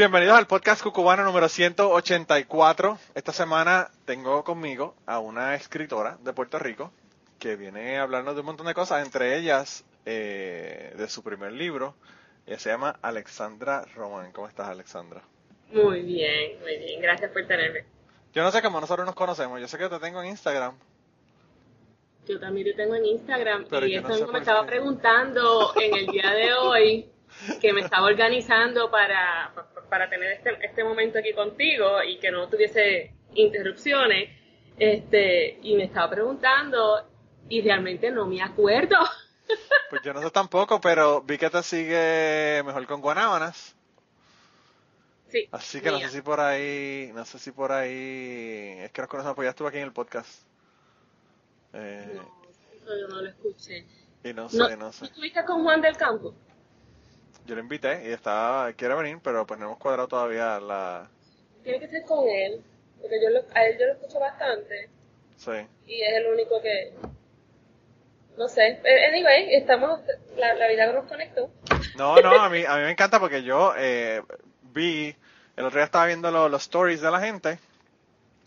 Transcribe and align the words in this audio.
Bienvenidos 0.00 0.38
al 0.38 0.46
podcast 0.46 0.82
cucubano 0.82 1.24
número 1.24 1.46
184. 1.46 2.98
Esta 3.14 3.34
semana 3.34 3.90
tengo 4.06 4.42
conmigo 4.44 4.94
a 5.04 5.18
una 5.18 5.54
escritora 5.54 6.16
de 6.24 6.32
Puerto 6.32 6.58
Rico 6.58 6.90
que 7.38 7.54
viene 7.54 7.98
a 7.98 8.04
hablarnos 8.04 8.32
de 8.34 8.40
un 8.40 8.46
montón 8.46 8.66
de 8.66 8.72
cosas, 8.72 9.04
entre 9.04 9.36
ellas 9.36 9.84
eh, 10.06 10.94
de 10.96 11.06
su 11.06 11.22
primer 11.22 11.52
libro. 11.52 11.96
Ella 12.46 12.58
se 12.58 12.70
llama 12.70 12.98
Alexandra 13.02 13.84
Román. 13.94 14.32
¿Cómo 14.32 14.48
estás, 14.48 14.68
Alexandra? 14.68 15.20
Muy 15.70 16.00
bien, 16.00 16.58
muy 16.62 16.78
bien. 16.78 17.02
Gracias 17.02 17.30
por 17.30 17.46
tenerme. 17.46 17.84
Yo 18.32 18.42
no 18.42 18.50
sé 18.50 18.62
cómo 18.62 18.80
nosotros 18.80 19.04
nos 19.04 19.14
conocemos. 19.14 19.60
Yo 19.60 19.68
sé 19.68 19.76
que 19.76 19.90
te 19.90 19.98
tengo 19.98 20.22
en 20.22 20.30
Instagram. 20.30 20.78
Yo 22.26 22.40
también 22.40 22.68
te 22.68 22.72
tengo 22.72 22.94
en 22.94 23.04
Instagram. 23.04 23.66
Pero 23.68 23.84
y 23.84 23.96
yo 23.96 24.00
no 24.00 24.08
eso 24.08 24.24
sé 24.24 24.32
me 24.32 24.38
estaba 24.38 24.64
preguntando 24.64 25.74
en 25.76 25.94
el 25.94 26.06
día 26.06 26.30
de 26.30 26.54
hoy, 26.54 27.10
que 27.60 27.72
me 27.72 27.80
estaba 27.80 28.06
organizando 28.06 28.90
para, 28.90 29.52
para 29.88 30.08
tener 30.10 30.32
este, 30.32 30.58
este 30.64 30.84
momento 30.84 31.18
aquí 31.18 31.32
contigo 31.32 32.02
y 32.02 32.18
que 32.18 32.30
no 32.30 32.48
tuviese 32.48 33.12
interrupciones. 33.34 34.30
Este, 34.78 35.58
y 35.62 35.74
me 35.76 35.84
estaba 35.84 36.08
preguntando, 36.10 37.06
y 37.50 37.60
realmente 37.60 38.10
no 38.10 38.26
me 38.26 38.42
acuerdo. 38.42 38.96
Pues 39.90 40.02
yo 40.02 40.14
no 40.14 40.22
sé 40.22 40.30
tampoco, 40.30 40.80
pero 40.80 41.22
vi 41.22 41.36
que 41.36 41.50
te 41.50 41.60
sigue 41.64 42.62
mejor 42.64 42.86
con 42.86 43.00
Guanábanas. 43.00 43.74
Sí. 45.26 45.48
Así 45.50 45.80
que 45.80 45.90
no 45.90 45.98
sé 45.98 46.08
si 46.08 46.22
por 46.22 46.38
ahí, 46.38 47.10
no 47.12 47.24
sé 47.24 47.40
si 47.40 47.50
por 47.50 47.72
ahí, 47.72 48.76
es 48.78 48.92
que 48.92 49.00
nos 49.02 49.10
conocemos, 49.10 49.34
pues 49.34 49.46
ya 49.46 49.50
estuve 49.50 49.68
aquí 49.68 49.78
en 49.78 49.84
el 49.84 49.92
podcast. 49.92 50.44
Eh, 51.72 52.12
No, 52.14 52.22
eso 52.72 53.00
yo 53.00 53.08
no 53.08 53.22
lo 53.22 53.28
escuché. 53.28 53.84
y 54.22 54.32
no 54.32 54.48
sé, 54.48 54.58
No, 54.58 54.76
no 54.76 54.92
sé. 54.92 55.06
¿Estuviste 55.06 55.44
con 55.44 55.64
Juan 55.64 55.80
del 55.80 55.96
Campo? 55.96 56.32
Yo 57.50 57.56
lo 57.56 57.62
invité 57.62 58.08
y 58.08 58.12
estaba, 58.12 58.72
quiere 58.74 58.94
venir, 58.94 59.18
pero 59.24 59.44
pues 59.44 59.58
no 59.58 59.66
hemos 59.66 59.78
cuadrado 59.78 60.06
todavía 60.06 60.60
la, 60.60 61.10
Tiene 61.64 61.80
que 61.80 61.88
ser 61.88 62.04
con 62.04 62.28
él, 62.28 62.62
porque 63.00 63.20
yo 63.20 63.28
lo- 63.28 63.42
a 63.52 63.64
él 63.66 63.76
yo 63.76 63.86
lo 63.86 63.92
escucho 63.94 64.20
bastante. 64.20 64.88
sí. 65.36 65.50
y 65.84 66.00
es 66.00 66.12
el 66.18 66.26
único 66.28 66.62
que 66.62 66.92
no 68.38 68.46
sé 68.48 68.78
Eh, 68.84 69.06
anyway 69.08 69.52
estamos 69.56 69.98
la, 70.36 70.54
la 70.54 70.68
vida 70.68 70.92
nos 70.92 71.06
conectó 71.08 71.50
No, 71.96 72.20
no, 72.20 72.30
a 72.40 72.48
mí, 72.48 72.64
a 72.64 72.76
mí 72.76 72.82
me 72.82 72.92
encanta 72.92 73.18
porque 73.18 73.42
yo 73.42 73.74
eh, 73.76 74.22
vi, 74.62 75.12
el 75.56 75.64
otro 75.64 75.78
día 75.80 75.86
estaba 75.86 76.06
viendo 76.06 76.30
lo- 76.30 76.48
los 76.48 76.62
stories 76.62 77.00
de 77.00 77.10
la 77.10 77.18
gente 77.20 77.58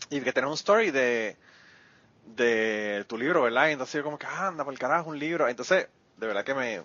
y 0.08 0.22
que 0.22 0.32
tenés 0.32 0.48
un 0.48 0.54
story 0.54 0.90
de, 0.92 1.36
de 2.24 3.04
tu 3.06 3.18
libro, 3.18 3.42
¿verdad? 3.42 3.68
Y 3.68 3.72
entonces 3.72 3.96
yo 3.96 4.02
como 4.02 4.16
que, 4.18 4.26
ah, 4.26 4.46
anda, 4.48 4.64
por 4.64 4.72
el 4.72 4.78
carajo, 4.78 5.10
un 5.10 5.18
libro. 5.18 5.46
Entonces, 5.46 5.88
de 6.16 6.26
verdad 6.26 6.42
que 6.44 6.54
me, 6.54 6.80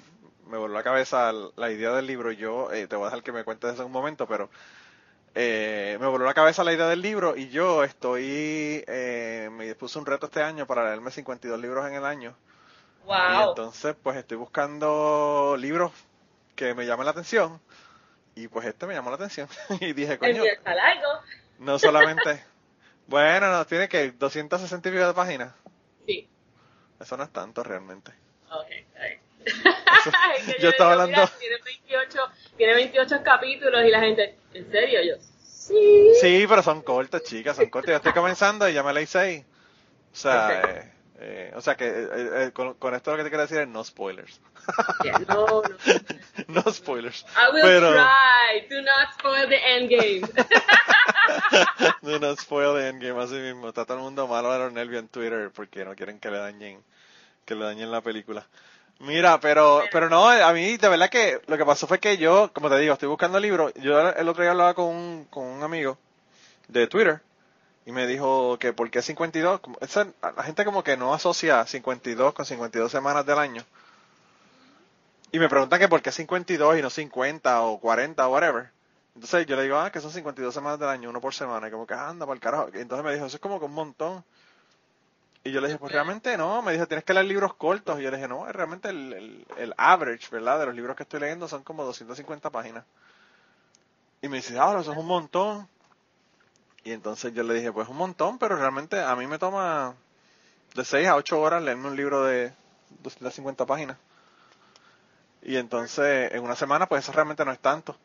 me 0.49 0.57
voló 0.57 0.73
la 0.73 0.83
cabeza 0.83 1.31
la 1.55 1.71
idea 1.71 1.91
del 1.91 2.07
libro. 2.07 2.31
Yo 2.31 2.71
eh, 2.71 2.87
te 2.87 2.95
voy 2.95 3.03
a 3.03 3.09
dejar 3.09 3.23
que 3.23 3.31
me 3.31 3.43
cuentes 3.43 3.73
eso 3.73 3.83
en 3.83 3.87
un 3.87 3.91
momento, 3.91 4.27
pero 4.27 4.49
eh, 5.35 5.97
me 5.99 6.07
voló 6.07 6.25
la 6.25 6.33
cabeza 6.33 6.63
la 6.63 6.73
idea 6.73 6.87
del 6.87 7.01
libro 7.01 7.37
y 7.37 7.49
yo 7.49 7.83
estoy, 7.83 8.83
eh, 8.87 9.49
me 9.51 9.73
puse 9.75 9.99
un 9.99 10.05
reto 10.05 10.25
este 10.25 10.41
año 10.41 10.65
para 10.65 10.85
leerme 10.85 11.11
52 11.11 11.59
libros 11.59 11.87
en 11.87 11.93
el 11.93 12.05
año. 12.05 12.35
Y 13.03 13.07
wow 13.07 13.49
entonces, 13.49 13.95
pues 14.01 14.17
estoy 14.17 14.37
buscando 14.37 15.55
libros 15.57 15.91
que 16.55 16.73
me 16.73 16.85
llamen 16.85 17.05
la 17.05 17.11
atención. 17.11 17.61
Y 18.35 18.47
pues 18.47 18.65
este 18.65 18.85
me 18.85 18.93
llamó 18.93 19.09
la 19.09 19.15
atención. 19.15 19.47
y 19.79 19.93
dije, 19.93 20.13
el 20.13 20.19
coño, 20.19 20.43
mío 20.43 20.51
está 20.51 20.73
largo 20.73 21.07
no 21.59 21.77
solamente. 21.77 22.43
bueno, 23.07 23.51
no, 23.51 23.65
tiene 23.65 23.87
que 23.87 24.11
260 24.11 24.89
y 24.89 24.91
pico 24.91 25.07
de 25.07 25.13
páginas. 25.13 25.53
sí 26.05 26.27
Eso 26.99 27.17
no 27.17 27.23
es 27.23 27.31
tanto 27.31 27.63
realmente. 27.63 28.11
Eso- 29.45 29.61
Es 30.37 30.43
que 30.45 30.61
yo 30.61 30.67
le 30.67 30.69
estaba 30.69 30.91
digo, 30.91 31.03
hablando- 31.03 31.31
tiene 31.39 31.55
28 31.63 32.19
tiene 32.57 32.73
28 32.75 33.23
capítulos 33.23 33.83
y 33.85 33.89
la 33.89 33.99
gente 34.01 34.35
¿en 34.53 34.71
serio? 34.71 34.99
yo 35.03 35.21
sí 35.43 36.09
Sí, 36.19 36.45
pero 36.49 36.63
son 36.63 36.81
cortos, 36.81 37.23
chicas, 37.23 37.55
son 37.55 37.69
cortos. 37.69 37.91
Yo 37.91 37.97
estoy 37.97 38.13
comenzando 38.13 38.67
y 38.67 38.73
ya 38.73 38.81
me 38.83 38.91
leí 38.93 39.05
seis. 39.05 39.43
O 40.11 40.15
sea, 40.15 40.61
eh, 40.63 40.91
eh, 41.19 41.51
o 41.55 41.61
sea 41.61 41.75
que 41.75 41.85
eh, 41.87 42.07
eh, 42.11 42.51
con, 42.53 42.73
con 42.75 42.95
esto 42.95 43.11
lo 43.11 43.17
que 43.17 43.23
te 43.23 43.29
quiero 43.29 43.43
decir 43.43 43.59
es 43.59 43.67
no 43.67 43.83
spoilers. 43.83 44.39
Yeah, 45.03 45.19
no 45.27 45.61
no 46.47 46.61
no 46.63 46.73
spoilers. 46.73 47.25
I 47.35 47.53
will 47.53 47.61
Pero 47.61 47.91
try 47.91 48.67
do 48.69 48.81
not 48.81 49.13
spoil 49.17 49.47
the 49.47 49.75
end 49.75 49.89
game 49.89 50.21
do 52.01 52.19
not 52.19 52.39
spoil 52.39 52.73
the 52.75 52.87
endgame 52.89 53.19
así 53.21 53.35
mismo. 53.35 53.69
Está 53.69 53.85
todo 53.85 53.97
el 53.97 54.03
mundo 54.03 54.27
malo 54.27 54.51
de 54.51 54.59
los 54.59 54.73
nervios 54.73 55.01
en 55.01 55.07
Twitter 55.09 55.51
porque 55.53 55.85
no 55.85 55.95
quieren 55.95 56.19
que 56.19 56.29
le 56.31 56.37
dañen, 56.37 56.83
que 57.45 57.55
le 57.55 57.65
dañen 57.65 57.91
la 57.91 58.01
película. 58.01 58.45
Mira, 58.99 59.39
pero, 59.39 59.81
pero 59.91 60.09
no, 60.09 60.27
a 60.27 60.53
mí 60.53 60.75
de 60.77 60.89
verdad 60.89 61.09
que 61.09 61.41
lo 61.47 61.57
que 61.57 61.65
pasó 61.65 61.87
fue 61.87 61.99
que 61.99 62.17
yo, 62.17 62.51
como 62.53 62.69
te 62.69 62.77
digo, 62.79 62.93
estoy 62.93 63.07
buscando 63.07 63.39
libros. 63.39 63.73
Yo 63.75 64.09
el 64.09 64.27
otro 64.27 64.43
día 64.43 64.51
hablaba 64.51 64.73
con 64.73 64.87
un, 64.87 65.25
con 65.29 65.45
un 65.45 65.63
amigo 65.63 65.97
de 66.69 66.87
Twitter 66.87 67.21
y 67.85 67.91
me 67.93 68.07
dijo 68.07 68.57
que 68.59 68.73
por 68.73 68.89
qué 68.91 69.01
52, 69.01 69.61
como- 69.61 69.77
esa- 69.81 70.07
la 70.35 70.43
gente 70.43 70.65
como 70.65 70.83
que 70.83 70.97
no 70.97 71.13
asocia 71.13 71.65
52 71.65 72.33
con 72.33 72.45
52 72.45 72.91
semanas 72.91 73.25
del 73.25 73.39
año. 73.39 73.63
Y 75.31 75.39
me 75.39 75.49
preguntan 75.49 75.79
que 75.79 75.87
por 75.87 76.01
qué 76.01 76.11
52 76.11 76.77
y 76.77 76.81
no 76.81 76.89
50 76.89 77.61
o 77.61 77.79
40 77.79 78.27
o 78.27 78.33
whatever. 78.33 78.71
Entonces 79.15 79.45
yo 79.45 79.55
le 79.55 79.63
digo, 79.63 79.77
ah, 79.77 79.91
que 79.91 79.99
son 80.01 80.11
52 80.11 80.53
semanas 80.53 80.79
del 80.79 80.89
año, 80.89 81.09
uno 81.09 81.21
por 81.21 81.33
semana. 81.33 81.67
Y 81.67 81.71
como 81.71 81.85
que, 81.85 81.93
anda, 81.93 82.25
por 82.25 82.35
el 82.35 82.41
carajo. 82.41 82.69
Entonces 82.73 83.05
me 83.05 83.13
dijo, 83.13 83.25
eso 83.25 83.37
es 83.37 83.41
como 83.41 83.59
que 83.59 83.65
un 83.65 83.73
montón. 83.73 84.23
Y 85.43 85.51
yo 85.51 85.61
le 85.61 85.67
dije, 85.67 85.79
pues 85.79 85.91
realmente 85.91 86.37
no. 86.37 86.61
Me 86.61 86.73
dijo, 86.73 86.87
tienes 86.87 87.05
que 87.05 87.13
leer 87.13 87.25
libros 87.25 87.53
cortos. 87.55 87.99
Y 87.99 88.03
yo 88.03 88.11
le 88.11 88.17
dije, 88.17 88.27
no, 88.27 88.45
realmente 88.45 88.89
el, 88.89 89.13
el, 89.13 89.47
el 89.57 89.73
average, 89.77 90.29
¿verdad? 90.31 90.59
De 90.59 90.65
los 90.65 90.75
libros 90.75 90.95
que 90.95 91.03
estoy 91.03 91.19
leyendo 91.21 91.47
son 91.47 91.63
como 91.63 91.83
250 91.85 92.49
páginas. 92.49 92.83
Y 94.21 94.27
me 94.27 94.37
dice, 94.37 94.57
ah, 94.59 94.77
eso 94.79 94.91
es 94.91 94.97
un 94.97 95.05
montón. 95.05 95.67
Y 96.83 96.91
entonces 96.91 97.33
yo 97.33 97.43
le 97.43 97.53
dije, 97.53 97.71
pues 97.71 97.87
un 97.87 97.97
montón, 97.97 98.37
pero 98.37 98.55
realmente 98.55 98.99
a 99.01 99.15
mí 99.15 99.27
me 99.27 99.37
toma 99.37 99.95
de 100.75 100.85
6 100.85 101.07
a 101.07 101.15
8 101.15 101.39
horas 101.39 101.63
leerme 101.63 101.87
un 101.87 101.95
libro 101.95 102.23
de 102.23 102.53
250 103.01 103.65
páginas. 103.65 103.97
Y 105.41 105.55
entonces, 105.55 106.33
en 106.33 106.43
una 106.43 106.55
semana, 106.55 106.87
pues 106.87 107.03
eso 107.03 107.13
realmente 107.13 107.45
no 107.45 107.51
es 107.51 107.59
tanto. 107.59 107.97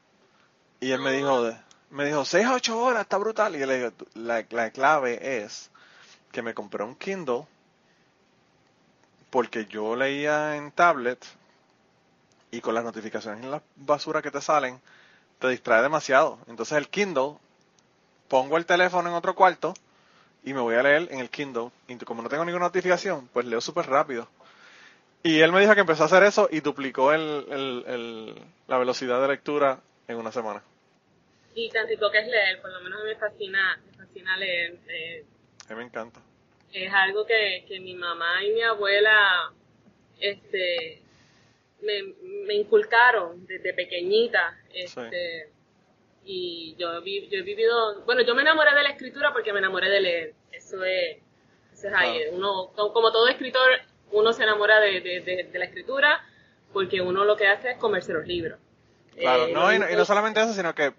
Y 0.80 0.92
él 0.92 1.00
me 1.00 1.12
dijo, 1.12 1.50
me 1.90 2.04
dijo, 2.04 2.24
6 2.24 2.46
a 2.46 2.54
8 2.54 2.78
horas, 2.78 3.02
está 3.02 3.16
brutal. 3.16 3.56
Y 3.56 3.58
yo 3.58 3.66
le 3.66 3.78
digo, 3.78 3.92
la, 4.14 4.44
la 4.50 4.70
clave 4.70 5.42
es 5.42 5.70
que 6.34 6.42
me 6.42 6.52
compré 6.52 6.82
un 6.82 6.96
Kindle 6.96 7.44
porque 9.30 9.66
yo 9.66 9.94
leía 9.94 10.56
en 10.56 10.72
tablet 10.72 11.24
y 12.50 12.60
con 12.60 12.74
las 12.74 12.82
notificaciones 12.84 13.42
en 13.44 13.50
la 13.52 13.62
basura 13.76 14.20
que 14.20 14.30
te 14.32 14.40
salen, 14.40 14.80
te 15.38 15.48
distrae 15.48 15.82
demasiado. 15.82 16.38
Entonces 16.48 16.76
el 16.76 16.88
Kindle, 16.88 17.34
pongo 18.28 18.56
el 18.56 18.66
teléfono 18.66 19.08
en 19.08 19.14
otro 19.14 19.34
cuarto 19.36 19.74
y 20.42 20.52
me 20.54 20.60
voy 20.60 20.74
a 20.74 20.82
leer 20.82 21.08
en 21.12 21.20
el 21.20 21.30
Kindle. 21.30 21.70
Y 21.86 21.96
como 21.98 22.20
no 22.22 22.28
tengo 22.28 22.44
ninguna 22.44 22.66
notificación, 22.66 23.28
pues 23.32 23.46
leo 23.46 23.60
súper 23.60 23.86
rápido. 23.86 24.28
Y 25.22 25.40
él 25.40 25.52
me 25.52 25.60
dijo 25.60 25.74
que 25.74 25.80
empezó 25.80 26.02
a 26.02 26.06
hacer 26.06 26.24
eso 26.24 26.48
y 26.50 26.60
duplicó 26.60 27.12
el, 27.12 27.46
el- 27.50 27.84
el- 27.86 28.42
la 28.66 28.78
velocidad 28.78 29.20
de 29.22 29.28
lectura 29.28 29.80
en 30.08 30.16
una 30.16 30.32
semana. 30.32 30.62
y 31.56 31.70
tantito 31.70 32.10
que 32.10 32.18
es 32.18 32.26
leer 32.26 32.60
por 32.60 32.72
lo 32.72 32.80
menos 32.80 33.04
me 33.04 33.14
fascina 33.14 33.80
me 33.86 33.92
fascina 33.96 34.36
leer 34.36 34.76
eh, 34.88 35.24
A 35.68 35.72
mí 35.72 35.78
me 35.78 35.84
encanta. 35.84 36.20
es 36.72 36.92
algo 36.92 37.24
que, 37.26 37.64
que 37.68 37.80
mi 37.80 37.94
mamá 37.94 38.42
y 38.44 38.52
mi 38.52 38.62
abuela 38.62 39.52
este 40.20 41.00
me, 41.82 42.02
me 42.46 42.54
inculcaron 42.54 43.46
desde 43.46 43.72
pequeñita 43.74 44.58
este 44.72 45.50
y 46.24 46.74
yo, 46.78 47.00
vi- 47.02 47.28
yo 47.28 47.38
he 47.38 47.42
vivido 47.42 48.00
bueno 48.04 48.22
yo 48.22 48.34
me 48.34 48.42
enamoré 48.42 48.74
de 48.74 48.82
la 48.82 48.90
escritura 48.90 49.32
porque 49.32 49.52
me 49.52 49.58
enamoré 49.58 49.88
de 49.90 50.00
leer. 50.00 50.34
Eso 50.52 50.82
es 50.84 51.18
eso 51.72 51.88
es 51.88 51.94
ahí. 51.94 52.22
Uno 52.32 52.70
co- 52.74 52.92
como 52.92 53.12
todo 53.12 53.28
escritor 53.28 53.68
uno 54.12 54.32
se 54.32 54.42
enamora 54.44 54.80
de, 54.80 55.00
de, 55.00 55.20
de- 55.20 55.44
de 55.44 55.58
la 55.58 55.64
escritura 55.66 56.24
porque 56.72 57.00
uno 57.00 57.24
lo 57.24 57.36
que 57.36 57.46
hace 57.46 57.70
es 57.72 57.78
comerse 57.78 58.12
los 58.12 58.26
libros. 58.26 58.58
Claro, 59.16 59.46
Eh, 59.46 59.52
no, 59.52 59.72
y 59.72 59.78
no, 59.78 59.90
y 59.90 59.94
no 59.94 60.04
solamente 60.04 60.40
eso, 60.40 60.52
sino 60.54 60.74
que 60.74 60.92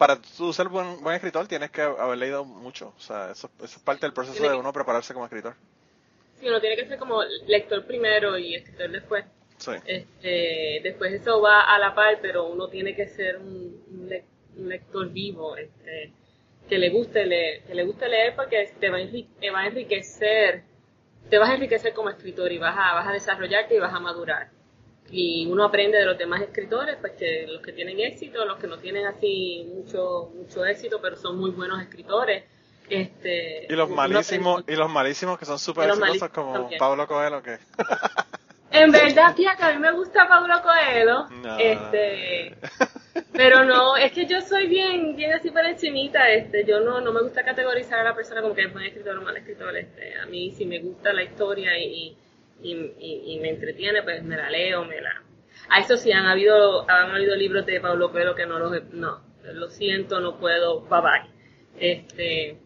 para 0.00 0.16
tú 0.16 0.50
ser 0.50 0.68
buen, 0.68 1.02
buen 1.02 1.14
escritor 1.14 1.46
tienes 1.46 1.70
que 1.70 1.82
haber 1.82 2.16
leído 2.16 2.42
mucho. 2.42 2.94
O 2.96 3.00
sea, 3.00 3.32
eso, 3.32 3.50
eso 3.58 3.76
es 3.76 3.82
parte 3.82 4.06
del 4.06 4.14
proceso 4.14 4.32
Tiene 4.32 4.48
de 4.48 4.54
que- 4.54 4.60
uno 4.60 4.72
prepararse 4.72 5.12
como 5.12 5.26
escritor. 5.26 5.56
Sí, 6.40 6.48
uno 6.48 6.58
tiene 6.58 6.74
que 6.76 6.86
ser 6.86 6.98
como 6.98 7.22
lector 7.46 7.84
primero 7.84 8.38
y 8.38 8.54
escritor 8.54 8.90
después. 8.90 9.26
Este, 9.84 10.80
después 10.82 11.12
eso 11.12 11.42
va 11.42 11.64
a 11.64 11.78
la 11.78 11.94
par, 11.94 12.18
pero 12.22 12.46
uno 12.46 12.68
tiene 12.68 12.96
que 12.96 13.08
ser 13.08 13.36
un, 13.36 14.08
lector 14.56 15.10
vivo, 15.10 15.58
este, 15.58 16.12
que 16.66 16.78
le 16.78 16.88
guste 16.88 17.26
leer, 17.26 17.62
que 17.64 17.74
le 17.74 17.84
guste 17.84 18.08
leer 18.08 18.34
porque 18.34 18.72
te 18.80 18.88
va 18.88 19.60
a 19.60 19.66
enriquecer, 19.66 20.62
te 21.28 21.38
vas 21.38 21.50
a 21.50 21.54
enriquecer 21.56 21.92
como 21.92 22.08
escritor 22.08 22.50
y 22.50 22.56
vas 22.56 22.74
a, 22.74 22.94
vas 22.94 23.06
a 23.06 23.12
desarrollarte 23.12 23.74
y 23.74 23.80
vas 23.80 23.92
a 23.92 24.00
madurar. 24.00 24.48
Y 25.10 25.46
uno 25.46 25.64
aprende 25.64 25.98
de 25.98 26.04
los 26.04 26.16
demás 26.16 26.40
escritores, 26.42 26.96
pues 27.00 27.12
que 27.12 27.46
los 27.48 27.62
que 27.62 27.72
tienen 27.72 27.98
éxito, 28.00 28.44
los 28.44 28.58
que 28.58 28.66
no 28.66 28.78
tienen 28.78 29.06
así 29.06 29.68
mucho, 29.74 30.30
mucho 30.34 30.64
éxito, 30.64 31.00
pero 31.02 31.16
son 31.16 31.38
muy 31.38 31.50
buenos 31.50 31.80
escritores. 31.82 32.44
Este, 32.88 33.66
y 33.68 33.76
los 33.76 33.88
malísimos, 33.88 34.64
y 34.66 34.74
los 34.74 34.90
malísimos 34.90 35.38
que 35.38 35.44
son 35.44 35.58
súper 35.58 35.90
exitosos 35.90 36.28
como 36.30 36.68
Pablo 36.76 37.06
Coelho 37.06 37.40
que 37.40 37.58
En 38.72 38.92
verdad, 38.92 39.34
que 39.34 39.46
a 39.48 39.72
mí 39.72 39.78
me 39.78 39.92
gusta 39.92 40.28
Pablo 40.28 40.54
Coelho. 40.62 41.26
Este, 41.58 42.56
pero 43.32 43.64
no, 43.64 43.96
es 43.96 44.12
que 44.12 44.26
yo 44.26 44.40
soy 44.40 44.68
bien, 44.68 45.16
bien 45.16 45.32
así 45.32 45.50
por 45.50 45.64
encimita, 45.64 46.30
este, 46.30 46.64
yo 46.64 46.80
no, 46.80 47.00
no 47.00 47.12
me 47.12 47.22
gusta 47.22 47.44
categorizar 47.44 47.98
a 47.98 48.04
la 48.04 48.14
persona 48.14 48.42
como 48.42 48.54
que 48.54 48.62
es 48.62 48.72
buen 48.72 48.84
escritor 48.84 49.18
o 49.18 49.22
mal 49.22 49.36
escritor, 49.36 49.76
este, 49.76 50.16
a 50.18 50.26
mí 50.26 50.52
si 50.52 50.66
me 50.66 50.78
gusta 50.78 51.12
la 51.12 51.24
historia 51.24 51.76
y, 51.78 51.84
y, 51.84 52.16
me 52.62 53.48
entretiene, 53.50 54.02
pues 54.02 54.22
me 54.22 54.36
la 54.36 54.50
leo, 54.50 54.84
me 54.84 55.00
la... 55.00 55.22
A 55.68 55.80
eso 55.80 55.96
sí, 55.96 56.10
han 56.12 56.26
habido, 56.26 56.88
han 56.90 57.10
habido 57.10 57.36
libros 57.36 57.64
de 57.66 57.80
Pablo 57.80 58.10
Coelho 58.10 58.34
que 58.34 58.46
no 58.46 58.58
los, 58.58 58.84
no, 58.92 59.20
lo 59.52 59.70
siento, 59.70 60.20
no 60.20 60.38
puedo, 60.38 60.82
bye 60.82 61.00
bye. 61.00 61.30
Este, 61.78 62.58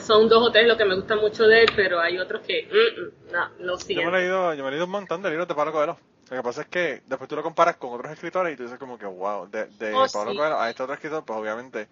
son 0.00 0.28
dos 0.28 0.48
o 0.48 0.50
tres 0.50 0.66
lo 0.66 0.76
que 0.76 0.84
me 0.84 0.94
gusta 0.94 1.16
mucho 1.16 1.46
de 1.46 1.62
él, 1.62 1.72
pero 1.76 2.00
hay 2.00 2.18
otros 2.18 2.42
que, 2.42 2.66
mm, 2.66 3.00
mm, 3.00 3.32
no, 3.32 3.50
lo 3.60 3.78
siento. 3.78 4.04
Yo 4.04 4.10
me, 4.10 4.18
he 4.18 4.20
leído, 4.22 4.54
yo 4.54 4.62
me 4.62 4.68
he 4.68 4.72
leído 4.72 4.86
un 4.86 4.92
montón 4.92 5.22
de 5.22 5.30
libros 5.30 5.48
de 5.48 5.54
Pablo 5.54 5.72
Coelho. 5.72 5.98
Lo 6.30 6.36
que 6.36 6.42
pasa 6.42 6.62
es 6.62 6.68
que 6.68 7.02
después 7.06 7.28
tú 7.28 7.36
lo 7.36 7.42
comparas 7.42 7.76
con 7.76 7.92
otros 7.92 8.10
escritores 8.12 8.54
y 8.54 8.56
tú 8.56 8.62
dices 8.62 8.78
como 8.78 8.98
que, 8.98 9.06
wow, 9.06 9.48
de, 9.50 9.66
de 9.66 9.92
oh, 9.92 10.06
Pablo 10.12 10.34
Coelho 10.34 10.58
a 10.58 10.70
este 10.70 10.82
otro 10.82 10.94
escritor, 10.94 11.24
pues 11.24 11.38
obviamente, 11.38 11.88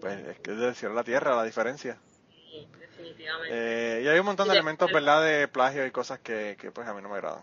pues 0.00 0.18
es 0.26 0.38
que 0.38 0.52
es 0.52 0.58
del 0.58 0.74
cielo 0.74 0.92
a 0.92 0.96
la 0.96 1.04
tierra 1.04 1.34
la 1.34 1.44
diferencia. 1.44 1.98
Sí, 2.30 2.68
definitivamente. 3.06 3.98
Eh, 3.98 4.02
y 4.02 4.08
hay 4.08 4.18
un 4.18 4.26
montón 4.26 4.48
de 4.48 4.54
elementos, 4.54 4.90
¿verdad?, 4.92 5.24
de 5.24 5.48
plagio 5.48 5.86
y 5.86 5.90
cosas 5.90 6.18
que, 6.20 6.56
que 6.60 6.70
pues 6.70 6.86
a 6.86 6.94
mí 6.94 7.02
no 7.02 7.08
me 7.08 7.16
agradan. 7.16 7.42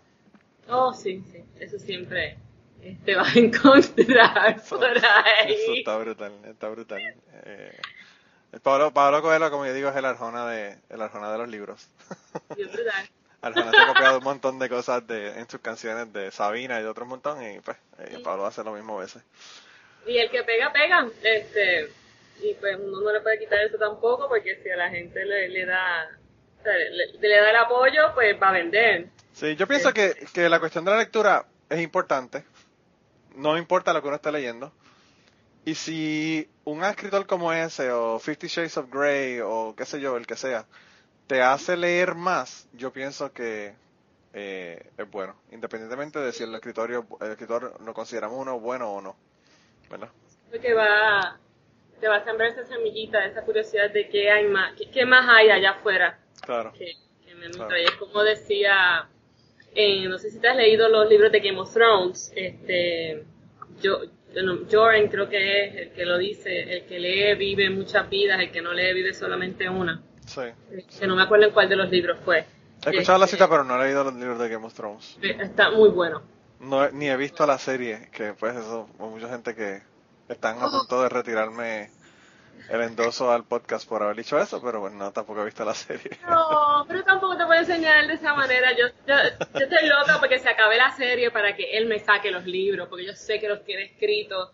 Oh, 0.68 0.92
sí, 0.92 1.22
sí, 1.30 1.44
eso 1.60 1.78
siempre 1.78 2.38
te 3.04 3.14
vas 3.14 3.34
a 3.34 3.38
encontrar 3.38 4.62
por 4.68 4.84
ahí. 4.84 5.54
Eso 5.54 5.72
está 5.74 5.96
brutal, 5.96 6.32
está 6.44 6.68
brutal. 6.68 7.00
Eh, 7.44 7.80
Pablo, 8.62 8.92
Pablo 8.92 9.22
Coelho, 9.22 9.50
como 9.50 9.66
yo 9.66 9.74
digo, 9.74 9.88
es 9.88 9.96
el 9.96 10.04
Arjona 10.04 10.46
de, 10.48 10.78
el 10.90 11.02
Arjona 11.02 11.32
de 11.32 11.38
los 11.38 11.48
libros. 11.48 11.88
Arjona 13.42 13.70
se 13.70 13.76
ha 13.76 13.86
copiado 13.86 14.18
un 14.18 14.24
montón 14.24 14.58
de 14.58 14.68
cosas 14.68 15.06
de, 15.06 15.38
en 15.38 15.48
sus 15.48 15.60
canciones 15.60 16.12
de 16.12 16.30
Sabina 16.30 16.80
y 16.80 16.82
de 16.82 16.88
otros 16.88 17.06
montón, 17.06 17.42
y 17.42 17.60
pues 17.60 17.76
eh, 17.98 18.20
Pablo 18.22 18.46
hace 18.46 18.64
lo 18.64 18.72
mismo 18.72 18.98
a 18.98 19.02
veces. 19.02 19.22
Y 20.06 20.16
el 20.16 20.30
que 20.30 20.42
pega, 20.44 20.72
pega. 20.72 21.08
Este, 21.22 21.90
y 22.40 22.54
pues 22.54 22.76
uno 22.78 23.00
no 23.00 23.12
le 23.12 23.20
puede 23.20 23.38
quitar 23.38 23.60
eso 23.60 23.78
tampoco, 23.78 24.28
porque 24.28 24.60
si 24.62 24.70
a 24.70 24.76
la 24.76 24.90
gente 24.90 25.24
le, 25.24 25.48
le 25.48 25.66
da 25.66 26.08
le, 26.64 27.28
da 27.28 27.50
el 27.50 27.56
apoyo, 27.56 28.14
pues 28.14 28.40
va 28.40 28.48
a 28.48 28.52
vender. 28.52 29.08
Sí, 29.32 29.56
yo 29.56 29.66
pienso 29.66 29.92
que, 29.92 30.26
que 30.32 30.48
la 30.48 30.60
cuestión 30.60 30.84
de 30.84 30.92
la 30.92 30.98
lectura 30.98 31.46
es 31.68 31.80
importante. 31.80 32.44
No 33.36 33.58
importa 33.58 33.92
lo 33.92 34.00
que 34.00 34.08
uno 34.08 34.16
esté 34.16 34.30
leyendo. 34.32 34.72
Y 35.64 35.74
si 35.74 36.48
un 36.64 36.84
escritor 36.84 37.26
como 37.26 37.52
ese, 37.52 37.90
o 37.90 38.18
Fifty 38.18 38.48
Shades 38.48 38.76
of 38.76 38.90
Grey, 38.90 39.40
o 39.40 39.74
qué 39.76 39.84
sé 39.84 40.00
yo, 40.00 40.16
el 40.16 40.26
que 40.26 40.36
sea, 40.36 40.66
te 41.26 41.42
hace 41.42 41.76
leer 41.76 42.14
más, 42.14 42.68
yo 42.74 42.92
pienso 42.92 43.32
que 43.32 43.74
eh, 44.34 44.90
es 44.98 45.10
bueno, 45.10 45.36
independientemente 45.52 46.18
de 46.18 46.32
si 46.32 46.42
el 46.42 46.54
escritorio, 46.54 47.06
el 47.20 47.30
escritor 47.30 47.80
lo 47.80 47.94
consideramos 47.94 48.38
uno 48.38 48.60
bueno 48.60 48.90
o 48.92 49.00
no, 49.00 49.16
¿verdad? 49.88 50.10
Porque 50.50 50.74
va, 50.74 51.38
te 52.04 52.10
va 52.10 52.16
a 52.16 52.24
sembrar 52.24 52.50
esa 52.50 52.66
semillita, 52.66 53.24
esa 53.24 53.40
curiosidad 53.40 53.90
de 53.90 54.10
qué 54.10 54.30
hay 54.30 54.46
más, 54.46 54.74
qué, 54.92 55.06
más 55.06 55.26
hay 55.26 55.48
allá 55.48 55.70
afuera. 55.70 56.18
Claro. 56.42 56.70
Que, 56.74 56.96
me 57.34 57.48
como 57.98 58.22
decía, 58.22 59.08
eh, 59.74 60.06
no 60.06 60.18
sé 60.18 60.30
si 60.30 60.38
te 60.38 60.48
has 60.48 60.56
leído 60.56 60.86
los 60.90 61.08
libros 61.08 61.32
de 61.32 61.40
Game 61.40 61.58
of 61.58 61.72
Thrones, 61.72 62.30
este, 62.36 63.24
yo, 63.80 64.02
Joran 64.70 65.08
creo 65.08 65.30
que 65.30 65.64
es 65.64 65.74
el 65.76 65.92
que 65.92 66.04
lo 66.04 66.18
dice, 66.18 66.74
el 66.74 66.84
que 66.84 67.00
lee 67.00 67.34
vive 67.36 67.70
muchas 67.70 68.10
vidas, 68.10 68.38
el 68.38 68.52
que 68.52 68.60
no 68.60 68.74
lee 68.74 68.92
vive 68.92 69.14
solamente 69.14 69.66
una. 69.66 70.02
Sí. 70.26 70.42
Que 71.00 71.06
no 71.06 71.16
me 71.16 71.22
acuerdo 71.22 71.46
en 71.46 71.52
cuál 71.52 71.70
de 71.70 71.76
los 71.76 71.90
libros 71.90 72.18
fue. 72.22 72.44
He 72.84 72.90
escuchado 72.90 73.18
la 73.18 73.26
cita, 73.26 73.48
pero 73.48 73.64
no 73.64 73.80
he 73.80 73.86
leído 73.86 74.04
los 74.04 74.14
libros 74.14 74.38
de 74.38 74.50
Game 74.50 74.66
of 74.66 74.74
Thrones. 74.74 75.16
Está 75.22 75.70
muy 75.70 75.88
bueno. 75.88 76.20
No, 76.60 76.86
ni 76.90 77.08
he 77.08 77.16
visto 77.16 77.46
la 77.46 77.56
serie, 77.56 78.10
que 78.12 78.34
pues 78.34 78.54
eso, 78.56 78.90
hay 79.00 79.08
mucha 79.08 79.30
gente 79.30 79.54
que 79.54 79.93
están 80.28 80.58
a 80.62 80.70
punto 80.70 81.02
de 81.02 81.08
retirarme 81.08 81.90
el 82.68 82.80
endoso 82.80 83.30
al 83.30 83.44
podcast 83.44 83.86
por 83.86 84.02
haber 84.02 84.16
dicho 84.16 84.38
eso, 84.38 84.60
pero 84.62 84.80
bueno, 84.80 84.96
no, 84.96 85.12
tampoco 85.12 85.42
he 85.42 85.44
visto 85.44 85.64
la 85.64 85.74
serie. 85.74 86.18
No, 86.26 86.84
pero 86.88 87.04
tampoco 87.04 87.36
te 87.36 87.44
puedo 87.44 87.60
enseñar 87.60 88.06
de 88.06 88.14
esa 88.14 88.34
manera. 88.34 88.72
Yo, 88.72 88.86
yo, 89.06 89.14
estoy 89.60 89.88
loca 89.88 90.16
porque 90.18 90.38
se 90.38 90.48
acabe 90.48 90.76
la 90.76 90.90
serie 90.92 91.30
para 91.30 91.54
que 91.54 91.76
él 91.76 91.86
me 91.86 91.98
saque 91.98 92.30
los 92.30 92.46
libros, 92.46 92.88
porque 92.88 93.04
yo 93.04 93.14
sé 93.14 93.38
que 93.38 93.48
los 93.48 93.64
tiene 93.64 93.84
escritos, 93.84 94.50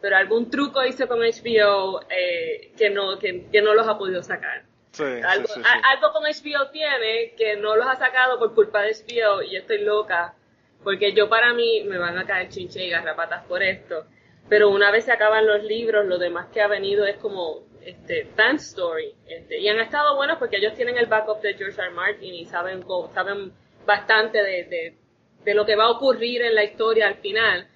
pero 0.00 0.16
algún 0.16 0.50
truco 0.50 0.84
hizo 0.84 1.08
con 1.08 1.20
HBO 1.20 2.02
eh, 2.10 2.72
que, 2.76 2.90
no, 2.90 3.18
que, 3.18 3.48
no 3.62 3.74
los 3.74 3.88
ha 3.88 3.96
podido 3.96 4.22
sacar. 4.22 4.64
Sí, 4.92 5.04
algo, 5.04 5.48
sí, 5.48 5.60
algo 5.64 6.12
con 6.12 6.24
HBO 6.24 6.70
tiene 6.70 7.34
que 7.36 7.56
no 7.56 7.76
los 7.76 7.86
ha 7.86 7.96
sacado 7.96 8.38
por 8.38 8.54
culpa 8.54 8.82
de 8.82 8.92
HBO 8.92 9.42
y 9.42 9.56
estoy 9.56 9.78
loca, 9.78 10.34
porque 10.82 11.12
yo 11.12 11.28
para 11.28 11.52
mí 11.54 11.84
me 11.84 11.98
van 11.98 12.18
a 12.18 12.26
caer 12.26 12.48
chinche 12.48 12.84
y 12.84 12.90
garrapatas 12.90 13.44
por 13.44 13.62
esto 13.62 14.06
pero 14.48 14.70
una 14.70 14.90
vez 14.90 15.04
se 15.04 15.12
acaban 15.12 15.46
los 15.46 15.64
libros, 15.64 16.06
lo 16.06 16.18
demás 16.18 16.46
que 16.52 16.60
ha 16.60 16.68
venido 16.68 17.04
es 17.06 17.16
como 17.16 17.64
este 17.86 18.26
fan 18.36 18.56
story. 18.56 19.14
Este, 19.26 19.58
y 19.58 19.68
han 19.68 19.78
estado 19.80 20.16
buenos 20.16 20.38
porque 20.38 20.56
ellos 20.56 20.74
tienen 20.74 20.98
el 20.98 21.06
backup 21.06 21.40
de 21.40 21.54
George 21.54 21.80
R. 21.80 21.90
Martin 21.90 22.34
y 22.34 22.44
saben, 22.44 22.84
saben 23.14 23.52
bastante 23.86 24.42
de, 24.42 24.96
de, 25.44 25.54
lo 25.54 25.64
que 25.64 25.76
va 25.76 25.84
a 25.84 25.90
ocurrir 25.90 26.42
en 26.42 26.54
la 26.54 26.64
historia 26.64 27.06
al 27.06 27.16
final. 27.16 27.68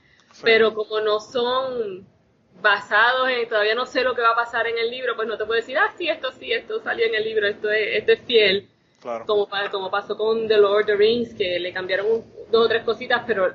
Pero 0.43 0.75
como 0.75 1.01
no 1.01 1.19
son 1.19 2.07
basados 2.61 3.29
en, 3.31 3.49
todavía 3.49 3.75
no 3.75 3.87
sé 3.87 4.03
lo 4.03 4.15
que 4.15 4.23
va 4.23 4.33
a 4.33 4.37
pasar 4.37 4.67
en 4.67 4.79
el 4.79 4.91
libro, 4.91 5.17
pues 5.17 5.27
no 5.27 5.39
te 5.39 5.45
puedo 5.45 5.61
decir, 5.61 5.79
ah, 5.79 5.93
sí, 5.97 6.09
esto 6.09 6.31
sí, 6.33 6.53
esto 6.53 6.81
salió 6.83 7.07
en 7.07 7.15
el 7.15 7.25
libro, 7.25 7.47
esto 7.47 7.71
es, 7.71 7.97
esto 7.97 8.13
es 8.13 8.21
fiel. 8.23 8.69
Como, 9.27 9.49
como 9.71 9.91
pasó 9.91 10.17
con 10.17 10.47
The 10.47 10.59
Lord 10.59 10.83
of 10.83 10.87
the 10.87 10.97
Rings, 10.97 11.35
que 11.35 11.59
le 11.59 11.73
cambiaron 11.73 12.23
dos 12.51 12.67
o 12.67 12.69
tres 12.69 12.85
cositas, 12.85 13.23
pero 13.27 13.55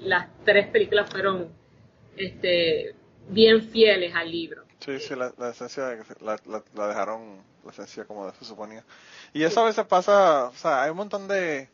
las 0.00 0.26
tres 0.44 0.66
películas 0.66 1.08
fueron 1.08 1.48
este, 2.16 2.94
bien 3.28 3.62
fieles 3.62 4.14
al 4.14 4.30
libro. 4.30 4.64
Sí, 4.80 4.98
sí, 5.00 5.14
la, 5.14 5.32
esencia 5.48 5.96
la, 6.20 6.38
la, 6.74 6.88
dejaron, 6.88 7.42
la 7.64 7.70
esencia 7.70 8.04
como 8.04 8.30
se 8.32 8.44
suponía. 8.44 8.84
Y 9.32 9.42
eso 9.42 9.60
a 9.60 9.64
veces 9.64 9.86
pasa, 9.86 10.46
o 10.46 10.54
sea, 10.54 10.82
hay 10.82 10.90
un 10.90 10.98
montón 10.98 11.26
de, 11.26 11.68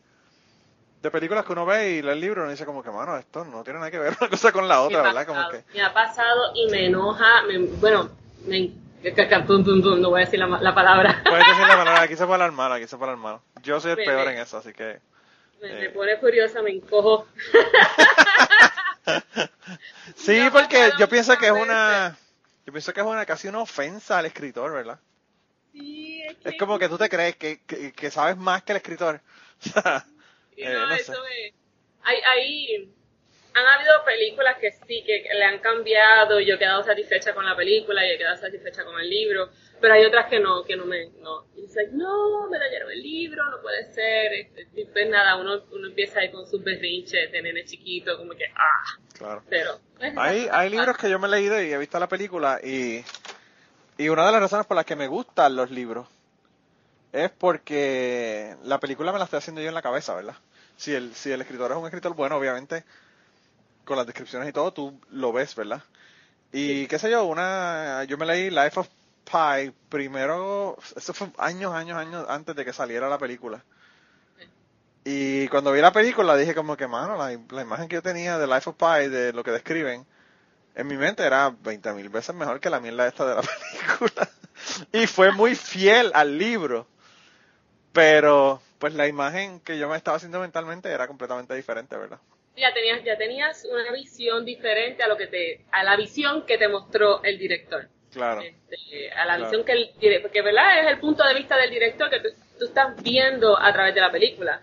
de 1.01 1.11
películas 1.11 1.45
que 1.45 1.51
uno 1.51 1.65
ve 1.65 1.91
y 1.91 2.01
lee 2.01 2.11
el 2.11 2.19
libro 2.21 2.41
y 2.41 2.43
uno 2.43 2.51
dice 2.51 2.65
como 2.65 2.83
que, 2.83 2.89
mano, 2.89 3.17
esto 3.17 3.43
no 3.43 3.63
tiene 3.63 3.79
nada 3.79 3.91
que 3.91 3.99
ver 3.99 4.15
una 4.21 4.29
cosa 4.29 4.51
con 4.51 4.67
la 4.67 4.81
otra, 4.81 5.01
¿verdad? 5.01 5.27
como 5.27 5.49
que... 5.49 5.63
Me 5.73 5.81
ha 5.81 5.93
pasado 5.93 6.53
y 6.55 6.71
me 6.71 6.85
enoja, 6.85 7.43
bueno, 7.79 8.09
me, 8.45 8.71
no 9.03 10.09
voy 10.09 10.21
a 10.21 10.25
decir 10.25 10.39
la, 10.39 10.47
la 10.47 10.75
palabra. 10.75 11.21
Puedes 11.27 11.47
decir 11.47 11.67
la 11.67 11.77
palabra, 11.77 12.01
aquí 12.03 12.15
se 12.15 12.25
puede 12.25 12.33
hablar 12.33 12.51
mal, 12.51 12.71
aquí 12.71 12.87
se 12.87 12.97
puede 12.97 13.11
hablar 13.11 13.33
mal. 13.33 13.41
Yo 13.63 13.79
soy 13.79 13.91
el 13.91 13.97
peor 13.97 14.27
en 14.29 14.37
eso, 14.37 14.57
así 14.57 14.73
que... 14.73 14.99
Me, 15.61 15.85
eh. 15.85 15.89
pone 15.89 16.17
curiosa, 16.17 16.61
me 16.61 16.71
encojo. 16.71 17.27
sí, 20.15 20.39
porque 20.51 20.91
yo 20.99 21.09
pienso 21.09 21.37
que 21.37 21.47
es 21.47 21.51
una, 21.51 22.17
yo 22.65 22.73
pienso 22.73 22.93
que 22.93 23.01
es 23.01 23.05
una 23.05 23.25
casi 23.25 23.47
una 23.47 23.59
ofensa 23.59 24.19
al 24.19 24.25
escritor, 24.25 24.71
¿verdad? 24.73 24.99
Sí, 25.71 26.21
es, 26.43 26.57
como 26.57 26.77
que 26.77 26.89
tú 26.89 26.97
te 26.97 27.09
crees 27.09 27.35
que, 27.35 27.61
que, 27.61 28.11
sabes 28.11 28.37
más 28.37 28.63
que 28.63 28.73
el 28.73 28.77
escritor. 28.77 29.21
Eh, 30.57 30.71
no, 30.71 30.93
eso 30.93 31.13
es. 31.13 31.53
Hay, 32.03 32.17
hay, 32.17 32.93
han 33.53 33.67
habido 33.67 34.03
películas 34.05 34.57
que 34.59 34.71
sí, 34.71 35.03
que 35.05 35.23
le 35.33 35.43
han 35.43 35.59
cambiado 35.59 36.39
y 36.39 36.45
yo 36.45 36.55
he 36.55 36.59
quedado 36.59 36.83
satisfecha 36.83 37.33
con 37.33 37.45
la 37.45 37.55
película 37.55 38.05
y 38.05 38.11
he 38.11 38.17
quedado 38.17 38.37
satisfecha 38.37 38.85
con 38.85 38.99
el 38.99 39.09
libro, 39.09 39.49
pero 39.79 39.93
hay 39.93 40.05
otras 40.05 40.27
que 40.27 40.39
no, 40.39 40.63
que 40.63 40.75
no 40.75 40.85
me, 40.85 41.09
no. 41.21 41.45
Y 41.55 41.61
dice, 41.63 41.89
no, 41.91 42.47
me 42.49 42.57
dañaron 42.57 42.91
el 42.91 43.01
libro, 43.01 43.43
no 43.49 43.61
puede 43.61 43.91
ser. 43.91 44.33
Este, 44.33 44.67
pues 44.85 45.09
nada, 45.09 45.35
uno, 45.35 45.63
uno 45.71 45.87
empieza 45.87 46.19
ahí 46.19 46.31
con 46.31 46.47
sus 46.47 46.63
berrinches 46.63 47.31
de 47.31 47.41
nene 47.41 47.65
chiquito, 47.65 48.17
como 48.17 48.33
que, 48.33 48.45
ah. 48.55 48.99
Claro. 49.17 49.43
Pero. 49.49 49.79
Pues, 49.97 50.13
hay, 50.17 50.47
hay 50.51 50.69
libros 50.69 50.97
que 50.97 51.09
yo 51.09 51.19
me 51.19 51.27
he 51.27 51.31
leído 51.31 51.61
y 51.61 51.73
he 51.73 51.77
visto 51.77 51.99
la 51.99 52.07
película 52.07 52.59
y, 52.63 53.03
y 53.97 54.09
una 54.09 54.25
de 54.25 54.31
las 54.31 54.41
razones 54.41 54.65
por 54.65 54.77
las 54.77 54.85
que 54.85 54.95
me 54.95 55.07
gustan 55.07 55.55
los 55.55 55.71
libros 55.71 56.07
es 57.11 57.29
porque 57.29 58.55
la 58.63 58.79
película 58.79 59.11
me 59.11 59.19
la 59.19 59.25
estoy 59.25 59.39
haciendo 59.39 59.61
yo 59.61 59.67
en 59.67 59.73
la 59.73 59.81
cabeza, 59.81 60.15
¿verdad? 60.15 60.35
Si 60.77 60.93
el, 60.93 61.13
si 61.13 61.31
el 61.31 61.41
escritor 61.41 61.71
es 61.71 61.77
un 61.77 61.85
escritor 61.85 62.15
bueno, 62.15 62.37
obviamente 62.37 62.85
con 63.91 63.97
las 63.97 64.07
descripciones 64.07 64.47
y 64.47 64.53
todo, 64.53 64.71
tú 64.71 64.97
lo 65.09 65.33
ves, 65.33 65.53
¿verdad? 65.53 65.83
Y 66.53 66.87
qué 66.87 66.97
sé 66.97 67.11
yo, 67.11 67.25
una, 67.25 68.05
yo 68.05 68.17
me 68.17 68.25
leí 68.25 68.49
Life 68.49 68.79
of 68.79 68.87
Pi 69.25 69.73
primero, 69.89 70.77
eso 70.95 71.13
fue 71.13 71.29
años, 71.37 71.73
años, 71.73 71.97
años 71.97 72.25
antes 72.29 72.55
de 72.55 72.63
que 72.63 72.71
saliera 72.71 73.09
la 73.09 73.17
película. 73.17 73.61
Y 75.03 75.49
cuando 75.49 75.73
vi 75.73 75.81
la 75.81 75.91
película 75.91 76.37
dije 76.37 76.55
como 76.55 76.77
que, 76.77 76.87
mano, 76.87 77.17
la, 77.17 77.37
la 77.49 77.61
imagen 77.61 77.89
que 77.89 77.95
yo 77.95 78.01
tenía 78.01 78.37
de 78.37 78.47
Life 78.47 78.69
of 78.69 78.77
Pi, 78.77 79.09
de 79.09 79.33
lo 79.33 79.43
que 79.43 79.51
describen, 79.51 80.05
en 80.73 80.87
mi 80.87 80.95
mente 80.95 81.23
era 81.23 81.49
20 81.49 81.91
mil 81.91 82.07
veces 82.07 82.33
mejor 82.33 82.61
que 82.61 82.69
la 82.69 82.79
mierda 82.79 83.09
esta 83.09 83.25
de 83.25 83.35
la 83.35 83.41
película. 83.99 84.29
y 84.93 85.05
fue 85.05 85.33
muy 85.33 85.53
fiel 85.55 86.11
al 86.13 86.37
libro. 86.37 86.87
Pero, 87.91 88.61
pues 88.79 88.93
la 88.93 89.05
imagen 89.05 89.59
que 89.59 89.77
yo 89.77 89.89
me 89.89 89.97
estaba 89.97 90.15
haciendo 90.15 90.39
mentalmente 90.39 90.89
era 90.89 91.07
completamente 91.07 91.53
diferente, 91.55 91.97
¿verdad? 91.97 92.19
Ya 92.55 92.73
tenías, 92.73 93.03
ya 93.03 93.17
tenías 93.17 93.65
una 93.65 93.91
visión 93.91 94.45
diferente 94.45 95.03
a 95.03 95.07
lo 95.07 95.17
que 95.17 95.27
te, 95.27 95.65
a 95.71 95.83
la 95.83 95.95
visión 95.95 96.45
que 96.45 96.57
te 96.57 96.67
mostró 96.67 97.23
el 97.23 97.37
director. 97.37 97.87
Claro. 98.11 98.41
Este, 98.41 99.11
a 99.11 99.25
la 99.25 99.37
visión 99.37 99.63
que 99.63 99.71
el 99.71 100.21
porque 100.21 100.41
verdad 100.41 100.81
es 100.81 100.87
el 100.87 100.99
punto 100.99 101.25
de 101.25 101.33
vista 101.33 101.55
del 101.57 101.69
director 101.69 102.09
que 102.09 102.19
tú, 102.19 102.27
estás 102.63 103.01
viendo 103.01 103.57
a 103.57 103.71
través 103.71 103.95
de 103.95 104.01
la 104.01 104.11
película. 104.11 104.61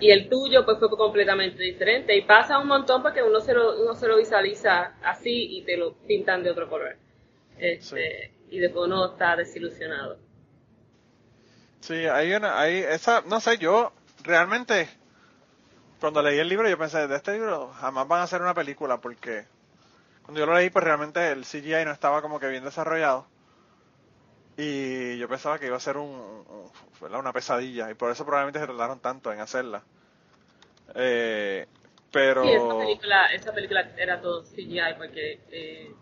Y 0.00 0.10
el 0.10 0.28
tuyo 0.28 0.64
pues 0.64 0.78
fue 0.78 0.90
completamente 0.90 1.62
diferente. 1.62 2.16
Y 2.16 2.22
pasa 2.22 2.58
un 2.58 2.66
montón 2.66 3.02
porque 3.02 3.22
uno 3.22 3.40
se 3.40 3.54
lo, 3.54 3.80
uno 3.80 3.94
se 3.94 4.08
lo 4.08 4.16
visualiza 4.16 4.96
así 5.02 5.56
y 5.56 5.62
te 5.62 5.76
lo 5.76 5.94
pintan 6.06 6.42
de 6.42 6.50
otro 6.50 6.68
color. 6.68 6.96
Este, 7.56 8.32
Y 8.50 8.58
después 8.58 8.86
uno 8.86 9.12
está 9.12 9.36
desilusionado. 9.36 10.18
Sí, 11.80 11.94
hay 11.94 12.32
una, 12.32 12.60
hay 12.60 12.78
esa, 12.78 13.22
no 13.22 13.40
sé, 13.40 13.56
yo 13.58 13.92
realmente 14.24 14.88
cuando 16.00 16.22
leí 16.22 16.38
el 16.38 16.48
libro 16.48 16.68
yo 16.68 16.78
pensé, 16.78 17.06
de 17.06 17.16
este 17.16 17.32
libro 17.32 17.68
jamás 17.80 18.06
van 18.06 18.20
a 18.20 18.24
hacer 18.24 18.40
una 18.40 18.54
película 18.54 18.98
porque 18.98 19.44
cuando 20.22 20.40
yo 20.40 20.46
lo 20.46 20.54
leí 20.54 20.70
pues 20.70 20.84
realmente 20.84 21.30
el 21.32 21.44
CGI 21.44 21.84
no 21.84 21.92
estaba 21.92 22.22
como 22.22 22.38
que 22.38 22.48
bien 22.48 22.64
desarrollado 22.64 23.26
y 24.56 25.16
yo 25.18 25.28
pensaba 25.28 25.58
que 25.58 25.66
iba 25.66 25.76
a 25.76 25.80
ser 25.80 25.96
un, 25.96 26.44
una 27.00 27.32
pesadilla 27.32 27.90
y 27.90 27.94
por 27.94 28.10
eso 28.10 28.24
probablemente 28.24 28.58
se 28.58 28.66
tardaron 28.66 28.98
tanto 28.98 29.32
en 29.32 29.40
hacerla. 29.40 29.82
Eh, 30.96 31.66
pero... 32.10 32.42
Sí, 32.42 32.50
esa 32.50 32.78
película, 32.78 33.26
esa 33.26 33.52
película 33.52 33.90
era 33.96 34.20
todo 34.20 34.42
CGI 34.42 34.94
porque 34.96 35.40
eh, 35.52 35.92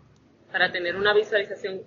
para 0.51 0.71
tener 0.71 0.95
una 0.95 1.13
visualización 1.13 1.83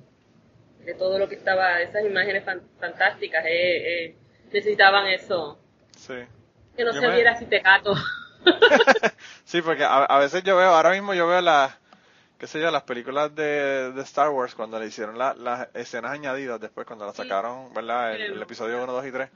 de 0.84 0.94
todo 0.94 1.18
lo 1.18 1.28
que 1.28 1.34
estaba, 1.34 1.80
esas 1.80 2.04
imágenes 2.04 2.44
fantásticas, 2.78 3.44
eh, 3.46 4.04
eh, 4.04 4.14
necesitaban 4.52 5.06
eso. 5.08 5.58
Sí. 5.96 6.14
Que 6.76 6.84
no 6.84 6.92
se 6.92 7.10
viera 7.10 7.38
si 7.38 7.46
te 7.46 7.62
cato. 7.62 7.94
sí, 9.44 9.62
porque 9.62 9.84
a, 9.84 10.18
veces 10.18 10.42
yo 10.42 10.56
veo, 10.56 10.70
ahora 10.70 10.92
mismo 10.92 11.14
yo 11.14 11.26
veo 11.26 11.40
las, 11.40 11.74
qué 12.38 12.46
sé 12.46 12.60
yo, 12.60 12.70
las 12.70 12.84
películas 12.84 13.34
de, 13.34 13.92
de 13.92 14.02
Star 14.02 14.30
Wars 14.30 14.54
cuando 14.54 14.78
le 14.78 14.86
hicieron 14.86 15.18
las 15.18 15.68
escenas 15.74 16.12
añadidas 16.12 16.60
después, 16.60 16.86
cuando 16.86 17.06
las 17.06 17.16
sacaron, 17.16 17.72
¿verdad? 17.74 18.14
El, 18.14 18.34
el, 18.34 18.42
episodio 18.42 18.82
1, 18.82 18.92
2 18.92 19.06
y 19.06 19.12
3. 19.12 19.30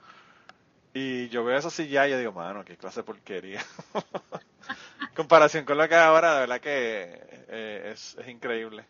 Y 0.94 1.28
yo 1.28 1.44
veo 1.44 1.58
eso 1.58 1.68
así 1.68 1.88
ya 1.88 2.06
y 2.06 2.12
yo 2.12 2.18
digo, 2.18 2.32
mano, 2.32 2.64
qué 2.64 2.76
clase 2.76 3.00
de 3.00 3.04
porquería. 3.04 3.60
Comparación 5.16 5.64
con 5.64 5.76
lo 5.76 5.88
que 5.88 5.96
ahora, 5.96 6.34
de 6.34 6.40
verdad 6.40 6.60
que 6.60 7.20
eh, 7.48 7.90
es, 7.92 8.16
es 8.18 8.28
increíble. 8.28 8.86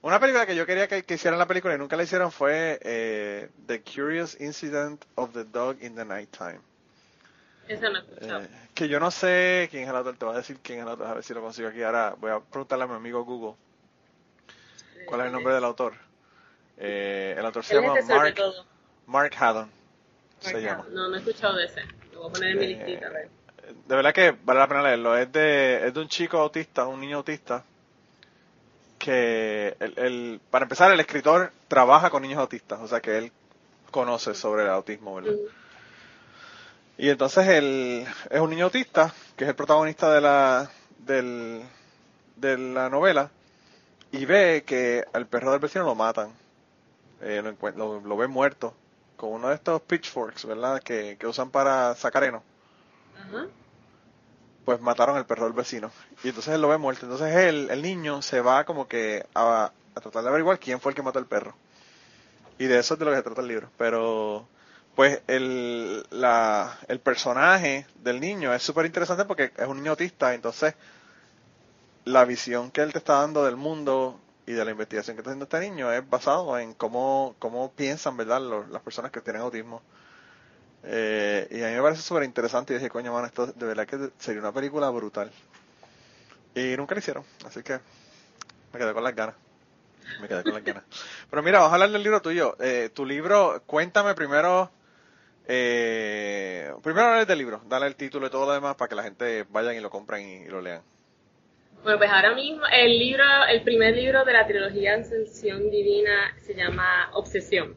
Una 0.00 0.20
película 0.20 0.46
que 0.46 0.54
yo 0.54 0.64
quería 0.64 0.86
que, 0.86 1.04
hicieran 1.12 1.38
la 1.38 1.46
película 1.46 1.74
y 1.74 1.78
nunca 1.78 1.96
la 1.96 2.04
hicieron 2.04 2.30
fue 2.30 2.78
eh, 2.82 3.48
The 3.66 3.82
Curious 3.82 4.40
Incident 4.40 5.04
of 5.16 5.32
the 5.32 5.44
Dog 5.44 5.82
in 5.82 5.96
the 5.96 6.04
Nighttime. 6.04 6.60
No. 7.68 8.38
Eh, 8.40 8.48
que 8.74 8.88
yo 8.88 8.98
no 8.98 9.10
sé 9.10 9.68
quién 9.70 9.84
es 9.84 9.90
el 9.90 9.96
autor, 9.96 10.16
te 10.16 10.24
voy 10.24 10.34
a 10.34 10.38
decir 10.38 10.58
quién 10.62 10.78
es 10.78 10.84
el 10.84 10.90
autor, 10.90 11.06
a 11.06 11.14
ver 11.14 11.24
si 11.24 11.34
lo 11.34 11.42
consigo 11.42 11.68
aquí. 11.68 11.82
Ahora 11.82 12.14
voy 12.18 12.30
a 12.30 12.40
preguntarle 12.40 12.84
a 12.84 12.88
mi 12.88 12.94
amigo 12.94 13.24
Google 13.24 13.54
cuál 15.06 15.20
es 15.20 15.26
el 15.26 15.32
nombre 15.32 15.54
del 15.54 15.64
autor. 15.64 15.94
Eh, 16.78 17.34
el 17.36 17.44
autor 17.44 17.64
se 17.64 17.74
llama 17.74 17.94
Mark, 18.06 18.36
Mark 19.06 19.34
Haddon. 19.38 19.70
se 20.40 20.62
llama. 20.62 20.86
No, 20.90 21.08
no 21.08 21.16
he 21.16 21.18
escuchado 21.18 21.56
de 21.56 21.64
ese. 21.64 21.82
Lo 22.12 22.20
voy 22.20 22.30
a 22.30 22.32
poner 22.32 22.50
en 22.50 22.58
mi 22.58 22.66
listita. 22.68 23.10
De 23.10 23.96
verdad 23.96 24.14
que 24.14 24.34
vale 24.44 24.60
la 24.60 24.68
pena 24.68 24.82
leerlo. 24.82 25.16
Es 25.16 25.30
de, 25.30 25.86
es 25.86 25.92
de 25.92 26.00
un 26.00 26.08
chico 26.08 26.38
autista, 26.38 26.86
un 26.86 27.00
niño 27.00 27.18
autista, 27.18 27.64
que 28.98 29.76
el, 29.78 30.40
para 30.50 30.64
empezar 30.64 30.90
el 30.92 31.00
escritor 31.00 31.52
trabaja 31.68 32.10
con 32.10 32.22
niños 32.22 32.38
autistas, 32.38 32.80
o 32.80 32.88
sea 32.88 33.00
que 33.00 33.18
él 33.18 33.32
conoce 33.90 34.34
sobre 34.34 34.64
el 34.64 34.70
autismo, 34.70 35.14
¿verdad? 35.16 35.34
Y 36.98 37.08
entonces 37.08 37.46
él 37.48 38.06
es 38.28 38.40
un 38.40 38.50
niño 38.50 38.66
autista, 38.66 39.14
que 39.36 39.44
es 39.44 39.50
el 39.50 39.56
protagonista 39.56 40.12
de 40.12 40.20
la, 40.20 40.70
del, 40.98 41.62
de 42.36 42.58
la 42.58 42.90
novela, 42.90 43.30
y 44.12 44.24
ve 44.24 44.64
que 44.66 45.04
al 45.12 45.26
perro 45.26 45.52
del 45.52 45.60
vecino 45.60 45.84
lo 45.84 45.94
matan, 45.94 46.32
eh, 47.22 47.42
lo, 47.76 48.00
lo, 48.00 48.16
ve 48.16 48.26
muerto, 48.26 48.74
con 49.16 49.30
uno 49.30 49.48
de 49.48 49.54
estos 49.54 49.80
pitchforks, 49.82 50.44
¿verdad? 50.44 50.82
Que, 50.82 51.16
que 51.18 51.26
usan 51.26 51.50
para 51.50 51.94
sacar 51.94 52.24
heno 52.24 52.42
pues 54.68 54.82
mataron 54.82 55.16
al 55.16 55.24
perro 55.24 55.44
del 55.44 55.54
vecino. 55.54 55.90
Y 56.22 56.28
entonces 56.28 56.52
él 56.52 56.60
lo 56.60 56.68
ve 56.68 56.76
muerto. 56.76 57.06
Entonces 57.06 57.34
él, 57.34 57.68
el 57.70 57.80
niño 57.80 58.20
se 58.20 58.42
va 58.42 58.64
como 58.64 58.86
que 58.86 59.24
a, 59.34 59.72
tratar 59.94 60.22
de 60.22 60.28
averiguar 60.28 60.58
quién 60.58 60.78
fue 60.78 60.92
el 60.92 60.96
que 60.96 61.02
mató 61.02 61.18
al 61.18 61.24
perro. 61.24 61.54
Y 62.58 62.66
de 62.66 62.78
eso 62.78 62.92
es 62.92 63.00
de 63.00 63.06
lo 63.06 63.10
que 63.12 63.16
se 63.16 63.22
trata 63.22 63.40
el 63.40 63.48
libro. 63.48 63.70
Pero 63.78 64.46
pues 64.98 65.22
el, 65.28 66.04
la, 66.10 66.76
el 66.88 66.98
personaje 66.98 67.86
del 68.02 68.18
niño 68.18 68.52
es 68.52 68.64
súper 68.64 68.84
interesante 68.84 69.24
porque 69.26 69.52
es 69.56 69.68
un 69.68 69.76
niño 69.76 69.92
autista. 69.92 70.34
Entonces 70.34 70.74
la 72.04 72.24
visión 72.24 72.72
que 72.72 72.80
él 72.80 72.90
te 72.90 72.98
está 72.98 73.20
dando 73.20 73.44
del 73.44 73.54
mundo 73.54 74.18
y 74.44 74.54
de 74.54 74.64
la 74.64 74.72
investigación 74.72 75.14
que 75.14 75.20
está 75.20 75.30
haciendo 75.30 75.44
este 75.44 75.60
niño 75.60 75.92
es 75.92 76.10
basado 76.10 76.58
en 76.58 76.74
cómo, 76.74 77.36
cómo 77.38 77.70
piensan, 77.70 78.16
¿verdad?, 78.16 78.40
las 78.72 78.82
personas 78.82 79.12
que 79.12 79.20
tienen 79.20 79.42
autismo. 79.42 79.82
Eh, 80.82 81.46
y 81.48 81.62
a 81.62 81.68
mí 81.68 81.74
me 81.74 81.82
parece 81.82 82.02
súper 82.02 82.24
interesante 82.24 82.72
y 82.72 82.78
dije, 82.78 82.90
coño, 82.90 83.12
mano, 83.12 83.28
esto 83.28 83.46
de 83.46 83.66
verdad 83.66 83.86
que 83.86 84.10
sería 84.18 84.40
una 84.40 84.50
película 84.50 84.90
brutal. 84.90 85.30
Y 86.56 86.76
nunca 86.76 86.96
lo 86.96 86.98
hicieron, 86.98 87.24
así 87.46 87.62
que 87.62 87.78
me 88.72 88.80
quedé 88.80 88.92
con 88.92 89.04
las 89.04 89.14
ganas. 89.14 89.36
Me 90.20 90.26
quedé 90.26 90.42
con 90.42 90.54
las 90.54 90.64
ganas. 90.64 90.82
Pero 91.30 91.40
mira, 91.44 91.58
vamos 91.60 91.70
a 91.70 91.74
hablar 91.74 91.90
del 91.92 92.02
libro 92.02 92.20
tuyo. 92.20 92.56
Eh, 92.58 92.90
tu 92.92 93.06
libro, 93.06 93.62
cuéntame 93.64 94.14
primero, 94.14 94.72
eh, 95.48 96.72
primero 96.82 97.06
hablar 97.06 97.26
del 97.26 97.38
libro, 97.38 97.60
dale 97.66 97.86
el 97.86 97.96
título 97.96 98.26
y 98.26 98.30
todo 98.30 98.46
lo 98.46 98.52
demás 98.52 98.76
para 98.76 98.88
que 98.88 98.94
la 98.94 99.02
gente 99.02 99.44
vayan 99.50 99.74
y 99.74 99.80
lo 99.80 99.90
compren 99.90 100.44
y, 100.44 100.48
lo 100.48 100.60
lean. 100.60 100.82
Bueno, 101.82 101.98
pues 101.98 102.10
ahora 102.10 102.34
mismo 102.34 102.62
el 102.72 102.98
libro, 102.98 103.24
el 103.48 103.62
primer 103.62 103.94
libro 103.94 104.24
de 104.24 104.32
la 104.32 104.46
trilogía 104.46 104.94
Ascensión 104.94 105.70
Divina 105.70 106.36
se 106.40 106.54
llama 106.54 107.10
Obsesión 107.14 107.76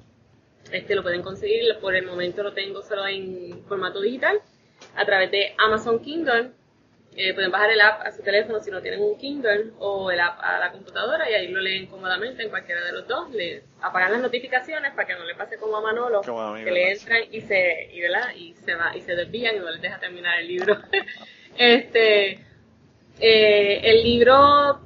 este 0.71 0.95
lo 0.95 1.03
pueden 1.03 1.21
conseguir, 1.21 1.63
por 1.81 1.95
el 1.95 2.05
momento 2.05 2.43
lo 2.43 2.53
tengo 2.53 2.81
solo 2.81 3.05
en 3.07 3.63
formato 3.67 4.01
digital, 4.01 4.39
a 4.95 5.05
través 5.05 5.31
de 5.31 5.53
Amazon 5.57 5.99
Kindle. 5.99 6.51
Eh, 7.13 7.33
pueden 7.33 7.51
bajar 7.51 7.69
el 7.71 7.81
app 7.81 8.05
a 8.05 8.11
su 8.11 8.21
teléfono 8.21 8.61
si 8.61 8.71
no 8.71 8.81
tienen 8.81 9.01
un 9.01 9.17
Kindle 9.17 9.71
o 9.79 10.09
el 10.11 10.19
app 10.19 10.39
a 10.41 10.59
la 10.59 10.71
computadora 10.71 11.29
y 11.29 11.33
ahí 11.33 11.49
lo 11.49 11.59
leen 11.59 11.87
cómodamente 11.87 12.43
en 12.43 12.49
cualquiera 12.49 12.85
de 12.85 12.93
los 12.93 13.07
dos. 13.07 13.29
Le 13.31 13.63
apagan 13.81 14.13
las 14.13 14.21
notificaciones 14.21 14.93
para 14.93 15.07
que 15.07 15.15
no 15.15 15.25
le 15.25 15.35
pase 15.35 15.57
como 15.57 15.75
a 15.77 15.81
Manolo, 15.81 16.21
que 16.21 16.71
le 16.71 16.91
entran 16.93 17.23
y 17.29 17.41
se, 17.41 17.89
y, 17.91 18.01
y 18.35 18.53
se 18.53 18.75
va 18.75 18.95
y 18.95 19.01
se 19.01 19.15
desvían 19.15 19.57
y 19.57 19.59
no 19.59 19.71
les 19.71 19.81
deja 19.81 19.99
terminar 19.99 20.39
el 20.39 20.47
libro. 20.47 20.77
este, 21.57 22.39
eh, 23.19 23.81
el 23.83 24.03
libro 24.03 24.79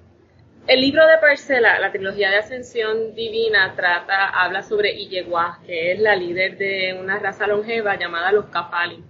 el 0.67 0.81
libro 0.81 1.05
de 1.05 1.19
Parcela, 1.19 1.77
la 1.77 1.91
trilogía 1.91 2.31
de 2.31 2.37
Ascensión 2.37 3.13
Divina, 3.13 3.73
trata, 3.75 4.29
habla 4.29 4.63
sobre 4.63 4.93
Iyegua, 4.93 5.59
que 5.63 5.91
es 5.91 5.99
la 5.99 6.15
líder 6.15 6.57
de 6.57 6.97
una 6.99 7.19
raza 7.19 7.45
longeva 7.45 7.99
llamada 7.99 8.31
los 8.31 8.45
Kafali. 8.45 9.03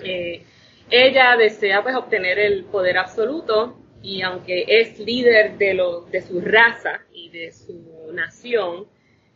Eh, 0.00 0.44
ella 0.92 1.36
desea 1.38 1.82
pues 1.82 1.96
obtener 1.96 2.38
el 2.38 2.64
poder 2.66 2.98
absoluto 2.98 3.78
y 4.02 4.20
aunque 4.20 4.66
es 4.68 4.98
líder 4.98 5.56
de, 5.56 5.82
de 6.10 6.20
su 6.20 6.38
raza 6.42 7.00
y 7.10 7.30
de 7.30 7.50
su 7.50 8.10
nación, 8.12 8.88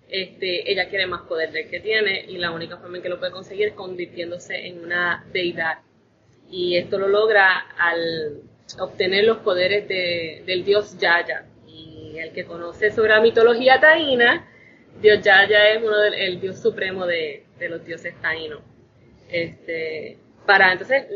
este, 0.06 0.70
ella 0.70 0.90
quiere 0.90 1.06
más 1.06 1.22
poder 1.22 1.52
del 1.52 1.70
que 1.70 1.80
tiene 1.80 2.26
y 2.28 2.36
la 2.36 2.50
única 2.50 2.76
forma 2.76 2.98
en 2.98 3.02
que 3.02 3.08
lo 3.08 3.18
puede 3.18 3.32
conseguir 3.32 3.68
es 3.68 3.74
convirtiéndose 3.74 4.66
en 4.66 4.84
una 4.84 5.24
deidad. 5.32 5.78
Y 6.50 6.76
esto 6.76 6.98
lo 6.98 7.08
logra 7.08 7.58
al 7.78 8.42
obtener 8.78 9.24
los 9.24 9.38
poderes 9.38 9.88
de, 9.88 10.42
del 10.44 10.62
dios 10.62 10.98
Yaya. 10.98 11.46
Y 11.66 12.18
el 12.18 12.32
que 12.32 12.44
conoce 12.44 12.90
sobre 12.90 13.14
la 13.14 13.22
mitología 13.22 13.80
taína, 13.80 14.46
Dios 15.00 15.22
Yaya 15.22 15.70
es 15.70 15.82
uno 15.82 15.98
del 16.00 16.14
el 16.14 16.38
dios 16.38 16.60
supremo 16.60 17.06
de, 17.06 17.46
los 17.60 17.82
dioses 17.82 18.14
taínos. 18.20 18.60
Este, 19.30 20.18
para 20.44 20.72
entonces, 20.72 21.06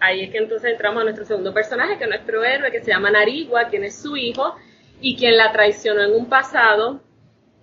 ahí 0.00 0.22
es 0.22 0.30
que 0.30 0.38
entonces 0.38 0.72
entramos 0.72 1.00
a 1.00 1.04
nuestro 1.04 1.24
segundo 1.24 1.52
personaje, 1.52 1.98
que 1.98 2.04
es 2.04 2.10
nuestro 2.10 2.44
héroe, 2.44 2.70
que 2.70 2.80
se 2.80 2.90
llama 2.90 3.10
Narigua, 3.10 3.68
quien 3.68 3.84
es 3.84 4.00
su 4.00 4.16
hijo 4.16 4.54
y 5.00 5.16
quien 5.16 5.36
la 5.36 5.52
traicionó 5.52 6.02
en 6.02 6.12
un 6.14 6.28
pasado 6.28 7.00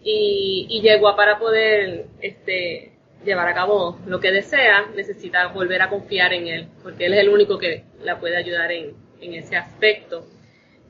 y, 0.01 0.67
y 0.69 0.81
llegó 0.81 1.07
a 1.07 1.15
para 1.15 1.39
poder 1.39 2.05
este, 2.21 2.93
llevar 3.23 3.47
a 3.47 3.53
cabo 3.53 3.99
lo 4.05 4.19
que 4.19 4.31
desea, 4.31 4.85
necesita 4.95 5.47
volver 5.47 5.81
a 5.81 5.89
confiar 5.89 6.33
en 6.33 6.47
él, 6.47 6.67
porque 6.83 7.07
él 7.07 7.13
es 7.13 7.19
el 7.21 7.29
único 7.29 7.57
que 7.57 7.83
la 8.03 8.19
puede 8.19 8.37
ayudar 8.37 8.71
en, 8.71 8.93
en 9.21 9.33
ese 9.33 9.57
aspecto. 9.57 10.25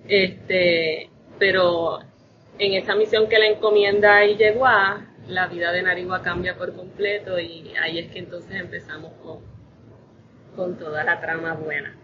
Este, 0.07 1.09
pero 1.39 1.99
en 2.59 2.73
esa 2.73 2.95
misión 2.95 3.27
que 3.27 3.39
le 3.39 3.47
encomienda 3.47 4.23
y 4.25 4.35
llegó 4.35 4.65
a, 4.65 5.07
la 5.27 5.47
vida 5.47 5.71
de 5.71 5.81
Narigua 5.81 6.21
cambia 6.21 6.55
por 6.55 6.75
completo 6.75 7.39
y 7.39 7.73
ahí 7.81 7.99
es 7.99 8.11
que 8.11 8.19
entonces 8.19 8.59
empezamos 8.59 9.11
con, 9.23 9.39
con 10.55 10.77
toda 10.77 11.03
la 11.03 11.19
trama 11.19 11.53
buena. 11.53 11.95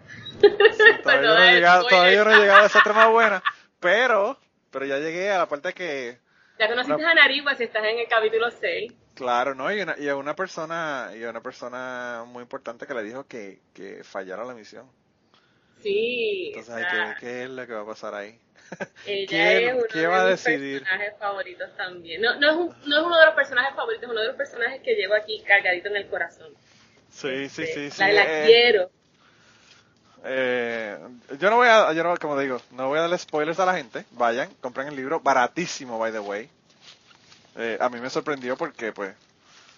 todavía, 1.03 1.21
no 1.21 1.43
he 1.43 1.53
llegado, 1.53 1.87
todavía 1.87 2.23
no 2.23 2.31
he 2.31 2.37
llegado 2.39 2.63
a 2.63 2.65
esa 2.65 2.81
trama 2.83 3.07
buena, 3.09 3.43
pero, 3.79 4.37
pero 4.71 4.85
ya 4.85 4.97
llegué 4.97 5.31
a 5.31 5.39
la 5.39 5.47
parte 5.47 5.73
que... 5.73 6.17
Ya 6.59 6.67
conociste 6.67 7.03
a 7.03 7.13
Nariba 7.13 7.55
si 7.55 7.63
estás 7.63 7.83
en 7.85 7.99
el 7.99 8.07
capítulo 8.07 8.51
6. 8.51 8.93
Claro, 9.15 9.55
¿no? 9.55 9.71
Y, 9.73 9.81
una, 9.81 9.95
y 9.97 10.07
a 10.07 10.15
una 10.15 10.35
persona, 10.35 11.11
y 11.15 11.23
a 11.23 11.29
una 11.29 11.41
persona 11.41 12.23
muy 12.27 12.43
importante 12.43 12.85
que 12.85 12.93
le 12.93 13.03
dijo 13.03 13.25
que, 13.27 13.59
que 13.73 14.03
fallara 14.03 14.45
la 14.45 14.53
misión. 14.53 14.89
Sí. 15.81 16.53
Entonces, 16.55 16.85
¿qué, 16.91 17.13
¿qué, 17.19 17.43
es 17.43 17.49
lo 17.49 17.65
que 17.65 17.73
va 17.73 17.81
a 17.81 17.85
pasar 17.85 18.13
ahí? 18.13 18.39
Ella 19.05 19.27
¿Quién, 19.27 19.69
es 19.69 19.73
uno 19.73 19.83
¿qué 19.91 20.07
va 20.07 20.25
de 20.25 20.31
mis 20.31 20.47
a 20.47 20.49
decidir? 20.49 20.79
personajes 20.83 21.13
favoritos 21.19 21.75
también. 21.75 22.21
No, 22.21 22.39
no, 22.39 22.49
es 22.49 22.55
un, 22.55 22.67
no 22.89 22.97
es 22.99 23.03
uno 23.03 23.19
de 23.19 23.25
los 23.25 23.35
personajes 23.35 23.75
favoritos, 23.75 24.03
es 24.03 24.09
uno 24.09 24.21
de 24.21 24.27
los 24.27 24.35
personajes 24.35 24.81
que 24.81 24.95
llevo 24.95 25.15
aquí 25.15 25.43
cargadito 25.45 25.89
en 25.89 25.97
el 25.97 26.07
corazón. 26.07 26.53
Sí, 27.11 27.49
sí, 27.49 27.65
sí, 27.67 27.91
sí. 27.91 27.99
La, 27.99 28.11
la 28.11 28.23
eh, 28.23 28.45
quiero. 28.45 28.89
Eh, 30.23 30.97
yo 31.39 31.49
no 31.49 31.57
voy 31.57 31.67
a, 31.67 31.91
yo 31.93 32.03
no, 32.03 32.15
como 32.17 32.39
digo, 32.39 32.61
no 32.71 32.87
voy 32.87 32.99
a 32.99 33.01
darle 33.01 33.17
spoilers 33.17 33.59
a 33.59 33.65
la 33.65 33.75
gente. 33.75 34.05
Vayan, 34.11 34.49
compren 34.61 34.87
el 34.87 34.95
libro, 34.95 35.19
baratísimo, 35.19 35.97
by 35.97 36.11
the 36.11 36.19
way. 36.19 36.49
Eh, 37.57 37.77
a 37.79 37.89
mí 37.89 37.99
me 37.99 38.09
sorprendió 38.09 38.55
porque, 38.55 38.91
pues, 38.91 39.15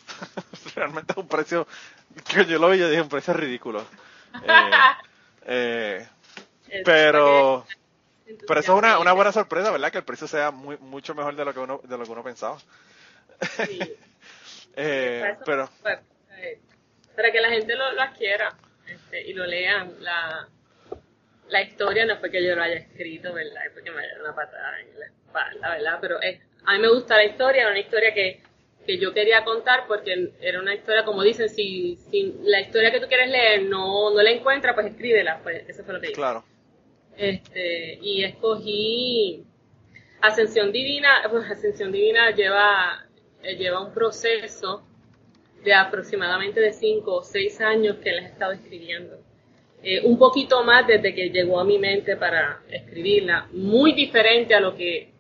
realmente 0.76 1.14
es 1.14 1.18
un 1.18 1.28
precio, 1.28 1.68
que 2.28 2.46
yo 2.46 2.60
lo 2.60 2.70
vi 2.70 2.82
y 2.82 2.90
dije, 2.90 3.02
un 3.02 3.10
precio 3.10 3.34
ridículo. 3.34 3.86
Eh, 5.46 6.08
pero, 6.86 7.66
pero 8.48 8.60
eso 8.60 8.74
es 8.74 8.80
una, 8.80 9.00
una 9.00 9.14
buena 9.14 9.32
sorpresa, 9.32 9.72
¿verdad? 9.72 9.92
Que 9.92 10.00
el 10.00 10.04
precio 10.04 10.28
sea 10.28 10.52
muy, 10.52 10.78
mucho 10.78 11.16
mejor 11.16 11.36
de 11.36 11.46
lo 11.46 11.54
que 11.54 11.60
uno, 11.60 11.80
de 11.84 11.98
lo 11.98 12.04
que 12.04 12.12
uno 12.12 12.24
pensaba. 12.24 12.58
Sí. 13.66 13.80
pero, 14.76 15.70
para 17.16 17.32
que 17.32 17.42
la 17.42 17.50
gente 17.50 17.76
lo, 17.76 17.92
lo 17.94 18.02
adquiera. 18.02 18.56
Este, 18.88 19.22
y 19.30 19.34
lo 19.34 19.46
lean. 19.46 19.94
La, 20.02 20.48
la 21.50 21.62
historia 21.62 22.06
no 22.06 22.18
fue 22.18 22.30
que 22.30 22.46
yo 22.46 22.56
lo 22.56 22.64
haya 22.64 22.76
escrito, 22.76 23.34
¿verdad? 23.34 23.66
Es 23.66 23.72
porque 23.72 23.92
me 23.92 24.08
dado 24.08 24.24
una 24.24 24.36
patada 24.36 24.80
en 24.80 25.00
la 25.00 25.06
espalda, 25.06 25.70
¿verdad? 25.70 25.98
Pero 26.02 26.22
es, 26.22 26.40
a 26.66 26.74
mí 26.74 26.80
me 26.80 26.90
gusta 26.90 27.16
la 27.16 27.26
historia, 27.26 27.68
una 27.68 27.80
historia 27.80 28.14
que, 28.14 28.42
que 28.86 28.98
yo 28.98 29.14
quería 29.14 29.44
contar 29.44 29.86
porque 29.88 30.32
era 30.42 30.60
una 30.60 30.74
historia, 30.74 31.06
como 31.06 31.24
dicen, 31.24 31.50
si, 31.50 31.98
si 32.10 32.36
la 32.44 32.62
historia 32.62 32.92
que 32.92 33.00
tú 33.00 33.08
quieres 33.08 33.30
leer 33.30 33.64
no, 33.64 34.12
no 34.12 34.22
la 34.22 34.32
encuentras, 34.32 34.74
pues 34.74 34.88
escríbela, 34.88 35.40
pues 35.44 35.68
eso 35.68 35.84
fue 35.84 35.94
lo 35.94 36.02
que 36.02 36.08
hice. 36.08 36.16
Claro. 36.16 36.44
Este, 37.16 38.00
y 38.02 38.24
escogí 38.24 39.46
Ascensión 40.22 40.72
Divina, 40.72 41.22
pues 41.30 41.50
Ascensión 41.50 41.92
Divina 41.92 42.32
lleva, 42.32 43.06
eh, 43.44 43.56
lleva 43.56 43.82
un 43.82 43.94
proceso 43.94 44.84
de 45.64 45.74
aproximadamente 45.74 46.60
de 46.60 46.74
5 46.74 47.14
o 47.14 47.24
6 47.24 47.62
años 47.62 47.98
que 47.98 48.12
la 48.12 48.22
he 48.22 48.26
estado 48.26 48.52
escribiendo. 48.52 49.20
Eh, 49.82 50.02
un 50.06 50.18
poquito 50.18 50.64
más 50.64 50.88
desde 50.88 51.14
que 51.14 51.30
llegó 51.30 51.60
a 51.60 51.66
mi 51.66 51.78
mente 51.78 52.16
para 52.16 52.62
escribirla, 52.70 53.48
muy 53.52 53.92
diferente 53.94 54.56
a 54.56 54.62
lo 54.62 54.76
que 54.76 55.12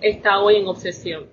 está 0.00 0.38
hoy 0.40 0.56
en 0.56 0.68
Obsesión. 0.68 1.28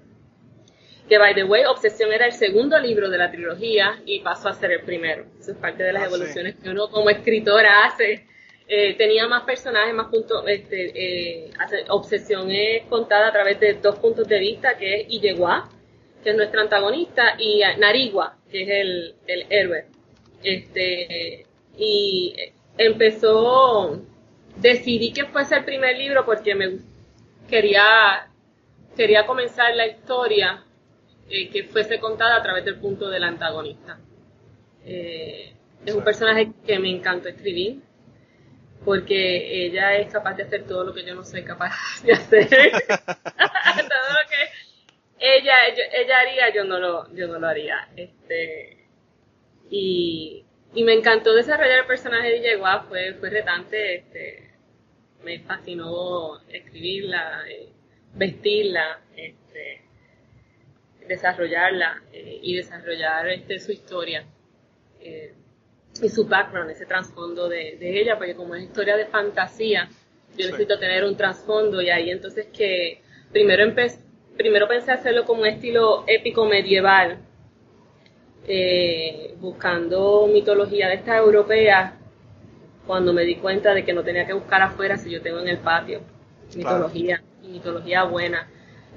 Que, 1.08 1.20
by 1.20 1.36
the 1.36 1.44
way, 1.44 1.66
Obsesión 1.66 2.12
era 2.12 2.26
el 2.26 2.32
segundo 2.32 2.80
libro 2.80 3.10
de 3.10 3.20
la 3.20 3.30
trilogía 3.30 4.02
y 4.06 4.22
pasó 4.22 4.50
a 4.50 4.54
ser 4.54 4.72
el 4.72 4.82
primero. 4.82 5.26
Eso 5.40 5.52
es 5.52 5.58
parte 5.58 5.84
de 5.84 5.94
las 5.94 6.04
ah, 6.04 6.06
evoluciones 6.08 6.56
que 6.56 6.70
uno 6.70 6.90
como 6.90 7.12
escritora 7.12 7.86
hace. 7.86 8.26
Eh, 8.68 8.96
tenía 8.96 9.28
más 9.28 9.44
personajes, 9.44 9.94
más 9.94 10.08
puntos. 10.08 10.44
Este, 10.48 11.46
eh, 11.46 11.52
Obsesión 11.90 12.50
es 12.50 12.86
contada 12.86 13.28
a 13.28 13.32
través 13.32 13.60
de 13.60 13.76
dos 13.76 14.00
puntos 14.00 14.28
de 14.28 14.40
vista, 14.40 14.76
que 14.76 15.02
es 15.02 15.06
Illeguá, 15.10 15.70
que 16.26 16.32
es 16.32 16.38
nuestro 16.38 16.60
antagonista, 16.60 17.36
y 17.38 17.62
Narigua, 17.78 18.36
que 18.50 18.64
es 18.64 18.70
el, 18.70 19.16
el 19.28 19.46
héroe. 19.48 19.86
Este, 20.42 21.46
y 21.78 22.36
empezó, 22.80 24.02
decidí 24.56 25.14
que 25.14 25.26
fuese 25.26 25.58
el 25.58 25.66
primer 25.66 25.96
libro 25.96 26.26
porque 26.26 26.56
me 26.56 26.80
quería, 27.48 28.28
quería 28.98 29.28
comenzar 29.28 29.76
la 29.76 29.86
historia 29.86 30.64
eh, 31.30 31.48
que 31.50 31.66
fuese 31.66 32.00
contada 32.00 32.38
a 32.38 32.42
través 32.42 32.66
del 32.66 32.80
punto 32.80 33.08
del 33.08 33.24
antagonista. 33.24 34.00
Eh, 34.84 35.54
es 35.86 35.94
un 35.94 36.04
personaje 36.04 36.54
que 36.66 36.80
me 36.80 36.90
encantó 36.90 37.30
escribir 37.30 37.84
porque 38.84 39.66
ella 39.68 39.96
es 39.96 40.12
capaz 40.12 40.34
de 40.34 40.44
hacer 40.44 40.66
todo 40.66 40.86
lo 40.86 40.92
que 40.92 41.06
yo 41.06 41.14
no 41.14 41.24
soy 41.24 41.44
capaz 41.44 42.02
de 42.04 42.14
hacer. 42.14 42.50
que 45.20 45.38
ella, 45.38 45.56
ella 45.68 46.20
haría, 46.20 46.54
yo 46.54 46.64
no 46.64 46.80
lo, 46.80 47.14
yo 47.14 47.28
no 47.28 47.40
lo 47.40 47.48
haría. 47.48 47.88
Este, 47.96 48.86
y, 49.70 50.46
y 50.74 50.84
me 50.84 50.94
encantó 50.94 51.34
desarrollar 51.34 51.80
el 51.80 51.86
personaje 51.86 52.30
de 52.30 52.42
Yegua, 52.42 52.86
fue, 52.88 53.14
fue 53.14 53.30
retante, 53.30 53.96
este, 53.96 54.52
me 55.24 55.40
fascinó 55.40 56.40
escribirla, 56.50 57.44
eh, 57.50 57.70
vestirla, 58.14 59.02
este, 59.16 59.82
desarrollarla 61.08 62.04
eh, 62.14 62.40
y 62.42 62.56
desarrollar 62.56 63.28
este, 63.30 63.60
su 63.60 63.72
historia 63.72 64.26
eh, 65.00 65.34
y 66.02 66.10
su 66.10 66.28
background, 66.28 66.72
ese 66.72 66.86
trasfondo 66.86 67.48
de, 67.48 67.78
de, 67.78 68.02
ella, 68.02 68.18
porque 68.18 68.36
como 68.36 68.56
es 68.56 68.64
historia 68.64 68.98
de 68.98 69.06
fantasía, 69.06 69.90
yo 70.38 70.46
necesito 70.46 70.78
tener 70.78 71.06
un 71.06 71.16
trasfondo 71.16 71.82
y 71.82 71.90
ahí 71.90 72.10
entonces 72.12 72.48
que 72.48 73.02
primero 73.32 73.64
empecé 73.64 74.05
primero 74.38 74.68
pensé 74.68 74.92
hacerlo 74.92 75.26
como 75.26 75.42
un 75.42 75.48
estilo 75.48 76.04
épico 76.08 76.46
medieval, 76.46 77.20
eh, 78.48 79.36
buscando 79.40 80.28
mitología 80.32 80.88
de 80.88 80.96
estas 80.96 81.18
europeas, 81.18 81.94
cuando 82.86 83.14
me 83.14 83.24
di 83.24 83.36
cuenta 83.36 83.74
de 83.74 83.84
que 83.84 83.94
no 83.94 84.04
tenía 84.04 84.28
que 84.28 84.34
buscar 84.34 84.62
afuera 84.62 84.98
si 84.98 85.10
yo 85.10 85.22
tengo 85.22 85.40
en 85.40 85.48
el 85.48 85.58
patio 85.58 86.02
mitología, 86.56 87.24
y 87.42 87.48
mitología 87.48 88.04
buena, 88.04 88.48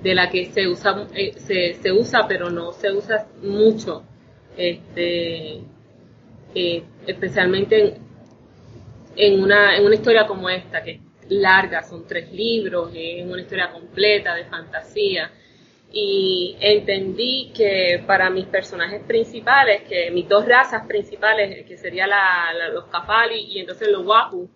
de 0.02 0.14
la 0.14 0.28
que 0.30 0.46
se 0.52 0.68
usa, 0.68 1.06
eh, 1.14 1.32
se, 1.36 1.74
se, 1.74 1.92
usa 1.92 2.26
pero 2.28 2.50
no 2.50 2.72
se 2.72 2.92
usa 2.92 3.26
mucho, 3.42 4.04
este, 4.56 5.62
eh, 6.54 6.84
especialmente 7.06 7.80
en, 7.80 7.94
en, 9.16 9.42
una, 9.42 9.76
en 9.76 9.86
una 9.86 9.94
historia 9.94 10.26
como 10.26 10.48
esta, 10.50 10.82
que 10.82 11.00
larga, 11.28 11.82
son 11.82 12.06
tres 12.06 12.32
libros, 12.32 12.90
es 12.94 13.24
una 13.26 13.40
historia 13.40 13.70
completa 13.72 14.34
de 14.34 14.44
fantasía. 14.44 15.30
Y 15.90 16.56
entendí 16.60 17.50
que 17.54 18.02
para 18.06 18.28
mis 18.28 18.46
personajes 18.46 19.02
principales, 19.06 19.82
que 19.88 20.10
mis 20.10 20.28
dos 20.28 20.46
razas 20.46 20.86
principales, 20.86 21.64
que 21.66 21.76
serían 21.78 22.10
los 22.72 22.84
Kafali 22.86 23.40
y 23.40 23.60
entonces 23.60 23.88
los 23.88 24.04
Wapu, 24.04 24.50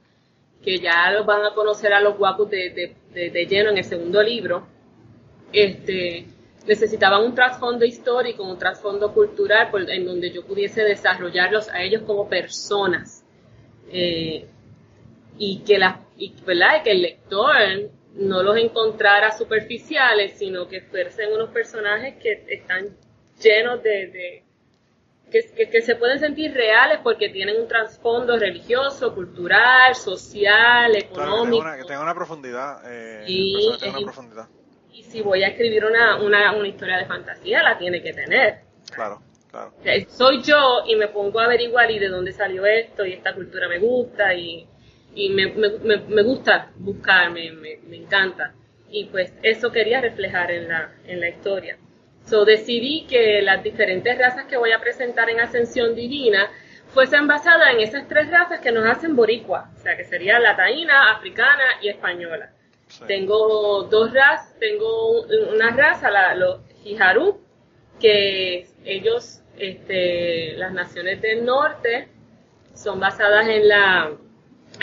que 0.62 0.78
ya 0.78 1.11
los 1.11 1.24
van 1.24 1.44
a 1.44 1.54
conocer 1.54 1.92
a 1.92 2.00
los 2.00 2.18
Wapu 2.18 2.44
de, 2.46 2.94
de, 3.12 3.46
lleno 3.46 3.70
en 3.70 3.78
el 3.78 3.85
segundo 3.85 4.22
libro, 4.22 4.66
este, 5.52 6.26
necesitaban 6.66 7.24
un 7.24 7.35
trasfondo 7.35 7.85
histórico, 7.85 8.44
un 8.44 8.58
trasfondo 8.58 9.12
cultural 9.12 9.70
en 9.88 10.06
donde 10.06 10.30
yo 10.30 10.44
pudiese 10.44 10.82
desarrollarlos 10.82 11.68
a 11.70 11.82
ellos 11.82 12.02
como 12.02 12.28
personas. 12.28 13.24
Eh, 13.90 14.46
y 15.38 15.58
que 15.61 15.78
la, 15.78 16.01
y, 16.16 16.35
¿verdad? 16.44 16.83
que 16.83 16.92
el 16.92 17.03
lector 17.03 17.57
no 18.14 18.42
los 18.42 18.57
encontrara 18.57 19.33
superficiales, 19.33 20.38
sino 20.38 20.68
que 20.68 20.83
fuesen 20.83 21.33
unos 21.33 21.51
personajes 21.51 22.16
que 22.22 22.44
están 22.48 22.96
llenos 23.40 23.83
de, 23.83 24.44
que, 25.31 25.68
que, 25.68 25.83
se 25.83 25.96
pueden 25.96 26.18
sentir 26.20 26.53
reales 26.53 26.98
porque 27.03 27.31
tienen 27.31 27.61
un 27.61 27.66
trasfondo 27.66 28.38
religioso, 28.38 29.14
cultural, 29.14 29.94
social, 29.94 30.94
económico. 30.94 31.64
que, 31.64 31.85
tengan 31.85 32.03
una, 32.03 32.14
profundidad. 32.14 32.83
Eh, 32.87 33.75
profundidad. 34.05 34.48
Y 34.92 35.03
si 35.05 35.22
voy 35.22 35.42
a 35.42 35.48
escribir 35.48 35.87
una, 35.87 36.22
una, 36.22 36.55
una 36.55 36.68
historia 36.68 36.98
de 36.98 37.07
fantasía, 37.07 37.62
la 37.62 37.79
tiene 37.79 38.03
que 38.03 38.12
tener. 38.12 38.61
Claro. 38.94 39.22
Claro. 39.51 39.72
Soy 40.09 40.42
yo 40.42 40.83
y 40.87 40.96
me 40.96 41.09
pongo 41.09 41.38
a 41.38 41.44
averiguar 41.44 41.90
y 41.90 41.98
de 41.98 42.09
dónde 42.09 42.33
salió 42.33 42.64
esto 42.64 43.05
y 43.05 43.12
esta 43.12 43.35
cultura 43.35 43.68
me 43.68 43.79
gusta 43.79 44.33
y 44.35 44.66
y 45.14 45.31
me, 45.31 45.46
me, 45.53 45.98
me 45.98 46.22
gusta 46.22 46.70
buscar, 46.77 47.31
me, 47.31 47.51
me, 47.53 47.96
encanta. 47.96 48.55
Y 48.90 49.07
pues 49.07 49.33
eso 49.42 49.70
quería 49.72 50.01
reflejar 50.01 50.51
en 50.51 50.68
la, 50.68 50.92
en 51.07 51.20
la 51.20 51.29
historia. 51.29 51.79
So 52.27 52.44
decidí 52.44 53.07
que 53.07 53.42
las 53.42 53.62
diferentes 53.62 54.16
razas 54.18 54.46
que 54.46 54.57
voy 54.57 54.72
a 54.72 54.81
presentar 54.81 55.29
en 55.31 55.40
Ascensión 55.40 55.94
Divina 55.94 56.51
fuesen 56.88 57.27
basadas 57.27 57.75
en 57.75 57.81
esas 57.81 58.07
tres 58.07 58.31
razas 58.31 58.61
que 58.61 58.70
nos 58.70 58.87
hacen 58.87 59.16
boricua, 59.16 59.70
o 59.75 59.79
sea 59.79 59.96
que 59.96 60.05
sería 60.05 60.38
la 60.38 60.57
taína, 60.57 61.12
africana 61.12 61.64
y 61.81 61.88
española. 61.88 62.51
Tengo 63.07 63.85
dos 63.85 64.12
razas, 64.12 64.55
tengo 64.59 65.22
una 65.22 65.70
raza, 65.70 66.11
la, 66.11 66.35
los 66.35 66.61
Hijaru, 66.85 67.40
que 67.98 68.66
ellos, 68.85 69.40
este, 69.57 70.53
las 70.59 70.72
naciones 70.72 71.22
del 71.22 71.44
norte, 71.46 72.09
son 72.75 73.01
basadas 73.01 73.48
en 73.48 73.68
la 73.68 74.12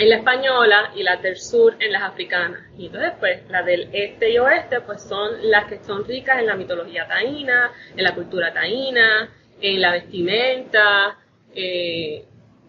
en 0.00 0.08
la 0.08 0.16
española 0.16 0.92
y 0.96 1.02
las 1.02 1.20
del 1.20 1.36
sur 1.36 1.76
en 1.78 1.92
las 1.92 2.02
africanas. 2.02 2.60
Y 2.78 2.86
entonces, 2.86 3.12
pues, 3.20 3.42
las 3.50 3.66
del 3.66 3.90
este 3.92 4.30
y 4.30 4.38
oeste, 4.38 4.80
pues 4.80 5.02
son 5.02 5.50
las 5.50 5.66
que 5.66 5.78
son 5.84 6.06
ricas 6.06 6.38
en 6.38 6.46
la 6.46 6.56
mitología 6.56 7.06
taína, 7.06 7.70
en 7.94 8.02
la 8.02 8.14
cultura 8.14 8.50
taína, 8.50 9.30
en 9.60 9.78
la 9.78 9.92
vestimenta, 9.92 11.18
eh, 11.54 12.24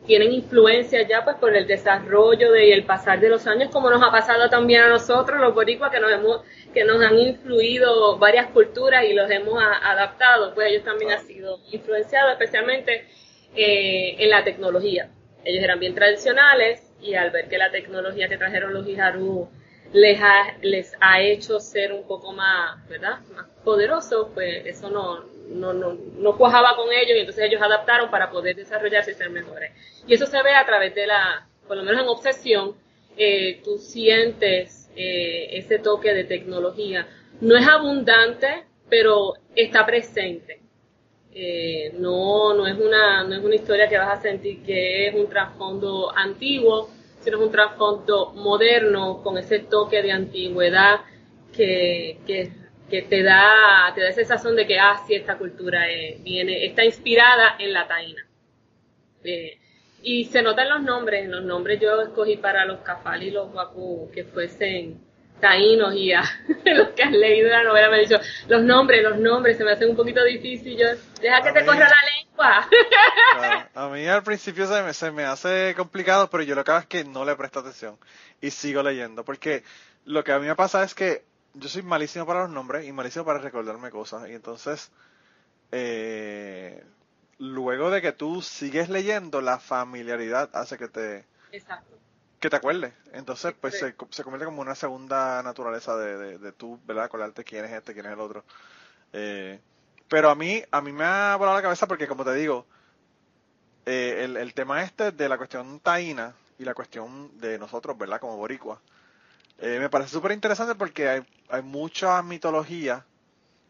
tienen 0.06 0.34
influencia 0.34 1.08
ya 1.08 1.24
pues 1.24 1.38
por 1.38 1.56
el 1.56 1.68
desarrollo 1.68 2.52
de, 2.52 2.68
y 2.68 2.72
el 2.74 2.84
pasar 2.84 3.22
de 3.22 3.30
los 3.30 3.48
años, 3.48 3.70
como 3.72 3.90
nos 3.90 4.04
ha 4.04 4.12
pasado 4.12 4.50
también 4.50 4.82
a 4.82 4.90
nosotros, 4.90 5.40
los 5.40 5.54
boricuas, 5.54 5.90
que 5.90 6.02
nos 6.02 6.12
hemos, 6.12 6.42
que 6.74 6.84
nos 6.84 7.02
han 7.02 7.18
influido 7.18 8.18
varias 8.18 8.48
culturas 8.48 9.06
y 9.06 9.14
los 9.14 9.32
hemos 9.32 9.64
adaptado, 9.64 10.54
pues 10.54 10.70
ellos 10.72 10.84
también 10.84 11.12
han 11.12 11.26
sido 11.26 11.62
influenciados, 11.72 12.34
especialmente 12.34 13.06
eh, 13.56 14.16
en 14.20 14.30
la 14.30 14.44
tecnología. 14.44 15.10
Ellos 15.46 15.64
eran 15.64 15.80
bien 15.80 15.96
tradicionales 15.96 16.91
y 17.02 17.16
al 17.16 17.32
ver 17.32 17.48
que 17.50 17.58
la 17.58 17.72
tecnología 17.72 18.28
que 18.28 18.38
trajeron 18.38 18.74
los 18.74 18.88
Ijaru 18.88 19.50
les 19.94 20.22
ha, 20.22 20.58
les 20.62 20.94
ha 21.02 21.22
hecho 21.22 21.60
ser 21.60 21.92
un 21.92 22.08
poco 22.08 22.32
más, 22.32 22.88
¿verdad? 22.88 23.20
Más 23.36 23.48
poderosos, 23.64 24.30
pues 24.34 24.66
eso 24.66 24.90
no, 24.90 25.26
no, 25.50 25.74
no, 25.74 25.94
no 25.94 26.38
cuajaba 26.38 26.76
con 26.76 26.92
ellos 26.92 27.18
y 27.18 27.20
entonces 27.20 27.46
ellos 27.46 27.62
adaptaron 27.62 28.10
para 28.10 28.32
poder 28.32 28.56
desarrollarse 28.56 29.12
y 29.12 29.16
ser 29.16 29.30
mejores. 29.30 29.72
Y 30.08 30.14
eso 30.14 30.26
se 30.26 30.42
ve 30.44 30.54
a 30.54 30.66
través 30.66 30.96
de 30.96 31.08
la, 31.08 31.48
por 31.68 31.78
lo 31.78 31.84
menos 31.84 32.02
en 32.02 32.08
obsesión, 32.08 32.76
eh, 33.18 33.62
tú 33.64 33.78
sientes 33.78 34.90
eh, 34.96 35.58
ese 35.58 35.80
toque 35.80 36.14
de 36.14 36.24
tecnología. 36.24 37.08
No 37.42 37.58
es 37.58 37.68
abundante, 37.68 38.66
pero 38.90 39.34
está 39.56 39.86
presente. 39.86 40.61
Eh, 41.34 41.94
no, 41.98 42.54
no 42.54 42.68
es 42.68 42.78
una, 42.78 43.24
no 43.24 43.36
es 43.36 43.44
una 43.44 43.56
historia 43.56 43.88
que 43.88 43.98
vas 43.98 44.20
a 44.20 44.22
sentir 44.22 44.64
que 44.64 45.08
es 45.08 45.16
un 45.16 45.30
trasfondo 45.30 46.12
antiguo, 46.16 46.90
sino 47.22 47.38
es 47.38 47.44
un 47.44 47.52
trasfondo 47.52 48.34
moderno 48.34 49.22
con 49.24 49.38
ese 49.38 49.60
toque 49.60 50.02
de 50.02 50.12
antigüedad 50.12 51.02
que, 51.54 52.20
que 52.26 52.52
que 52.92 53.04
te 53.04 53.24
da, 53.24 53.92
te 53.96 54.02
da 54.02 54.10
esa 54.10 54.18
sensación 54.18 54.56
de 54.56 54.68
que, 54.68 54.78
ah, 54.78 55.02
sí, 55.08 55.16
esta 55.16 55.38
cultura 55.38 55.86
viene, 56.20 56.66
está 56.66 56.84
inspirada 56.84 57.56
en 57.58 57.72
la 57.72 57.88
taína. 57.88 58.28
Eh, 59.24 59.58
y 60.04 60.26
se 60.26 60.42
notan 60.42 60.68
los 60.70 60.82
nombres, 60.82 61.28
los 61.30 61.44
nombres 61.44 61.80
yo 61.80 62.02
escogí 62.02 62.36
para 62.36 62.66
los 62.66 62.80
Cafal 62.80 63.24
y 63.24 63.32
los 63.32 63.54
Waku 63.54 64.12
que 64.12 64.26
fuesen 64.26 65.00
taínos 65.42 65.94
y 65.96 66.14
a 66.14 66.22
los 66.66 66.90
que 66.90 67.04
han 67.04 67.20
leído 67.20 67.50
la 67.50 67.64
novela 67.64 67.90
me 67.90 67.96
han 67.96 68.02
dicho, 68.02 68.20
los 68.48 68.64
nombres, 68.64 69.04
los 69.04 69.18
nombres 69.18 69.58
se 69.58 69.64
me 69.64 69.72
hacen 69.72 69.90
un 69.90 69.96
poquito 69.96 70.24
difícil, 70.24 70.78
yo, 70.78 70.88
deja 71.20 71.42
que 71.42 71.52
te 71.52 71.66
corra 71.66 71.90
la 71.90 71.98
lengua. 72.16 73.70
a 73.74 73.90
mí 73.90 74.08
al 74.08 74.24
principio 74.24 74.68
se 74.68 74.82
me, 74.84 74.94
se 74.94 75.12
me 75.12 75.24
hace 75.24 75.74
complicado, 75.76 76.30
pero 76.30 76.44
yo 76.44 76.56
lo 76.56 76.64
que 76.64 76.72
hago 76.72 76.80
es 76.80 76.88
que 76.88 77.04
no 77.04 77.26
le 77.26 77.36
presto 77.36 77.60
atención 77.60 77.98
y 78.40 78.52
sigo 78.52 78.82
leyendo, 78.84 79.26
porque 79.26 79.64
lo 80.06 80.24
que 80.24 80.32
a 80.32 80.40
mí 80.40 80.48
me 80.48 80.56
pasa 80.56 80.84
es 80.84 80.96
que 80.96 81.24
yo 81.54 81.70
soy 81.70 81.84
malísimo 81.84 82.26
para 82.26 82.42
los 82.42 82.50
nombres 82.50 82.86
y 82.88 82.92
malísimo 82.92 83.26
para 83.26 83.40
recordarme 83.40 83.92
cosas. 83.92 84.30
Y 84.30 84.34
entonces, 84.34 84.92
eh, 85.72 86.84
luego 87.38 87.90
de 87.90 88.02
que 88.02 88.12
tú 88.12 88.42
sigues 88.42 88.90
leyendo, 88.90 89.42
la 89.42 89.60
familiaridad 89.60 90.50
hace 90.54 90.78
que 90.78 90.88
te... 90.88 91.26
Que 92.42 92.50
te 92.50 92.56
acuerdes. 92.56 92.94
Entonces, 93.14 93.54
pues 93.62 93.78
se, 93.78 93.96
se, 94.10 94.24
convierte 94.24 94.46
como 94.46 94.62
una 94.62 94.76
segunda 94.76 95.42
naturaleza 95.44 95.96
de, 95.96 96.18
de, 96.18 96.38
de 96.40 96.52
tú, 96.52 96.80
¿verdad? 96.86 97.06
Acordarte 97.06 97.44
quién 97.44 97.64
es 97.66 97.72
este, 97.72 97.94
quién 97.94 98.08
es 98.08 98.12
el 98.12 98.20
otro. 98.20 98.44
Eh, 99.14 99.60
pero 100.10 100.30
a 100.30 100.36
mí, 100.36 100.62
a 100.72 100.82
mí 100.82 100.92
me 100.92 101.06
ha 101.06 101.36
volado 101.38 101.56
la 101.56 101.62
cabeza 101.62 101.88
porque, 101.88 102.08
como 102.08 102.26
te 102.26 102.34
digo, 102.34 102.66
eh, 103.86 104.24
el, 104.24 104.38
el 104.38 104.54
tema 104.54 104.82
este 104.84 105.12
de 105.12 105.30
la 105.30 105.38
cuestión 105.38 105.80
taína 105.80 106.34
y 106.58 106.66
la 106.66 106.74
cuestión 106.74 107.40
de 107.40 107.60
nosotros, 107.60 107.98
¿verdad? 107.98 108.20
Como 108.20 108.38
boricua, 108.38 108.82
eh, 109.60 109.78
me 109.80 109.90
parece 109.90 110.10
súper 110.10 110.32
interesante 110.32 110.74
porque 110.74 111.08
hay, 111.08 111.22
hay 111.50 111.62
mucha 111.62 112.22
mitología, 112.24 113.06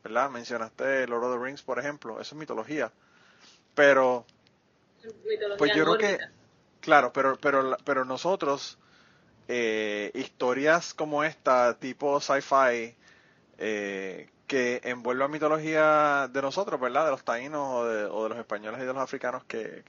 ¿verdad? 0.01 0.29
Mencionaste 0.29 1.07
Lord 1.07 1.25
of 1.25 1.37
the 1.37 1.45
Rings, 1.45 1.61
por 1.61 1.77
ejemplo, 1.77 2.21
eso 2.21 2.35
es 2.35 2.39
mitología. 2.39 2.91
Pero, 3.75 4.25
pues 5.57 5.75
yo 5.75 5.83
creo 5.83 5.97
que, 5.97 6.17
claro, 6.81 7.13
pero, 7.13 7.37
pero, 7.39 7.77
pero 7.85 8.05
nosotros, 8.05 8.77
eh, 9.47 10.11
historias 10.13 10.93
como 10.93 11.23
esta, 11.23 11.77
tipo 11.79 12.19
sci-fi, 12.19 12.95
eh, 13.57 14.29
que 14.47 14.81
envuelvan 14.83 15.31
mitología 15.31 16.27
de 16.31 16.41
nosotros, 16.41 16.79
¿verdad? 16.79 17.05
De 17.05 17.11
los 17.11 17.23
taínos 17.23 17.61
o 17.69 17.85
de, 17.85 18.03
o 18.05 18.23
de 18.23 18.29
los 18.29 18.37
españoles 18.37 18.81
y 18.81 18.85
de 18.85 18.93
los 18.93 19.01
africanos 19.01 19.43
que, 19.45 19.83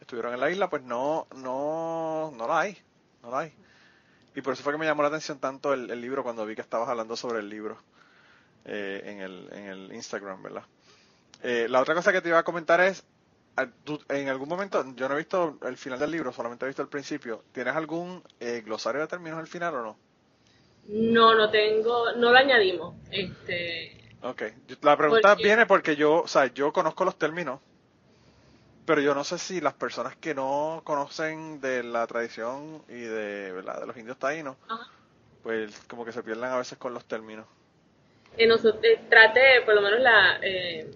estuvieron 0.00 0.34
en 0.34 0.40
la 0.40 0.50
isla, 0.50 0.70
pues 0.70 0.82
no, 0.82 1.26
no, 1.36 2.32
no 2.36 2.48
la 2.48 2.60
hay, 2.60 2.78
no 3.22 3.30
la 3.30 3.40
hay. 3.40 3.52
Y 4.34 4.42
por 4.42 4.52
eso 4.52 4.62
fue 4.62 4.72
que 4.72 4.78
me 4.78 4.86
llamó 4.86 5.02
la 5.02 5.08
atención 5.08 5.38
tanto 5.38 5.72
el, 5.72 6.00
libro 6.00 6.22
cuando 6.22 6.44
vi 6.44 6.54
que 6.54 6.60
estabas 6.60 6.88
hablando 6.88 7.16
sobre 7.16 7.40
el 7.40 7.48
libro 7.48 7.78
eh, 8.64 9.02
en, 9.04 9.20
el, 9.20 9.48
en 9.52 9.64
el 9.64 9.92
Instagram, 9.92 10.42
¿verdad? 10.42 10.64
Eh, 11.42 11.66
la 11.68 11.80
otra 11.80 11.94
cosa 11.94 12.12
que 12.12 12.20
te 12.20 12.28
iba 12.28 12.38
a 12.38 12.44
comentar 12.44 12.80
es, 12.80 13.04
en 14.08 14.28
algún 14.28 14.48
momento, 14.48 14.84
yo 14.94 15.08
no 15.08 15.14
he 15.14 15.18
visto 15.18 15.58
el 15.62 15.76
final 15.76 15.98
del 15.98 16.10
libro, 16.10 16.32
solamente 16.32 16.64
he 16.64 16.68
visto 16.68 16.82
el 16.82 16.88
principio. 16.88 17.44
¿Tienes 17.52 17.74
algún 17.74 18.22
eh, 18.40 18.62
glosario 18.64 19.00
de 19.00 19.06
términos 19.06 19.38
al 19.38 19.46
final 19.46 19.74
o 19.74 19.82
no? 19.82 19.96
No, 20.88 21.34
no 21.34 21.50
tengo, 21.50 22.12
no 22.12 22.30
lo 22.30 22.38
añadimos. 22.38 22.94
Este, 23.10 24.14
ok, 24.22 24.42
la 24.82 24.96
pregunta 24.96 25.34
viene 25.34 25.66
porque 25.66 25.96
yo, 25.96 26.22
o 26.22 26.28
sea, 26.28 26.46
yo 26.46 26.72
conozco 26.72 27.04
los 27.04 27.18
términos, 27.18 27.60
pero 28.84 29.00
yo 29.00 29.14
no 29.14 29.24
sé 29.24 29.38
si 29.38 29.60
las 29.60 29.74
personas 29.74 30.16
que 30.16 30.34
no 30.34 30.82
conocen 30.84 31.60
de 31.60 31.82
la 31.82 32.06
tradición 32.06 32.82
y 32.88 33.00
de, 33.00 33.52
¿verdad? 33.52 33.80
de 33.80 33.86
los 33.86 33.96
indios 33.96 34.18
taínos, 34.18 34.56
pues 35.42 35.76
como 35.88 36.04
que 36.04 36.12
se 36.12 36.22
pierden 36.22 36.44
a 36.44 36.58
veces 36.58 36.78
con 36.78 36.94
los 36.94 37.04
términos. 37.04 37.46
Eh, 38.36 38.46
nosotros, 38.46 38.84
eh, 38.84 39.00
traté, 39.08 39.62
por 39.64 39.74
lo 39.74 39.80
menos 39.80 40.00
la, 40.00 40.38
eh, 40.42 40.90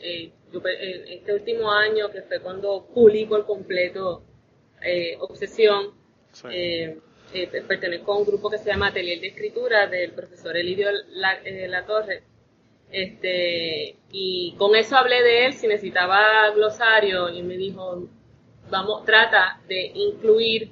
eh, 0.00 0.32
este 0.52 1.34
último 1.34 1.70
año, 1.70 2.10
que 2.10 2.22
fue 2.22 2.40
cuando 2.40 2.86
pulí 2.94 3.26
por 3.26 3.46
completo 3.46 4.22
Obsesión, 5.20 5.94
pertenezco 7.66 8.12
a 8.12 8.18
un 8.18 8.24
grupo 8.24 8.50
que 8.50 8.58
se 8.58 8.70
llama 8.70 8.88
Atelier 8.88 9.20
de 9.20 9.28
Escritura 9.28 9.86
del 9.86 10.12
profesor 10.12 10.56
Elidio 10.56 10.90
La, 11.10 11.40
la 11.68 11.86
Torre. 11.86 12.22
Este, 12.90 13.96
y 14.12 14.54
con 14.56 14.76
eso 14.76 14.96
hablé 14.96 15.22
de 15.22 15.46
él, 15.46 15.54
si 15.54 15.66
necesitaba 15.66 16.50
glosario, 16.54 17.28
y 17.30 17.42
me 17.42 17.56
dijo, 17.56 18.08
vamos, 18.70 19.04
trata 19.04 19.60
de 19.68 19.90
incluir 19.94 20.70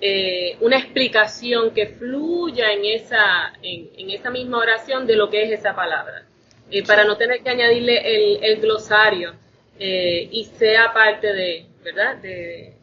eh, 0.00 0.56
una 0.60 0.78
explicación 0.78 1.72
que 1.72 1.88
fluya 1.88 2.72
en 2.72 2.84
esa, 2.84 3.52
en, 3.62 4.10
esa 4.10 4.30
misma 4.30 4.58
oración 4.58 5.06
de 5.06 5.16
lo 5.16 5.28
que 5.28 5.42
es 5.42 5.50
esa 5.58 5.74
palabra, 5.74 6.26
eh, 6.70 6.84
para 6.84 7.04
no 7.04 7.16
tener 7.16 7.42
que 7.42 7.50
añadirle 7.50 8.42
el, 8.42 8.60
glosario 8.60 9.34
eh, 9.78 10.28
y 10.30 10.44
sea 10.44 10.92
parte 10.92 11.32
de, 11.32 11.66
¿verdad? 11.82 12.16
De, 12.16 12.74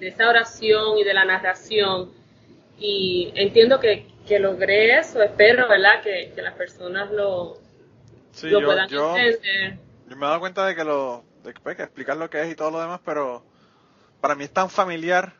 esa 0.00 0.28
oración 0.28 0.98
y 0.98 1.04
de 1.04 1.14
la 1.14 1.24
narración. 1.24 2.12
Y 2.78 3.32
entiendo 3.36 3.80
que, 3.80 4.06
que 4.26 4.38
logré 4.38 4.98
eso, 4.98 5.22
espero, 5.22 5.66
¿verdad? 5.66 6.02
Que, 6.02 6.32
que 6.34 6.42
las 6.42 6.52
personas 6.52 7.10
lo, 7.10 7.58
Sí, 8.34 8.50
yo, 8.50 8.60
yo, 8.88 9.14
me 9.14 10.16
he 10.16 10.18
dado 10.18 10.40
cuenta 10.40 10.66
de 10.66 10.74
que 10.74 10.82
lo, 10.82 11.24
de 11.44 11.54
pues, 11.54 11.76
que 11.76 11.84
explicar 11.84 12.16
lo 12.16 12.28
que 12.28 12.42
es 12.42 12.50
y 12.50 12.56
todo 12.56 12.72
lo 12.72 12.80
demás, 12.80 13.00
pero 13.04 13.44
para 14.20 14.34
mí 14.34 14.42
es 14.42 14.52
tan 14.52 14.68
familiar 14.68 15.34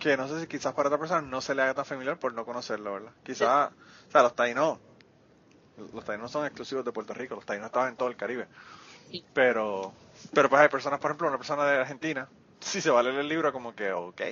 que 0.00 0.16
no 0.16 0.26
sé 0.26 0.40
si 0.40 0.46
quizás 0.48 0.74
para 0.74 0.88
otra 0.88 0.98
persona 0.98 1.22
no 1.22 1.40
se 1.40 1.54
le 1.54 1.62
haga 1.62 1.74
tan 1.74 1.84
familiar 1.84 2.18
por 2.18 2.34
no 2.34 2.44
conocerlo, 2.44 2.94
¿verdad? 2.94 3.12
Quizás, 3.22 3.70
o 3.70 4.10
sea, 4.10 4.22
los 4.22 4.34
taínos, 4.34 4.80
los 5.92 6.04
taínos 6.04 6.30
son 6.30 6.46
exclusivos 6.46 6.84
de 6.84 6.92
Puerto 6.92 7.14
Rico, 7.14 7.34
los 7.34 7.46
taínos 7.46 7.66
estaban 7.66 7.90
en 7.90 7.96
todo 7.96 8.08
el 8.08 8.16
Caribe. 8.16 8.46
Pero, 9.32 9.92
pero 10.32 10.48
pues 10.48 10.62
hay 10.62 10.68
personas, 10.68 10.98
por 10.98 11.10
ejemplo, 11.10 11.28
una 11.28 11.36
persona 11.36 11.64
de 11.64 11.78
Argentina, 11.78 12.28
si 12.60 12.80
se 12.80 12.90
va 12.90 13.00
a 13.00 13.02
leer 13.02 13.16
el 13.16 13.28
libro 13.28 13.52
como 13.52 13.74
que, 13.74 13.92
ok, 13.92 14.22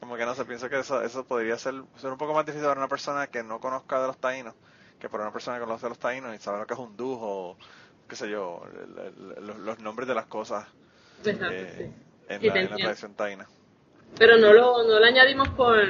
como 0.00 0.16
que 0.16 0.24
no 0.24 0.34
se 0.34 0.44
piensa 0.44 0.68
que 0.68 0.80
eso, 0.80 1.02
eso 1.02 1.24
podría 1.24 1.56
ser, 1.58 1.74
ser 1.96 2.10
un 2.10 2.18
poco 2.18 2.34
más 2.34 2.44
difícil 2.44 2.66
para 2.66 2.80
una 2.80 2.88
persona 2.88 3.28
que 3.28 3.42
no 3.42 3.60
conozca 3.60 4.00
de 4.00 4.08
los 4.08 4.18
taínos 4.18 4.54
que 5.02 5.08
para 5.08 5.24
una 5.24 5.32
persona 5.32 5.58
que 5.58 5.64
conoce 5.64 5.86
a 5.86 5.88
los 5.88 5.98
taínos 5.98 6.32
y 6.32 6.38
sabe 6.38 6.60
lo 6.60 6.66
que 6.66 6.74
es 6.74 6.78
un 6.78 6.96
dujo, 6.96 7.56
qué 8.08 8.14
sé 8.14 8.30
yo, 8.30 8.62
los 9.40 9.80
nombres 9.80 10.06
de 10.06 10.14
las 10.14 10.26
cosas 10.26 10.68
eh, 11.24 11.90
en, 12.28 12.70
la, 12.70 12.76
tradición 12.76 13.14
taína. 13.14 13.48
Pero 14.16 14.36
no 14.36 14.52
lo, 14.52 14.84
no 14.84 15.00
lo 15.00 15.04
añadimos 15.04 15.48
por, 15.48 15.84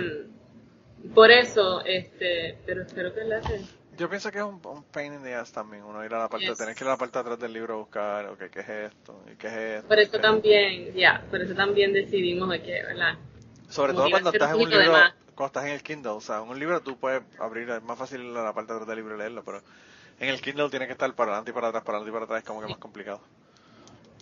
por 1.15 1.31
eso, 1.31 1.85
este, 1.85 2.59
pero 2.65 2.85
espero 2.85 3.13
que 3.13 3.25
lo 3.25 3.37
hacen. 3.37 3.67
Yo 3.97 4.09
pienso 4.09 4.31
que 4.31 4.39
es 4.39 4.45
un, 4.45 4.61
pain 4.91 5.13
in 5.13 5.23
the 5.23 5.35
ass 5.35 5.53
también, 5.53 5.85
uno 5.85 6.05
ir 6.05 6.15
a 6.15 6.21
la 6.21 6.29
parte, 6.29 6.55
tener 6.55 6.75
que 6.75 6.83
ir 6.83 6.89
a 6.89 6.93
la 6.93 6.97
parte 6.97 7.19
de 7.19 7.21
atrás 7.21 7.39
del 7.39 7.53
libro 7.53 7.75
a 7.75 7.77
buscar, 7.77 8.27
ok, 8.27 8.45
¿qué 8.51 8.61
es 8.61 8.69
esto? 8.69 9.23
¿Y 9.31 9.37
qué 9.37 9.47
es 9.49 9.53
esto? 9.53 9.89
Por 9.89 9.99
eso 9.99 10.19
también, 10.19 10.95
ya, 10.95 11.23
por 11.31 11.43
eso 11.43 11.55
también 11.55 11.93
decidimos 11.93 12.49
de 12.49 12.63
que, 12.63 12.83
¿verdad? 12.83 13.19
Sobre 13.69 13.93
todo 13.93 14.09
cuando 14.11 14.31
estás 14.31 14.55
en 14.55 14.61
un 14.63 14.71
libro, 14.71 14.93
cuando 15.35 15.47
estás 15.47 15.65
en 15.65 15.73
el 15.73 15.83
Kindle, 15.83 16.13
o 16.13 16.21
sea, 16.21 16.39
en 16.39 16.49
un 16.49 16.59
libro 16.59 16.81
tú 16.81 16.99
puedes 16.99 17.23
abrir, 17.39 17.69
es 17.69 17.83
más 17.83 17.99
fácil 17.99 18.33
la 18.33 18.53
parte 18.55 18.73
de 18.73 18.79
atrás 18.79 18.89
del 18.89 18.97
libro 18.97 19.17
leerlo, 19.17 19.45
pero 19.45 19.63
en 20.19 20.29
el 20.31 20.41
Kindle 20.41 20.71
tiene 20.71 20.87
que 20.87 20.93
estar 20.93 21.13
para 21.15 21.33
adelante 21.33 21.51
y 21.51 21.55
para 21.55 21.69
atrás, 21.69 21.85
para 21.85 21.99
adelante 21.99 22.11
y 22.11 22.13
para 22.15 22.25
atrás, 22.25 22.39
es 22.43 22.49
como 22.49 22.61
que 22.63 22.69
más 22.69 22.79
complicado. 22.79 23.21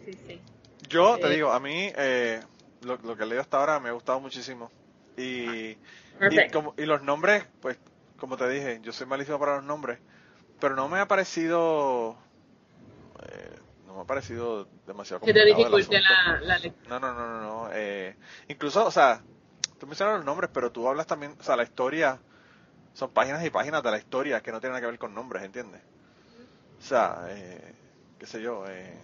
Sí, 0.05 0.13
sí. 0.27 0.41
Yo 0.89 1.17
te 1.19 1.29
eh, 1.29 1.37
digo, 1.37 1.53
a 1.53 1.61
mí 1.61 1.93
eh, 1.97 2.41
lo, 2.83 2.99
que 2.99 3.23
he 3.23 3.27
leído 3.27 3.41
hasta 3.41 3.59
ahora 3.59 3.79
me 3.79 3.91
ha 3.91 3.93
gustado 3.93 4.21
muchísimo. 4.21 4.71
Y, 5.17 5.71
y, 5.71 5.79
como, 6.53 6.75
y 6.77 6.87
los 6.87 7.03
nombres, 7.03 7.45
pues, 7.61 7.79
como 8.21 8.37
te 8.37 8.49
dije, 8.49 8.81
yo 8.83 8.93
soy 8.93 9.07
malísimo 9.07 9.39
para 9.39 9.57
los 9.57 9.65
nombres, 9.65 9.99
pero 10.61 10.77
no 10.77 10.89
me 10.89 11.01
ha 11.01 11.09
parecido, 11.09 12.17
eh, 13.27 13.57
no 13.87 13.95
me 13.95 14.01
ha 14.03 14.05
parecido 14.05 14.69
demasiado 14.87 15.21
Que 15.25 15.33
te 15.33 15.41
complicado 15.41 15.77
dificulte 15.77 16.01
la, 16.01 16.41
la. 16.41 16.59
No, 16.89 17.01
no, 17.01 17.15
no, 17.15 17.27
no, 17.27 17.41
no. 17.41 17.71
Eh, 17.73 18.15
incluso, 18.49 18.87
o 18.87 18.91
sea, 18.91 19.23
tú 19.79 19.87
mencionas 19.87 20.17
los 20.17 20.25
nombres, 20.25 20.51
pero 20.53 20.71
tú 20.71 20.87
hablas 20.87 21.07
también, 21.07 21.35
o 21.41 21.43
sea, 21.43 21.57
la 21.57 21.65
historia, 21.65 22.19
son 22.93 23.11
páginas 23.11 23.45
y 23.45 23.51
páginas 23.51 23.83
de 23.83 23.91
la 23.91 23.99
historia 23.99 24.43
que 24.43 24.53
no 24.53 24.61
tienen 24.61 24.75
nada 24.75 24.83
que 24.83 24.91
ver 24.91 24.99
con 24.99 25.15
nombres, 25.15 25.43
¿entiendes? 25.43 25.81
O 26.79 26.83
sea, 26.83 27.27
eh, 27.29 27.75
qué 28.19 28.27
sé 28.27 28.43
yo, 28.43 28.65
eh, 28.69 28.99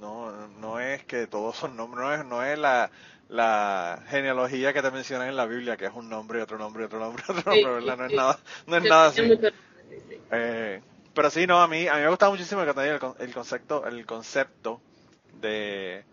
no, 0.00 0.48
no 0.48 0.80
es 0.80 1.04
que 1.04 1.26
todos 1.26 1.56
son 1.56 1.76
nombres, 1.76 2.04
no 2.04 2.14
es, 2.14 2.24
no 2.24 2.44
es 2.44 2.58
la, 2.58 2.90
la 3.28 4.02
genealogía 4.08 4.72
que 4.72 4.82
te 4.82 4.90
mencionan 4.90 5.28
en 5.28 5.36
la 5.36 5.46
Biblia, 5.46 5.76
que 5.76 5.86
es 5.86 5.92
un 5.94 6.08
nombre 6.08 6.38
y 6.38 6.42
otro 6.42 6.58
nombre 6.58 6.82
y 6.82 6.86
otro 6.86 6.98
nombre 6.98 7.22
otro 7.28 7.52
nombre, 7.52 7.74
¿verdad? 7.74 7.96
No 7.96 8.06
es 8.06 8.12
nada, 8.12 8.38
no 8.66 8.76
es 8.76 8.84
nada 8.84 9.06
así. 9.06 9.40
Eh, 10.30 10.80
pero 11.14 11.30
sí, 11.30 11.46
no, 11.46 11.60
a 11.60 11.68
mí, 11.68 11.88
a 11.88 11.94
mí 11.94 12.02
me 12.02 12.08
gusta 12.08 12.28
muchísimo 12.28 12.62
el, 12.62 13.00
el 13.18 13.34
concepto, 13.34 13.86
el 13.86 14.04
concepto 14.06 14.80
de, 15.40 16.04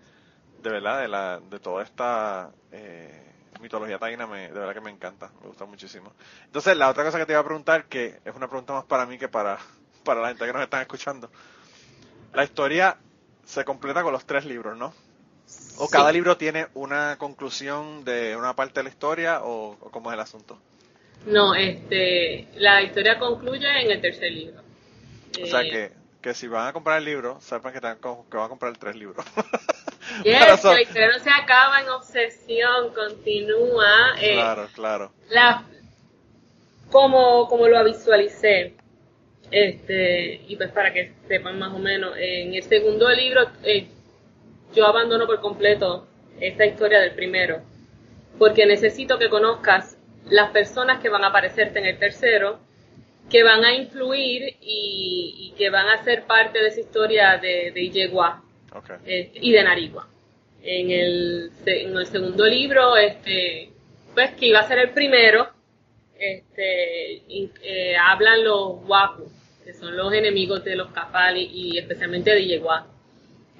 de 0.61 0.69
verdad, 0.69 1.01
de 1.01 1.07
la, 1.07 1.39
de 1.39 1.59
toda 1.59 1.83
esta 1.83 2.51
eh, 2.71 3.23
mitología 3.61 3.99
taína, 3.99 4.27
me, 4.27 4.47
de 4.47 4.53
verdad 4.53 4.73
que 4.73 4.81
me 4.81 4.91
encanta, 4.91 5.31
me 5.41 5.47
gusta 5.47 5.65
muchísimo. 5.65 6.13
Entonces, 6.45 6.75
la 6.77 6.89
otra 6.89 7.03
cosa 7.03 7.19
que 7.19 7.25
te 7.25 7.33
iba 7.33 7.41
a 7.41 7.45
preguntar, 7.45 7.85
que 7.85 8.19
es 8.23 8.35
una 8.35 8.47
pregunta 8.47 8.73
más 8.73 8.85
para 8.85 9.05
mí 9.05 9.17
que 9.17 9.27
para, 9.27 9.57
para 10.03 10.21
la 10.21 10.29
gente 10.29 10.45
que 10.45 10.53
nos 10.53 10.63
están 10.63 10.81
escuchando. 10.81 11.29
La 12.33 12.43
historia 12.43 12.97
se 13.45 13.65
completa 13.65 14.03
con 14.03 14.13
los 14.13 14.25
tres 14.25 14.45
libros, 14.45 14.77
¿no? 14.77 14.93
¿O 15.75 15.89
cada 15.89 16.11
Sí. 16.11 16.13
libro 16.13 16.37
tiene 16.37 16.67
una 16.73 17.17
conclusión 17.17 18.03
de 18.05 18.35
una 18.35 18.55
parte 18.55 18.79
de 18.79 18.83
la 18.85 18.89
historia 18.89 19.43
o, 19.43 19.77
o 19.79 19.91
cómo 19.91 20.09
es 20.09 20.15
el 20.15 20.19
asunto? 20.21 20.59
No, 21.25 21.55
este, 21.55 22.47
la 22.55 22.81
historia 22.81 23.17
concluye 23.17 23.67
en 23.81 23.91
el 23.91 24.01
tercer 24.01 24.31
libro. 24.31 24.61
O 25.41 25.45
sea 25.47 25.61
Eh, 25.61 25.69
que, 25.69 25.91
que 26.21 26.33
si 26.33 26.47
van 26.47 26.67
a 26.67 26.73
comprar 26.73 26.97
el 26.99 27.05
libro, 27.05 27.39
sepan 27.41 27.71
que, 27.71 27.77
están 27.79 27.97
con- 27.99 28.25
que 28.29 28.37
van 28.37 28.45
a 28.47 28.49
comprar 28.49 28.77
tres 28.77 28.95
libros. 28.95 29.25
yes, 30.23 30.61
que 30.61 30.73
la 30.73 30.81
historia 30.81 31.07
no 31.09 31.19
se 31.19 31.29
acaba 31.29 31.81
en 31.81 31.89
obsesión, 31.89 32.93
continúa. 32.93 34.15
eh, 34.19 34.35
claro, 34.35 34.67
claro. 34.73 35.11
la, 35.29 35.65
como, 36.91 37.47
como 37.47 37.67
lo 37.67 37.83
visualicé, 37.83 38.73
este, 39.51 40.41
y 40.47 40.55
pues 40.55 40.71
para 40.71 40.93
que 40.93 41.13
sepan 41.27 41.59
más 41.59 41.73
o 41.73 41.79
menos, 41.79 42.15
en 42.17 42.53
el 42.55 42.63
segundo 42.63 43.09
libro 43.11 43.49
eh, 43.63 43.87
yo 44.73 44.85
abandono 44.85 45.25
por 45.25 45.39
completo 45.39 46.07
esta 46.39 46.65
historia 46.65 46.99
del 46.99 47.11
primero, 47.11 47.61
porque 48.37 48.65
necesito 48.65 49.17
que 49.17 49.29
conozcas 49.29 49.97
las 50.29 50.51
personas 50.51 50.99
que 51.01 51.09
van 51.09 51.23
a 51.23 51.27
aparecerte 51.27 51.79
en 51.79 51.85
el 51.85 51.99
tercero, 51.99 52.59
que 53.29 53.43
van 53.43 53.63
a 53.63 53.73
influir 53.73 54.55
y, 54.61 55.35
y 55.37 55.53
que 55.57 55.69
van 55.69 55.87
a 55.87 56.03
ser 56.03 56.23
parte 56.23 56.59
de 56.59 56.67
esa 56.67 56.79
historia 56.81 57.37
de, 57.37 57.71
de 57.71 57.81
eh, 59.05 59.31
y 59.35 59.51
de 59.51 59.63
Narigua. 59.63 60.07
En 60.61 60.91
el, 60.91 61.51
en 61.65 61.97
el 61.97 62.05
segundo 62.05 62.45
libro, 62.45 62.95
este, 62.95 63.69
pues 64.13 64.31
que 64.31 64.47
iba 64.47 64.59
a 64.59 64.67
ser 64.67 64.79
el 64.79 64.91
primero, 64.91 65.49
este, 66.17 67.21
eh, 67.27 67.95
hablan 67.97 68.43
los 68.43 68.77
Waku, 68.87 69.29
que 69.65 69.73
son 69.73 69.95
los 69.95 70.13
enemigos 70.13 70.63
de 70.63 70.75
los 70.75 70.91
Kafali 70.91 71.49
y 71.53 71.77
especialmente 71.77 72.31
de 72.31 72.45
Yegua. 72.45 72.87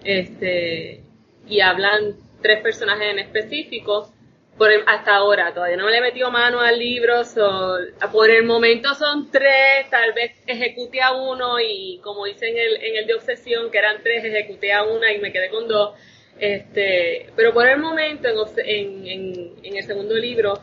Este, 0.04 1.03
y 1.48 1.60
hablan 1.62 2.16
tres 2.42 2.62
personajes 2.62 3.12
en 3.12 3.20
específico. 3.20 4.12
Por 4.58 4.70
hasta 4.86 5.16
ahora, 5.16 5.52
todavía 5.52 5.78
no 5.78 5.90
le 5.90 5.98
he 5.98 6.02
metido 6.02 6.30
mano 6.30 6.60
al 6.60 6.78
libro, 6.78 7.24
so- 7.24 7.78
por 8.12 8.30
el 8.30 8.44
momento 8.44 8.94
son 8.94 9.32
tres, 9.32 9.90
tal 9.90 10.14
vez 10.14 10.32
ejecuté 10.46 11.02
a 11.02 11.12
uno 11.14 11.60
y 11.60 12.00
como 12.04 12.28
hice 12.28 12.50
en 12.50 12.58
el, 12.58 12.76
en 12.84 12.96
el 12.98 13.08
de 13.08 13.16
obsesión, 13.16 13.72
que 13.72 13.80
eran 13.80 14.04
tres, 14.04 14.24
ejecuté 14.24 14.72
a 14.72 14.84
una 14.84 15.12
y 15.12 15.18
me 15.20 15.32
quedé 15.32 15.50
con 15.50 15.68
dos. 15.68 15.96
Este, 16.40 17.32
pero 17.36 17.52
por 17.54 17.68
el 17.68 17.80
momento, 17.80 18.28
en, 18.58 19.08
en, 19.08 19.54
en, 19.64 19.78
el 19.78 19.84
segundo 19.84 20.16
libro, 20.16 20.60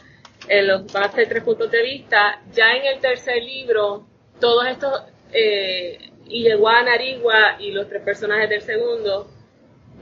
los, 0.48 0.92
van 0.92 1.04
a 1.04 1.12
ser 1.12 1.28
tres 1.28 1.42
puntos 1.42 1.70
de 1.70 1.82
vista. 1.82 2.40
Ya 2.52 2.72
en 2.76 2.86
el 2.86 3.00
tercer 3.00 3.42
libro, 3.42 4.06
todos 4.40 4.66
estos, 4.68 5.02
eh, 5.32 5.98
Ilegua, 6.28 6.82
Narigua 6.82 7.56
y 7.58 7.72
los 7.72 7.88
tres 7.88 8.02
personajes 8.02 8.48
del 8.48 8.62
segundo, 8.62 9.28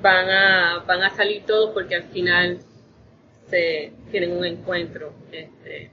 van 0.02 0.28
a, 0.30 0.84
van 0.86 1.02
a 1.02 1.10
salir 1.10 1.44
todos 1.44 1.70
porque 1.70 1.96
al 1.96 2.04
final 2.04 2.58
se 3.48 3.92
tienen 4.10 4.36
un 4.36 4.44
encuentro. 4.44 5.12
Este, 5.32 5.90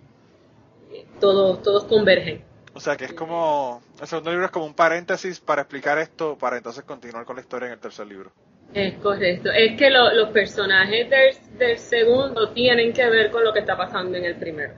todos, 1.20 1.62
todos 1.64 1.86
convergen. 1.86 2.44
O 2.74 2.80
sea 2.80 2.98
que 2.98 3.06
es 3.06 3.14
como, 3.14 3.82
el 4.02 4.08
segundo 4.08 4.32
libro 4.32 4.46
es 4.46 4.52
como 4.52 4.66
un 4.66 4.74
paréntesis 4.74 5.40
para 5.40 5.62
explicar 5.62 5.98
esto, 5.98 6.38
para 6.38 6.58
entonces 6.58 6.84
continuar 6.84 7.24
con 7.26 7.38
la 7.38 7.42
historia 7.42 7.68
en 7.68 7.74
el 7.74 7.80
tercer 7.80 8.06
libro. 8.08 8.32
Es 8.74 8.96
correcto. 8.96 9.50
Es 9.52 9.78
que 9.78 9.90
lo- 9.90 10.14
los 10.14 10.30
personajes 10.30 11.10
del, 11.10 11.58
del 11.58 11.78
segundo 11.80 12.50
tienen 12.50 12.92
que 12.92 13.06
ver 13.10 13.32
con 13.32 13.44
lo 13.46 13.54
que 13.54 13.60
está 13.60 13.78
pasando 13.78 14.18
en 14.18 14.26
el 14.26 14.36
primero. 14.36 14.74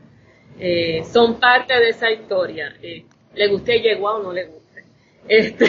Eh, 0.59 1.03
son 1.11 1.39
parte 1.39 1.73
de 1.79 1.89
esa 1.89 2.11
historia. 2.11 2.75
Eh, 2.81 3.03
le 3.33 3.47
guste 3.47 3.81
Yegua 3.81 4.15
o 4.17 4.23
no 4.23 4.31
le 4.33 4.45
guste. 4.45 4.83
Este, 5.27 5.65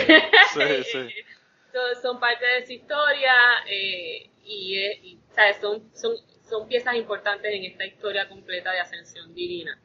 Sí, 0.53 0.85
sí. 0.93 0.99
son, 1.73 2.03
son 2.03 2.21
parte 2.21 2.45
de 2.45 2.59
esa 2.59 2.73
historia 2.73 3.33
eh, 3.69 4.31
y, 4.45 4.79
eh, 4.79 5.01
y, 5.03 5.19
¿sabes? 5.35 5.57
Son, 5.61 5.83
son, 5.95 6.17
son 6.49 6.67
piezas 6.69 6.95
importantes 6.97 7.53
en 7.53 7.65
esta 7.65 7.85
historia 7.87 8.29
completa 8.29 8.73
de 8.73 8.81
ascensión 8.81 9.35
divina. 9.35 9.79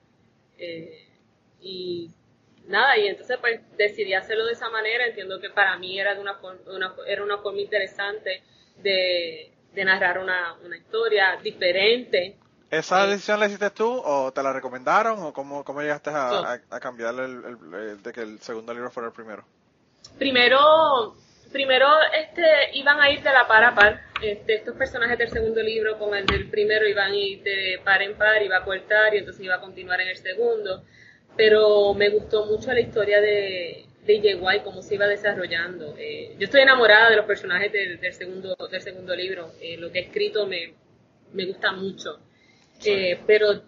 Eh, 0.57 1.09
y 1.61 2.09
nada, 2.67 2.97
y 2.97 3.07
entonces 3.07 3.37
pues 3.39 3.59
decidí 3.77 4.13
hacerlo 4.13 4.45
de 4.45 4.53
esa 4.53 4.69
manera, 4.69 5.05
entiendo 5.05 5.39
que 5.39 5.49
para 5.49 5.77
mí 5.77 5.99
era 5.99 6.13
de 6.15 6.21
una, 6.21 6.35
for- 6.35 6.61
una- 6.67 6.93
era 7.07 7.23
una 7.23 7.37
forma 7.39 7.59
interesante 7.61 8.41
de, 8.77 9.51
de 9.73 9.85
narrar 9.85 10.19
una, 10.19 10.53
una 10.63 10.77
historia 10.77 11.37
diferente. 11.41 12.37
¿Esa 12.69 13.03
Sí. 13.05 13.11
decisión 13.11 13.39
la 13.39 13.45
hiciste 13.47 13.69
tú 13.69 14.01
o 14.03 14.31
te 14.31 14.41
la 14.41 14.51
recomendaron 14.51 15.21
o 15.21 15.33
cómo, 15.33 15.63
cómo 15.63 15.81
llegaste 15.81 16.09
a, 16.09 16.53
a, 16.53 16.59
a 16.71 16.79
cambiar 16.79 17.13
el, 17.15 17.43
el- 17.45 17.73
el- 17.73 18.03
de 18.03 18.13
que 18.13 18.21
el 18.21 18.39
segundo 18.39 18.73
libro 18.73 18.89
fuera 18.89 19.07
el 19.07 19.13
primero? 19.13 19.45
Primero, 20.17 21.15
primero 21.53 21.87
este, 22.19 22.43
iban 22.73 22.99
a 22.99 23.09
ir 23.09 23.21
de 23.21 23.31
la 23.31 23.47
par 23.47 23.63
a 23.63 23.73
par. 23.73 24.01
Este, 24.21 24.55
estos 24.55 24.75
personajes 24.75 25.17
del 25.17 25.29
segundo 25.29 25.61
libro 25.61 25.97
con 25.97 26.15
el 26.15 26.25
del 26.25 26.49
primero 26.49 26.87
iban 26.87 27.11
a 27.11 27.15
ir 27.15 27.43
de 27.43 27.79
par 27.83 28.01
en 28.01 28.15
par, 28.15 28.41
iba 28.41 28.57
a 28.57 28.63
cortar 28.65 29.13
y 29.13 29.19
entonces 29.19 29.45
iba 29.45 29.55
a 29.55 29.61
continuar 29.61 30.01
en 30.01 30.09
el 30.09 30.17
segundo. 30.17 30.83
Pero 31.37 31.93
me 31.93 32.09
gustó 32.09 32.45
mucho 32.45 32.73
la 32.73 32.81
historia 32.81 33.21
de, 33.21 33.85
de 34.05 34.19
Yeguay, 34.19 34.63
cómo 34.63 34.81
se 34.81 34.95
iba 34.95 35.07
desarrollando. 35.07 35.95
Eh, 35.97 36.35
yo 36.37 36.45
estoy 36.45 36.61
enamorada 36.61 37.09
de 37.09 37.15
los 37.15 37.25
personajes 37.25 37.71
del, 37.71 37.99
del 37.99 38.13
segundo, 38.13 38.55
del 38.69 38.81
segundo 38.81 39.15
libro. 39.15 39.51
Eh, 39.61 39.77
lo 39.77 39.91
que 39.91 39.99
he 39.99 40.01
escrito 40.03 40.45
me, 40.47 40.73
me 41.31 41.45
gusta 41.45 41.71
mucho. 41.71 42.19
Eh, 42.85 43.19
pero 43.25 43.61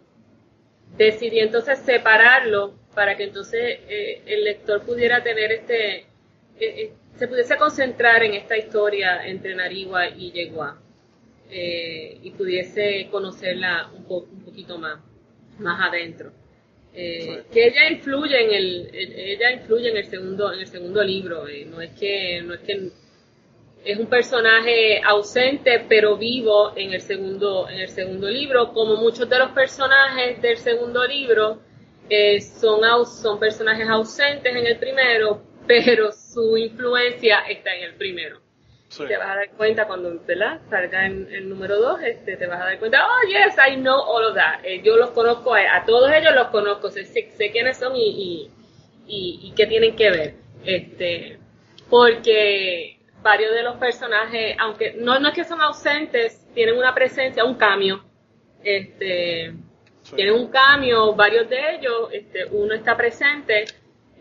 decidí 0.97 1.39
entonces 1.39 1.79
separarlo 1.79 2.75
para 2.93 3.15
que 3.17 3.23
entonces 3.23 3.79
el 4.25 4.43
lector 4.43 4.81
pudiera 4.83 5.21
tener 5.23 5.51
este, 5.51 6.05
eh, 6.59 6.83
eh, 6.83 6.93
se 7.15 7.27
pudiese 7.27 7.57
concentrar 7.57 8.23
en 8.23 8.33
esta 8.33 8.57
historia 8.57 9.25
entre 9.27 9.55
Narigua 9.55 10.09
y 10.09 10.31
Yegua 10.31 10.79
eh, 11.49 12.17
y 12.23 12.31
pudiese 12.31 13.07
conocerla 13.11 13.89
un, 13.95 14.03
po- 14.05 14.27
un 14.31 14.43
poquito 14.43 14.77
más, 14.77 14.99
más 15.59 15.79
adentro. 15.89 16.31
Eh, 16.93 17.43
que 17.51 17.67
ella 17.67 17.89
influye 17.89 18.41
en 18.45 18.53
el, 18.53 18.89
ella 18.93 19.51
influye 19.51 19.89
en 19.89 19.97
el 19.97 20.05
segundo, 20.05 20.53
en 20.53 20.59
el 20.59 20.67
segundo 20.67 21.03
libro, 21.03 21.47
eh, 21.47 21.65
no 21.65 21.81
es 21.81 21.91
que, 21.91 22.41
no 22.41 22.53
es 22.53 22.61
que 22.61 22.89
es 23.83 23.99
un 23.99 24.07
personaje 24.07 24.99
ausente 25.03 25.85
pero 25.87 26.17
vivo 26.17 26.73
en 26.75 26.93
el 26.93 27.01
segundo 27.01 27.69
en 27.69 27.79
el 27.81 27.89
segundo 27.89 28.27
libro 28.27 28.73
como 28.73 28.95
muchos 28.95 29.29
de 29.29 29.37
los 29.37 29.51
personajes 29.51 30.41
del 30.41 30.57
segundo 30.57 31.05
libro 31.05 31.59
eh, 32.09 32.41
son 32.41 32.83
aus- 32.83 33.21
son 33.21 33.37
personajes 33.39 33.87
ausentes 33.87 34.55
en 34.55 34.65
el 34.65 34.77
primero 34.77 35.39
pero 35.67 36.11
su 36.11 36.57
influencia 36.57 37.39
está 37.49 37.75
en 37.75 37.83
el 37.83 37.93
primero 37.95 38.39
Sí. 38.87 39.03
te 39.07 39.17
vas 39.17 39.27
a 39.29 39.35
dar 39.35 39.49
cuenta 39.57 39.87
cuando 39.87 40.21
¿verdad? 40.25 40.61
salga 40.69 41.05
en 41.07 41.27
el 41.33 41.49
número 41.49 41.77
2 41.79 42.01
este, 42.03 42.37
te 42.37 42.45
vas 42.47 42.61
a 42.61 42.65
dar 42.65 42.79
cuenta 42.79 43.05
oh 43.05 43.27
yes 43.27 43.55
I 43.57 43.75
know 43.77 43.99
all 43.99 44.23
of 44.25 44.35
that 44.35 44.63
Eh, 44.63 44.81
yo 44.83 44.95
los 44.95 45.09
conozco 45.09 45.53
a, 45.55 45.75
a 45.77 45.85
todos 45.85 46.09
ellos 46.11 46.33
los 46.35 46.47
conozco 46.47 46.89
sé, 46.91 47.03
sé, 47.05 47.29
sé 47.35 47.51
quiénes 47.51 47.77
son 47.77 47.95
y, 47.95 48.01
y, 48.07 48.51
y, 49.07 49.39
y 49.47 49.51
qué 49.55 49.65
tienen 49.65 49.95
que 49.95 50.11
ver 50.11 50.33
este 50.63 51.39
porque 51.89 52.99
varios 53.21 53.53
de 53.53 53.63
los 53.63 53.75
personajes 53.77 54.55
aunque 54.59 54.93
no, 54.97 55.19
no 55.19 55.29
es 55.29 55.33
que 55.33 55.43
son 55.43 55.61
ausentes 55.61 56.45
tienen 56.53 56.77
una 56.77 56.93
presencia 56.93 57.43
un 57.43 57.55
cambio 57.55 58.03
este 58.63 59.53
Sí. 60.03 60.15
tienen 60.17 60.35
un 60.35 60.49
cambio 60.51 61.15
varios 61.15 61.49
de 61.49 61.57
ellos 61.75 62.09
este 62.13 62.45
uno 62.51 62.75
está 62.75 62.95
presente 62.95 63.65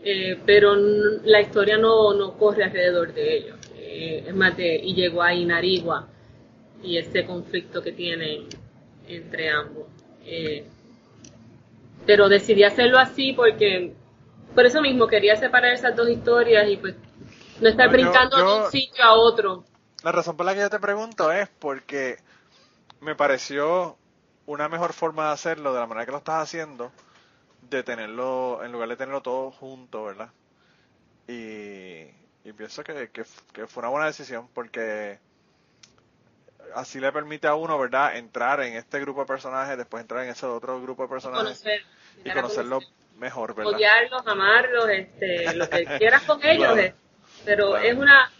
eh, 0.05 0.39
pero 0.45 0.75
la 0.75 1.41
historia 1.41 1.77
no, 1.77 2.13
no 2.13 2.37
corre 2.37 2.63
alrededor 2.63 3.13
de 3.13 3.37
ellos. 3.37 3.57
Eh, 3.75 4.23
es 4.27 4.35
más 4.35 4.55
de 4.55 4.75
Illegua 4.75 5.33
y 5.33 5.45
Narigua 5.45 6.07
y 6.83 6.97
ese 6.97 7.25
conflicto 7.25 7.81
que 7.81 7.91
tienen 7.91 8.47
entre 9.07 9.49
ambos. 9.49 9.87
Eh, 10.23 10.65
pero 12.05 12.29
decidí 12.29 12.63
hacerlo 12.63 12.99
así 12.99 13.33
porque 13.33 13.93
por 14.53 14.65
eso 14.65 14.81
mismo 14.81 15.07
quería 15.07 15.35
separar 15.35 15.73
esas 15.73 15.95
dos 15.95 16.09
historias 16.09 16.69
y 16.69 16.77
pues 16.77 16.95
no 17.61 17.67
estar 17.69 17.87
No, 17.87 17.91
yo- 17.97 17.97
brincando 17.97 18.37
de 18.37 18.43
un 18.65 18.71
sitio 18.71 19.03
a 19.03 19.13
otro. 19.15 19.63
La 20.03 20.11
razón 20.11 20.37
por 20.37 20.45
la 20.45 20.53
que 20.53 20.59
yo 20.59 20.69
te 20.69 20.79
pregunto 20.79 21.31
es 21.31 21.49
porque 21.59 22.17
me 23.01 23.15
pareció 23.15 23.97
una 24.45 24.69
mejor 24.69 24.93
forma 24.93 25.27
de 25.27 25.33
hacerlo 25.33 25.73
de 25.73 25.79
la 25.79 25.87
manera 25.87 26.05
que 26.05 26.11
lo 26.11 26.19
estás 26.19 26.43
haciendo, 26.43 26.91
de 27.69 27.83
tenerlo, 27.83 28.63
en 28.63 28.71
lugar 28.71 28.89
de 28.89 28.97
tenerlo 28.97 29.21
todo 29.21 29.51
junto, 29.51 30.03
¿verdad? 30.03 30.29
Y, 31.27 32.05
pienso 32.53 32.83
que, 32.83 33.09
que, 33.09 33.23
fue 33.67 33.81
una 33.81 33.89
buena 33.89 34.05
decisión 34.05 34.47
porque 34.53 35.19
así 36.75 36.99
le 36.99 37.11
permite 37.11 37.47
a 37.47 37.55
uno, 37.55 37.77
¿verdad?, 37.79 38.15
entrar 38.17 38.61
en 38.61 38.73
este 38.75 38.99
grupo 38.99 39.21
de 39.21 39.27
personajes, 39.27 39.77
después 39.77 40.01
entrar 40.01 40.23
en 40.23 40.31
ese 40.31 40.45
otro 40.45 40.81
grupo 40.81 41.03
de 41.03 41.09
personajes 41.09 41.63
y 42.23 42.29
conocerlo 42.29 42.79
mejor, 43.17 43.55
¿verdad? 43.55 43.73
Odiarlos, 43.73 44.27
amarlos, 44.27 44.89
este, 44.89 45.53
lo 45.55 45.69
que 45.69 45.85
quieras 45.97 46.23
con 46.23 46.43
ellos, 46.45 46.77
pero 47.43 47.77
es 47.77 47.95
una, 47.95 48.31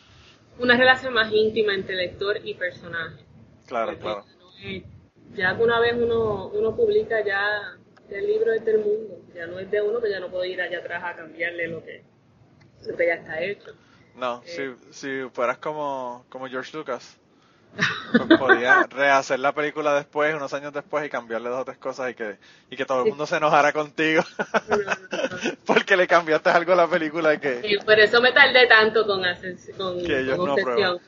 una 0.60 0.78
relación 0.78 1.14
más 1.14 1.32
íntima 1.32 1.74
entre 1.74 1.96
lector 1.96 2.38
y 2.44 2.54
personaje. 2.54 3.24
Claro, 3.68 3.98
claro. 3.98 4.26
ya 5.34 5.56
que 5.56 5.64
una 5.64 5.80
vez 5.80 5.94
uno, 5.96 6.48
uno 6.48 6.76
publica 6.76 7.24
ya, 7.24 7.78
el 8.10 8.28
libro 8.28 8.54
es 8.54 8.64
del 8.66 8.80
mundo, 8.80 9.20
ya 9.34 9.48
no 9.48 9.60
es 9.60 9.70
de 9.70 9.82
uno, 9.82 10.02
que 10.02 10.10
ya 10.10 10.20
no 10.20 10.30
puedo 10.30 10.46
ir 10.46 10.62
allá 10.62 10.80
atrás 10.80 11.04
a 11.04 11.16
cambiarle 11.16 11.68
lo 11.68 11.84
que, 11.84 12.04
lo 12.86 12.96
que 12.96 13.08
ya 13.08 13.16
está 13.16 13.42
hecho. 13.42 13.72
No, 14.16 14.42
eh, 14.46 14.76
si, 14.92 14.94
si 14.94 15.30
fueras 15.32 15.58
como, 15.58 16.26
como 16.30 16.48
George 16.48 16.76
Lucas, 16.78 17.20
pues 17.76 18.40
podía 18.40 18.84
rehacer 18.90 19.40
la 19.40 19.54
película 19.54 19.94
después, 19.94 20.34
unos 20.34 20.54
años 20.54 20.74
después, 20.74 21.06
y 21.06 21.10
cambiarle 21.10 21.50
dos 21.50 21.62
o 21.62 21.66
tres 21.66 21.78
cosas 21.78 22.12
y 22.12 22.14
que, 22.14 22.38
y 22.70 22.78
que 22.78 22.86
todo 22.86 23.04
el 23.04 23.10
mundo 23.10 23.26
se 23.26 23.38
enojara 23.38 23.74
contigo. 23.74 24.24
Porque 25.66 25.98
le 25.98 26.08
cambiaste 26.08 26.50
algo 26.50 26.74
a 26.74 26.76
la 26.76 26.88
película 26.88 27.34
y 27.34 27.40
que... 27.40 27.80
por 27.86 28.00
eso 28.00 28.22
me 28.22 28.32
tardé 28.32 28.68
tanto 28.68 29.06
con, 29.06 29.22
con, 29.22 30.50
obsesión. 30.50 31.00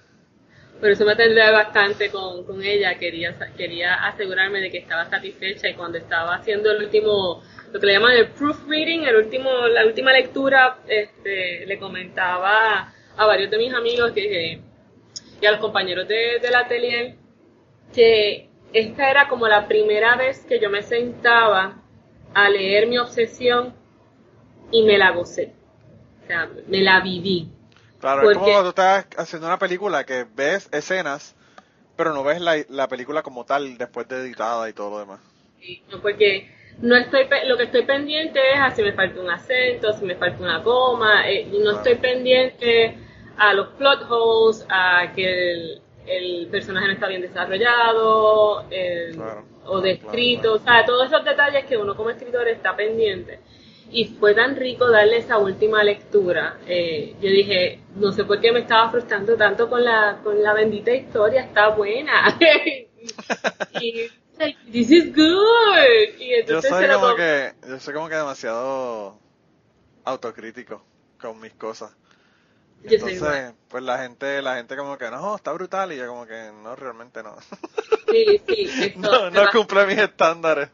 Por 0.79 0.89
eso 0.89 1.05
me 1.05 1.15
tardé 1.15 1.51
bastante 1.51 2.09
con, 2.09 2.43
con 2.43 2.63
ella. 2.63 2.97
Quería, 2.97 3.35
quería 3.55 3.95
asegurarme 4.05 4.61
de 4.61 4.71
que 4.71 4.79
estaba 4.79 5.09
satisfecha 5.09 5.69
y 5.69 5.73
cuando 5.73 5.97
estaba 5.97 6.35
haciendo 6.35 6.71
el 6.71 6.83
último 6.83 7.41
lo 7.71 7.79
que 7.79 7.85
le 7.85 7.93
llaman 7.93 8.13
el 8.13 8.27
proofreading, 8.29 9.03
el 9.03 9.15
último, 9.15 9.49
la 9.67 9.85
última 9.85 10.13
lectura, 10.13 10.79
este, 10.87 11.65
le 11.65 11.77
comentaba 11.77 12.93
a 13.17 13.25
varios 13.25 13.51
de 13.51 13.57
mis 13.57 13.73
amigos 13.73 14.11
que, 14.11 14.61
y 15.41 15.45
a 15.45 15.51
los 15.51 15.59
compañeros 15.59 16.07
de, 16.07 16.39
del 16.41 16.55
atelier 16.55 17.15
que 17.93 18.49
esta 18.73 19.09
era 19.09 19.27
como 19.27 19.47
la 19.47 19.67
primera 19.67 20.15
vez 20.15 20.45
que 20.45 20.59
yo 20.59 20.69
me 20.69 20.81
sentaba 20.81 21.81
a 22.33 22.49
leer 22.49 22.87
mi 22.87 22.97
obsesión 22.97 23.73
y 24.71 24.83
me 24.83 24.97
la 24.97 25.11
gocé. 25.11 25.53
O 26.23 26.27
sea, 26.27 26.49
me 26.67 26.81
la 26.81 27.01
viví. 27.01 27.49
Claro, 27.99 28.29
es 28.29 28.37
como 28.37 28.51
cuando 28.51 28.63
tú 28.63 28.69
estás 28.69 29.07
haciendo 29.17 29.47
una 29.47 29.57
película 29.57 30.05
que 30.05 30.25
ves 30.35 30.69
escenas, 30.71 31.35
pero 31.95 32.13
no 32.13 32.23
ves 32.23 32.39
la, 32.39 32.57
la 32.69 32.87
película 32.87 33.23
como 33.23 33.45
tal 33.45 33.77
después 33.77 34.07
de 34.07 34.17
editada 34.17 34.69
y 34.69 34.73
todo 34.73 34.91
lo 34.91 34.99
demás. 34.99 35.19
Sí, 35.59 35.83
porque 36.01 36.49
no 36.81 36.95
estoy 36.95 37.27
lo 37.47 37.57
que 37.57 37.63
estoy 37.63 37.83
pendiente 37.83 38.39
es 38.53 38.59
a 38.59 38.71
si 38.71 38.83
me 38.83 38.93
falta 38.93 39.19
un 39.19 39.29
acento, 39.29 39.93
si 39.93 40.05
me 40.05 40.15
falta 40.15 40.43
una 40.43 40.61
coma, 40.61 41.27
eh, 41.29 41.47
no 41.51 41.71
estoy 41.71 41.95
pendiente 41.95 42.95
a 43.37 43.53
los 43.53 43.69
plot 43.69 44.05
holes, 44.09 44.65
a 44.69 45.11
que 45.15 45.79
el, 46.05 46.47
personaje 46.51 46.87
no 46.87 46.93
está 46.93 47.07
bien 47.07 47.21
desarrollado 47.21 48.65
o 49.65 49.81
descrito, 49.81 50.53
o 50.53 50.59
sea, 50.59 50.85
todos 50.85 51.07
esos 51.07 51.25
detalles 51.25 51.65
que 51.65 51.75
uno 51.77 51.95
como 51.95 52.09
escritor 52.09 52.47
está 52.47 52.75
pendiente. 52.75 53.39
Y 53.89 54.05
fue 54.19 54.35
tan 54.35 54.55
rico 54.55 54.89
darle 54.89 55.17
esa 55.17 55.37
última 55.37 55.83
lectura. 55.83 56.57
Eh, 56.67 57.15
yo 57.21 57.29
dije, 57.29 57.81
no 57.95 58.11
sé 58.11 58.25
por 58.25 58.41
qué 58.41 58.51
me 58.51 58.59
estaba 58.59 58.91
frustrando 58.91 59.35
tanto 59.37 59.69
con 59.69 59.83
la, 59.83 60.19
con 60.23 60.41
la 60.41 60.53
bendita 60.53 60.91
historia, 60.91 61.41
está 61.41 61.69
buena. 61.69 62.37
y 63.81 64.09
this 64.71 64.91
is 64.91 65.15
good. 65.15 66.19
Y 66.19 66.33
entonces 66.33 66.69
yo 66.69 66.77
soy 66.77 66.87
como 66.87 67.15
que, 67.15 67.53
yo 67.67 67.79
soy 67.79 67.93
como 67.93 68.09
que 68.09 68.15
demasiado 68.15 69.19
autocrítico 70.03 70.83
con 71.19 71.39
mis 71.39 71.53
cosas. 71.53 71.91
Entonces, 72.83 73.53
pues 73.67 73.83
la 73.83 73.97
gente, 73.99 74.41
la 74.41 74.55
gente 74.55 74.75
como 74.77 74.97
que 74.97 75.09
no, 75.09 75.35
está 75.35 75.51
brutal 75.51 75.91
y 75.91 75.97
yo 75.97 76.07
como 76.07 76.25
que 76.25 76.51
no, 76.63 76.75
realmente 76.75 77.23
no. 77.23 77.35
Sí, 78.09 78.41
sí, 78.47 78.93
no, 78.97 79.29
no 79.29 79.49
cumple 79.51 79.85
mis 79.87 79.97
estándares. 79.97 80.69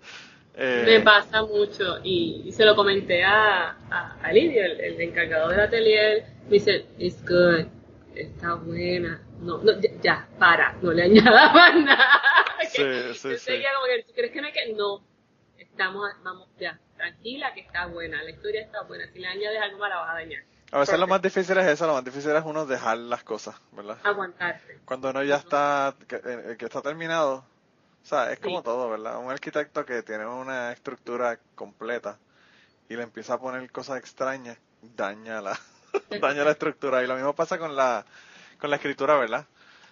Eh, 0.55 0.83
me 0.85 0.99
pasa 1.01 1.43
mucho 1.43 1.99
y, 2.03 2.51
se 2.51 2.63
lo 2.63 2.75
comenté 2.75 3.23
a, 3.23 3.75
a, 4.21 4.31
Lidia, 4.31 4.65
el, 4.65 5.01
encargado 5.01 5.49
del 5.49 5.59
atelier, 5.59 6.25
me 6.45 6.51
dice, 6.51 6.85
it's 6.99 7.23
good, 7.25 7.65
está 8.15 8.55
buena. 8.55 9.21
No, 9.41 9.57
no, 9.57 9.73
ya, 10.01 10.27
para, 10.37 10.73
no 10.81 10.93
le 10.93 11.03
añadas 11.05 11.53
más 11.53 11.75
nada. 11.75 12.21
Sí, 12.69 12.83
sí, 13.13 13.37
sí. 13.37 13.51
como 13.73 13.85
que, 13.87 14.03
¿tú 14.03 14.13
crees 14.13 14.31
que 14.31 14.41
no 14.41 14.47
hay 14.47 14.53
que...? 14.53 14.73
No, 14.73 15.03
estamos, 15.57 16.09
vamos, 16.23 16.47
ya, 16.59 16.79
tranquila 16.97 17.53
que 17.53 17.61
está 17.61 17.87
buena, 17.87 18.21
la 18.23 18.29
historia 18.29 18.61
está 18.61 18.83
buena, 18.83 19.07
si 19.11 19.19
le 19.19 19.27
añades 19.27 19.59
algo 19.61 19.79
más 19.79 19.89
la 19.89 19.97
vas 19.97 20.11
a 20.11 20.13
dañar. 20.13 20.43
A 20.71 20.79
veces 20.79 20.99
lo 20.99 21.05
más 21.05 21.21
difícil 21.21 21.57
es 21.57 21.67
eso, 21.67 21.85
lo 21.85 21.93
más 21.93 22.03
difícil 22.03 22.31
es 22.31 22.43
uno 22.43 22.65
dejar 22.65 22.97
las 22.97 23.23
cosas, 23.23 23.55
¿verdad? 23.73 23.97
Aguantarse. 24.03 24.79
Cuando 24.85 25.09
uno 25.09 25.23
ya 25.23 25.35
está, 25.35 25.95
que, 26.07 26.15
eh, 26.15 26.57
está 26.59 26.81
terminado, 26.81 27.45
o 28.03 28.05
sea, 28.05 28.31
es 28.33 28.39
como 28.39 28.61
todo, 28.61 28.89
¿verdad? 28.89 29.17
Un 29.17 29.31
arquitecto 29.31 29.85
que 29.85 30.03
tiene 30.03 30.25
una 30.25 30.73
estructura 30.73 31.39
completa 31.55 32.19
y 32.89 32.95
le 32.95 33.03
empieza 33.03 33.35
a 33.35 33.39
poner 33.39 33.71
cosas 33.71 33.97
extrañas, 33.97 34.57
daña 34.81 35.41
la, 35.41 35.57
daña 36.21 36.43
la 36.43 36.51
estructura. 36.51 37.01
Y 37.01 37.07
lo 37.07 37.15
mismo 37.15 37.33
pasa 37.33 37.57
con 37.57 37.75
la, 37.75 38.05
con 38.59 38.69
la 38.69 38.75
escritura, 38.75 39.15
¿verdad? 39.15 39.45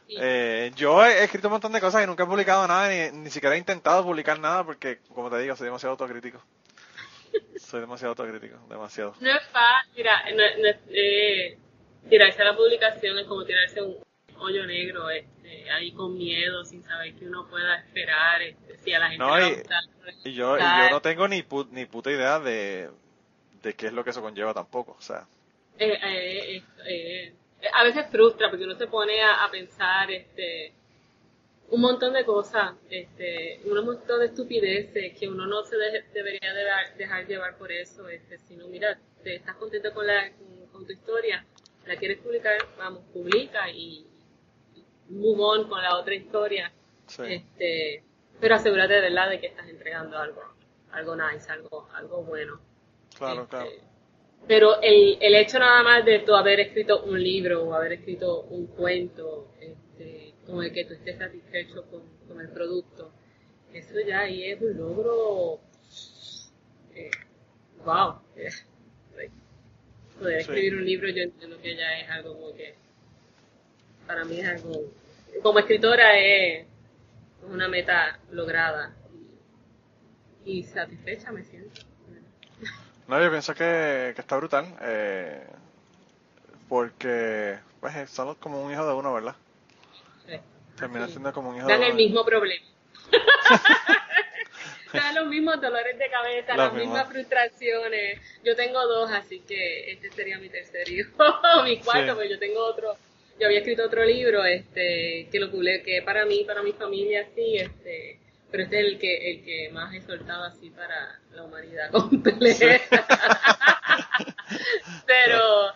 Eh, 0.10 0.74
yo 0.76 1.06
he 1.06 1.24
escrito 1.24 1.47
un 1.47 1.54
montón 1.54 1.71
de 1.71 1.80
cosas 1.80 2.04
y 2.04 2.08
nunca 2.08 2.24
he 2.24 2.28
publicado 2.28 2.67
nada, 2.67 2.89
ni, 2.89 3.17
ni 3.17 3.30
siquiera 3.30 3.56
he 3.56 3.60
intentado 3.60 4.04
publicar 4.04 4.38
nada 4.39 4.65
porque, 4.65 5.00
como 5.15 5.30
te 5.30 5.39
digo, 5.39 5.56
soy 5.56 5.65
demasiado 5.65 5.91
autocrítico. 5.91 6.43
Soy 7.58 7.80
demasiado 7.80 8.10
autocrítico, 8.10 8.58
demasiado. 8.67 9.15
No 9.21 9.32
es 9.32 9.47
fácil, 9.54 9.93
mira, 9.95 10.21
no, 10.36 10.43
eh, 10.89 11.58
tirarse 12.10 12.41
a 12.41 12.45
la 12.45 12.58
publicación 12.58 13.17
es 13.19 13.26
como 13.26 13.45
tirarse 13.45 13.82
un 13.82 13.95
hoyo 14.41 14.65
negro, 14.65 15.10
este, 15.10 15.69
ahí 15.71 15.91
con 15.91 16.17
miedo, 16.17 16.63
sin 16.65 16.84
saber 16.84 17.13
que 17.15 17.25
uno 17.25 17.47
pueda 17.47 17.77
esperar, 17.77 18.41
este, 18.41 18.77
si 18.77 18.93
a 18.93 18.99
la 18.99 19.10
gente 19.10 19.25
le 19.25 19.56
gusta. 19.56 19.80
Y 20.23 20.34
yo, 20.34 20.58
y 20.58 20.62
yo 20.62 20.89
no 20.89 21.01
tengo 21.01 21.27
ni, 21.27 21.45
ni 21.71 21.86
puta 21.86 22.12
idea 22.12 22.39
de, 22.39 22.89
de 23.62 23.73
qué 23.73 23.88
es 23.88 23.93
lo 23.93 24.04
que 24.04 24.10
eso 24.10 24.21
conlleva 24.21 24.54
tampoco, 24.54 24.95
o 24.97 25.01
sea. 25.01 25.27
Eh, 25.77 25.97
eh, 26.04 26.63
eh, 26.86 27.34
a 27.73 27.84
veces 27.84 28.06
frustra 28.12 28.49
porque 28.49 28.65
uno 28.65 28.75
se 28.75 28.88
pone 28.88 29.21
a, 29.21 29.45
a 29.45 29.51
pensar, 29.51 30.12
este, 30.12 30.73
un 31.71 31.82
montón 31.82 32.13
de 32.13 32.25
cosas, 32.25 32.73
este, 32.89 33.62
un 33.63 33.86
montón 33.86 34.19
de 34.19 34.25
estupideces 34.25 35.17
que 35.17 35.27
uno 35.27 35.47
no 35.47 35.63
se 35.63 35.77
debería 36.13 36.54
dejar 36.97 37.25
llevar 37.25 37.58
por 37.58 37.71
eso, 37.71 38.10
este, 38.10 38.38
sino 38.39 38.67
mira, 38.67 38.99
te 39.23 39.36
estás 39.36 39.56
contento 39.56 39.93
con 39.93 40.06
la 40.06 40.32
con, 40.71 40.86
tu 40.86 40.91
historia, 40.91 41.45
la 41.86 41.95
quieres 41.95 42.17
publicar, 42.19 42.58
vamos, 42.77 43.04
publica 43.13 43.69
y, 43.69 44.06
move 45.12 45.42
on 45.42 45.70
con 45.70 45.82
la 45.82 45.98
otra 45.98 46.16
historia, 46.16 46.72
este, 47.08 48.04
pero 48.40 48.56
asegúrate 48.56 48.94
de 48.94 49.02
verdad 49.02 49.30
de 49.30 49.40
que 49.40 49.48
estás 49.48 49.68
entregando 49.68 50.18
algo, 50.18 50.42
algo 50.92 51.16
nice, 51.16 51.52
algo, 51.52 51.88
algo 51.94 52.24
bueno. 52.24 52.60
Claro, 53.18 53.48
claro. 53.48 53.70
Este, 53.70 53.84
pero 54.48 54.82
el, 54.82 55.18
el 55.22 55.36
hecho 55.36 55.60
nada 55.60 55.84
más 55.84 56.06
de 56.06 56.20
tú 56.20 56.34
haber 56.34 56.60
escrito 56.60 57.04
un 57.04 57.22
libro 57.22 57.64
o 57.64 57.74
haber 57.74 57.94
escrito 57.94 58.42
un 58.44 58.68
cuento, 58.68 59.52
este, 59.60 60.34
como 60.46 60.62
de 60.62 60.72
que 60.72 60.86
tú 60.86 60.94
estés 60.94 61.18
satisfecho 61.18 61.86
con, 61.90 62.02
con 62.28 62.42
el 62.42 62.50
producto, 62.50 63.12
eso 63.74 64.00
ya 64.06 64.22
ahí 64.22 64.52
es 64.52 64.62
un 64.62 64.78
logro, 64.78 65.60
eh, 66.96 67.12
wow. 67.86 68.22
Poder 70.20 70.42
escribir 70.42 70.76
un 70.76 70.86
libro 70.86 71.10
yo 71.10 71.24
entiendo 71.24 71.60
que 71.60 71.76
ya 71.76 72.00
es 72.00 72.10
algo 72.12 72.36
como 72.36 72.54
que, 72.54 72.76
para 74.06 74.24
mí 74.24 74.40
es 74.40 74.48
algo, 74.48 74.92
como 75.42 75.60
escritora 75.60 76.17
es 76.17 76.65
una 77.44 77.67
meta 77.67 78.19
lograda 78.32 78.94
y, 80.46 80.63
satisfecha 80.63 81.32
me 81.32 81.44
siento. 81.44 81.82
No, 83.08 83.21
yo 83.21 83.29
pienso 83.29 83.54
que, 83.54 84.13
que 84.15 84.21
está 84.21 84.38
brutal, 84.38 84.65
eh, 84.82 85.46
porque 86.69 87.58
pues, 87.79 88.10
somos 88.10 88.38
como 88.38 88.63
un 88.63 88.71
hijo 88.71 88.86
de 88.86 88.94
uno, 88.94 89.13
¿verdad? 89.13 89.36
Termina 90.77 91.08
siendo 91.08 91.32
como 91.34 91.50
un 91.50 91.58
hijo 91.58 91.67
Dan 91.67 91.84
el 91.84 91.94
mismo 91.94 92.23
problema. 92.25 92.65
Dan 94.94 95.15
los 95.15 95.27
mismos 95.27 95.62
dolores 95.62 95.98
de 95.98 96.10
cabeza, 96.10 96.56
las 96.56 96.73
mismas 96.73 97.08
frustraciones. 97.08 98.19
Yo 98.44 98.56
tengo 98.56 98.86
dos, 98.88 99.12
así 99.12 99.42
que 99.42 99.92
este 99.92 100.10
sería 100.12 100.38
mi 100.40 100.50
tercer 100.50 100.90
hijo. 100.90 101.12
mi 101.63 101.79
cuarto, 101.79 102.15
pero 102.17 102.29
yo 102.29 102.40
tengo 102.40 102.65
otro. 102.65 102.98
Yo 103.42 103.48
había 103.48 103.58
escrito 103.58 103.83
otro 103.83 104.06
libro, 104.06 104.46
este, 104.46 105.27
que 105.31 105.39
lo 105.39 105.50
publiqué 105.50 106.04
para 106.04 106.27
mí, 106.27 106.44
para 106.46 106.62
mi 106.62 106.73
familia, 106.73 107.27
sí, 107.33 107.58
este, 107.58 108.19
pero 108.52 108.62
este 108.62 108.79
es 108.79 108.85
el 108.85 109.00
que, 109.00 109.31
el 109.31 109.44
que 109.44 109.69
más 109.73 109.92
he 109.96 110.02
soltado 110.02 110.44
así 110.44 110.69
para 110.69 111.19
la 111.31 111.42
humanidad 111.42 111.89
completa. 111.92 112.54
pero, 115.08 115.73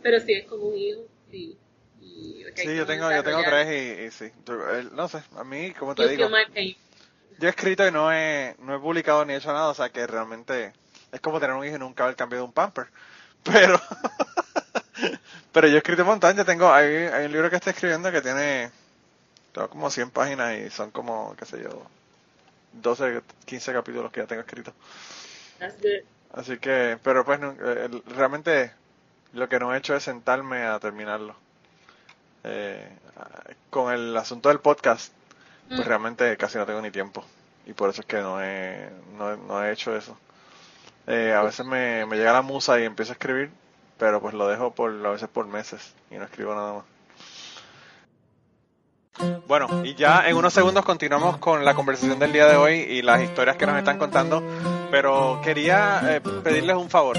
pero 0.00 0.20
sí, 0.20 0.34
es 0.34 0.46
como 0.46 0.68
un 0.68 0.76
hijo, 0.76 1.00
sí. 1.28 1.58
Y 2.00 2.44
Sí, 2.54 2.76
yo 2.76 2.86
tengo, 2.86 3.10
yo 3.10 3.24
tengo 3.24 3.42
tres 3.42 4.06
y, 4.06 4.10
sí. 4.16 4.32
No 4.92 5.08
sé, 5.08 5.18
a 5.36 5.42
mí, 5.42 5.72
como 5.72 5.96
te 5.96 6.06
digo, 6.06 6.28
yo 6.28 7.48
he 7.48 7.50
escrito 7.50 7.88
y 7.88 7.90
no 7.90 8.12
he, 8.12 8.54
no 8.60 8.76
he 8.76 8.78
publicado 8.78 9.24
ni 9.24 9.34
hecho 9.34 9.52
nada, 9.52 9.70
o 9.70 9.74
sea 9.74 9.88
que 9.88 10.06
realmente 10.06 10.74
es 11.10 11.20
como 11.20 11.40
tener 11.40 11.56
un 11.56 11.64
hijo 11.64 11.74
y 11.74 11.78
nunca 11.80 12.04
haber 12.04 12.14
cambiado 12.14 12.44
un 12.44 12.52
pamper. 12.52 12.86
Pero, 13.42 13.80
pero 15.52 15.68
yo 15.68 15.74
he 15.74 15.78
escrito 15.78 16.02
un 16.02 16.08
montón, 16.08 16.36
yo 16.36 16.44
tengo, 16.44 16.72
hay, 16.72 16.94
hay 16.94 17.26
un 17.26 17.32
libro 17.32 17.50
que 17.50 17.56
estoy 17.56 17.72
escribiendo 17.72 18.10
que 18.12 18.20
tiene, 18.20 18.70
tengo 19.52 19.68
como 19.68 19.90
100 19.90 20.10
páginas 20.10 20.58
y 20.58 20.70
son 20.70 20.90
como, 20.90 21.34
qué 21.36 21.44
sé 21.44 21.62
yo, 21.62 21.86
12, 22.72 23.22
15 23.44 23.72
capítulos 23.72 24.12
que 24.12 24.20
ya 24.20 24.26
tengo 24.26 24.42
escritos. 24.42 24.74
Así 26.32 26.58
que, 26.58 26.98
pero 27.02 27.24
pues 27.24 27.40
eh, 27.42 27.88
realmente 28.06 28.72
lo 29.32 29.48
que 29.48 29.58
no 29.58 29.74
he 29.74 29.78
hecho 29.78 29.94
es 29.94 30.04
sentarme 30.04 30.62
a 30.62 30.78
terminarlo. 30.78 31.34
Eh, 32.44 32.88
con 33.68 33.92
el 33.92 34.16
asunto 34.16 34.48
del 34.48 34.60
podcast, 34.60 35.12
pues 35.68 35.80
mm. 35.80 35.84
realmente 35.84 36.36
casi 36.36 36.58
no 36.58 36.66
tengo 36.66 36.80
ni 36.80 36.90
tiempo. 36.90 37.24
Y 37.66 37.72
por 37.72 37.90
eso 37.90 38.00
es 38.00 38.06
que 38.06 38.18
no 38.18 38.42
he, 38.42 38.88
no, 39.18 39.64
he 39.64 39.72
hecho 39.72 39.94
eso. 39.94 40.16
Eh, 41.06 41.32
a 41.32 41.42
veces 41.42 41.66
me, 41.66 42.06
me 42.06 42.16
llega 42.16 42.32
la 42.32 42.42
musa 42.42 42.80
y 42.80 42.84
empiezo 42.84 43.12
a 43.12 43.14
escribir, 43.14 43.50
pero 44.00 44.20
pues 44.22 44.32
lo 44.32 44.48
dejo 44.48 44.72
por 44.72 44.90
a 45.06 45.10
veces 45.10 45.28
por 45.28 45.46
meses 45.46 45.94
y 46.10 46.14
no 46.14 46.24
escribo 46.24 46.54
nada 46.54 46.72
más. 46.72 46.84
Bueno, 49.46 49.84
y 49.84 49.94
ya 49.94 50.26
en 50.26 50.36
unos 50.36 50.54
segundos 50.54 50.86
continuamos 50.86 51.36
con 51.36 51.66
la 51.66 51.74
conversación 51.74 52.18
del 52.18 52.32
día 52.32 52.46
de 52.46 52.56
hoy 52.56 52.76
y 52.76 53.02
las 53.02 53.20
historias 53.20 53.58
que 53.58 53.66
nos 53.66 53.76
están 53.76 53.98
contando, 53.98 54.42
pero 54.90 55.40
quería 55.44 56.00
eh, 56.16 56.20
pedirles 56.42 56.76
un 56.76 56.88
favor. 56.88 57.18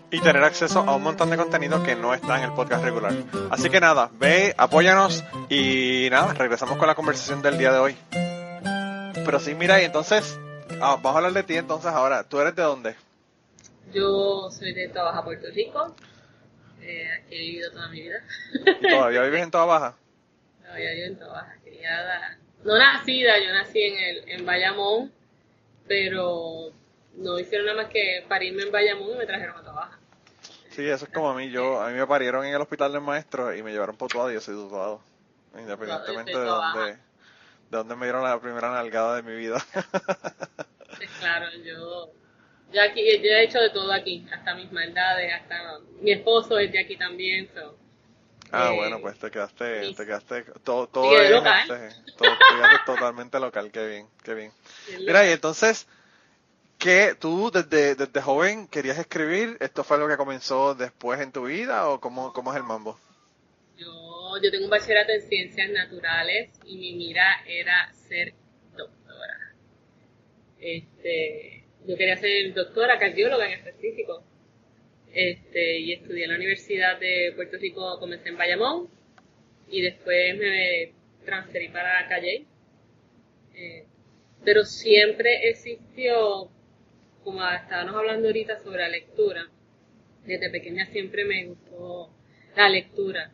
y 0.11 0.19
tener 0.19 0.43
acceso 0.43 0.79
a 0.79 0.95
un 0.95 1.03
montón 1.03 1.29
de 1.29 1.37
contenido 1.37 1.81
que 1.83 1.95
no 1.95 2.13
está 2.13 2.37
en 2.37 2.43
el 2.43 2.53
podcast 2.53 2.83
regular. 2.83 3.13
Así 3.49 3.69
que 3.69 3.79
nada, 3.79 4.11
ve, 4.13 4.53
apóyanos 4.57 5.23
y 5.49 6.07
nada, 6.11 6.33
regresamos 6.33 6.77
con 6.77 6.87
la 6.87 6.95
conversación 6.95 7.41
del 7.41 7.57
día 7.57 7.71
de 7.71 7.79
hoy. 7.79 7.97
Pero 9.25 9.39
sí, 9.39 9.55
mira, 9.55 9.81
y 9.81 9.85
entonces, 9.85 10.37
ah, 10.81 10.97
vamos 11.01 11.15
a 11.15 11.17
hablar 11.17 11.33
de 11.33 11.43
ti 11.43 11.55
entonces 11.55 11.91
ahora. 11.91 12.23
¿Tú 12.23 12.39
eres 12.39 12.55
de 12.55 12.63
dónde? 12.63 12.95
Yo 13.93 14.49
soy 14.51 14.73
de 14.73 14.89
Toda 14.89 15.23
Puerto 15.23 15.47
Rico. 15.53 15.95
Eh, 16.81 17.07
aquí 17.17 17.35
he 17.35 17.39
vivido 17.39 17.71
toda 17.71 17.87
mi 17.89 18.01
vida. 18.01 18.23
¿Todavía 18.89 19.21
vives 19.23 19.43
en 19.43 19.51
Toda 19.51 19.65
Baja? 19.65 19.95
Todavía 20.61 20.91
vivo 20.91 21.05
en 21.07 21.19
Toda 21.19 21.33
Baja, 21.33 21.55
criada 21.63 22.37
no 22.63 22.77
nacida, 22.77 23.39
yo 23.39 23.51
nací 23.53 23.81
en, 23.81 23.97
el, 23.97 24.29
en 24.29 24.45
Bayamón, 24.45 25.11
pero 25.87 26.71
no 27.15 27.39
hicieron 27.39 27.67
nada 27.67 27.83
más 27.83 27.91
que 27.91 28.23
parirme 28.27 28.63
en 28.63 28.71
Bayamón 28.71 29.11
y 29.15 29.17
me 29.17 29.25
trajeron 29.25 29.57
a 29.57 29.63
Tobaja. 29.63 29.99
Sí, 30.71 30.87
eso 30.87 31.05
es 31.05 31.11
como 31.11 31.29
a 31.29 31.35
mí. 31.35 31.49
Yo, 31.49 31.81
a 31.81 31.89
mí 31.89 31.97
me 31.97 32.07
parieron 32.07 32.45
en 32.45 32.53
el 32.53 32.61
hospital 32.61 32.93
del 32.93 33.01
maestro 33.01 33.55
y 33.55 33.61
me 33.61 33.71
llevaron 33.71 33.97
todo 33.97 34.31
y 34.31 34.35
yo 34.35 34.41
soy 34.41 34.55
tatuado. 34.55 35.01
Independientemente 35.57 36.31
de 36.31 36.45
dónde, 36.45 36.91
de 36.91 36.97
dónde 37.69 37.95
me 37.95 38.05
dieron 38.05 38.23
la 38.23 38.39
primera 38.39 38.71
nalgada 38.71 39.17
de 39.17 39.23
mi 39.23 39.35
vida. 39.35 39.57
claro, 41.19 41.47
yo, 41.63 42.09
yo 42.71 42.81
aquí, 42.81 43.01
yo 43.21 43.31
he 43.31 43.43
hecho 43.43 43.59
de 43.59 43.69
todo 43.71 43.91
aquí, 43.91 44.25
hasta 44.31 44.55
mis 44.55 44.71
maldades, 44.71 45.33
hasta 45.33 45.79
mi 45.99 46.11
esposo 46.11 46.57
es 46.57 46.71
de 46.71 46.79
aquí 46.79 46.95
también, 46.95 47.49
so. 47.53 47.77
Ah, 48.53 48.71
bueno, 48.75 48.99
pues 48.99 49.17
te 49.17 49.31
quedaste, 49.31 49.93
te 49.93 50.05
quedaste 50.05 50.43
todo, 50.63 50.87
todo, 50.87 51.17
es, 51.21 51.31
local. 51.31 51.59
Este, 51.59 52.13
todo 52.17 52.29
te 52.29 52.55
quedaste 52.55 52.77
totalmente 52.85 53.39
local, 53.39 53.71
qué 53.71 53.87
bien, 53.87 54.07
qué 54.23 54.33
bien. 54.33 54.51
Mira, 54.99 55.25
y 55.25 55.31
entonces, 55.31 55.87
¿qué 56.81 57.15
tú 57.19 57.51
desde, 57.51 57.95
desde 57.95 58.21
joven 58.21 58.67
querías 58.67 58.97
escribir? 58.97 59.55
¿Esto 59.59 59.83
fue 59.83 59.97
algo 59.97 60.09
que 60.09 60.17
comenzó 60.17 60.73
después 60.73 61.21
en 61.21 61.31
tu 61.31 61.45
vida 61.45 61.87
o 61.87 62.01
cómo, 62.01 62.33
cómo 62.33 62.51
es 62.51 62.57
el 62.57 62.63
mambo? 62.63 62.99
Yo, 63.77 63.87
yo 64.41 64.51
tengo 64.51 64.65
un 64.65 64.71
bachillerato 64.71 65.11
en 65.11 65.21
ciencias 65.21 65.69
naturales 65.69 66.49
y 66.65 66.77
mi 66.77 66.93
mira 66.93 67.43
era 67.45 67.93
ser 67.93 68.33
doctora. 68.75 69.53
Este, 70.59 71.63
yo 71.85 71.95
quería 71.95 72.17
ser 72.17 72.53
doctora, 72.53 72.97
cardióloga 72.97 73.45
en 73.45 73.59
específico 73.59 74.23
este, 75.13 75.79
y 75.79 75.93
estudié 75.93 76.23
en 76.23 76.31
la 76.31 76.37
Universidad 76.37 76.99
de 76.99 77.33
Puerto 77.35 77.57
Rico, 77.57 77.99
comencé 77.99 78.29
en 78.29 78.37
Bayamón 78.37 78.89
y 79.69 79.81
después 79.81 80.37
me 80.37 80.93
transferí 81.25 81.69
para 81.69 82.07
Calle. 82.07 82.45
Eh, 83.53 83.85
pero 84.43 84.63
siempre 84.63 85.49
existió, 85.49 86.49
como 87.23 87.47
estábamos 87.49 87.95
hablando 87.95 88.27
ahorita 88.27 88.59
sobre 88.59 88.79
la 88.79 88.89
lectura, 88.89 89.47
desde 90.25 90.49
pequeña 90.49 90.85
siempre 90.87 91.25
me 91.25 91.45
gustó 91.45 92.09
la 92.55 92.69
lectura. 92.69 93.31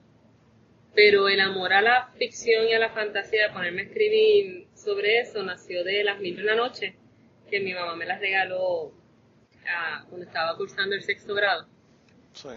Pero 0.95 1.29
el 1.29 1.39
amor 1.39 1.73
a 1.73 1.81
la 1.81 2.09
ficción 2.17 2.67
y 2.67 2.73
a 2.73 2.79
la 2.79 2.89
fantasía, 2.89 3.47
de 3.47 3.53
ponerme 3.53 3.81
a 3.81 3.85
escribir 3.85 4.67
sobre 4.73 5.19
eso, 5.19 5.43
nació 5.43 5.83
de 5.83 6.03
Las 6.03 6.19
Mil 6.19 6.35
de 6.35 6.43
una 6.43 6.55
Noche, 6.55 6.95
que 7.49 7.59
mi 7.59 7.73
mamá 7.73 7.95
me 7.95 8.05
las 8.05 8.19
regaló 8.19 8.91
cuando 10.09 10.25
estaba 10.25 10.55
cursando 10.55 10.95
el 10.95 11.03
sexto 11.03 11.35
grado. 11.35 11.67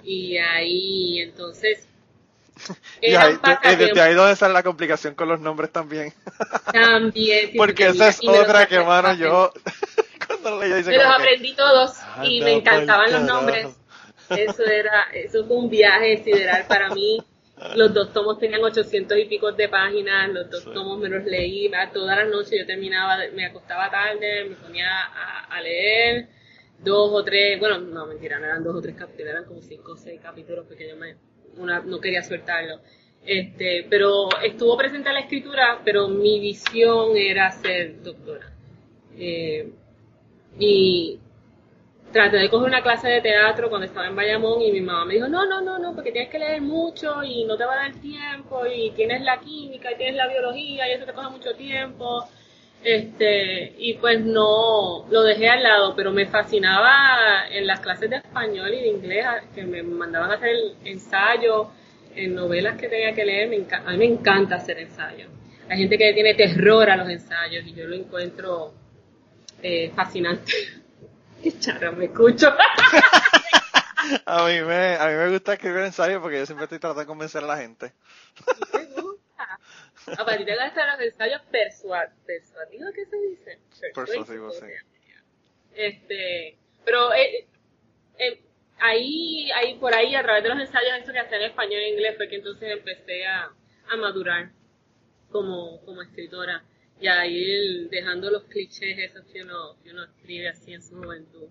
Y 0.04 0.36
ahí, 0.36 1.20
entonces... 1.20 1.86
y 3.00 3.14
ahí, 3.14 3.38
desde 3.78 4.00
ahí 4.00 4.14
donde 4.14 4.36
sale 4.36 4.52
la 4.54 4.62
complicación 4.62 5.14
con 5.14 5.28
los 5.28 5.40
nombres 5.40 5.72
también. 5.72 6.12
También. 6.72 7.50
porque 7.56 7.88
esa 7.88 8.08
es 8.08 8.20
otra 8.26 8.66
que, 8.66 8.78
mano, 8.80 9.14
yo... 9.14 9.52
dice 10.76 10.90
me 10.90 10.96
los 10.96 11.06
aprendí 11.06 11.54
todos 11.54 11.96
y 12.24 12.40
me 12.40 12.52
encantaban 12.52 13.12
los 13.12 13.22
nombres. 13.22 13.68
Eso 14.30 14.64
era, 14.64 15.08
eso 15.12 15.44
fue 15.46 15.56
un 15.56 15.68
viaje 15.68 16.22
sideral 16.22 16.64
para 16.68 16.90
mí. 16.90 17.18
Los 17.74 17.92
dos 17.92 18.12
tomos 18.12 18.38
tenían 18.38 18.64
800 18.64 19.18
y 19.18 19.24
pico 19.26 19.52
de 19.52 19.68
páginas, 19.68 20.30
los 20.30 20.50
dos 20.50 20.64
tomos 20.72 20.98
me 20.98 21.10
los 21.10 21.24
leí, 21.24 21.70
todas 21.92 22.16
las 22.16 22.28
noches 22.28 22.58
yo 22.58 22.66
terminaba, 22.66 23.18
me 23.34 23.44
acostaba 23.44 23.90
tarde, 23.90 24.44
me 24.48 24.56
ponía 24.56 24.88
a 25.48 25.60
leer, 25.60 26.28
dos 26.82 27.10
o 27.12 27.24
tres, 27.24 27.58
bueno, 27.58 27.78
no, 27.78 28.06
mentira, 28.06 28.38
no 28.38 28.46
eran 28.46 28.64
dos 28.64 28.76
o 28.76 28.80
tres 28.80 28.96
capítulos, 28.96 29.32
eran 29.32 29.44
como 29.44 29.60
cinco 29.60 29.92
o 29.92 29.96
seis 29.96 30.20
capítulos 30.22 30.64
porque 30.66 30.88
yo 30.88 30.96
me, 30.96 31.16
una, 31.56 31.80
no 31.80 32.00
quería 32.00 32.22
soltarlo. 32.22 32.80
Este, 33.24 33.86
pero 33.90 34.28
estuvo 34.42 34.76
presente 34.78 35.12
la 35.12 35.20
escritura, 35.20 35.80
pero 35.84 36.08
mi 36.08 36.40
visión 36.40 37.16
era 37.16 37.50
ser 37.52 38.02
doctora. 38.02 38.50
Eh, 39.18 39.70
y 40.60 41.18
traté 42.12 42.36
de 42.36 42.50
coger 42.50 42.68
una 42.68 42.82
clase 42.82 43.08
de 43.08 43.20
teatro 43.20 43.68
cuando 43.68 43.86
estaba 43.86 44.06
en 44.06 44.16
Bayamón 44.16 44.62
y 44.62 44.72
mi 44.72 44.80
mamá 44.80 45.04
me 45.04 45.14
dijo, 45.14 45.28
no, 45.28 45.46
no, 45.46 45.60
no, 45.60 45.78
no, 45.78 45.94
porque 45.94 46.12
tienes 46.12 46.30
que 46.30 46.38
leer 46.38 46.60
mucho 46.60 47.22
y 47.24 47.44
no 47.44 47.56
te 47.56 47.64
va 47.64 47.74
a 47.74 47.88
dar 47.88 47.94
tiempo 47.94 48.66
y 48.66 48.90
tienes 48.92 49.22
la 49.22 49.40
química 49.40 49.90
y 49.92 49.96
tienes 49.96 50.16
la 50.16 50.28
biología 50.28 50.88
y 50.88 50.92
eso 50.92 51.06
te 51.06 51.12
coge 51.12 51.30
mucho 51.30 51.54
tiempo 51.54 52.28
este, 52.82 53.74
y 53.78 53.94
pues 53.94 54.20
no, 54.24 55.06
lo 55.10 55.22
dejé 55.22 55.48
al 55.48 55.62
lado, 55.62 55.94
pero 55.94 56.12
me 56.12 56.26
fascinaba 56.26 57.46
en 57.50 57.66
las 57.66 57.80
clases 57.80 58.08
de 58.08 58.16
español 58.16 58.72
y 58.72 58.80
de 58.80 58.88
inglés, 58.88 59.26
que 59.54 59.64
me 59.64 59.82
mandaban 59.82 60.30
a 60.30 60.34
hacer 60.34 60.56
ensayos, 60.84 61.68
en 62.14 62.34
novelas 62.34 62.76
que 62.76 62.88
tenía 62.88 63.14
que 63.14 63.24
leer, 63.24 63.48
me 63.48 63.66
a 63.72 63.90
mí 63.92 63.98
me 63.98 64.06
encanta 64.06 64.56
hacer 64.56 64.78
ensayos. 64.78 65.30
Hay 65.68 65.78
gente 65.78 65.98
que 65.98 66.12
tiene 66.14 66.34
terror 66.34 66.88
a 66.90 66.96
los 66.96 67.08
ensayos 67.08 67.64
y 67.66 67.74
yo 67.74 67.86
lo 67.86 67.94
encuentro 67.94 68.72
eh, 69.62 69.92
fascinante. 69.94 70.52
Qué 71.42 71.58
charra, 71.58 71.92
me 71.92 72.06
escucho. 72.06 72.48
a, 74.26 74.46
mí 74.46 74.60
me, 74.60 74.96
a 74.96 75.06
mí 75.06 75.14
me 75.14 75.30
gusta 75.30 75.54
escribir 75.54 75.82
ensayos 75.84 76.20
porque 76.20 76.38
yo 76.38 76.46
siempre 76.46 76.64
estoy 76.64 76.78
tratando 76.78 77.00
de 77.00 77.06
convencer 77.06 77.42
a 77.42 77.46
la 77.46 77.56
gente. 77.56 77.92
A 80.18 80.24
partir 80.24 80.46
de 80.46 80.56
gastar 80.56 80.88
los 80.92 81.00
ensayos 81.00 81.40
persuasivos, 81.50 82.94
¿qué 82.94 83.06
se 83.06 83.16
dice? 83.16 83.58
Persuasivos, 83.94 84.58
sí. 84.58 84.66
Este, 85.74 86.58
pero 86.84 87.12
eh, 87.12 87.46
eh, 88.18 88.42
ahí, 88.78 89.50
ahí, 89.52 89.78
por 89.78 89.94
ahí, 89.94 90.14
a 90.14 90.22
través 90.22 90.42
de 90.42 90.48
los 90.48 90.60
ensayos 90.60 90.98
estos 90.98 91.12
que 91.12 91.20
hacía 91.20 91.38
en 91.38 91.44
español 91.44 91.80
e 91.80 91.90
inglés, 91.90 92.16
fue 92.16 92.28
que 92.28 92.36
entonces 92.36 92.70
empecé 92.70 93.26
a, 93.26 93.50
a 93.90 93.96
madurar 93.96 94.50
como, 95.30 95.80
como 95.84 96.02
escritora. 96.02 96.64
Y 97.00 97.06
a 97.06 97.26
ir 97.26 97.88
dejando 97.88 98.30
los 98.30 98.44
clichés 98.44 98.98
esos 98.98 99.24
que 99.32 99.42
uno, 99.42 99.76
que 99.82 99.90
uno 99.90 100.04
escribe 100.04 100.48
así 100.48 100.74
en 100.74 100.82
su 100.82 100.96
juventud. 100.96 101.48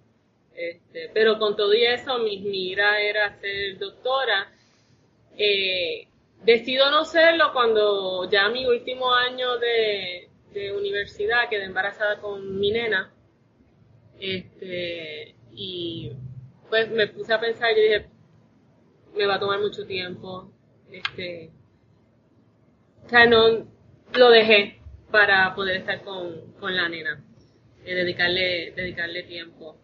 Este, 0.54 1.10
pero 1.14 1.40
con 1.40 1.56
todo 1.56 1.74
y 1.74 1.86
eso, 1.86 2.20
mi 2.20 2.38
mira 2.40 3.02
era 3.02 3.40
ser 3.40 3.78
doctora. 3.80 4.52
Eh, 5.38 6.08
decido 6.44 6.92
no 6.92 7.06
serlo 7.06 7.52
cuando 7.54 8.30
ya 8.30 8.50
mi 8.50 8.66
último 8.66 9.14
año 9.14 9.58
de, 9.58 10.30
de 10.54 10.74
universidad 10.74 11.50
quedé 11.50 11.64
embarazada 11.64 12.20
con 12.20 12.60
mi 12.60 12.72
nena. 12.72 13.14
Este, 14.20 15.36
y 15.54 16.12
pues 16.70 16.90
me 16.92 17.08
puse 17.08 17.34
a 17.34 17.40
pensar 17.40 17.72
y 17.72 17.82
dije, 17.82 18.10
me 19.16 19.26
va 19.26 19.36
a 19.36 19.40
tomar 19.40 19.60
mucho 19.60 19.86
tiempo. 19.86 20.52
Este, 20.92 21.52
o 23.06 23.10
sea, 23.10 23.26
no, 23.26 23.68
lo 24.14 24.30
dejé 24.30 24.79
para 25.12 25.54
poder 25.56 25.78
estar 25.78 26.02
con, 26.02 26.54
con 26.60 26.76
la 26.76 26.88
nena, 26.90 27.24
eh, 27.86 27.96
dedicarle, 27.96 28.72
dedicarle 28.76 29.24
tiempo. 29.24 29.78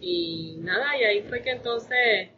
Y 0.00 0.56
nada, 0.58 0.96
y 0.98 1.04
ahí 1.04 1.22
fue 1.22 1.42
que 1.42 1.50
entonces 1.50 2.30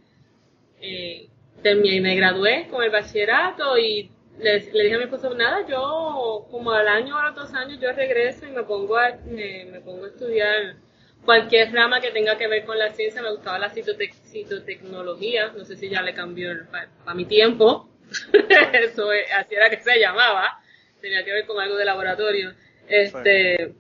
eh, 0.81 1.29
terminé, 1.63 2.01
me 2.01 2.15
gradué 2.15 2.69
con 2.71 2.83
el 2.83 2.91
bachillerato 2.91 3.79
y 3.79 4.11
le, 4.39 4.61
dije 4.61 4.95
a 4.95 4.99
mi 4.99 5.05
esposo, 5.05 5.35
nada, 5.35 5.67
yo 5.67 6.47
como 6.51 6.71
al 6.71 6.89
año 6.89 7.17
o 7.17 7.19
a 7.19 7.27
los 7.29 7.37
dos 7.37 7.55
años 7.55 7.81
yo 7.81 7.93
regreso 7.93 8.47
y 8.47 8.51
me 8.51 8.63
pongo 8.65 8.97
a, 8.99 9.17
me, 9.25 9.81
pongo 9.85 10.05
a 10.05 10.09
estudiar 10.09 10.77
cualquier 11.25 11.73
rama 11.73 12.01
que 12.01 12.11
tenga 12.11 12.37
que 12.37 12.47
ver 12.47 12.65
con 12.65 12.79
la 12.79 12.91
ciencia, 12.91 13.23
me 13.23 13.33
gustaba 13.33 13.59
la 13.59 13.71
citotecnología, 13.71 15.53
no 15.57 15.65
sé 15.65 15.77
si 15.77 15.89
ya 15.89 16.03
le 16.03 16.15
cambió 16.15 16.51
para 16.71 17.15
mi 17.15 17.25
tiempo, 17.25 17.89
eso 18.73 19.09
así 19.37 19.55
era 19.55 19.71
que 19.71 19.81
se 19.81 19.99
llamaba, 19.99 20.61
tenía 21.07 21.25
que 21.25 21.33
ver 21.33 21.47
con 21.47 21.61
algo 21.61 21.77
de 21.77 21.85
laboratorio. 21.85 22.53
Este, 22.89 23.75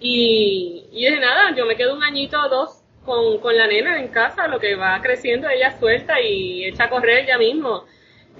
y, 0.00 0.86
y 0.92 1.04
de 1.04 1.20
nada, 1.20 1.54
yo 1.54 1.66
me 1.66 1.76
quedo 1.76 1.94
un 1.94 2.02
añito 2.02 2.40
o 2.40 2.48
dos 2.48 2.82
con, 3.04 3.38
con 3.38 3.56
la 3.56 3.66
nena 3.66 3.98
en 3.98 4.08
casa, 4.08 4.48
lo 4.48 4.58
que 4.58 4.74
va 4.74 5.00
creciendo, 5.02 5.48
ella 5.48 5.78
suelta 5.78 6.20
y 6.20 6.64
echa 6.64 6.84
a 6.84 6.90
correr 6.90 7.26
ya 7.26 7.38
mismo. 7.38 7.84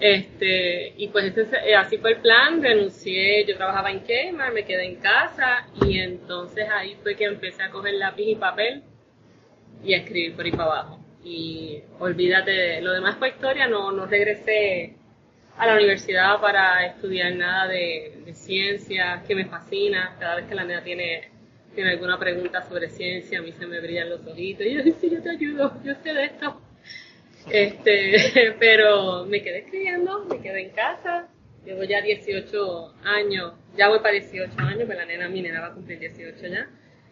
Este, 0.00 0.94
y 0.96 1.08
pues 1.08 1.36
ese, 1.36 1.74
así 1.74 1.98
fue 1.98 2.12
el 2.12 2.18
plan, 2.18 2.62
renuncié, 2.62 3.44
yo 3.44 3.56
trabajaba 3.56 3.90
en 3.90 4.00
Kmart, 4.00 4.54
me 4.54 4.64
quedé 4.64 4.84
en 4.84 4.96
casa 4.96 5.66
y 5.84 5.98
entonces 5.98 6.68
ahí 6.70 6.96
fue 7.02 7.16
que 7.16 7.24
empecé 7.24 7.62
a 7.64 7.70
coger 7.70 7.94
lápiz 7.94 8.30
y 8.30 8.36
papel 8.36 8.82
y 9.82 9.94
a 9.94 9.98
escribir 9.98 10.36
por 10.36 10.44
ahí 10.44 10.52
para 10.52 10.64
abajo. 10.64 11.00
Y 11.24 11.82
olvídate, 11.98 12.80
lo 12.80 12.92
demás 12.92 13.16
fue 13.18 13.30
historia, 13.30 13.66
no, 13.66 13.90
no 13.90 14.06
regresé 14.06 14.97
a 15.58 15.66
la 15.66 15.74
universidad 15.74 16.40
para 16.40 16.86
estudiar 16.86 17.34
nada 17.34 17.66
de, 17.66 18.22
de 18.24 18.34
ciencia, 18.34 19.24
que 19.26 19.34
me 19.34 19.44
fascina, 19.46 20.16
cada 20.18 20.36
vez 20.36 20.46
que 20.46 20.54
la 20.54 20.64
nena 20.64 20.82
tiene, 20.82 21.30
tiene 21.74 21.90
alguna 21.90 22.18
pregunta 22.18 22.62
sobre 22.62 22.88
ciencia, 22.88 23.40
a 23.40 23.42
mí 23.42 23.52
se 23.52 23.66
me 23.66 23.80
brillan 23.80 24.08
los 24.08 24.24
ojitos 24.24 24.64
y 24.64 24.74
yo, 24.74 24.82
sí, 25.00 25.10
yo 25.10 25.20
te 25.20 25.30
ayudo, 25.30 25.72
yo 25.82 25.94
sé 26.02 26.14
de 26.14 26.24
esto. 26.24 26.60
Este, 27.50 28.54
pero 28.60 29.24
me 29.26 29.42
quedé 29.42 29.58
escribiendo, 29.58 30.24
me 30.26 30.40
quedé 30.40 30.62
en 30.62 30.70
casa, 30.70 31.26
llevo 31.64 31.82
ya 31.82 32.02
18 32.02 32.94
años, 33.04 33.54
ya 33.76 33.88
voy 33.88 33.98
para 33.98 34.12
18 34.12 34.52
años, 34.58 34.84
pero 34.86 35.00
la 35.00 35.06
nena, 35.06 35.28
mi 35.28 35.42
nena 35.42 35.60
va 35.60 35.66
a 35.68 35.74
cumplir 35.74 35.98
18 35.98 36.46
ya. 36.46 36.68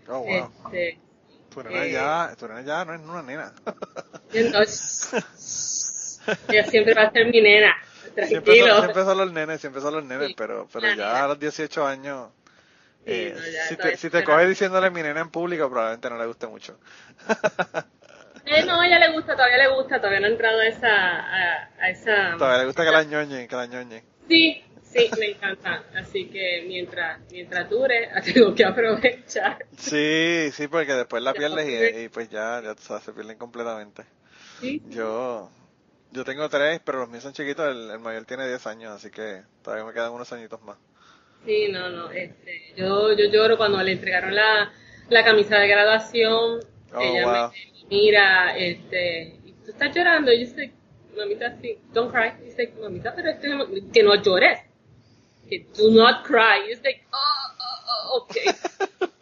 Oh, 0.08 0.20
wow. 0.20 0.52
Este, 0.66 0.98
tu 1.52 1.64
nena 1.64 1.84
eh, 1.84 1.90
ya, 1.90 2.36
tu 2.38 2.46
nena 2.46 2.62
ya 2.62 2.84
no 2.84 2.94
es 2.94 3.00
una 3.00 3.22
nena. 3.22 3.52
Entonces, 4.32 6.20
ella 6.48 6.64
siempre 6.64 6.94
va 6.94 7.02
a 7.02 7.10
ser 7.10 7.26
mi 7.26 7.40
nena, 7.40 7.74
tranquilo. 8.16 8.42
Siempre 8.42 8.68
son, 8.68 8.80
siempre 8.82 9.04
son 9.04 9.18
los 9.18 9.32
nenes, 9.32 9.60
siempre 9.60 9.82
son 9.82 9.94
los 9.94 10.04
nenes, 10.04 10.28
sí, 10.28 10.34
pero, 10.36 10.68
pero 10.72 10.94
ya 10.94 11.24
a 11.24 11.28
los 11.28 11.38
18 11.38 11.86
años... 11.86 12.30
Eh, 13.08 13.36
sí, 13.36 13.50
no, 13.52 13.64
si, 13.68 13.76
te, 13.76 13.96
si 13.96 14.10
te 14.10 14.24
coges 14.24 14.48
diciéndole 14.48 14.90
mi 14.90 15.00
nena 15.00 15.20
en 15.20 15.30
público, 15.30 15.70
probablemente 15.70 16.10
no 16.10 16.18
le 16.18 16.26
guste 16.26 16.46
mucho. 16.48 16.78
Eh, 18.48 18.64
no, 18.64 18.80
a 18.80 18.86
ella 18.86 19.00
le 19.00 19.10
gusta, 19.10 19.34
todavía 19.34 19.58
le 19.58 19.74
gusta, 19.74 19.96
todavía 19.96 20.20
no 20.20 20.26
ha 20.26 20.30
entrado 20.30 20.60
a 20.60 20.66
esa... 20.68 20.88
A, 20.88 21.70
a 21.80 21.90
esa 21.90 22.36
todavía 22.38 22.58
le 22.58 22.66
gusta 22.66 22.84
que 22.84 22.90
la 22.92 23.02
ñoñe, 23.02 23.48
que 23.48 23.56
la 23.56 23.66
ñoñe. 23.66 24.04
Sí, 24.28 24.62
sí, 24.84 25.10
me 25.18 25.30
encanta. 25.30 25.82
Así 25.96 26.28
que 26.28 26.64
mientras 26.66 27.20
mientras 27.30 27.68
dure, 27.68 28.08
tengo 28.24 28.54
que 28.54 28.64
aprovechar. 28.64 29.66
Sí, 29.76 30.50
sí, 30.52 30.68
porque 30.68 30.92
después 30.92 31.24
la 31.24 31.34
pierdes 31.34 31.96
y, 31.96 32.04
y, 32.04 32.08
pues 32.08 32.28
ya, 32.28 32.62
ya 32.62 33.00
se 33.00 33.12
pierden 33.12 33.36
completamente. 33.36 34.04
¿Sí? 34.60 34.80
Yo 34.86 35.50
yo 36.12 36.24
tengo 36.24 36.48
tres, 36.48 36.80
pero 36.84 37.00
los 37.00 37.08
míos 37.08 37.22
son 37.22 37.32
chiquitos, 37.32 37.66
el, 37.66 37.90
el 37.90 37.98
mayor 37.98 38.24
tiene 38.24 38.46
10 38.48 38.66
años, 38.66 38.92
así 38.92 39.10
que 39.10 39.42
todavía 39.62 39.84
me 39.84 39.92
quedan 39.92 40.12
unos 40.12 40.32
añitos 40.32 40.62
más. 40.62 40.76
Sí, 41.44 41.68
no, 41.70 41.88
no, 41.90 42.10
este, 42.10 42.74
yo, 42.76 43.12
yo 43.12 43.26
lloro 43.26 43.56
cuando 43.56 43.82
le 43.82 43.92
entregaron 43.92 44.34
la, 44.34 44.72
la 45.08 45.24
camisa 45.24 45.58
de 45.58 45.68
graduación. 45.68 46.60
Oh, 46.92 47.00
ella 47.00 47.24
wow. 47.24 47.50
me, 47.50 47.86
mira, 47.88 48.56
este, 48.56 49.38
¿tú 49.64 49.70
estás 49.70 49.94
llorando? 49.94 50.32
Y 50.32 50.44
yo 50.44 50.54
sé, 50.54 50.72
mamita, 51.16 51.56
sí, 51.60 51.78
don't 51.92 52.12
cry. 52.12 52.32
Y 52.40 52.46
dice, 52.46 52.72
mamita, 52.80 53.14
pero 53.14 53.30
este, 53.30 53.48
que 53.92 54.02
no 54.02 54.14
llores. 54.16 54.60
Que 55.48 55.66
do 55.76 55.90
not 55.90 56.26
cry. 56.26 56.64
Y 56.66 56.68
dice, 56.70 57.04
oh, 57.12 57.16
oh, 57.16 58.12
oh, 58.12 58.22
ok. 58.22 59.10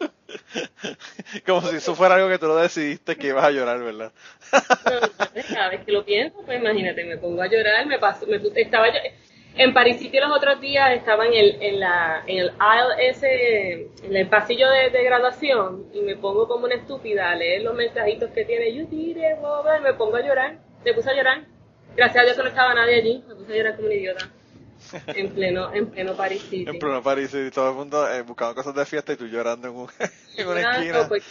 Como 1.45 1.61
si 1.61 1.77
eso 1.77 1.95
fuera 1.95 2.15
algo 2.15 2.29
que 2.29 2.39
tú 2.39 2.47
lo 2.47 2.55
decidiste 2.55 3.15
que 3.15 3.27
ibas 3.27 3.45
a 3.45 3.51
llorar, 3.51 3.79
¿verdad? 3.79 4.11
no, 4.53 5.43
cada 5.53 5.69
vez 5.69 5.85
que 5.85 5.91
lo 5.91 6.05
pienso, 6.05 6.41
pues 6.45 6.59
imagínate, 6.59 7.03
me 7.05 7.17
pongo 7.17 7.41
a 7.41 7.47
llorar, 7.47 7.85
me 7.85 7.99
paso, 7.99 8.25
me 8.27 8.37
estaba 8.61 8.87
yo, 8.87 8.99
en 9.57 9.97
City 9.97 10.19
los 10.19 10.35
otros 10.35 10.59
días 10.59 10.91
estaba 10.91 11.25
en 11.25 11.33
el, 11.33 11.57
en 11.61 11.79
la, 11.79 12.23
en 12.27 12.39
el 12.39 12.51
aisle 12.59 13.09
ese, 13.09 13.89
en 14.03 14.15
el 14.15 14.27
pasillo 14.27 14.69
de, 14.69 14.89
de, 14.89 15.03
graduación 15.03 15.85
y 15.93 16.01
me 16.01 16.17
pongo 16.17 16.47
como 16.47 16.65
una 16.65 16.75
estúpida 16.75 17.31
a 17.31 17.35
leer 17.35 17.61
los 17.61 17.73
mensajitos 17.73 18.31
que 18.31 18.43
tiene, 18.43 18.73
yo 18.73 18.85
tire, 18.87 19.35
boba, 19.35 19.77
y 19.77 19.81
me 19.81 19.93
pongo 19.93 20.17
a 20.17 20.21
llorar, 20.21 20.57
me 20.83 20.93
puse 20.93 21.09
a 21.09 21.13
llorar. 21.13 21.45
Gracias 21.95 22.21
a 22.21 22.25
Dios 22.25 22.35
que 22.35 22.43
no 22.43 22.49
estaba 22.49 22.73
nadie 22.73 22.95
allí, 22.95 23.23
me 23.27 23.35
puse 23.35 23.53
a 23.53 23.55
llorar 23.55 23.75
como 23.77 23.87
un 23.87 23.93
idiota. 23.93 24.29
En 25.07 25.33
pleno, 25.33 25.73
en 25.73 25.87
pleno 25.87 26.15
Paris 26.15 26.41
City. 26.43 26.69
En 26.69 26.79
pleno 26.79 27.01
Paris 27.01 27.31
City, 27.31 27.51
todo 27.51 27.69
el 27.69 27.75
mundo 27.75 28.09
eh, 28.09 28.21
buscando 28.21 28.55
cosas 28.55 28.75
de 28.75 28.85
fiesta 28.85 29.13
y 29.13 29.15
tú 29.15 29.27
llorando 29.27 29.67
en, 29.67 29.75
un, 29.75 29.89
en 30.37 30.47
una 30.47 30.61
esquina. 30.61 31.07
Pues, 31.07 31.23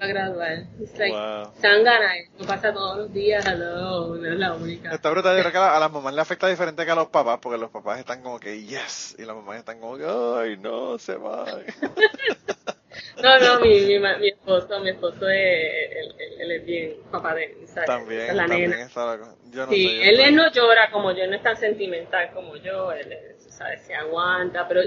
a 0.00 0.06
graduar. 0.06 0.64
It's 0.80 0.98
like, 0.98 1.12
wow. 1.12 1.52
Tangana, 1.60 2.10
no 2.38 2.46
pasa 2.46 2.72
todos 2.72 2.98
los 2.98 3.12
días, 3.12 3.44
no, 3.44 4.16
no 4.16 4.26
es 4.26 4.38
la 4.38 4.54
única. 4.54 4.92
Está 4.92 5.10
brutal, 5.10 5.36
yo 5.36 5.42
creo 5.42 5.52
que 5.52 5.58
a, 5.58 5.76
a 5.76 5.80
las 5.80 5.92
mamás 5.92 6.14
le 6.14 6.20
afecta 6.20 6.48
diferente 6.48 6.84
que 6.84 6.90
a 6.90 6.94
los 6.94 7.08
papás, 7.08 7.38
porque 7.40 7.58
los 7.58 7.70
papás 7.70 7.98
están 7.98 8.22
como 8.22 8.38
que 8.40 8.62
yes, 8.64 9.16
y 9.18 9.24
las 9.24 9.36
mamás 9.36 9.58
están 9.58 9.80
como 9.80 9.96
que 9.96 10.04
ay 10.04 10.56
no, 10.56 10.98
se 10.98 11.16
va. 11.16 11.46
no, 13.22 13.38
no, 13.38 13.60
mi, 13.60 13.80
mi, 13.80 13.98
mi 13.98 14.28
esposo, 14.28 14.80
mi 14.80 14.90
esposo 14.90 15.28
es, 15.28 15.96
él, 15.96 16.14
él 16.40 16.50
es 16.52 16.64
bien 16.64 16.94
papá 17.10 17.34
de 17.34 17.56
¿sabes? 17.66 17.86
También, 17.86 18.36
la 18.36 18.46
también 18.46 18.70
nena. 18.70 18.88
loco. 18.94 19.36
Yo 19.50 19.66
no 19.66 19.72
sí, 19.72 19.88
sé, 19.88 19.96
yo 19.96 20.02
él, 20.02 20.16
no 20.16 20.22
sé. 20.22 20.28
él 20.28 20.36
no 20.36 20.52
llora 20.52 20.90
como 20.90 21.12
yo, 21.12 21.26
no 21.26 21.36
es 21.36 21.42
tan 21.42 21.56
sentimental 21.56 22.30
como 22.32 22.56
yo, 22.56 22.92
él, 22.92 23.16
¿sabes? 23.48 23.82
Se 23.86 23.94
aguanta, 23.94 24.66
pero, 24.68 24.82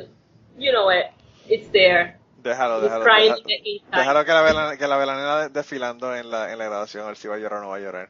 you 0.57 0.71
know 0.71 0.85
what, 0.87 1.05
it's 1.47 1.71
there. 1.71 2.17
Déjalo, 2.37 2.81
déjalo. 2.81 3.05
Déjalo, 3.05 3.35
déjalo 3.91 4.25
que 4.25 4.31
la 4.31 4.41
vea 4.41 4.53
la, 4.53 4.77
que 4.77 4.87
la 4.87 4.97
vea 4.97 5.05
la 5.05 5.15
nena 5.15 5.49
desfilando 5.49 6.15
en 6.15 6.29
la, 6.29 6.51
en 6.51 6.57
la 6.57 6.65
graduación, 6.65 7.03
a 7.03 7.07
ver 7.07 7.17
si 7.17 7.27
va 7.27 7.35
a 7.35 7.39
llorar 7.39 7.59
o 7.59 7.61
no 7.63 7.69
va 7.69 7.77
a 7.77 7.79
llorar. 7.79 8.09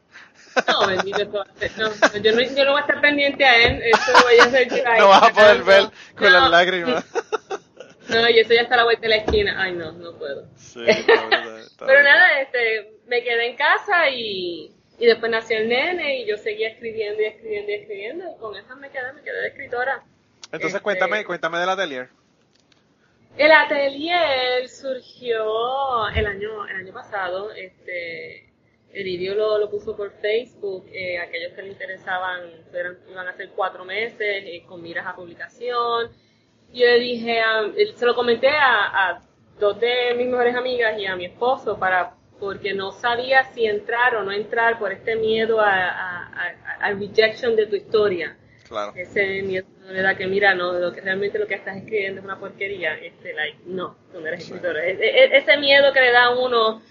No, 0.67 0.87
bendito, 0.87 1.25
no, 1.25 1.43
yo, 2.21 2.31
no, 2.33 2.41
yo 2.41 2.65
no 2.65 2.71
voy 2.71 2.77
a 2.79 2.81
estar 2.81 3.01
pendiente 3.01 3.45
a 3.45 3.55
él, 3.67 3.81
eso 3.83 4.11
voy 4.23 4.37
a 4.39 4.43
hacer 4.43 4.69
llorar. 4.69 4.97
No 4.99 5.07
vas 5.09 5.23
a 5.23 5.29
poder 5.33 5.63
ver 5.63 5.89
con 6.15 6.33
las 6.33 6.49
lágrimas. 6.49 7.05
No, 8.09 8.29
y 8.29 8.39
eso 8.39 8.53
ya 8.53 8.61
está 8.61 8.75
a 8.75 8.77
la 8.77 8.83
vuelta 8.85 9.01
de 9.01 9.09
la 9.09 9.15
esquina. 9.17 9.61
Ay, 9.61 9.73
no, 9.73 9.91
no 9.91 10.17
puedo. 10.17 10.47
Sí, 10.55 10.81
está 10.87 11.21
brutal, 11.25 11.59
está 11.65 11.85
Pero 11.85 12.03
nada, 12.03 12.41
este, 12.41 12.99
me 13.07 13.23
quedé 13.23 13.47
en 13.47 13.55
casa 13.55 14.09
y, 14.09 14.71
y 14.99 15.05
después 15.05 15.31
nació 15.31 15.57
el 15.57 15.69
nene 15.69 16.21
y 16.21 16.25
yo 16.27 16.37
seguía 16.37 16.69
escribiendo 16.69 17.21
y 17.21 17.25
escribiendo 17.25 17.71
y 17.71 17.75
escribiendo 17.75 18.25
y 18.35 18.39
con 18.39 18.55
eso 18.55 18.75
me 18.77 18.89
quedé, 18.89 19.13
me 19.13 19.21
quedé 19.21 19.41
de 19.41 19.47
escritora. 19.49 20.03
Entonces 20.45 20.75
Este, 20.75 20.81
cuéntame, 20.81 21.25
cuéntame 21.25 21.59
del 21.59 21.69
atelier. 21.69 22.09
El 23.37 23.51
atelier 23.51 24.67
surgió 24.67 26.07
el 26.09 26.25
año, 26.25 26.65
el 26.67 26.75
año 26.77 26.93
pasado, 26.93 27.51
este, 27.51 28.51
Elidio 28.93 29.35
lo, 29.35 29.59
lo 29.59 29.69
puso 29.69 29.95
por 29.95 30.11
Facebook, 30.21 30.87
eh, 30.91 31.19
aquellos 31.19 31.53
que 31.53 31.61
le 31.61 31.67
interesaban, 31.69 32.49
eran- 32.73 32.97
iban 33.11 33.27
a 33.27 33.33
ser 33.35 33.49
cuatro 33.49 33.85
meses 33.85 34.19
eh, 34.21 34.63
con 34.65 34.81
miras 34.81 35.05
a 35.05 35.15
publicación. 35.15 36.09
Yo 36.73 36.85
le 36.85 36.99
dije, 36.99 37.39
a- 37.39 37.71
se 37.95 38.05
lo 38.05 38.15
comenté 38.15 38.49
a, 38.49 39.09
a 39.09 39.21
dos 39.59 39.79
de 39.79 40.13
mis 40.15 40.27
mejores 40.27 40.55
amigas 40.55 40.97
y 40.99 41.05
a 41.05 41.15
mi 41.15 41.25
esposo 41.25 41.77
para 41.79 42.13
porque 42.39 42.73
no 42.75 42.91
sabía 42.91 43.43
si 43.45 43.65
entrar 43.65 44.15
o 44.15 44.23
no 44.23 44.31
entrar 44.31 44.77
por 44.77 44.91
este 44.91 45.15
miedo 45.15 45.59
a, 45.59 46.27
a, 46.79 46.91
rejection 46.93 47.55
de 47.55 47.65
tu 47.65 47.75
historia. 47.75 48.37
Claro. 48.67 48.91
ese 48.95 49.41
miedo 49.43 49.65
de 49.87 50.01
da 50.01 50.15
que 50.17 50.27
mira 50.27 50.53
no 50.53 50.73
lo 50.73 50.91
que 50.91 50.99
realmente 50.99 51.39
lo 51.39 51.47
que 51.47 51.55
estás 51.55 51.77
escribiendo 51.77 52.19
es 52.19 52.25
una 52.25 52.37
porquería 52.37 52.95
este 52.95 53.33
like 53.33 53.59
no 53.65 53.95
tú 54.11 54.19
no 54.19 54.27
eres 54.27 54.41
escritor 54.43 54.77
E- 54.77 54.91
e- 54.99 55.37
ese 55.37 55.55
miedo 55.55 55.93
que 55.93 56.01
le 56.01 56.11
da 56.11 56.25
a 56.25 56.37
uno 56.37 56.81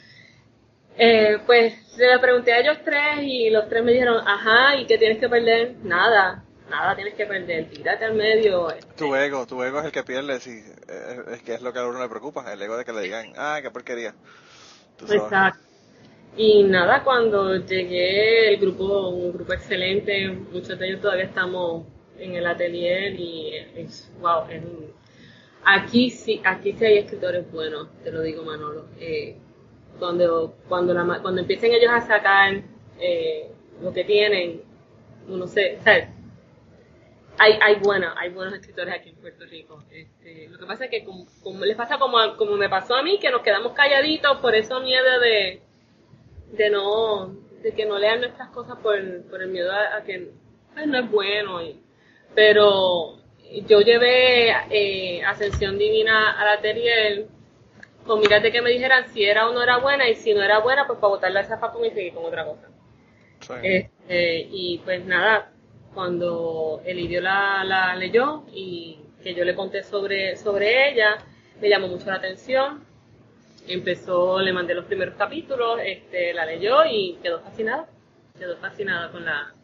eh, 0.96 1.36
pues 1.44 1.74
le 1.98 2.18
pregunté 2.18 2.54
a 2.54 2.60
ellos 2.60 2.78
tres 2.82 3.18
y 3.24 3.50
los 3.50 3.68
tres 3.68 3.84
me 3.84 3.92
dijeron 3.92 4.26
ajá 4.26 4.76
y 4.76 4.86
qué 4.86 4.96
tienes 4.96 5.18
que 5.18 5.28
perder 5.28 5.74
nada 5.82 6.45
nada 6.68 6.94
tienes 6.94 7.14
que 7.14 7.26
perder 7.26 7.68
tírate 7.70 8.04
al 8.04 8.14
medio 8.14 8.70
este, 8.70 8.94
Tu 8.94 9.14
ego, 9.14 9.46
tu 9.46 9.62
ego 9.62 9.80
es 9.80 9.86
el 9.86 9.92
que 9.92 10.02
pierde, 10.02 10.40
sí, 10.40 10.62
eh, 10.88 11.22
es 11.34 11.42
que 11.42 11.54
es 11.54 11.62
lo 11.62 11.72
que 11.72 11.78
a 11.78 11.86
uno 11.86 12.00
le 12.00 12.08
preocupa, 12.08 12.52
el 12.52 12.60
ego 12.60 12.76
de 12.76 12.84
que 12.84 12.92
le 12.92 13.02
digan, 13.02 13.32
ah, 13.36 13.58
qué 13.62 13.70
porquería. 13.70 14.14
Exacto. 15.00 15.60
Y 16.36 16.64
nada, 16.64 17.02
cuando 17.02 17.56
llegué, 17.56 18.52
el 18.52 18.60
grupo, 18.60 19.08
un 19.08 19.32
grupo 19.32 19.54
excelente, 19.54 20.28
muchos 20.28 20.78
de 20.78 20.88
ellos 20.88 21.00
todavía 21.00 21.24
estamos 21.24 21.86
en 22.18 22.34
el 22.34 22.46
atelier 22.46 23.18
y 23.18 23.54
es, 23.74 24.12
wow, 24.20 24.44
aquí 25.64 26.10
sí, 26.10 26.40
aquí 26.44 26.72
sí 26.72 26.84
hay 26.84 26.98
escritores 26.98 27.50
buenos, 27.50 27.88
te 28.04 28.12
lo 28.12 28.20
digo 28.20 28.42
Manolo. 28.42 28.86
Eh, 29.00 29.36
cuando, 29.98 30.56
cuando, 30.68 30.92
la, 30.92 31.20
cuando 31.22 31.40
empiecen 31.40 31.72
ellos 31.72 31.90
a 31.90 32.02
sacar 32.02 32.62
eh, 33.00 33.50
lo 33.80 33.92
que 33.92 34.04
tienen, 34.04 34.62
uno 35.28 35.46
se. 35.46 35.78
Hay, 37.38 37.58
hay, 37.60 37.76
buena, 37.76 38.14
hay 38.16 38.30
buenos 38.30 38.54
escritores 38.54 38.94
aquí 38.94 39.10
en 39.10 39.16
Puerto 39.16 39.44
Rico. 39.44 39.82
Este, 39.90 40.48
lo 40.48 40.58
que 40.58 40.66
pasa 40.66 40.84
es 40.84 40.90
que 40.90 41.04
como, 41.04 41.64
les 41.64 41.76
pasa 41.76 41.98
como, 41.98 42.18
como 42.36 42.56
me 42.56 42.68
pasó 42.68 42.94
a 42.94 43.02
mí, 43.02 43.18
que 43.18 43.30
nos 43.30 43.42
quedamos 43.42 43.72
calladitos 43.72 44.38
por 44.38 44.54
eso 44.54 44.80
miedo 44.80 45.20
de, 45.20 45.60
de 46.52 46.70
no, 46.70 47.36
de 47.62 47.72
que 47.72 47.84
no 47.84 47.98
lean 47.98 48.20
nuestras 48.20 48.48
cosas 48.50 48.78
por, 48.78 48.96
por 49.28 49.42
el 49.42 49.50
miedo 49.50 49.70
a, 49.72 50.02
que 50.04 50.30
pues, 50.72 50.86
no 50.86 50.98
es 50.98 51.10
bueno. 51.10 51.62
Y, 51.62 51.80
pero 52.34 53.18
yo 53.66 53.80
llevé 53.80 54.50
eh, 54.70 55.22
Ascensión 55.24 55.78
Divina 55.78 56.32
a 56.40 56.44
la 56.44 56.52
atelier 56.54 57.26
con 58.06 58.20
mirate 58.20 58.52
que 58.52 58.62
me 58.62 58.70
dijeran 58.70 59.08
si 59.08 59.24
era 59.24 59.48
o 59.48 59.52
no 59.52 59.62
era 59.62 59.78
buena 59.78 60.08
y 60.08 60.14
si 60.14 60.32
no 60.32 60.42
era 60.42 60.60
buena, 60.60 60.86
pues 60.86 60.98
para 60.98 61.10
botarla 61.10 61.40
esa 61.40 61.56
zafacón 61.56 61.84
y 61.84 61.90
seguir 61.90 62.14
con 62.14 62.24
otra 62.24 62.44
cosa. 62.44 62.68
Este, 63.62 64.48
y 64.50 64.78
pues 64.84 65.04
nada, 65.04 65.52
cuando 65.96 66.82
el 66.84 67.10
la, 67.22 67.64
la 67.64 67.96
leyó 67.96 68.44
y 68.52 68.98
que 69.22 69.34
yo 69.34 69.44
le 69.44 69.54
conté 69.54 69.82
sobre, 69.82 70.36
sobre 70.36 70.90
ella, 70.90 71.16
me 71.58 71.70
llamó 71.70 71.88
mucho 71.88 72.04
la 72.06 72.16
atención. 72.16 72.84
Empezó, 73.66 74.38
le 74.38 74.52
mandé 74.52 74.74
los 74.74 74.84
primeros 74.84 75.14
capítulos, 75.14 75.80
este, 75.82 76.34
la 76.34 76.44
leyó 76.44 76.84
y 76.84 77.18
quedó 77.22 77.40
fascinada. 77.40 77.88
Quedó 78.38 78.58
fascinada 78.58 79.10
con 79.10 79.24
la, 79.24 79.54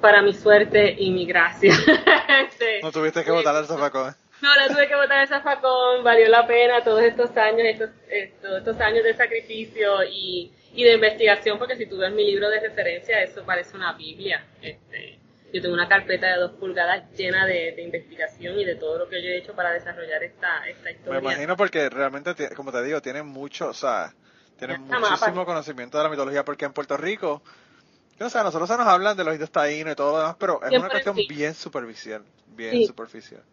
para 0.00 0.22
mi 0.22 0.34
suerte 0.34 0.96
y 0.98 1.10
mi 1.12 1.24
gracia. 1.24 1.72
Este, 2.26 2.80
no 2.82 2.90
tuviste 2.90 3.22
que 3.22 3.30
botar 3.30 3.54
el 3.54 3.66
zafacón. 3.66 4.12
No, 4.42 4.54
la 4.56 4.66
tuve 4.66 4.88
que 4.88 4.96
botar 4.96 5.20
el 5.20 5.28
zafacón, 5.28 6.02
valió 6.02 6.28
la 6.28 6.46
pena 6.46 6.82
todos 6.82 7.02
estos 7.02 7.36
años, 7.36 7.60
estos, 7.64 7.90
estos, 8.08 8.58
estos 8.58 8.80
años 8.80 9.04
de 9.04 9.14
sacrificio 9.14 10.02
y, 10.02 10.52
y 10.74 10.82
de 10.82 10.94
investigación, 10.94 11.58
porque 11.58 11.76
si 11.76 11.86
tú 11.86 11.98
ves 11.98 12.12
mi 12.12 12.24
libro 12.24 12.50
de 12.50 12.58
referencia, 12.58 13.22
eso 13.22 13.44
parece 13.44 13.76
una 13.76 13.92
Biblia. 13.92 14.44
Este, 14.60 15.20
yo 15.54 15.62
tengo 15.62 15.74
una 15.74 15.86
carpeta 15.86 16.26
de 16.26 16.40
dos 16.40 16.50
pulgadas 16.58 17.08
llena 17.16 17.46
de, 17.46 17.80
investigación 17.80 18.58
y 18.58 18.64
de 18.64 18.74
todo 18.74 18.98
lo 18.98 19.08
que 19.08 19.22
yo 19.22 19.28
he 19.28 19.38
hecho 19.38 19.54
para 19.54 19.70
desarrollar 19.70 20.20
esta, 20.24 20.68
esta 20.68 20.90
historia. 20.90 21.20
Me 21.20 21.26
imagino 21.32 21.56
porque 21.56 21.88
realmente, 21.88 22.34
como 22.56 22.72
te 22.72 22.82
digo, 22.82 23.00
tiene 23.00 23.22
mucho, 23.22 23.68
o 23.68 23.72
sea, 23.72 24.12
tiene 24.58 24.78
muchísimo 24.78 25.46
conocimiento 25.46 25.96
de 25.96 26.02
la 26.02 26.10
mitología, 26.10 26.44
porque 26.44 26.64
en 26.64 26.72
Puerto 26.72 26.96
Rico, 26.96 27.40
o 28.18 28.28
sea, 28.28 28.42
nosotros 28.42 28.68
se 28.68 28.76
nos 28.76 28.88
hablan 28.88 29.16
de 29.16 29.22
los 29.22 29.32
indios 29.32 29.52
taínos 29.52 29.92
y 29.92 29.96
todo 29.96 30.10
lo 30.10 30.18
demás, 30.18 30.36
pero 30.40 30.60
es 30.60 30.76
una 30.76 30.88
cuestión 30.88 31.14
bien 31.28 31.54
superficial, 31.54 32.24
bien 32.48 32.84
superficial. 32.84 33.44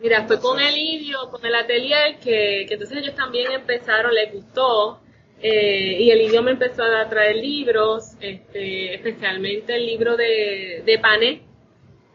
Mira, 0.00 0.26
fue 0.26 0.40
con 0.40 0.58
el 0.58 0.74
idio, 0.74 1.28
con 1.30 1.44
el 1.44 1.54
atelier, 1.54 2.18
que, 2.20 2.64
que 2.66 2.72
entonces 2.72 2.96
ellos 2.96 3.14
también 3.14 3.52
empezaron, 3.52 4.14
les 4.14 4.32
gustó, 4.32 5.03
eh, 5.40 5.98
y 6.00 6.10
el 6.10 6.22
idioma 6.22 6.50
empezó 6.50 6.84
a 6.84 7.08
traer 7.08 7.36
libros, 7.36 8.16
este, 8.20 8.94
especialmente 8.94 9.76
el 9.76 9.86
libro 9.86 10.16
de, 10.16 10.82
de 10.84 10.98
Pané, 10.98 11.42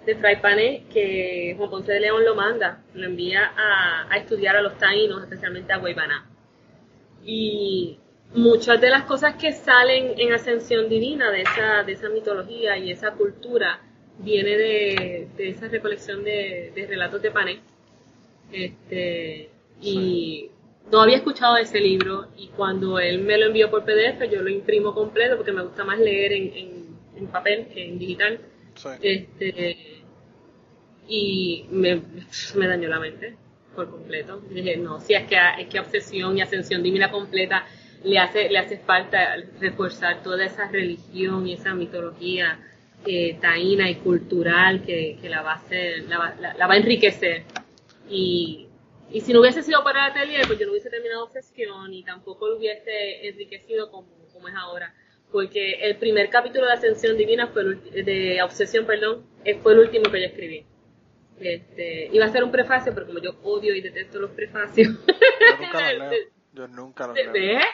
de 0.06 0.16
Fray 0.16 0.42
Pané, 0.42 0.84
que 0.92 1.54
Juan 1.58 1.70
Ponce 1.70 1.92
de 1.92 2.00
León 2.00 2.24
lo 2.26 2.36
manda, 2.36 2.84
lo 2.94 3.06
envía 3.06 3.52
a, 4.10 4.18
estudiar 4.18 4.56
a 4.56 4.62
los 4.62 4.78
taínos, 4.78 5.22
especialmente 5.22 5.74
a 5.74 5.78
Guaybaná. 5.78 6.28
Y 7.24 8.00
muchas 8.34 8.80
de 8.82 8.90
las 8.90 9.04
cosas 9.04 9.36
que 9.36 9.52
salen 9.52 10.14
en 10.18 10.34
Ascensión 10.34 10.90
Divina 10.90 11.32
de 11.32 11.42
esa, 11.42 11.84
de 11.84 11.92
esa 11.92 12.10
mitología 12.10 12.78
y 12.78 12.92
esa 12.92 13.12
cultura 13.12 13.82
viene 14.20 14.58
de, 14.58 15.28
esa 15.38 15.68
recolección 15.68 16.24
de, 16.24 16.74
relatos 16.90 17.22
de 17.22 17.32
Pané. 17.32 17.60
Este, 18.52 19.50
y 19.82 20.50
no 20.92 21.02
había 21.02 21.18
escuchado 21.18 21.58
ese 21.58 21.80
libro 21.80 22.28
y 22.38 22.48
cuando 22.48 23.00
él 23.00 23.20
me 23.20 23.38
lo 23.38 23.48
envió 23.48 23.70
por 23.70 23.84
PDF 23.84 24.30
yo 24.32 24.42
lo 24.42 24.50
imprimo 24.50 24.94
completo 24.94 25.36
porque 25.38 25.52
me 25.52 25.64
gusta 25.64 25.84
más 25.84 26.00
leer 26.00 26.34
en, 26.34 26.98
en, 27.16 27.28
papel 27.28 27.68
que 27.68 27.86
en 27.86 28.00
digital. 28.00 28.40
Este, 29.02 30.04
y 31.08 31.66
me, 31.70 32.02
me, 32.56 32.68
dañó 32.68 32.88
la 32.88 33.00
mente 33.00 33.36
por 33.76 33.90
completo. 33.90 34.42
Dije, 34.50 34.78
no, 34.78 35.02
si 35.02 35.14
es 35.14 35.28
que, 35.28 35.38
es 35.60 35.68
que 35.68 35.80
obsesión 35.80 36.38
y 36.38 36.42
ascensión 36.42 36.82
divina 36.82 37.12
completa 37.12 37.66
le 38.04 38.18
hace, 38.18 38.50
le 38.50 38.58
hace 38.58 38.78
falta 38.78 39.36
reforzar 39.60 40.24
toda 40.24 40.46
esa 40.46 40.70
religión 40.70 41.46
y 41.46 41.54
esa 41.54 41.76
mitología 41.76 42.58
eh, 43.06 43.38
taína 43.42 43.90
y 43.90 43.96
cultural 43.96 44.82
que, 44.84 45.18
que 45.22 45.28
la, 45.28 45.42
va 45.42 45.54
a 45.54 45.56
hacer, 45.56 46.04
la, 46.04 46.54
la 46.58 46.68
va 46.68 46.74
a 46.74 46.78
enriquecer. 46.78 47.44
Y 48.10 48.69
y 49.12 49.22
si 49.22 49.34
no 49.34 49.42
hubiese 49.42 49.64
sido 49.64 49.84
para 49.84 50.06
el 50.06 50.12
atelier, 50.12 50.46
pues 50.46 50.60
yo 50.60 50.66
no 50.66 50.72
hubiese 50.72 50.90
terminado 50.90 51.24
Obsesión 51.24 51.94
y 51.94 52.04
tampoco 52.04 52.48
lo 52.48 52.58
hubiese 52.58 53.28
enriquecido 53.28 53.90
como, 53.92 54.08
como 54.32 54.48
es 54.48 54.56
ahora. 54.56 54.94
Porque 55.32 55.74
el 55.82 55.98
primer 55.98 56.30
capítulo 56.30 56.66
de 56.66 56.74
Ascensión 56.74 57.18
Divina 57.18 57.48
fue 57.48 57.64
de 57.64 58.42
Obsesión, 58.42 58.86
perdón, 58.86 59.26
eh, 59.46 59.60
fue 59.62 59.74
el 59.74 59.80
último 59.80 60.12
que 60.12 60.22
yo 60.22 60.28
escribí. 60.28 60.66
Este, 61.40 62.10
iba 62.12 62.26
a 62.26 62.30
ser 62.30 62.44
un 62.44 62.52
prefacio, 62.52 62.94
pero 62.94 63.08
como 63.08 63.20
yo 63.20 63.36
odio 63.44 63.74
y 63.76 63.82
detesto 63.82 64.20
los 64.20 64.32
prefacios. 64.32 64.88
Yo 64.88 65.58
nunca 65.60 65.94
los 65.94 66.10
leo. 66.12 66.22
Yo 66.54 66.68
nunca 66.68 67.08
los 67.08 67.16
leo. 67.16 67.32
¿Ves? 67.32 67.66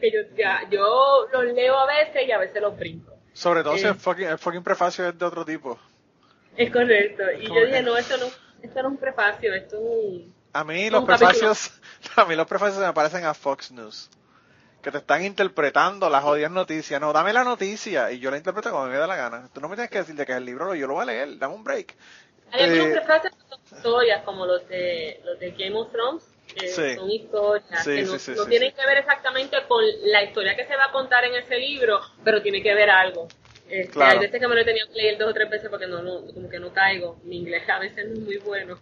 que 0.00 0.10
yo, 0.10 0.20
ya, 0.36 0.68
yo 0.70 1.28
los 1.32 1.44
leo 1.46 1.76
a 1.76 1.86
veces 1.86 2.28
y 2.28 2.32
a 2.32 2.38
veces 2.38 2.62
los 2.62 2.76
brinco. 2.76 3.12
Sobre 3.32 3.62
todo 3.62 3.76
si 3.76 3.86
eh. 3.86 3.90
el 3.90 3.96
fucking, 3.96 4.26
el 4.26 4.38
fucking 4.38 4.62
prefacio 4.62 5.08
es 5.08 5.18
de 5.18 5.24
otro 5.24 5.44
tipo. 5.44 5.78
Es 6.56 6.70
correcto. 6.70 7.24
y 7.40 7.48
yo 7.48 7.66
dije, 7.66 7.82
no, 7.82 7.96
esto 7.96 8.16
no, 8.16 8.26
esto 8.62 8.82
no 8.82 8.88
es 8.88 8.94
un 8.94 8.96
prefacio, 8.98 9.52
esto 9.52 9.76
es 9.76 9.82
un 9.82 10.33
a 10.60 10.64
mí 10.64 10.88
los 10.88 11.04
prefacios, 11.04 11.72
a 12.16 12.24
mí 12.24 12.36
los 12.36 12.46
prefacios 12.46 12.78
me 12.78 12.92
parecen 12.92 13.24
a 13.24 13.34
Fox 13.34 13.72
News. 13.72 14.08
Que 14.82 14.90
te 14.90 14.98
están 14.98 15.24
interpretando 15.24 16.10
las 16.10 16.22
jodidas 16.22 16.50
noticias. 16.50 17.00
No, 17.00 17.12
dame 17.12 17.32
la 17.32 17.42
noticia 17.42 18.12
y 18.12 18.18
yo 18.20 18.30
la 18.30 18.36
interpreto 18.36 18.70
como 18.70 18.86
me 18.86 18.96
da 18.96 19.06
la 19.06 19.16
gana. 19.16 19.48
Tú 19.52 19.60
no 19.60 19.68
me 19.68 19.76
tienes 19.76 19.90
que 19.90 19.98
decir 19.98 20.14
de 20.14 20.26
que 20.26 20.32
es 20.32 20.38
el 20.38 20.44
libro, 20.44 20.74
yo 20.74 20.86
lo 20.86 20.94
voy 20.94 21.02
a 21.02 21.06
leer, 21.06 21.38
dame 21.38 21.54
un 21.54 21.64
break. 21.64 21.96
Hay 22.52 22.64
algunos 22.64 22.86
eh, 22.88 22.92
prefacios 22.92 23.34
que 23.34 23.48
son 23.48 23.78
historias, 23.78 24.22
como 24.24 24.46
los 24.46 24.68
de, 24.68 25.20
los 25.24 25.40
de 25.40 25.50
Game 25.52 25.74
of 25.74 25.90
Thrones, 25.90 26.22
que 26.54 26.68
son 26.68 27.10
historias 27.10 27.84
que 27.84 28.02
no, 28.02 28.46
tienen 28.46 28.72
que 28.72 28.86
ver 28.86 28.98
exactamente 28.98 29.56
con 29.66 29.82
la 30.04 30.22
historia 30.22 30.54
que 30.54 30.66
se 30.66 30.76
va 30.76 30.84
a 30.84 30.92
contar 30.92 31.24
en 31.24 31.34
ese 31.34 31.58
libro, 31.58 32.00
pero 32.22 32.42
tiene 32.42 32.62
que 32.62 32.74
ver 32.74 32.90
algo. 32.90 33.26
Este, 33.68 34.00
Hay 34.02 34.18
veces 34.18 34.38
que 34.38 34.46
me 34.46 34.54
lo 34.54 34.60
he 34.60 34.64
tenido 34.64 34.86
que 34.88 34.94
leer 34.94 35.18
dos 35.18 35.30
o 35.30 35.34
tres 35.34 35.48
veces 35.48 35.70
porque 35.70 35.86
no, 35.86 36.02
no, 36.02 36.26
como 36.32 36.48
que 36.50 36.60
no 36.60 36.72
caigo. 36.72 37.18
Mi 37.24 37.38
inglés 37.38 37.68
a 37.68 37.78
veces 37.78 38.06
no 38.06 38.12
es 38.12 38.20
muy 38.20 38.36
bueno. 38.36 38.78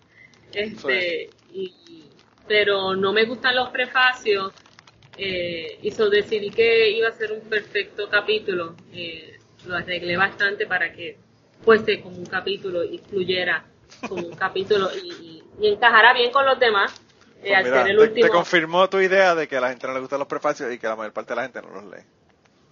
Este, 0.52 1.30
y, 1.52 2.04
pero 2.46 2.94
no 2.94 3.12
me 3.12 3.24
gustan 3.24 3.56
los 3.56 3.70
prefacios 3.70 4.52
eh, 5.16 5.78
y 5.82 5.90
so 5.90 6.08
decidí 6.08 6.50
que 6.50 6.90
iba 6.90 7.08
a 7.08 7.12
ser 7.12 7.32
un 7.32 7.40
perfecto 7.42 8.08
capítulo. 8.08 8.74
Eh, 8.92 9.38
lo 9.66 9.76
arreglé 9.76 10.16
bastante 10.16 10.66
para 10.66 10.92
que 10.92 11.18
fuese 11.64 12.00
como 12.00 12.16
un 12.16 12.26
capítulo 12.26 12.82
y 12.82 12.98
fluyera 12.98 13.64
como 14.08 14.26
un 14.26 14.34
capítulo 14.34 14.88
y, 14.96 15.42
encajara 15.60 16.12
bien 16.14 16.32
con 16.32 16.44
los 16.46 16.58
demás. 16.58 17.00
Eh, 17.44 17.52
pues 17.96 18.14
te, 18.14 18.28
confirmó 18.28 18.88
tu 18.88 19.00
idea 19.00 19.34
de 19.34 19.48
que 19.48 19.56
a 19.56 19.60
la 19.60 19.68
gente 19.70 19.86
no 19.86 19.94
le 19.94 20.00
gustan 20.00 20.20
los 20.20 20.28
prefacios 20.28 20.72
y 20.72 20.78
que 20.78 20.86
la 20.86 20.94
mayor 20.94 21.12
parte 21.12 21.32
de 21.32 21.36
la 21.36 21.42
gente 21.42 21.60
no 21.60 21.70
los 21.70 21.84
lee. 21.84 22.04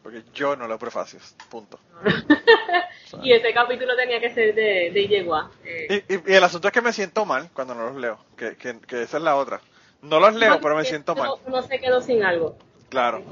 Porque 0.02 0.22
yo 0.32 0.56
no 0.56 0.66
leo 0.66 0.78
prefacios, 0.78 1.34
punto. 1.50 1.78
y 3.22 3.32
ese 3.32 3.52
capítulo 3.52 3.94
tenía 3.96 4.20
que 4.20 4.32
ser 4.32 4.54
de, 4.54 4.90
de 4.92 5.08
Yegua. 5.08 5.50
Eh. 5.64 6.04
Y, 6.26 6.32
el 6.32 6.42
asunto 6.42 6.68
es 6.68 6.72
que 6.72 6.80
me 6.80 6.92
siento 6.92 7.26
mal 7.26 7.50
cuando 7.52 7.74
no 7.74 7.90
los 7.90 7.96
leo, 7.96 8.18
que, 8.36 8.56
que, 8.56 9.02
esa 9.02 9.18
es 9.18 9.22
la 9.22 9.36
otra. 9.36 9.60
No 10.02 10.18
los 10.18 10.34
leo, 10.34 10.58
pero 10.60 10.76
me 10.76 10.84
siento 10.84 11.14
mal. 11.14 11.32
Uno 11.44 11.62
se 11.62 11.78
quedó 11.78 12.00
sin 12.00 12.22
algo. 12.24 12.56
Claro. 12.88 13.22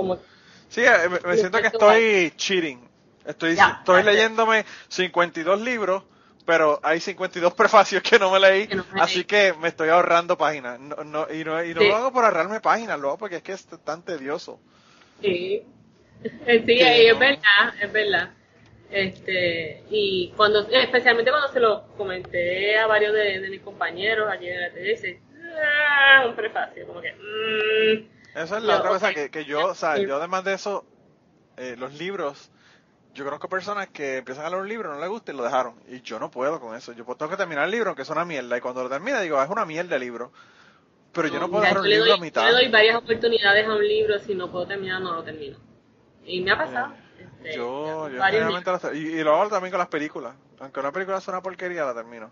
sí, 0.69 0.83
eh, 0.83 1.09
me, 1.25 1.37
siento 1.37 1.59
que 1.61 1.69
estoy 1.69 2.33
cheating. 2.37 2.87
Estoy, 3.25 3.59
estoy 3.59 4.03
leyéndome 4.03 4.65
52 4.89 5.61
libros, 5.61 6.03
pero 6.45 6.81
hay 6.83 7.01
52 7.01 7.55
prefacios 7.55 8.03
que 8.03 8.19
no 8.19 8.31
me 8.31 8.41
leí, 8.41 8.69
así 9.01 9.25
que 9.25 9.55
me 9.55 9.69
estoy 9.69 9.89
ahorrando 9.89 10.37
páginas. 10.37 10.79
No, 10.79 10.97
no, 11.05 11.27
y 11.33 11.45
no, 11.45 11.63
y 11.65 11.75
no 11.75 11.83
lo 11.83 11.97
hago 11.97 12.13
por 12.13 12.25
ahorrarme 12.25 12.61
páginas, 12.61 13.01
lo 13.01 13.09
hago 13.09 13.19
porque 13.19 13.37
es 13.37 13.43
que 13.43 13.53
es 13.53 13.67
tan 13.85 14.03
tedioso. 14.03 14.61
Sí, 15.21 15.65
sí, 16.23 16.81
es 16.81 17.19
verdad, 17.19 17.75
es 17.81 17.93
verdad. 17.93 18.31
Este, 18.91 19.85
y 19.91 20.33
cuando, 20.37 20.67
especialmente 20.69 21.31
cuando 21.31 21.49
se 21.53 21.61
lo 21.61 21.89
comenté 21.97 22.79
a 22.79 22.87
varios 22.87 23.13
de, 23.13 23.47
mis 23.51 23.61
compañeros 23.61 24.31
allí 24.31 24.49
en 24.49 24.61
la 24.61 24.71
TDS, 24.71 25.21
ah, 25.63 26.27
un 26.27 26.35
prefacio, 26.35 26.87
como 26.87 27.01
que, 27.01 27.13
mm". 27.13 28.39
Esa 28.39 28.59
es 28.59 28.63
la 28.63 28.79
otra 28.79 28.91
cosa 28.91 29.13
que, 29.13 29.31
que 29.31 29.45
yo, 29.45 29.67
o 29.69 29.75
sea, 29.75 29.99
yo 29.99 30.17
además 30.17 30.45
de 30.45 30.55
eso, 30.55 30.87
eh, 31.57 31.75
los 31.77 31.95
libros, 31.95 32.51
yo 33.15 33.25
conozco 33.25 33.49
personas 33.49 33.89
que 33.89 34.19
empiezan 34.19 34.47
a 34.47 34.51
leer 34.51 34.63
un 34.63 34.69
libro, 34.69 34.95
no 34.95 35.01
les 35.01 35.09
gusta 35.09 35.33
y 35.33 35.37
lo 35.37 35.43
dejaron. 35.43 35.75
Y 35.89 36.03
yo 36.03 36.21
no 36.21 36.31
puedo 36.31 36.61
con 36.61 36.77
eso. 36.77 36.93
Yo 36.93 37.05
tengo 37.05 37.31
que 37.31 37.37
terminar 37.37 37.65
el 37.65 37.73
libro, 37.73 37.89
aunque 37.89 38.03
es 38.03 38.11
una 38.11 38.25
mierda. 38.25 38.57
Y 38.57 38.61
cuando 38.61 38.85
lo 38.85 38.89
termina, 38.89 39.21
digo, 39.21 39.39
ah, 39.39 39.45
es 39.45 39.51
una 39.51 39.65
mierda 39.65 39.97
el 39.97 40.03
libro. 40.03 40.31
Pero 41.13 41.27
yo 41.29 41.41
no 41.41 41.51
puedo 41.51 41.63
dejar 41.63 41.81
un 41.81 41.89
libro 41.89 42.15
a 42.15 42.19
mitad. 42.19 42.43
Yo 42.43 42.49
le 42.49 42.65
doy 42.65 42.69
varias 42.69 42.97
oportunidades 42.97 43.67
a 43.67 43.75
un 43.75 43.87
libro, 43.87 44.19
si 44.21 44.35
no 44.37 44.53
puedo 44.53 44.67
terminar, 44.67 45.01
no 45.01 45.15
lo 45.15 45.25
termino. 45.25 45.59
Y 46.29 46.41
me 46.43 46.53
ha 46.53 46.59
pasado. 46.59 46.95
Este, 47.39 47.57
yo, 47.57 48.09
yo 48.09 48.23
generalmente 48.23 48.71
las, 48.71 48.85
y, 48.95 48.99
y, 48.99 49.23
lo 49.23 49.35
hago 49.35 49.51
también 49.51 49.71
con 49.71 49.79
las 49.79 49.89
películas. 49.89 50.35
Aunque 50.61 50.81
una 50.81 50.93
película 50.93 51.19
es 51.19 51.29
una 51.29 51.41
porquería, 51.41 51.85
la 51.85 51.95
termino. 51.95 52.31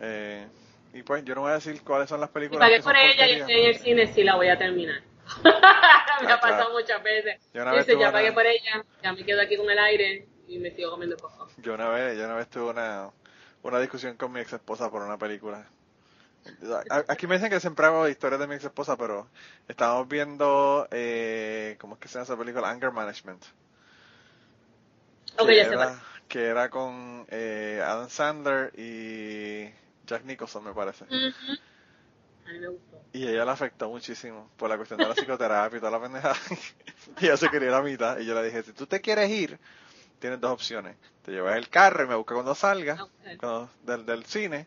Eh, 0.00 0.46
y 0.94 1.02
pues 1.02 1.24
yo 1.24 1.34
no 1.34 1.42
voy 1.42 1.50
a 1.50 1.54
decir 1.54 1.82
cuáles 1.82 2.08
son 2.08 2.20
las 2.20 2.30
películas. 2.30 2.66
Y 2.66 2.70
pagué 2.70 2.82
por 2.82 2.96
ella 2.96 3.26
y 3.28 3.40
estoy 3.40 3.54
en 3.54 3.66
el 3.66 3.78
cine, 3.78 4.06
sí 4.06 4.24
la 4.24 4.36
voy 4.36 4.48
a 4.48 4.56
terminar. 4.56 5.02
me 6.24 6.32
ha 6.32 6.40
pasado 6.40 6.72
muchas 6.72 7.02
veces. 7.02 7.40
Yo 7.52 7.62
una 7.62 7.72
vez 7.72 7.86
Dice, 7.86 7.98
ya 7.98 8.10
pagué 8.10 8.32
por 8.32 8.46
ella, 8.46 8.84
ya 9.02 9.12
me 9.12 9.24
quedo 9.24 9.42
aquí 9.42 9.56
con 9.56 9.70
el 9.70 9.78
aire 9.78 10.26
y 10.46 10.58
me 10.58 10.70
sigo 10.70 10.90
comiendo 10.90 11.16
poco. 11.16 11.48
Yo 11.58 11.74
una 11.74 11.88
vez, 11.90 12.16
yo 12.16 12.24
una 12.24 12.36
vez 12.36 12.48
tuve 12.48 12.70
una, 12.70 13.10
una 13.62 13.80
discusión 13.80 14.16
con 14.16 14.32
mi 14.32 14.40
ex 14.40 14.52
esposa 14.52 14.90
por 14.90 15.02
una 15.02 15.18
película. 15.18 15.66
Aquí 17.08 17.26
me 17.26 17.36
dicen 17.36 17.50
que 17.50 17.60
siempre 17.60 17.86
hago 17.86 18.08
historias 18.08 18.40
de 18.40 18.46
mi 18.46 18.54
ex 18.54 18.64
esposa, 18.64 18.96
pero 18.96 19.28
estábamos 19.66 20.08
viendo, 20.08 20.88
eh, 20.90 21.76
¿cómo 21.80 21.94
es 21.94 22.00
que 22.00 22.08
se 22.08 22.14
llama 22.14 22.24
esa 22.24 22.36
película? 22.36 22.70
Anger 22.70 22.92
Management. 22.92 23.44
Okay, 25.38 25.46
que, 25.46 25.62
ya 25.62 25.68
era, 25.68 26.02
que 26.28 26.44
era 26.46 26.70
con 26.70 27.26
eh, 27.28 27.82
Adam 27.84 28.08
Sandler 28.08 28.72
y 28.78 29.70
Jack 30.06 30.24
Nicholson, 30.24 30.64
me 30.64 30.72
parece. 30.72 31.04
A 31.04 31.08
mí 31.08 32.58
me 32.58 32.68
gustó. 32.68 33.02
Y 33.12 33.26
ella 33.26 33.44
la 33.44 33.52
afectó 33.52 33.88
muchísimo 33.88 34.50
por 34.56 34.68
la 34.68 34.76
cuestión 34.76 34.98
de 34.98 35.06
la 35.06 35.14
psicoterapia 35.14 35.76
y 35.76 35.80
toda 35.80 35.92
la 35.92 36.00
pendeja. 36.00 36.34
y 37.20 37.26
ella 37.26 37.36
se 37.36 37.48
quería 37.48 37.68
ir 37.68 37.74
a 37.74 37.82
mitad. 37.82 38.18
Y 38.18 38.26
yo 38.26 38.34
le 38.34 38.44
dije, 38.44 38.62
si 38.62 38.72
tú 38.72 38.86
te 38.86 39.00
quieres 39.00 39.30
ir, 39.30 39.58
tienes 40.18 40.40
dos 40.40 40.52
opciones. 40.52 40.96
Te 41.22 41.32
llevas 41.32 41.56
el 41.56 41.68
carro 41.68 42.04
y 42.04 42.06
me 42.08 42.14
buscas 42.14 42.34
cuando 42.34 42.54
salga 42.54 43.06
del, 43.82 44.06
del 44.06 44.24
cine, 44.24 44.66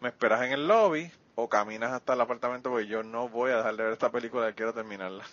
me 0.00 0.08
esperas 0.08 0.42
en 0.42 0.52
el 0.52 0.66
lobby 0.66 1.10
o 1.42 1.48
caminas 1.48 1.92
hasta 1.92 2.14
el 2.14 2.20
apartamento 2.20 2.70
porque 2.70 2.86
yo 2.86 3.02
no 3.02 3.28
voy 3.28 3.50
a 3.52 3.58
dejar 3.58 3.76
de 3.76 3.84
ver 3.84 3.92
esta 3.92 4.10
película, 4.10 4.52
quiero 4.52 4.72
terminarla. 4.72 5.24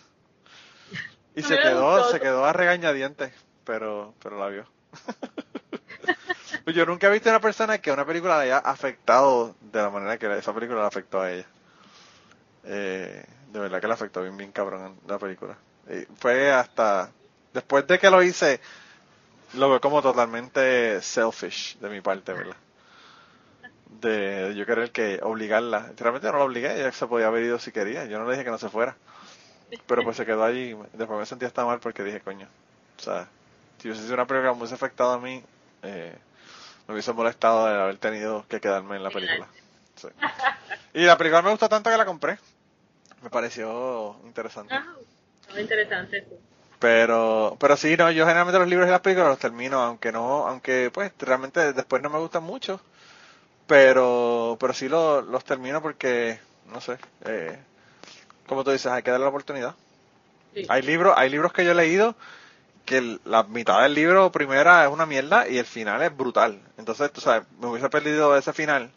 Y 1.36 1.44
se 1.44 1.58
quedó, 1.58 2.10
se 2.12 2.20
quedó 2.20 2.46
a 2.46 2.54
regañadientes, 2.54 3.34
pero, 3.64 4.14
pero 4.22 4.40
la 4.40 4.48
vio. 4.48 4.66
yo 6.74 6.86
nunca 6.86 7.08
he 7.08 7.12
visto 7.12 7.30
una 7.30 7.40
persona 7.40 7.78
que 7.80 7.92
una 7.92 8.06
película 8.06 8.38
le 8.38 8.46
haya 8.46 8.58
afectado 8.58 9.56
de 9.62 9.82
la 9.82 9.90
manera 9.90 10.18
que 10.18 10.38
esa 10.38 10.54
película 10.54 10.82
le 10.82 10.88
afectó 10.88 11.22
a 11.22 11.32
ella. 11.32 11.46
Eh, 12.64 13.26
de 13.52 13.60
verdad 13.60 13.80
que 13.80 13.88
le 13.88 13.94
afectó 13.94 14.22
bien, 14.22 14.38
bien 14.38 14.52
cabrón 14.52 15.00
la 15.08 15.18
película. 15.18 15.58
fue 16.20 16.52
hasta, 16.52 17.12
después 17.54 17.88
de 17.88 17.98
que 17.98 18.10
lo 18.10 18.22
hice, 18.22 18.60
lo 19.54 19.70
veo 19.70 19.82
como 19.82 20.02
totalmente 20.02 21.02
selfish 21.02 21.78
de 21.80 21.90
mi 21.90 22.02
parte, 22.02 22.34
¿verdad? 22.34 22.58
De 23.90 24.54
yo 24.56 24.66
querer 24.66 24.92
que 24.92 25.20
obligarla. 25.24 25.92
Realmente 25.98 26.32
no 26.32 26.38
la 26.38 26.44
obligué, 26.44 26.76
ella 26.76 26.92
se 26.92 27.08
podía 27.08 27.28
haber 27.28 27.44
ido 27.44 27.60
si 27.60 27.72
quería. 27.72 28.06
Yo 28.06 28.20
no 28.20 28.26
le 28.26 28.32
dije 28.32 28.44
que 28.44 28.52
no 28.52 28.58
se 28.58 28.70
fuera. 28.70 28.96
Pero 29.88 30.04
pues 30.04 30.18
se 30.18 30.26
quedó 30.26 30.44
allí. 30.44 30.76
Después 30.94 31.20
me 31.20 31.26
sentía 31.26 31.48
hasta 31.48 31.66
mal 31.66 31.80
porque 31.80 32.04
dije, 32.04 32.22
coño. 32.22 32.48
O 32.98 33.02
sea, 33.02 33.28
si 33.80 33.88
hubiese 33.88 34.04
sido 34.04 34.16
una 34.16 34.28
película 34.28 34.54
muy 34.54 34.72
afectada 34.72 35.16
a 35.16 35.20
mí, 35.20 35.44
eh, 35.84 36.16
me 36.88 36.94
hubiese 36.94 37.14
molestado 37.14 37.68
de 37.68 37.82
haber 37.82 37.98
tenido 37.98 38.46
que 38.48 38.60
quedarme 38.60 38.98
en 38.98 39.04
la 39.04 39.10
película. 39.10 39.48
Y 40.94 41.02
la 41.02 41.18
película 41.18 41.42
me 41.42 41.50
gustó 41.50 41.68
tanto 41.70 41.90
que 41.90 41.98
la 41.98 42.06
compré. 42.06 42.38
Me 43.22 43.30
pareció 43.30 44.16
interesante. 44.26 44.74
Ah, 44.76 44.96
interesante, 45.60 46.24
sí. 46.30 46.36
Pero, 46.80 47.58
pero 47.60 47.76
sí, 47.76 47.98
no, 47.98 48.12
yo 48.12 48.26
generalmente 48.26 48.60
los 48.60 48.68
libros 48.68 48.88
y 48.88 48.92
las 48.92 49.02
películas 49.02 49.30
los 49.30 49.40
termino, 49.40 49.82
aunque 49.82 50.12
no, 50.12 50.48
aunque 50.48 50.92
pues 50.94 51.12
realmente 51.18 51.74
después 51.74 52.04
no 52.04 52.10
me 52.10 52.20
gustan 52.20 52.44
mucho, 52.44 52.80
pero, 53.68 54.58
pero 54.60 54.74
sí 54.74 54.90
los 54.90 55.44
termino 55.44 55.82
porque, 55.82 56.40
no 56.68 56.82
sé, 56.82 56.98
eh, 57.26 57.58
como 58.48 58.64
tú 58.64 58.72
dices, 58.72 58.88
hay 58.88 59.04
que 59.04 59.12
darle 59.12 59.26
la 59.26 59.30
oportunidad. 59.30 59.76
Hay 60.70 60.82
libros, 60.82 61.14
hay 61.16 61.30
libros 61.30 61.54
que 61.54 61.64
yo 61.64 61.72
he 61.72 61.76
leído 61.76 62.16
que 62.86 63.20
la 63.26 63.44
mitad 63.44 63.84
del 63.84 63.94
libro 63.94 64.32
primera 64.32 64.86
es 64.86 64.90
una 64.90 65.06
mierda 65.06 65.48
y 65.48 65.58
el 65.58 65.66
final 65.66 66.02
es 66.02 66.16
brutal. 66.16 66.60
Entonces, 66.78 67.12
tú 67.12 67.22
sabes, 67.22 67.46
me 67.60 67.68
hubiese 67.68 67.90
perdido 67.90 68.36
ese 68.36 68.54
final 68.54 68.90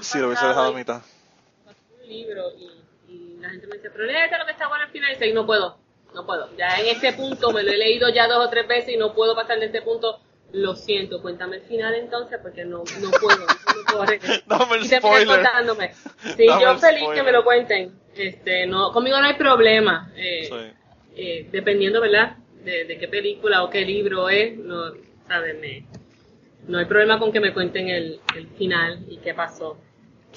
si 0.00 0.18
lo 0.18 0.28
hubiese 0.28 0.46
dejado 0.46 0.68
a 0.68 0.72
mitad. 0.72 1.02
Un 2.00 2.08
libro 2.08 2.44
y, 2.56 3.12
y, 3.12 3.38
la 3.40 3.50
gente 3.50 3.66
me 3.66 3.76
dice, 3.76 3.90
pero 3.90 4.04
léete 4.04 4.38
lo 4.38 4.46
que 4.46 4.52
está 4.52 4.68
bueno 4.68 4.84
al 4.84 4.90
final 4.90 5.10
y 5.10 5.14
dice, 5.14 5.34
no 5.34 5.44
puedo 5.44 5.86
no 6.16 6.26
puedo. 6.26 6.48
Ya 6.56 6.80
en 6.80 6.86
este 6.86 7.12
punto 7.12 7.52
me 7.52 7.62
lo 7.62 7.70
he 7.70 7.76
leído 7.76 8.08
ya 8.08 8.26
dos 8.26 8.44
o 8.44 8.50
tres 8.50 8.66
veces 8.66 8.94
y 8.94 8.96
no 8.96 9.14
puedo 9.14 9.36
pasar 9.36 9.60
de 9.60 9.66
este 9.66 9.82
punto. 9.82 10.18
Lo 10.52 10.74
siento, 10.74 11.20
cuéntame 11.20 11.56
el 11.56 11.62
final 11.62 11.94
entonces 11.94 12.38
porque 12.42 12.64
no, 12.64 12.78
no 13.00 13.10
puedo. 13.20 13.46
No 13.46 13.84
puedo 13.92 14.04
Dame 14.46 14.76
el 14.76 14.86
spoiler. 14.86 15.26
contándome. 15.26 15.92
Sí, 16.36 16.46
yo 16.46 16.78
feliz 16.78 17.08
que 17.14 17.22
me 17.22 17.32
lo 17.32 17.44
cuenten. 17.44 17.92
Este, 18.14 18.66
no, 18.66 18.92
conmigo 18.92 19.18
no 19.18 19.26
hay 19.26 19.34
problema. 19.34 20.10
Eh, 20.16 20.72
eh, 21.16 21.48
dependiendo, 21.50 22.00
¿verdad? 22.00 22.36
De, 22.64 22.84
de, 22.84 22.98
qué 22.98 23.08
película 23.08 23.64
o 23.64 23.70
qué 23.70 23.84
libro 23.84 24.28
es, 24.28 24.56
no, 24.56 24.92
¿sabes? 25.28 25.58
Me, 25.60 25.84
no 26.68 26.78
hay 26.78 26.84
problema 26.86 27.18
con 27.18 27.32
que 27.32 27.40
me 27.40 27.52
cuenten 27.52 27.88
el, 27.88 28.20
el 28.34 28.48
final 28.48 29.04
y 29.08 29.18
qué 29.18 29.34
pasó. 29.34 29.78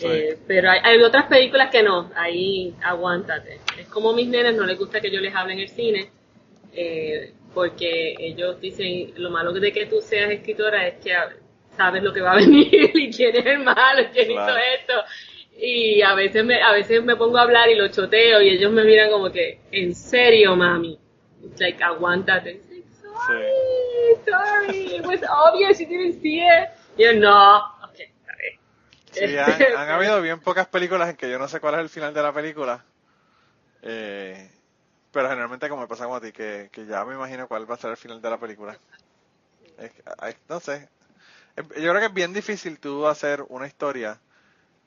Eh, 0.01 0.37
pero 0.47 0.69
hay, 0.69 1.01
otras 1.01 1.25
películas 1.25 1.69
que 1.69 1.83
no, 1.83 2.09
ahí 2.15 2.73
aguántate. 2.81 3.59
Es 3.77 3.87
como 3.87 4.13
mis 4.13 4.27
nenes, 4.27 4.55
no 4.55 4.65
les 4.65 4.77
gusta 4.77 5.01
que 5.01 5.11
yo 5.11 5.19
les 5.19 5.35
hable 5.35 5.53
en 5.53 5.59
el 5.59 5.69
cine, 5.69 6.09
eh, 6.73 7.33
porque 7.53 8.15
ellos 8.19 8.59
dicen, 8.59 9.13
lo 9.17 9.29
malo 9.29 9.51
de 9.53 9.71
que 9.71 9.85
tú 9.85 10.01
seas 10.01 10.31
escritora 10.31 10.87
es 10.87 11.03
que 11.03 11.13
sabes 11.75 12.03
lo 12.03 12.13
que 12.13 12.21
va 12.21 12.33
a 12.33 12.35
venir 12.37 12.91
y 12.93 13.11
quién 13.11 13.35
es 13.35 13.45
el 13.45 13.59
malo, 13.59 14.03
quién 14.13 14.31
hizo 14.31 14.57
esto. 14.79 14.93
Y 15.61 16.01
a 16.01 16.13
veces 16.13 16.45
me, 16.45 16.61
a 16.61 16.71
veces 16.71 17.03
me 17.03 17.15
pongo 17.15 17.37
a 17.37 17.41
hablar 17.41 17.69
y 17.69 17.75
lo 17.75 17.89
choteo 17.89 18.41
y 18.41 18.49
ellos 18.49 18.71
me 18.71 18.83
miran 18.83 19.11
como 19.11 19.29
que, 19.31 19.59
en 19.71 19.93
serio, 19.93 20.55
mami. 20.55 20.97
It's 21.43 21.59
like, 21.59 21.83
aguántate. 21.83 22.61
sorry, 23.25 23.47
sorry, 24.25 24.95
it 24.95 25.05
was 25.05 25.21
obvious 25.23 25.79
you 25.79 25.87
didn't 25.87 26.21
see 26.21 26.39
it. 26.39 26.69
yo, 26.97 27.13
no, 27.13 27.61
Sí, 29.11 29.23
este, 29.23 29.75
han, 29.75 29.89
habido 29.89 30.21
bien 30.21 30.39
pocas 30.39 30.67
películas 30.67 31.09
en 31.09 31.15
que 31.15 31.29
yo 31.29 31.39
no 31.39 31.47
sé 31.47 31.59
cuál 31.59 31.75
es 31.75 31.79
el 31.81 31.89
final 31.89 32.13
de 32.13 32.21
la 32.21 32.31
película. 32.31 32.85
Eh, 33.81 34.51
pero 35.11 35.29
generalmente 35.29 35.69
como 35.69 35.81
me 35.81 35.87
pasa 35.87 36.05
como 36.05 36.15
a 36.15 36.21
ti, 36.21 36.31
que, 36.31 36.69
ya 36.87 37.05
me 37.05 37.15
imagino 37.15 37.47
cuál 37.47 37.69
va 37.69 37.75
a 37.75 37.79
ser 37.79 37.91
el 37.91 37.97
final 37.97 38.21
de 38.21 38.29
la 38.29 38.39
película. 38.39 38.77
no 40.47 40.59
sé. 40.59 40.89
Yo 41.57 41.63
creo 41.91 41.99
que 41.99 42.05
es 42.05 42.13
bien 42.13 42.33
difícil 42.33 42.79
tú 42.79 43.07
hacer 43.07 43.43
una 43.49 43.67
historia 43.67 44.19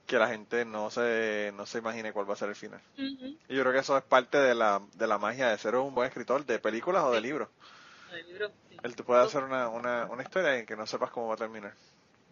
que 0.07 0.19
la 0.19 0.29
gente 0.29 0.65
no 0.65 0.91
se, 0.91 1.53
no 1.55 1.67
se 1.67 1.79
imagine 1.79 2.13
cuál 2.13 2.29
va 2.29 2.35
a 2.35 2.37
ser 2.37 2.49
el 2.49 2.55
final. 2.55 2.81
Y 2.97 3.39
yo 3.49 3.63
creo 3.63 3.73
que 3.73 3.79
eso 3.79 3.97
es 3.97 4.05
parte 4.05 4.39
de 4.39 4.55
la, 4.55 4.81
de 4.95 5.07
la 5.07 5.19
magia 5.19 5.49
de 5.49 5.59
ser 5.59 5.75
un 5.77 5.95
buen 5.95 6.09
escritor 6.09 6.45
de 6.45 6.59
películas 6.59 7.05
o 7.05 7.13
de 7.13 7.21
libros. 7.21 7.49
De 8.11 8.23
libros, 8.25 8.53
El 8.83 8.97
tú 8.97 9.05
puedes 9.05 9.27
hacer 9.27 9.45
una, 9.45 9.69
una, 9.69 10.07
una 10.07 10.23
historia 10.23 10.59
en 10.59 10.67
que 10.67 10.77
no 10.77 10.87
sepas 10.87 11.11
cómo 11.11 11.29
va 11.29 11.35
a 11.35 11.39
terminar. 11.39 11.73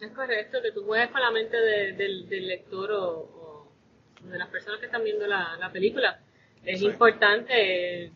Es 0.01 0.13
correcto, 0.13 0.63
que 0.63 0.73
tú 0.73 0.85
juegues 0.85 1.11
con 1.11 1.21
la 1.21 1.31
mente 1.31 1.57
del, 1.59 2.49
lector 2.49 2.91
o, 2.93 3.71
de 4.23 4.39
las 4.39 4.49
personas 4.49 4.81
que 4.81 4.87
están 4.87 5.05
viendo 5.05 5.27
la, 5.27 5.71
película. 5.73 6.19
Es 6.65 6.83
importante, 6.83 8.13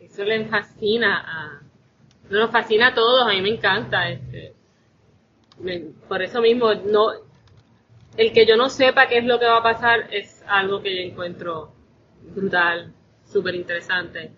eso 0.00 0.24
les 0.24 0.48
fascina 0.48 1.22
a, 1.24 1.62
nos 2.30 2.50
fascina 2.50 2.88
a 2.88 2.94
todos, 2.94 3.22
a 3.22 3.30
mí 3.30 3.42
me 3.42 3.50
encanta. 3.50 4.10
Este, 4.10 4.54
por 6.08 6.22
eso 6.22 6.40
mismo, 6.40 6.74
no, 6.74 7.10
el 8.16 8.32
que 8.32 8.46
yo 8.46 8.56
no 8.56 8.68
sepa 8.68 9.06
qué 9.06 9.18
es 9.18 9.24
lo 9.24 9.38
que 9.38 9.46
va 9.46 9.58
a 9.58 9.62
pasar 9.62 10.12
es 10.12 10.42
algo 10.46 10.82
que 10.82 10.94
yo 10.94 11.02
encuentro 11.10 11.72
brutal, 12.34 12.92
súper 13.24 13.54
interesante. 13.54 14.32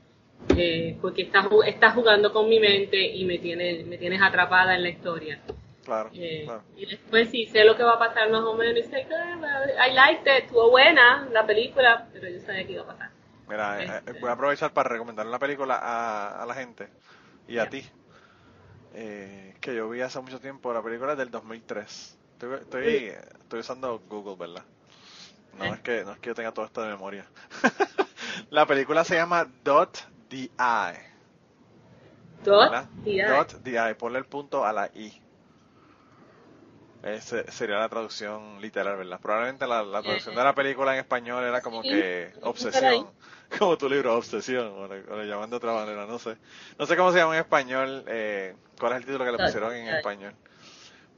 Eh, 0.56 0.98
porque 1.00 1.22
estás, 1.22 1.46
estás 1.66 1.94
jugando 1.94 2.32
con 2.32 2.48
mi 2.48 2.60
mente 2.60 3.00
y 3.00 3.24
me 3.24 3.38
tienes, 3.38 3.86
me 3.86 3.96
tienes 3.96 4.20
atrapada 4.20 4.74
en 4.74 4.82
la 4.82 4.88
historia. 4.90 5.40
Claro, 5.84 6.10
eh, 6.14 6.46
Y 6.76 6.86
después 6.86 7.28
sí 7.30 7.46
sé 7.46 7.64
lo 7.64 7.76
que 7.76 7.82
va 7.82 7.92
a 7.92 7.98
pasar 7.98 8.30
más 8.30 8.42
o 8.42 8.54
menos. 8.54 8.78
Y 8.78 8.82
sé 8.82 9.06
que 9.06 9.14
I 9.14 9.94
liked 9.94 10.22
it, 10.22 10.44
estuvo 10.44 10.70
buena 10.70 11.28
la 11.32 11.46
película, 11.46 12.08
pero 12.12 12.28
yo 12.28 12.40
sabía 12.40 12.66
que 12.66 12.72
iba 12.72 12.82
a 12.82 12.86
pasar. 12.86 13.10
Mira, 13.48 13.82
eh, 13.82 14.02
este. 14.06 14.20
voy 14.20 14.30
a 14.30 14.32
aprovechar 14.32 14.72
para 14.72 14.88
recomendar 14.88 15.26
la 15.26 15.38
película 15.38 15.76
a, 15.76 16.42
a 16.42 16.46
la 16.46 16.54
gente 16.54 16.88
y 17.46 17.58
a 17.58 17.68
ti. 17.68 17.84
Eh, 18.94 19.54
que 19.60 19.74
yo 19.74 19.88
vi 19.88 20.00
hace 20.00 20.20
mucho 20.20 20.40
tiempo, 20.40 20.72
la 20.72 20.82
película 20.82 21.12
es 21.12 21.18
del 21.18 21.30
2003. 21.30 22.18
Estoy, 22.32 22.54
estoy, 22.54 22.86
estoy 23.40 23.60
usando 23.60 24.00
Google, 24.08 24.36
¿verdad? 24.36 24.64
No, 25.58 25.64
es 25.64 25.80
que, 25.80 26.04
no 26.04 26.12
es 26.12 26.18
que 26.18 26.28
yo 26.28 26.34
tenga 26.34 26.52
todo 26.52 26.64
esto 26.64 26.82
de 26.82 26.88
memoria. 26.88 27.26
la 28.50 28.66
película 28.66 29.04
se 29.04 29.16
llama 29.16 29.48
Dot 29.62 29.98
the 30.28 30.50
Eye. 30.58 31.00
Dot 32.44 32.88
the 33.04 33.10
Eye. 33.10 33.28
Dot 33.28 33.62
the 33.62 33.70
Eye, 33.72 33.94
ponle 33.94 34.18
el 34.18 34.26
punto 34.26 34.64
a 34.64 34.72
la 34.72 34.86
I. 34.94 35.23
Ese 37.04 37.50
sería 37.52 37.76
la 37.76 37.88
traducción 37.90 38.62
literal, 38.62 38.96
¿verdad? 38.96 39.20
Probablemente 39.20 39.66
la, 39.66 39.84
traducción 40.02 40.34
de 40.34 40.42
la 40.42 40.54
película 40.54 40.94
en 40.94 41.00
español 41.00 41.44
era 41.44 41.60
como 41.60 41.82
que 41.82 42.32
obsesión, 42.40 43.10
como 43.58 43.76
tu 43.76 43.90
libro, 43.90 44.16
obsesión, 44.16 44.68
o 44.68 44.88
le, 44.88 45.26
llaman 45.26 45.50
de 45.50 45.56
otra 45.56 45.74
manera, 45.74 46.06
no 46.06 46.18
sé. 46.18 46.36
No 46.78 46.86
sé 46.86 46.96
cómo 46.96 47.12
se 47.12 47.18
llama 47.18 47.34
en 47.34 47.40
español, 47.40 48.04
eh, 48.08 48.54
cuál 48.80 48.92
es 48.92 48.98
el 48.98 49.04
título 49.04 49.24
que 49.26 49.32
le 49.32 49.38
pusieron 49.38 49.74
en 49.74 49.88
español. 49.88 50.34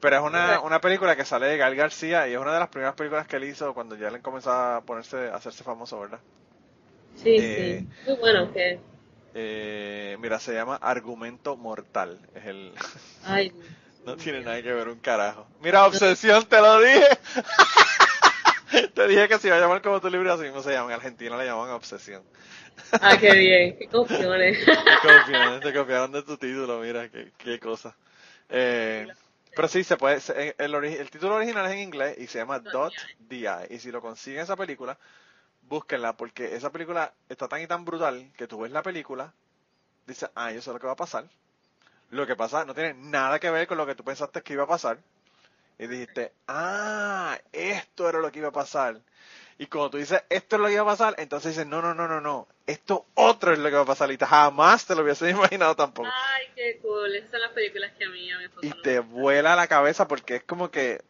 Pero 0.01 0.17
es 0.17 0.23
una, 0.23 0.61
una 0.61 0.81
película 0.81 1.15
que 1.15 1.25
sale 1.25 1.47
de 1.47 1.57
Gal 1.57 1.77
García 1.77 2.27
y 2.27 2.33
es 2.33 2.39
una 2.39 2.53
de 2.53 2.59
las 2.59 2.69
primeras 2.69 2.97
películas 2.97 3.29
que 3.29 3.37
él 3.37 3.45
hizo 3.45 3.73
cuando 3.73 3.95
ya 3.95 4.11
le 4.11 4.21
comenzó 4.21 4.51
a 4.51 4.81
ponerse, 4.81 5.29
a 5.29 5.37
hacerse 5.37 5.63
famoso, 5.63 6.01
¿verdad? 6.01 6.21
Sí, 7.15 7.39
sí. 7.39 7.45
Eh, 7.45 7.87
Muy 8.07 8.17
bueno 8.17 8.53
que... 8.53 8.81
Eh, 9.35 10.17
mira, 10.19 10.41
se 10.41 10.53
llama 10.53 10.77
Argumento 10.77 11.57
Mortal. 11.57 12.19
Es 12.35 12.47
el. 12.47 12.73
Ay, 13.23 13.53
no 14.07 14.17
tiene 14.17 14.41
nada 14.41 14.63
que 14.63 14.73
ver 14.73 14.89
un 14.89 15.01
carajo. 15.01 15.47
Mira, 15.61 15.85
Obsesión, 15.85 16.47
te 16.47 16.61
lo 16.61 16.81
dije. 16.81 17.09
te 18.95 19.09
dije 19.09 19.29
que 19.29 19.39
se 19.39 19.49
iba 19.49 19.57
a 19.57 19.61
llamar 19.61 19.83
como 19.83 20.01
tu 20.01 20.09
libro, 20.09 20.33
así 20.33 20.45
mismo 20.45 20.63
se 20.63 20.73
llama. 20.73 20.91
En 20.91 20.97
Argentina 20.97 21.37
le 21.37 21.45
llaman 21.45 21.71
Obsesión. 21.71 22.23
ah, 23.01 23.19
qué 23.19 23.35
bien, 23.35 23.77
qué 23.77 23.89
copiones. 23.89 24.65
qué 24.65 24.75
copiones, 25.03 25.61
te 25.61 25.75
copiaron 25.75 26.13
de 26.13 26.23
tu 26.23 26.37
título, 26.37 26.79
mira, 26.79 27.09
qué, 27.09 27.33
qué 27.37 27.59
cosa. 27.59 27.97
Eh, 28.49 29.09
pero 29.57 29.67
sí, 29.67 29.83
se 29.83 29.97
puede, 29.97 30.21
el, 30.59 30.75
el, 30.75 31.11
título 31.11 31.35
original 31.35 31.67
es 31.67 31.73
en 31.73 31.79
inglés 31.79 32.17
y 32.19 32.29
se 32.29 32.39
llama 32.39 32.61
Dot 32.61 32.93
DI. 33.19 33.47
Y 33.71 33.79
si 33.79 33.91
lo 33.91 34.01
consiguen 34.01 34.43
esa 34.43 34.55
película, 34.55 34.97
búsquenla 35.63 36.17
porque 36.17 36.55
esa 36.55 36.71
película 36.71 37.13
está 37.29 37.49
tan 37.49 37.61
y 37.61 37.67
tan 37.67 37.85
brutal 37.85 38.31
que 38.37 38.47
tú 38.47 38.61
ves 38.61 38.71
la 38.71 38.83
película, 38.83 39.33
dices, 40.07 40.31
ah, 40.37 40.53
eso 40.53 40.71
es 40.71 40.75
lo 40.75 40.79
que 40.79 40.87
va 40.87 40.93
a 40.93 40.97
pasar. 40.97 41.25
Lo 42.11 42.27
que 42.27 42.37
pasa 42.37 42.65
no 42.65 42.75
tiene 42.75 42.95
nada 42.95 43.39
que 43.39 43.51
ver 43.51 43.67
con 43.67 43.79
lo 43.79 43.87
que 43.87 43.95
tú 43.95 44.05
pensaste 44.05 44.43
que 44.43 44.53
iba 44.53 44.65
a 44.65 44.69
pasar. 44.69 44.99
Y 45.79 45.87
dijiste, 45.87 46.33
ah, 46.49 47.39
esto 47.53 48.09
era 48.09 48.21
lo 48.21 48.33
que 48.33 48.39
iba 48.39 48.49
a 48.49 48.53
pasar. 48.53 49.01
Y 49.59 49.67
cuando 49.67 49.91
tú 49.91 49.97
dices, 49.99 50.23
esto 50.29 50.57
es 50.57 50.63
lo 50.63 50.69
que 50.69 50.75
iba 50.75 50.83
a 50.83 50.87
pasar, 50.87 51.15
entonces 51.19 51.53
dices, 51.53 51.67
no, 51.67 51.81
no, 51.81 51.95
no, 51.95 52.07
no, 52.07 52.21
no, 52.21 52.47
esto 52.67 53.07
otro 53.15 53.53
es 53.53 53.59
lo 53.59 53.69
que 53.69 53.77
va 53.77 53.83
a 53.83 53.87
pasar. 53.87 54.11
Y 54.11 54.19
jamás 54.19 54.87
te 54.87 54.95
lo 54.95 55.03
hubiese 55.03 55.31
imaginado 55.31 55.75
tampoco. 55.77 56.09
Ay, 56.09 56.47
qué 56.55 56.79
cool. 56.83 57.15
Esas 57.15 57.31
son 57.31 57.41
las 57.41 57.53
películas 57.53 57.93
que 57.99 58.05
a 58.05 58.09
mí 58.09 58.29
me 58.39 58.69
Y 58.69 58.71
te 58.83 59.01
vuela 59.01 59.57
la 59.57 59.67
cabeza 59.67 60.07
porque 60.09 60.37
es 60.37 60.45
como 60.45 60.71
que 60.71 61.03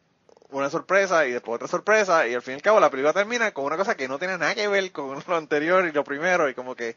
una 0.50 0.70
sorpresa 0.70 1.26
y 1.26 1.32
después 1.32 1.56
otra 1.56 1.68
sorpresa 1.68 2.26
y 2.28 2.34
al 2.34 2.42
fin 2.42 2.52
y 2.52 2.54
al 2.56 2.62
cabo 2.62 2.78
la 2.78 2.90
película 2.90 3.12
termina 3.12 3.52
con 3.52 3.64
una 3.64 3.76
cosa 3.76 3.96
que 3.96 4.06
no 4.06 4.18
tiene 4.18 4.38
nada 4.38 4.54
que 4.54 4.68
ver 4.68 4.92
con 4.92 5.22
lo 5.26 5.36
anterior 5.36 5.86
y 5.86 5.92
lo 5.92 6.04
primero 6.04 6.48
y 6.48 6.54
como 6.54 6.76
que 6.76 6.96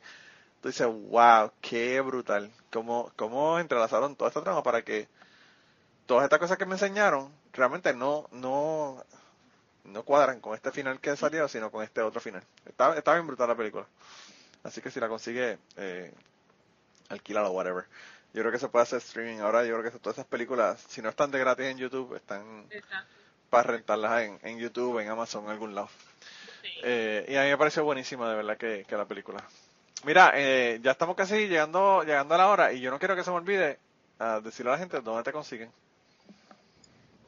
tú 0.61 0.69
dices, 0.69 0.87
wow, 0.87 1.51
qué 1.61 2.01
brutal. 2.01 2.51
Cómo, 2.71 3.11
cómo 3.15 3.59
entrelazaron 3.59 4.15
toda 4.15 4.29
esta 4.29 4.43
trama 4.43 4.63
para 4.63 4.83
que 4.83 5.07
todas 6.05 6.23
estas 6.23 6.39
cosas 6.39 6.57
que 6.57 6.65
me 6.65 6.73
enseñaron 6.73 7.31
realmente 7.53 7.93
no, 7.93 8.27
no, 8.31 9.03
no 9.85 10.03
cuadran 10.03 10.39
con 10.39 10.55
este 10.55 10.71
final 10.71 10.99
que 10.99 11.15
salió, 11.15 11.47
sino 11.47 11.71
con 11.71 11.83
este 11.83 12.01
otro 12.01 12.21
final. 12.21 12.43
Está, 12.65 12.95
está 12.97 13.13
bien 13.13 13.27
brutal 13.27 13.47
la 13.47 13.55
película. 13.55 13.85
Así 14.63 14.81
que 14.81 14.91
si 14.91 14.99
la 14.99 15.07
consigue, 15.07 15.57
eh, 15.77 16.13
alquila 17.09 17.47
o 17.47 17.51
whatever. 17.51 17.85
Yo 18.33 18.41
creo 18.41 18.51
que 18.51 18.59
se 18.59 18.69
puede 18.69 18.83
hacer 18.83 18.99
streaming 18.99 19.39
ahora. 19.39 19.65
Yo 19.65 19.79
creo 19.79 19.91
que 19.91 19.99
todas 19.99 20.17
esas 20.17 20.27
películas, 20.27 20.83
si 20.87 21.01
no 21.01 21.09
están 21.09 21.31
de 21.31 21.39
gratis 21.39 21.65
en 21.65 21.77
YouTube, 21.77 22.15
están 22.15 22.67
para 23.49 23.71
rentarlas 23.71 24.21
en, 24.23 24.39
en 24.43 24.59
YouTube, 24.59 24.99
en 24.99 25.09
Amazon, 25.09 25.45
en 25.45 25.51
algún 25.51 25.73
lado. 25.73 25.89
Eh, 26.83 27.25
y 27.27 27.35
a 27.35 27.43
mí 27.43 27.49
me 27.49 27.57
pareció 27.57 27.83
buenísima, 27.83 28.29
de 28.29 28.35
verdad, 28.35 28.57
que, 28.57 28.85
que 28.87 28.97
la 28.97 29.05
película. 29.05 29.43
Mira, 30.05 30.31
eh, 30.35 30.79
ya 30.81 30.91
estamos 30.91 31.15
casi 31.15 31.47
llegando 31.47 32.03
llegando 32.03 32.33
a 32.35 32.37
la 32.37 32.47
hora 32.47 32.73
y 32.73 32.79
yo 32.79 32.89
no 32.89 32.99
quiero 32.99 33.15
que 33.15 33.23
se 33.23 33.31
me 33.31 33.37
olvide 33.37 33.79
uh, 34.19 34.41
decirle 34.41 34.71
a 34.71 34.73
la 34.73 34.79
gente 34.79 35.01
dónde 35.01 35.23
te 35.23 35.33
consiguen. 35.33 35.71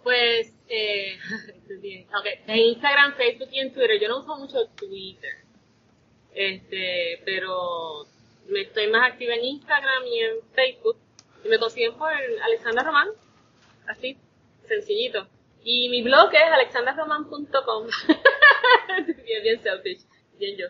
Pues, 0.04 0.54
eh, 0.68 1.20
okay. 2.20 2.34
en 2.48 2.58
Instagram, 2.58 3.16
Facebook 3.16 3.50
y 3.52 3.60
en 3.60 3.74
Twitter. 3.74 4.00
Yo 4.00 4.08
no 4.08 4.20
uso 4.20 4.38
mucho 4.38 4.68
Twitter, 4.76 5.38
este, 6.34 7.22
pero 7.26 8.06
me 8.48 8.62
estoy 8.62 8.88
más 8.88 9.12
activa 9.12 9.36
en 9.36 9.46
Instagram 9.46 10.06
y 10.06 10.20
en 10.20 10.36
Facebook. 10.54 10.98
Y 11.44 11.50
me 11.50 11.60
consiguen 11.60 11.94
por 11.98 12.12
Alexandra 12.12 12.84
Román, 12.84 13.10
así, 13.88 14.18
sencillito. 14.68 15.28
Y 15.64 15.90
mi 15.90 16.02
blog 16.02 16.34
es 16.34 16.52
alexandraroman.com. 16.52 17.88
bien, 19.26 19.44
bien 19.44 19.62
selfish. 19.62 20.02
Bien 20.42 20.58
yo. 20.58 20.66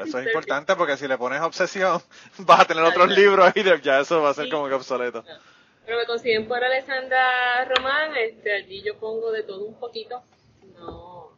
Eso 0.00 0.18
es 0.20 0.26
importante 0.28 0.76
porque 0.76 0.96
si 0.96 1.08
le 1.08 1.18
pones 1.18 1.40
obsesión, 1.40 2.00
vas 2.38 2.60
a 2.60 2.64
tener 2.64 2.84
otros 2.84 3.10
libros 3.10 3.52
y 3.56 3.64
ya 3.82 4.00
eso 4.00 4.22
va 4.22 4.30
a 4.30 4.34
ser 4.34 4.48
como 4.48 4.68
que 4.68 4.74
obsoleto. 4.74 5.24
Pero 5.84 5.98
me 5.98 6.06
consiguen 6.06 6.46
por 6.46 6.62
Alexandra 6.62 7.64
Román, 7.64 8.16
este, 8.16 8.52
allí 8.52 8.82
yo 8.82 8.96
pongo 8.98 9.32
de 9.32 9.42
todo 9.42 9.64
un 9.64 9.74
poquito. 9.80 10.22
No, 10.78 11.32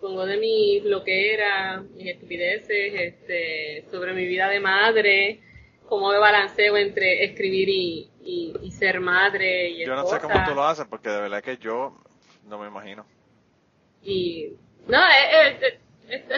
pongo 0.00 0.26
de 0.26 0.38
mis 0.38 0.84
loqueras, 0.84 1.84
mis 1.90 2.08
estupideces, 2.08 2.94
este, 2.94 3.84
sobre 3.88 4.12
mi 4.12 4.26
vida 4.26 4.48
de 4.48 4.58
madre, 4.58 5.40
cómo 5.88 6.10
me 6.10 6.18
balanceo 6.18 6.76
entre 6.76 7.24
escribir 7.24 7.68
y, 7.68 8.10
y, 8.24 8.70
ser 8.72 8.98
madre 8.98 9.68
y 9.68 9.86
Yo 9.86 9.94
no 9.94 10.04
sé 10.06 10.18
cómo 10.18 10.34
tú 10.44 10.52
lo 10.52 10.64
haces 10.64 10.84
porque 10.90 11.10
de 11.10 11.20
verdad 11.20 11.42
que 11.42 11.58
yo 11.58 11.96
no 12.44 12.58
me 12.58 12.66
imagino. 12.66 13.06
Y, 14.02 14.52
no, 14.88 14.98
es, 14.98 15.62
es, 15.62 15.85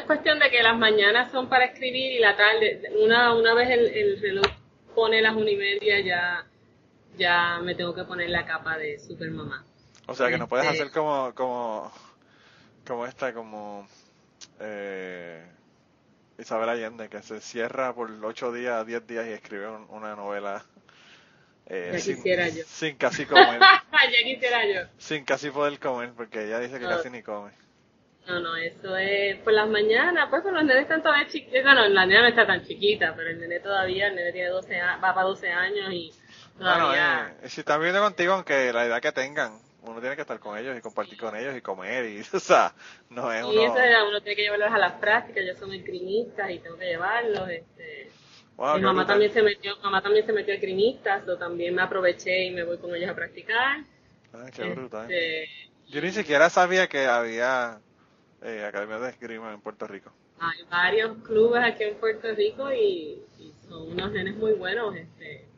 cuestión 0.06 0.38
de 0.38 0.50
que 0.50 0.62
las 0.62 0.76
mañanas 0.76 1.30
son 1.30 1.48
para 1.48 1.66
escribir 1.66 2.12
y 2.12 2.18
la 2.18 2.36
tarde, 2.36 2.82
una, 3.02 3.34
una 3.34 3.54
vez 3.54 3.70
el, 3.70 3.86
el 3.86 4.20
reloj 4.20 4.46
pone 4.94 5.20
las 5.20 5.34
una 5.34 5.50
y 5.50 5.56
media 5.56 6.00
ya 6.00 6.46
ya 7.18 7.58
me 7.62 7.74
tengo 7.74 7.94
que 7.94 8.04
poner 8.04 8.30
la 8.30 8.46
capa 8.46 8.78
de 8.78 8.98
super 8.98 9.30
mamá. 9.30 9.64
O 10.06 10.14
sea 10.14 10.28
que 10.28 10.38
no 10.38 10.48
puedes 10.48 10.66
este 10.66 10.82
hacer 10.82 10.92
como, 10.92 11.34
como, 11.34 11.92
como 12.86 13.06
esta, 13.06 13.34
como 13.34 13.86
eh, 14.60 15.44
Isabel 16.38 16.68
Allende, 16.70 17.08
que 17.08 17.20
se 17.22 17.40
cierra 17.40 17.94
por 17.94 18.10
8 18.10 18.52
días, 18.52 18.86
10 18.86 19.06
días 19.06 19.26
y 19.26 19.32
escribe 19.32 19.68
una 19.88 20.16
novela. 20.16 20.64
Eh, 21.66 21.90
ya 21.92 21.98
sin, 21.98 22.16
quisiera 22.16 22.48
yo. 22.48 22.62
Sin 22.66 22.96
casi 22.96 23.26
comer. 23.26 23.60
ya 23.92 24.24
quisiera 24.24 24.64
yo. 24.66 24.88
Sin 24.96 25.24
casi 25.24 25.50
poder 25.50 25.78
comer, 25.78 26.12
porque 26.16 26.44
ella 26.44 26.60
dice 26.60 26.78
que 26.78 26.86
casi 26.86 27.10
ni 27.10 27.22
come. 27.22 27.50
No, 28.28 28.40
no, 28.40 28.56
eso 28.56 28.94
es 28.98 29.38
por 29.38 29.54
las 29.54 29.68
mañanas, 29.68 30.28
pues 30.28 30.44
los 30.44 30.62
nenes 30.62 30.82
están 30.82 31.02
todavía 31.02 31.26
chiquitos, 31.28 31.62
bueno, 31.62 31.88
la 31.88 32.04
nena 32.04 32.22
no 32.22 32.28
está 32.28 32.46
tan 32.46 32.62
chiquita, 32.62 33.14
pero 33.16 33.30
el 33.30 33.40
nene 33.40 33.58
todavía, 33.58 34.08
el 34.08 34.16
nene 34.16 34.32
tiene 34.32 34.50
12 34.50 34.82
va 34.82 35.00
para 35.00 35.22
12 35.22 35.48
años 35.50 35.90
y 35.90 36.12
bueno, 36.58 36.94
eh, 36.94 37.48
si 37.48 37.60
están 37.60 37.78
viviendo 37.78 38.02
contigo, 38.02 38.34
aunque 38.34 38.70
la 38.72 38.84
edad 38.84 39.00
que 39.00 39.12
tengan, 39.12 39.58
uno 39.82 40.00
tiene 40.00 40.14
que 40.14 40.22
estar 40.22 40.38
con 40.40 40.58
ellos 40.58 40.76
y 40.76 40.82
compartir 40.82 41.18
con 41.18 41.34
ellos 41.36 41.56
y 41.56 41.62
comer 41.62 42.04
y, 42.04 42.20
o 42.36 42.40
sea, 42.40 42.74
no 43.08 43.32
es 43.32 43.42
uno... 43.44 43.52
Y 43.54 43.64
eso 43.64 43.74
uno 44.08 44.20
tiene 44.20 44.36
que 44.36 44.42
llevarlos 44.42 44.72
a 44.72 44.78
las 44.78 44.92
prácticas, 44.94 45.44
yo 45.46 45.54
soy 45.54 45.82
crimista 45.82 46.50
y 46.50 46.58
tengo 46.58 46.76
que 46.76 46.84
llevarlos, 46.84 47.48
este... 47.48 48.10
mi 48.58 48.80
mamá 48.80 49.06
también 49.06 49.32
se 49.32 49.42
metió, 49.42 49.74
mamá 49.78 50.02
también 50.02 50.26
se 50.26 50.34
metió 50.34 50.54
a 50.54 50.58
crimistas, 50.58 51.26
o 51.26 51.38
también 51.38 51.74
me 51.74 51.80
aproveché 51.80 52.44
y 52.44 52.50
me 52.50 52.64
voy 52.64 52.76
con 52.76 52.94
ellos 52.94 53.08
a 53.08 53.14
practicar. 53.14 53.84
Ah, 54.34 54.50
qué 54.54 54.64
brutal. 54.64 55.10
Este, 55.10 55.48
yo 55.86 56.02
ni 56.02 56.10
siquiera 56.10 56.50
sabía 56.50 56.88
que 56.88 57.06
había 57.06 57.80
eh, 58.42 58.64
academias 58.64 59.00
de 59.00 59.08
esgrima 59.10 59.52
en 59.52 59.60
Puerto 59.60 59.86
Rico. 59.86 60.12
Hay 60.40 60.62
varios 60.70 61.18
clubes 61.24 61.62
aquí 61.64 61.84
en 61.84 61.96
Puerto 61.96 62.32
Rico 62.34 62.72
y, 62.72 63.22
y 63.38 63.52
son 63.68 63.92
unos 63.92 64.12
nenes 64.12 64.36
muy 64.36 64.52
buenos, 64.52 64.94
este 64.94 65.48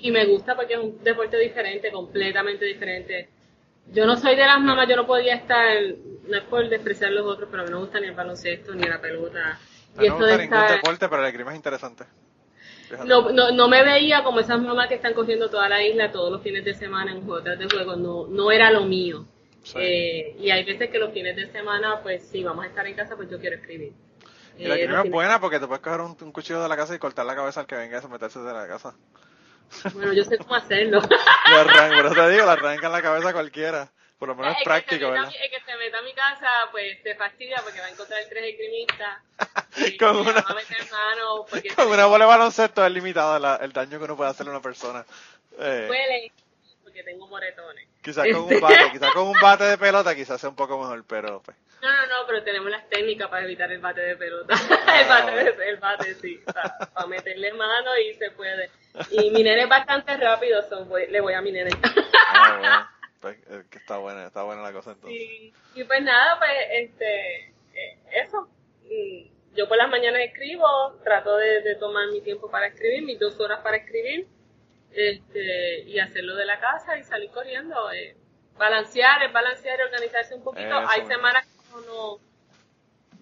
y 0.00 0.10
me 0.10 0.26
gusta 0.26 0.56
porque 0.56 0.74
es 0.74 0.80
un 0.80 1.02
deporte 1.02 1.38
diferente, 1.38 1.90
completamente 1.90 2.64
diferente. 2.64 3.28
Yo 3.92 4.04
no 4.06 4.16
soy 4.16 4.34
de 4.34 4.44
las 4.44 4.60
mamás, 4.60 4.88
yo 4.88 4.96
no 4.96 5.06
podía 5.06 5.34
estar, 5.34 5.64
no 6.26 6.36
es 6.36 6.44
por 6.44 6.68
despreciar 6.68 7.12
los 7.12 7.26
otros, 7.26 7.48
pero 7.50 7.62
a 7.62 7.66
mí 7.66 7.70
no 7.70 7.78
me 7.78 7.82
gusta 7.84 8.00
ni 8.00 8.08
el 8.08 8.14
baloncesto 8.14 8.74
ni 8.74 8.82
la 8.82 9.00
pelota. 9.00 9.58
Y 9.94 10.08
no 10.08 10.18
me 10.18 10.26
gusta 10.26 10.36
ningún 10.38 10.68
deporte, 10.68 11.08
pero 11.08 11.22
el 11.22 11.28
esgrima 11.28 11.52
es 11.52 11.56
interesante. 11.56 12.04
No, 13.04 13.30
no, 13.30 13.50
no 13.50 13.68
me 13.68 13.82
veía 13.84 14.22
como 14.22 14.40
esas 14.40 14.60
mamás 14.60 14.88
que 14.88 14.94
están 14.94 15.14
cogiendo 15.14 15.50
toda 15.50 15.68
la 15.68 15.82
isla 15.82 16.12
todos 16.12 16.30
los 16.30 16.42
fines 16.42 16.64
de 16.64 16.74
semana 16.74 17.12
en 17.12 17.24
juegos 17.24 17.44
de 17.44 17.68
juego, 17.68 17.96
no, 17.96 18.26
no 18.28 18.50
era 18.50 18.70
lo 18.70 18.84
mío. 18.84 19.26
Eh, 19.74 20.36
y 20.38 20.50
hay 20.50 20.64
veces 20.64 20.90
que 20.90 20.98
los 20.98 21.12
fines 21.12 21.34
de 21.36 21.50
semana, 21.50 22.00
pues 22.02 22.26
si 22.28 22.42
vamos 22.44 22.64
a 22.64 22.68
estar 22.68 22.86
en 22.86 22.94
casa, 22.94 23.16
pues 23.16 23.28
yo 23.30 23.40
quiero 23.40 23.56
escribir. 23.56 23.92
Y 24.58 24.66
la 24.66 24.76
eh, 24.76 24.84
es 24.84 25.10
buena 25.10 25.40
porque 25.40 25.58
te 25.58 25.66
puedes 25.66 25.82
coger 25.82 26.00
un, 26.00 26.14
cuchillo 26.32 26.62
de 26.62 26.68
la 26.68 26.76
casa 26.76 26.94
y 26.94 26.98
cortar 26.98 27.26
la 27.26 27.34
cabeza 27.34 27.60
al 27.60 27.66
que 27.66 27.74
venga 27.74 27.98
a 27.98 28.02
someterse 28.02 28.40
de 28.40 28.52
la 28.52 28.66
casa. 28.66 28.94
Bueno, 29.94 30.12
yo 30.12 30.22
sé 30.24 30.38
cómo 30.38 30.54
hacerlo. 30.54 31.00
lo 31.50 31.56
arranca, 31.56 32.14
te 32.14 32.30
digo, 32.30 32.44
le 32.44 32.52
arrancan 32.52 32.92
la 32.92 33.02
cabeza 33.02 33.30
a 33.30 33.32
cualquiera. 33.32 33.90
Por 34.16 34.28
lo 34.28 34.34
menos 34.34 34.56
es, 34.56 34.64
práctico, 34.64 35.10
¿verdad? 35.10 35.26
el 35.26 35.50
que 35.50 35.60
se 35.60 35.76
meta 35.76 35.98
a 35.98 36.02
mi 36.02 36.14
casa, 36.14 36.48
pues 36.70 37.02
se 37.02 37.14
fastidia 37.16 37.60
porque 37.62 37.80
va 37.80 37.86
a 37.86 37.90
encontrar 37.90 38.22
tres 38.30 38.44
esgrimistas. 38.44 39.18
con 39.98 40.16
una, 40.16 40.42
con 41.74 41.88
una 41.88 42.06
bola 42.06 42.24
de 42.24 42.28
baloncesto 42.30 42.86
es 42.86 42.92
limitado 42.92 43.58
el 43.60 43.72
daño 43.72 43.98
que 43.98 44.04
uno 44.04 44.16
puede 44.16 44.30
hacerle 44.30 44.52
a 44.52 44.54
una 44.54 44.62
persona. 44.62 45.04
Eh. 45.58 45.86
Huele 45.90 46.32
porque 46.96 47.10
tengo 47.10 47.26
moretones. 47.28 47.88
Quizás 48.00 48.26
con 48.32 48.44
un 48.44 48.60
bate, 48.60 48.90
quizás 48.92 49.12
con 49.12 49.26
un 49.28 49.40
bate 49.40 49.64
de 49.64 49.76
pelota 49.76 50.14
quizás 50.14 50.40
sea 50.40 50.48
un 50.48 50.56
poco 50.56 50.78
mejor, 50.78 51.04
pero 51.06 51.42
pues. 51.42 51.56
No, 51.82 51.90
no, 51.90 52.06
no, 52.06 52.26
pero 52.26 52.42
tenemos 52.42 52.70
las 52.70 52.88
técnicas 52.88 53.28
para 53.28 53.44
evitar 53.44 53.70
el 53.70 53.80
bate 53.80 54.00
de 54.00 54.16
pelota. 54.16 54.54
Ah, 54.86 55.00
el 55.00 55.08
bate, 55.08 55.68
el 55.68 55.76
bate, 55.76 56.14
sí. 56.14 56.40
para 56.46 57.06
meterle 57.06 57.52
mano 57.52 57.90
y 57.98 58.14
se 58.14 58.30
puede. 58.30 58.70
Y 59.10 59.30
mi 59.30 59.42
nene 59.42 59.64
es 59.64 59.68
bastante 59.68 60.16
rápido, 60.16 60.62
le 61.10 61.20
voy 61.20 61.34
a 61.34 61.42
mi 61.42 61.52
nene. 61.52 61.70
Ah, 62.32 62.90
pues, 63.20 63.36
que 63.70 63.78
está 63.78 63.98
buena, 63.98 64.26
está 64.26 64.42
buena 64.42 64.62
la 64.62 64.72
cosa 64.72 64.92
entonces. 64.92 65.20
Y, 65.74 65.84
pues 65.84 66.02
nada, 66.02 66.38
pues, 66.38 66.50
este, 66.72 67.48
eh, 67.74 67.98
eso. 68.24 68.48
Mm, 68.84 69.54
yo 69.54 69.68
por 69.68 69.76
las 69.76 69.90
mañanas 69.90 70.22
escribo, 70.22 70.66
trato 71.04 71.36
de, 71.36 71.60
de 71.60 71.74
tomar 71.76 72.08
mi 72.08 72.22
tiempo 72.22 72.50
para 72.50 72.68
escribir, 72.68 73.02
mis 73.02 73.18
dos 73.18 73.38
horas 73.38 73.60
para 73.60 73.76
escribir 73.76 74.26
este, 74.96 75.82
y 75.82 75.98
hacerlo 75.98 76.34
de 76.36 76.46
la 76.46 76.58
casa 76.58 76.98
y 76.98 77.04
salir 77.04 77.30
corriendo. 77.30 77.90
Eh, 77.92 78.16
balancear, 78.58 79.22
es 79.22 79.32
balancear 79.32 79.78
y 79.78 79.82
organizarse 79.82 80.34
un 80.34 80.42
poquito. 80.42 80.74
hay 80.88 81.06
semanas 81.06 81.46
que 81.46 81.86
no, 81.86 82.18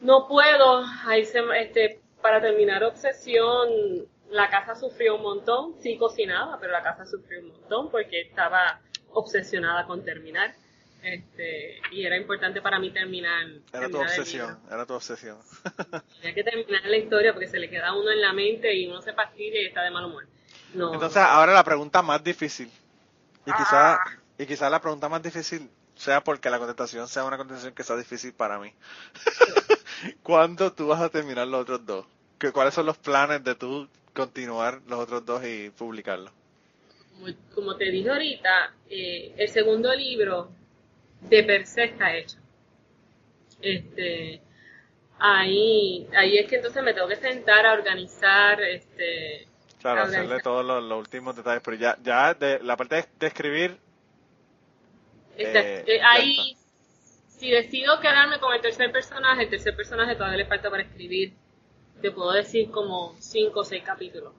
no 0.01 0.29
puedo, 0.29 0.85
hay 1.07 1.23
este, 1.23 2.01
para 2.23 2.41
terminar 2.41 2.85
Obsesión, 2.85 4.07
la 4.31 4.49
casa 4.49 4.75
sufrió 4.75 5.17
un 5.17 5.23
montón, 5.23 5.75
sí 5.81 5.97
cocinaba, 5.97 6.59
pero 6.61 6.73
la 6.73 6.83
casa 6.83 7.05
sufrió 7.05 7.41
un 7.41 7.49
montón 7.49 7.91
porque 7.91 8.21
estaba 8.23 8.81
obsesionada 9.13 9.87
con 9.87 10.05
terminar. 10.05 10.55
Este, 11.03 11.81
y 11.93 12.07
era 12.07 12.17
importante 12.17 12.63
para 12.63 12.79
mí 12.79 12.91
terminar. 12.91 13.47
Era 13.73 13.91
tu 13.91 13.99
obsesión, 13.99 14.59
era 14.71 14.87
tu 14.87 14.95
obsesión. 14.95 15.39
Tenía 16.21 16.35
que 16.35 16.43
terminar 16.43 16.87
la 16.87 16.97
historia 16.97 17.33
porque 17.35 17.47
se 17.47 17.59
le 17.59 17.69
queda 17.69 17.89
a 17.89 17.95
uno 17.95 18.11
en 18.11 18.23
la 18.23 18.33
mente 18.33 18.75
y 18.75 18.87
uno 18.87 19.03
se 19.03 19.13
fastidia 19.13 19.61
y 19.63 19.67
está 19.67 19.83
de 19.83 19.91
mal 19.91 20.07
humor. 20.07 20.27
No. 20.75 20.93
Entonces, 20.93 21.19
ahora 21.19 21.53
la 21.53 21.65
pregunta 21.65 22.03
más 22.03 22.23
difícil. 22.23 22.71
Y 23.47 23.53
quizá, 23.53 23.99
y 24.39 24.47
quizá 24.47 24.69
la 24.71 24.81
pregunta 24.81 25.09
más 25.09 25.23
difícil 25.23 25.71
sea 25.95 26.23
porque 26.23 26.51
la 26.51 26.59
contestación 26.59 27.07
sea 27.09 27.25
una 27.25 27.37
contestación 27.37 27.75
que 27.75 27.85
sea 27.85 27.97
difícil 27.97 28.33
para 28.33 28.59
mí. 28.59 28.73
¿Cuándo 30.23 30.73
tú 30.73 30.89
vas 30.89 31.01
a 31.01 31.09
terminar 31.09 31.47
los 31.47 31.63
otros 31.63 31.85
dos? 31.87 32.07
¿Cuáles 32.53 32.75
son 32.75 32.87
los 32.87 32.99
planes 32.99 33.43
de 33.45 33.55
tú 33.55 33.89
continuar 34.13 34.81
los 34.87 34.99
otros 35.01 35.25
dos 35.25 35.45
y 35.45 35.71
publicarlos? 35.71 36.33
Como, 37.55 37.77
te 37.77 37.91
dije 37.91 38.11
ahorita, 38.11 38.75
eh, 38.91 39.35
el 39.37 39.49
segundo 39.49 39.95
libro 39.95 40.51
de 41.23 41.43
per 41.45 41.67
se 41.67 41.85
está 41.85 42.15
hecho. 42.15 42.37
Este, 43.63 44.43
ahí, 45.19 46.07
ahí 46.15 46.39
es 46.39 46.49
que 46.49 46.57
entonces 46.57 46.83
me 46.83 46.93
tengo 46.93 47.09
que 47.09 47.17
sentar 47.17 47.65
a 47.67 47.73
organizar, 47.73 48.61
este, 48.61 49.47
claro, 49.93 50.09
hacerle 50.09 50.41
todos 50.41 50.65
los, 50.65 50.99
últimos 50.99 51.37
detalles, 51.37 51.63
pero 51.65 51.77
ya, 51.77 51.99
ya 52.03 52.35
de 52.35 52.61
la 52.61 52.77
parte 52.77 53.05
de, 53.19 53.27
escribir, 53.27 53.79
eh, 55.37 55.85
eh, 55.87 56.01
ahí, 56.03 56.57
si 57.29 57.51
decido 57.51 58.01
quedarme 58.01 58.39
con 58.39 58.55
el 58.55 58.61
tercer 58.61 58.91
personaje, 58.93 59.43
el 59.43 59.51
tercer 59.51 59.77
personaje 59.77 60.15
todavía 60.15 60.39
le 60.39 60.47
falta 60.47 60.71
para 60.71 60.83
escribir, 60.83 61.35
te 62.01 62.11
puedo 62.11 62.33
decir 62.33 62.71
como 62.71 63.15
cinco 63.19 63.61
o 63.61 63.65
seis 63.65 63.83
capítulos. 63.85 64.33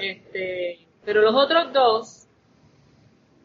Este, 0.00 0.86
pero 1.04 1.22
los 1.22 1.34
otros 1.34 1.72
dos, 1.72 2.26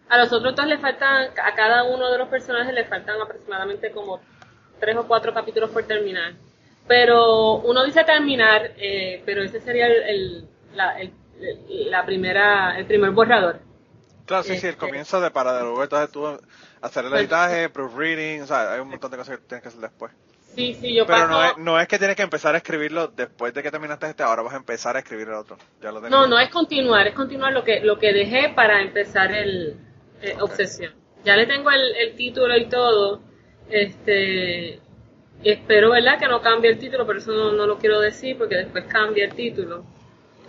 a 0.07 0.17
los 0.17 0.31
otros 0.31 0.55
dos 0.55 0.65
le 0.65 0.77
faltan, 0.77 1.29
a 1.43 1.55
cada 1.55 1.83
uno 1.83 2.11
de 2.11 2.17
los 2.17 2.29
personajes 2.29 2.73
le 2.73 2.85
faltan 2.85 3.21
aproximadamente 3.21 3.91
como 3.91 4.21
tres 4.79 4.95
o 4.95 5.07
cuatro 5.07 5.33
capítulos 5.33 5.69
por 5.69 5.83
terminar. 5.83 6.33
Pero 6.87 7.57
uno 7.57 7.83
dice 7.83 8.03
terminar, 8.03 8.71
eh, 8.77 9.21
pero 9.25 9.43
ese 9.43 9.59
sería 9.59 9.85
el, 9.85 10.47
la, 10.73 10.99
el, 10.99 11.11
la 11.39 12.05
primera, 12.05 12.77
el 12.77 12.85
primer 12.85 13.11
borrador. 13.11 13.59
Claro, 14.25 14.43
sí, 14.43 14.57
sí, 14.57 14.67
el 14.67 14.73
este, 14.73 14.85
comienzo 14.85 15.19
de 15.21 15.31
para 15.31 15.53
de 15.53 15.61
luego 15.61 15.83
entonces 15.83 16.11
tú 16.11 16.27
hacer 16.81 17.05
el 17.05 17.09
pues, 17.09 17.21
editaje, 17.21 17.69
proofreading, 17.69 18.43
o 18.43 18.47
sea, 18.47 18.73
hay 18.73 18.79
un 18.79 18.89
montón 18.89 19.09
de 19.11 19.17
cosas 19.17 19.37
que 19.37 19.43
tienes 19.45 19.63
que 19.63 19.69
hacer 19.69 19.81
después. 19.81 20.11
Sí, 20.55 20.73
sí, 20.73 20.93
yo 20.93 21.05
Pero 21.05 21.27
no, 21.27 21.43
es, 21.43 21.57
no 21.57 21.79
es 21.79 21.87
que 21.87 21.97
tienes 21.97 22.15
que 22.15 22.23
empezar 22.23 22.55
a 22.55 22.57
escribirlo 22.57 23.07
después 23.07 23.53
de 23.53 23.63
que 23.63 23.71
terminaste 23.71 24.07
este, 24.07 24.23
ahora 24.23 24.41
vas 24.41 24.53
a 24.53 24.57
empezar 24.57 24.95
a 24.95 24.99
escribir 24.99 25.27
el 25.27 25.35
otro. 25.35 25.57
Ya 25.81 25.91
lo 25.91 26.01
no, 26.01 26.27
no 26.27 26.39
es 26.39 26.49
continuar, 26.49 27.07
es 27.07 27.13
continuar 27.13 27.53
lo 27.53 27.63
que, 27.63 27.81
lo 27.81 27.99
que 27.99 28.13
dejé 28.13 28.49
para 28.49 28.81
empezar 28.81 29.31
el, 29.31 29.77
eh, 30.21 30.35
obsesión. 30.39 30.93
Ya 31.23 31.35
le 31.35 31.45
tengo 31.45 31.69
el, 31.71 32.15
título 32.15 32.57
y 32.57 32.65
todo. 32.65 33.21
Este, 33.69 34.79
espero, 35.43 35.91
¿verdad? 35.91 36.19
Que 36.19 36.27
no 36.27 36.41
cambie 36.41 36.71
el 36.71 36.79
título, 36.79 37.05
pero 37.05 37.19
eso 37.19 37.31
no, 37.31 37.65
lo 37.65 37.77
quiero 37.77 37.99
decir 37.99 38.37
porque 38.37 38.55
después 38.55 38.85
cambia 38.85 39.25
el 39.25 39.35
título. 39.35 39.85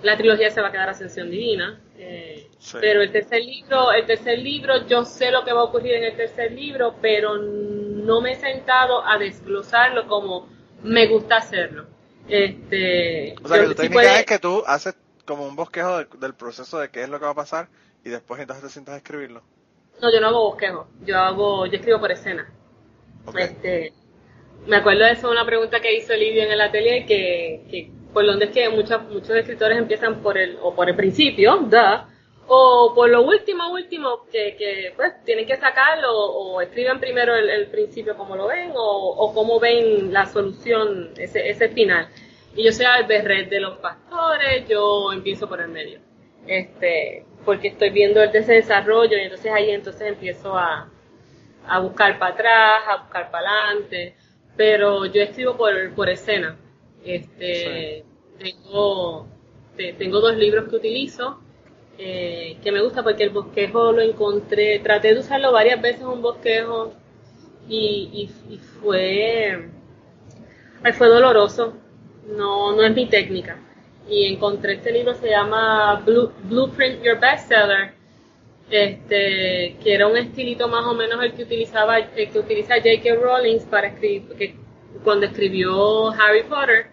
La 0.03 0.17
trilogía 0.17 0.51
se 0.51 0.61
va 0.61 0.69
a 0.69 0.73
quedar 0.73 0.89
Ascensión 0.89 1.31
Divina. 1.31 1.81
Eh, 1.97 2.51
pero 2.81 3.03
el 3.03 3.13
tercer 3.13 3.43
libro, 3.43 3.93
el 3.93 4.07
tercer 4.07 4.39
libro, 4.39 4.87
yo 4.87 5.05
sé 5.05 5.31
lo 5.31 5.45
que 5.45 5.53
va 5.53 5.61
a 5.61 5.65
ocurrir 5.65 5.95
en 5.95 6.05
el 6.05 6.17
tercer 6.17 6.53
libro, 6.53 6.95
pero 7.01 7.37
no 7.37 8.21
me 8.21 8.33
he 8.33 8.37
sentado 8.37 9.07
a 9.07 9.19
desglosarlo 9.19 10.07
como 10.07 10.49
me 10.83 11.07
gusta 11.07 11.37
hacerlo. 11.37 11.87
Este, 12.29 13.35
o 13.43 13.49
sea, 13.49 13.61
que 13.61 13.67
tu 13.67 13.75
técnica 13.75 14.21
es 14.21 14.27
que 14.27 14.39
tú 14.39 14.63
haces 14.67 14.95
como 15.25 15.47
un 15.47 15.57
bosquejo 15.57 16.05
del 16.05 16.35
proceso 16.35 16.79
de 16.79 16.91
qué 16.91 17.03
es 17.03 17.09
lo 17.09 17.19
que 17.19 17.25
va 17.25 17.33
a 17.33 17.35
pasar 17.35 17.69
y 18.05 18.11
después 18.11 18.41
entonces 18.41 18.65
te 18.65 18.71
sientas 18.71 18.95
a 18.95 18.99
escribirlo. 18.99 19.43
No, 20.01 20.13
yo 20.13 20.21
no 20.21 20.29
hago 20.29 20.51
bosquejo, 20.51 20.89
yo 21.05 21.19
hago, 21.19 21.67
yo 21.67 21.77
escribo 21.77 22.01
por 22.01 22.13
escena. 22.13 22.51
Este, 23.37 23.93
me 24.67 24.77
acuerdo 24.77 25.05
de 25.05 25.13
eso, 25.13 25.31
una 25.31 25.45
pregunta 25.45 25.81
que 25.81 25.95
hizo 25.95 26.15
Lidia 26.15 26.45
en 26.45 26.53
el 26.53 26.61
atelier, 26.61 27.07
que, 27.07 27.67
que 27.71 27.91
por 28.13 28.27
donde 28.27 28.47
es 28.47 28.51
que 28.51 28.69
muchos, 28.69 29.03
muchos 29.05 29.31
escritores 29.31 29.79
empiezan 29.79 30.21
por 30.21 30.37
el, 30.39 30.59
o 30.63 30.75
por 30.75 30.89
el 30.89 30.97
principio, 30.97 31.59
da, 31.69 32.09
o 32.47 32.93
por 32.95 33.09
lo 33.09 33.23
último, 33.23 33.71
último, 33.73 34.27
que, 34.31 34.57
que 34.57 34.93
pues 34.97 35.25
tienen 35.25 35.47
que 35.47 35.57
sacarlo, 35.57 36.13
o 36.13 36.61
escriben 36.61 36.99
primero 36.99 37.35
el, 37.37 37.69
principio 37.69 38.17
como 38.17 38.35
lo 38.35 38.49
ven, 38.49 38.73
o, 38.75 39.15
o 39.17 39.33
cómo 39.33 39.61
ven 39.61 40.13
la 40.13 40.27
solución, 40.27 41.13
ese, 41.17 41.49
ese 41.49 41.69
final. 41.69 42.09
Y 42.57 42.65
yo 42.65 42.73
soy 42.73 42.87
al 42.87 43.07
berret 43.07 43.49
de 43.49 43.61
los 43.61 43.79
pastores, 43.79 44.67
yo 44.69 45.13
empiezo 45.13 45.49
por 45.49 45.61
el 45.61 45.69
medio. 45.69 46.01
Este, 46.47 47.25
porque 47.45 47.69
estoy 47.69 47.91
viendo 47.91 48.23
el 48.23 48.33
desarrollo 48.33 49.17
y 49.17 49.21
entonces 49.21 49.53
ahí 49.53 49.71
entonces 49.71 50.09
empiezo 50.09 50.57
a, 50.57 50.91
a 51.67 51.79
buscar 51.79 52.19
para 52.19 52.35
atrás, 52.35 52.83
a 52.89 52.97
buscar 53.03 53.31
para 53.31 53.49
adelante, 53.49 54.17
pero 54.57 55.07
yo 55.07 55.23
escribo 55.23 55.57
por, 55.57 55.95
por 55.95 56.09
escena. 56.09 56.57
Este, 57.05 58.05
tengo, 58.39 59.27
tengo 59.77 60.21
dos 60.21 60.37
libros 60.37 60.69
que 60.69 60.77
utilizo, 60.77 61.41
eh, 61.99 62.57
que 62.63 62.73
me 62.73 62.83
gusta 62.83 63.03
porque 63.03 63.25
el 63.25 63.31
bosquejo 63.31 63.93
lo 63.93 64.01
encontré, 64.01 64.79
traté 64.79 65.15
de 65.15 65.21
usarlo 65.21 65.53
varias 65.53 65.81
veces 65.81 66.03
un 66.03 66.23
bosquejo 66.23 66.93
y, 67.69 68.31
y, 68.49 68.57
fue, 68.81 69.69
fue 70.95 71.09
doloroso, 71.09 71.75
no, 72.37 72.75
no 72.75 72.83
es 72.83 72.95
mi 72.95 73.07
técnica. 73.07 73.59
Y 74.09 74.25
encontré 74.25 74.75
este 74.75 74.93
libro, 74.93 75.15
se 75.15 75.31
llama 75.31 76.03
Blueprint 76.05 77.03
Your 77.05 77.21
Bestseller, 77.21 77.93
este, 78.71 79.77
que 79.83 79.95
era 79.95 80.07
un 80.07 80.17
estilito 80.17 80.69
más 80.69 80.87
o 80.87 80.95
menos 80.95 81.23
el 81.23 81.35
que 81.35 81.43
utilizaba, 81.43 81.99
el 81.99 82.31
que 82.31 82.39
utiliza 82.39 82.77
J.K. 82.77 83.15
Rowling 83.15 83.61
para 83.71 83.89
escribir, 83.89 84.29
que, 84.37 84.57
cuando 85.05 85.27
escribió 85.27 86.11
Harry 86.11 86.45
Potter, 86.45 86.87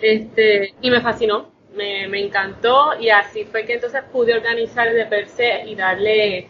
este, 0.00 0.74
y 0.80 0.90
me 0.90 1.00
fascinó, 1.00 1.50
me, 1.74 2.08
me 2.08 2.24
encantó 2.24 2.98
y 2.98 3.10
así 3.10 3.44
fue 3.44 3.64
que 3.64 3.74
entonces 3.74 4.02
pude 4.12 4.34
organizar 4.34 4.92
de 4.92 5.06
per 5.06 5.28
se 5.28 5.64
y 5.66 5.74
darle 5.74 6.48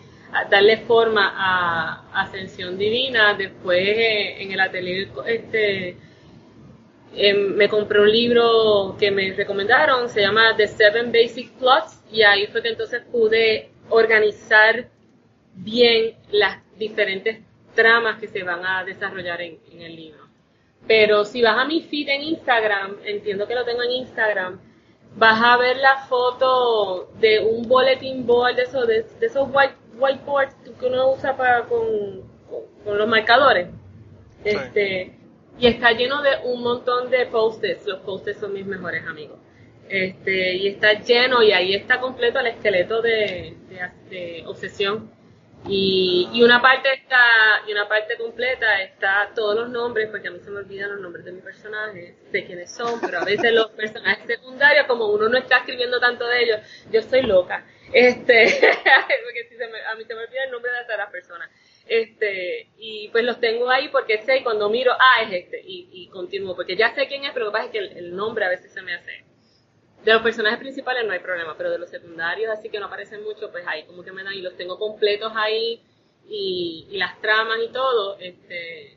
darle 0.51 0.77
forma 0.79 1.33
a 1.37 2.23
Ascensión 2.23 2.77
Divina. 2.77 3.35
Después 3.35 3.79
eh, 3.81 4.43
en 4.43 4.53
el 4.53 4.61
atelier 4.61 5.09
este 5.27 5.97
Em, 7.15 7.55
me 7.55 7.69
compré 7.69 8.01
un 8.01 8.11
libro 8.11 8.97
que 8.99 9.11
me 9.11 9.33
recomendaron, 9.33 10.09
se 10.09 10.21
llama 10.21 10.55
The 10.57 10.69
Seven 10.69 11.11
Basic 11.11 11.51
Plots, 11.53 12.03
y 12.13 12.23
ahí 12.23 12.47
fue 12.47 12.63
que 12.63 12.69
entonces 12.69 13.03
pude 13.11 13.71
organizar 13.89 14.89
bien 15.55 16.15
las 16.31 16.59
diferentes 16.77 17.41
tramas 17.75 18.21
que 18.21 18.29
se 18.29 18.43
van 18.43 18.65
a 18.65 18.85
desarrollar 18.85 19.41
en, 19.41 19.59
el 19.81 19.97
libro. 19.97 20.28
Pero 20.87 21.25
si 21.25 21.43
vas 21.43 21.59
a 21.59 21.65
mi 21.65 21.83
feed 21.83 22.09
en 22.09 22.23
Instagram, 22.23 22.97
entiendo 23.05 23.47
que 23.47 23.55
lo 23.55 23.65
tengo 23.65 23.83
en 23.83 23.91
Instagram, 23.91 24.61
vas 25.17 25.41
a 25.43 25.57
ver 25.57 25.77
la 25.79 26.07
foto 26.07 27.11
de 27.21 27.41
un 27.41 27.69
bulletin 27.69 28.27
board 28.27 28.57
de 28.57 28.63
esos, 28.63 28.87
de, 28.87 29.07
esos 29.21 29.49
white, 29.53 29.75
whiteboards 29.99 30.55
que 30.79 30.87
uno 30.87 31.13
usa 31.13 31.37
para 31.37 31.65
con, 31.65 32.23
con, 32.85 32.97
los 32.97 33.09
marcadores. 33.09 33.69
Este, 34.45 35.15
y 35.59 35.67
está 35.67 35.93
lleno 35.93 36.23
de 36.23 36.31
un 36.45 36.63
montón 36.63 37.11
de 37.11 37.27
post-its. 37.27 37.87
Los 37.87 38.01
post-its 38.01 38.39
son 38.39 38.53
mis 38.53 38.65
mejores 38.65 39.05
amigos. 39.07 39.39
Este, 39.89 40.55
y 40.55 40.69
está 40.69 41.01
lleno 41.01 41.43
y 41.43 41.53
ahí 41.53 41.75
está 41.75 41.99
completo 42.01 42.39
el 42.39 42.49
esqueleto 42.49 43.03
de, 43.03 43.57
de, 44.11 44.45
obsesión. 44.47 45.11
Y, 45.67 46.29
y, 46.33 46.43
una 46.43 46.63
parte 46.63 46.93
está, 46.93 47.19
y 47.67 47.73
una 47.73 47.89
parte 47.89 48.17
completa 48.17 48.81
está 48.81 49.31
todos 49.35 49.57
los 49.57 49.69
nombres, 49.69 50.09
porque 50.09 50.29
a 50.29 50.31
mí 50.31 50.39
se 50.41 50.51
me 50.51 50.59
olvidan 50.59 50.91
los 50.91 51.01
nombres 51.01 51.25
de 51.25 51.33
mis 51.33 51.43
personajes, 51.43 52.15
de 52.31 52.47
quiénes 52.47 52.75
son, 52.75 53.01
pero 53.01 53.19
a 53.19 53.25
veces 53.25 53.53
los 53.53 53.71
personajes 53.73 54.27
secundarios, 54.27 54.87
como 54.87 55.07
uno 55.07 55.29
no 55.29 55.37
está 55.37 55.59
escribiendo 55.59 56.01
tanto 56.01 56.27
de 56.27 56.43
ellos, 56.43 56.61
yo 56.91 57.03
soy 57.03 57.23
loca. 57.23 57.67
Este, 57.93 58.45
porque 59.25 59.49
si 59.49 59.57
se 59.57 59.67
me, 59.69 59.83
a 59.83 59.95
mí 59.95 60.05
se 60.05 60.15
me 60.15 60.23
olvida 60.23 60.45
el 60.45 60.51
nombre 60.51 60.71
de 60.71 60.85
todas 60.85 60.99
las 60.99 61.11
personas. 61.11 61.51
Este, 61.87 62.69
y 62.77 63.09
pues 63.09 63.25
los 63.25 63.41
tengo 63.41 63.71
ahí 63.71 63.89
porque 63.89 64.19
sé 64.19 64.43
cuando 64.43 64.69
miro, 64.69 64.93
ah, 64.93 65.23
es 65.23 65.45
este, 65.45 65.61
y, 65.61 65.89
y 65.93 66.09
continúo, 66.09 66.55
porque 66.55 66.77
ya 66.77 66.95
sé 66.95 67.09
quién 67.09 67.25
es, 67.25 67.33
pero 67.33 67.47
lo 67.47 67.51
que 67.51 67.59
pasa 67.59 67.65
es 67.67 67.73
que 67.73 67.99
el, 67.99 68.15
nombre 68.15 68.45
a 68.45 68.51
veces 68.51 68.73
se 68.73 68.83
me 68.83 68.95
hace. 68.95 69.25
De 70.09 70.15
los 70.15 70.23
personajes 70.23 70.59
principales 70.59 71.05
no 71.05 71.13
hay 71.13 71.19
problema, 71.19 71.55
pero 71.55 71.71
de 71.71 71.79
los 71.79 71.91
secundarios, 71.91 72.51
así 72.51 72.71
que 72.71 72.81
no 72.81 72.87
aparecen 72.87 73.23
mucho, 73.23 73.51
pues 73.51 73.63
ahí 73.67 73.85
como 73.85 74.03
que 74.03 74.11
me 74.11 74.25
dan, 74.25 74.33
y 74.33 74.41
los 74.41 74.57
tengo 74.57 74.79
completos 74.79 75.31
ahí, 75.37 75.83
y, 76.27 76.87
y 76.89 76.97
las 76.97 77.21
tramas 77.21 77.59
y 77.63 77.69
todo, 77.69 78.17
este, 78.19 78.97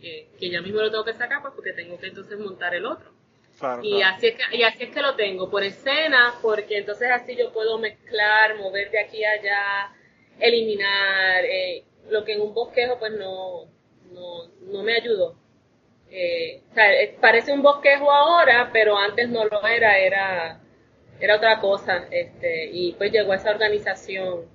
que 0.00 0.50
ya 0.50 0.60
mismo 0.60 0.80
lo 0.80 0.90
tengo 0.90 1.04
que 1.04 1.12
sacar, 1.12 1.42
pues 1.42 1.54
porque 1.54 1.74
tengo 1.74 1.96
que 2.00 2.08
entonces 2.08 2.36
montar 2.40 2.74
el 2.74 2.86
otro. 2.86 3.08
y, 3.84 4.02
Así 4.02 4.26
es 4.26 4.34
que, 4.34 4.56
y 4.56 4.64
así 4.64 4.82
es 4.82 4.90
que 4.90 5.00
lo 5.00 5.14
tengo, 5.14 5.48
por 5.48 5.62
escena, 5.62 6.34
porque 6.42 6.78
entonces 6.78 7.08
así 7.12 7.36
yo 7.36 7.52
puedo 7.52 7.78
mezclar, 7.78 8.56
mover 8.56 8.90
de 8.90 8.98
aquí 8.98 9.22
a 9.22 9.30
allá, 9.34 9.92
eliminar, 10.40 11.44
eh, 11.44 11.84
lo 12.10 12.24
que 12.24 12.32
en 12.32 12.40
un 12.40 12.52
bosquejo 12.52 12.98
pues 12.98 13.12
no, 13.12 13.66
no, 14.10 14.48
no 14.72 14.82
me 14.82 14.94
ayudó. 14.94 15.36
Eh, 16.10 16.62
o 16.70 16.74
sea, 16.74 16.92
eh, 16.92 17.16
parece 17.20 17.52
un 17.52 17.62
bosquejo 17.62 18.10
ahora, 18.10 18.70
pero 18.72 18.96
antes 18.96 19.28
no 19.28 19.44
lo 19.44 19.66
era, 19.66 19.98
era, 19.98 20.60
era 21.20 21.36
otra 21.36 21.60
cosa, 21.60 22.06
este, 22.10 22.66
y 22.72 22.92
pues 22.92 23.12
llegó 23.12 23.32
a 23.32 23.36
esa 23.36 23.50
organización 23.50 24.46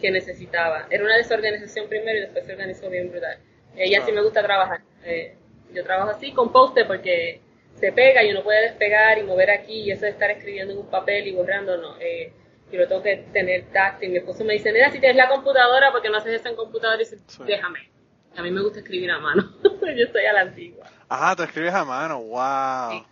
que 0.00 0.10
necesitaba. 0.10 0.86
Era 0.90 1.04
una 1.04 1.16
desorganización 1.16 1.88
primero 1.88 2.18
y 2.18 2.22
después 2.22 2.44
se 2.44 2.52
organizó 2.52 2.90
bien 2.90 3.10
brutal. 3.10 3.38
Ella 3.76 4.02
sí 4.04 4.12
me 4.12 4.22
gusta 4.22 4.42
trabajar. 4.42 4.80
Eh, 5.04 5.34
yo 5.72 5.84
trabajo 5.84 6.10
así 6.10 6.32
con 6.32 6.52
post 6.52 6.76
porque 6.86 7.40
se 7.74 7.92
pega 7.92 8.24
y 8.24 8.30
uno 8.30 8.42
puede 8.42 8.62
despegar 8.62 9.18
y 9.18 9.22
mover 9.22 9.50
aquí 9.50 9.82
y 9.82 9.90
eso 9.90 10.06
de 10.06 10.10
estar 10.10 10.30
escribiendo 10.30 10.72
en 10.72 10.80
un 10.80 10.90
papel 10.90 11.26
y 11.26 11.32
borrando, 11.32 11.76
no. 11.76 11.96
Eh, 12.00 12.32
yo 12.72 12.80
lo 12.80 12.88
tengo 12.88 13.02
que 13.02 13.16
tener 13.32 13.66
táctil. 13.72 14.10
Mi 14.10 14.18
esposo 14.18 14.44
me 14.44 14.54
dice, 14.54 14.72
mira, 14.72 14.90
si 14.90 14.98
tienes 14.98 15.16
la 15.16 15.28
computadora, 15.28 15.92
porque 15.92 16.08
no 16.08 16.16
haces 16.16 16.40
eso 16.40 16.48
en 16.48 16.56
computadora? 16.56 17.00
Y 17.00 17.04
dice, 17.04 17.18
déjame. 17.46 17.90
A 18.36 18.42
mí 18.42 18.50
me 18.50 18.60
gusta 18.60 18.80
escribir 18.80 19.10
a 19.10 19.18
mano. 19.18 19.42
yo 19.62 20.04
estoy 20.04 20.24
a 20.26 20.32
la 20.32 20.40
antigua. 20.42 20.86
Ajá, 21.08 21.36
tú 21.36 21.42
escribes 21.42 21.72
a 21.72 21.84
mano, 21.84 22.20
wow. 22.20 23.06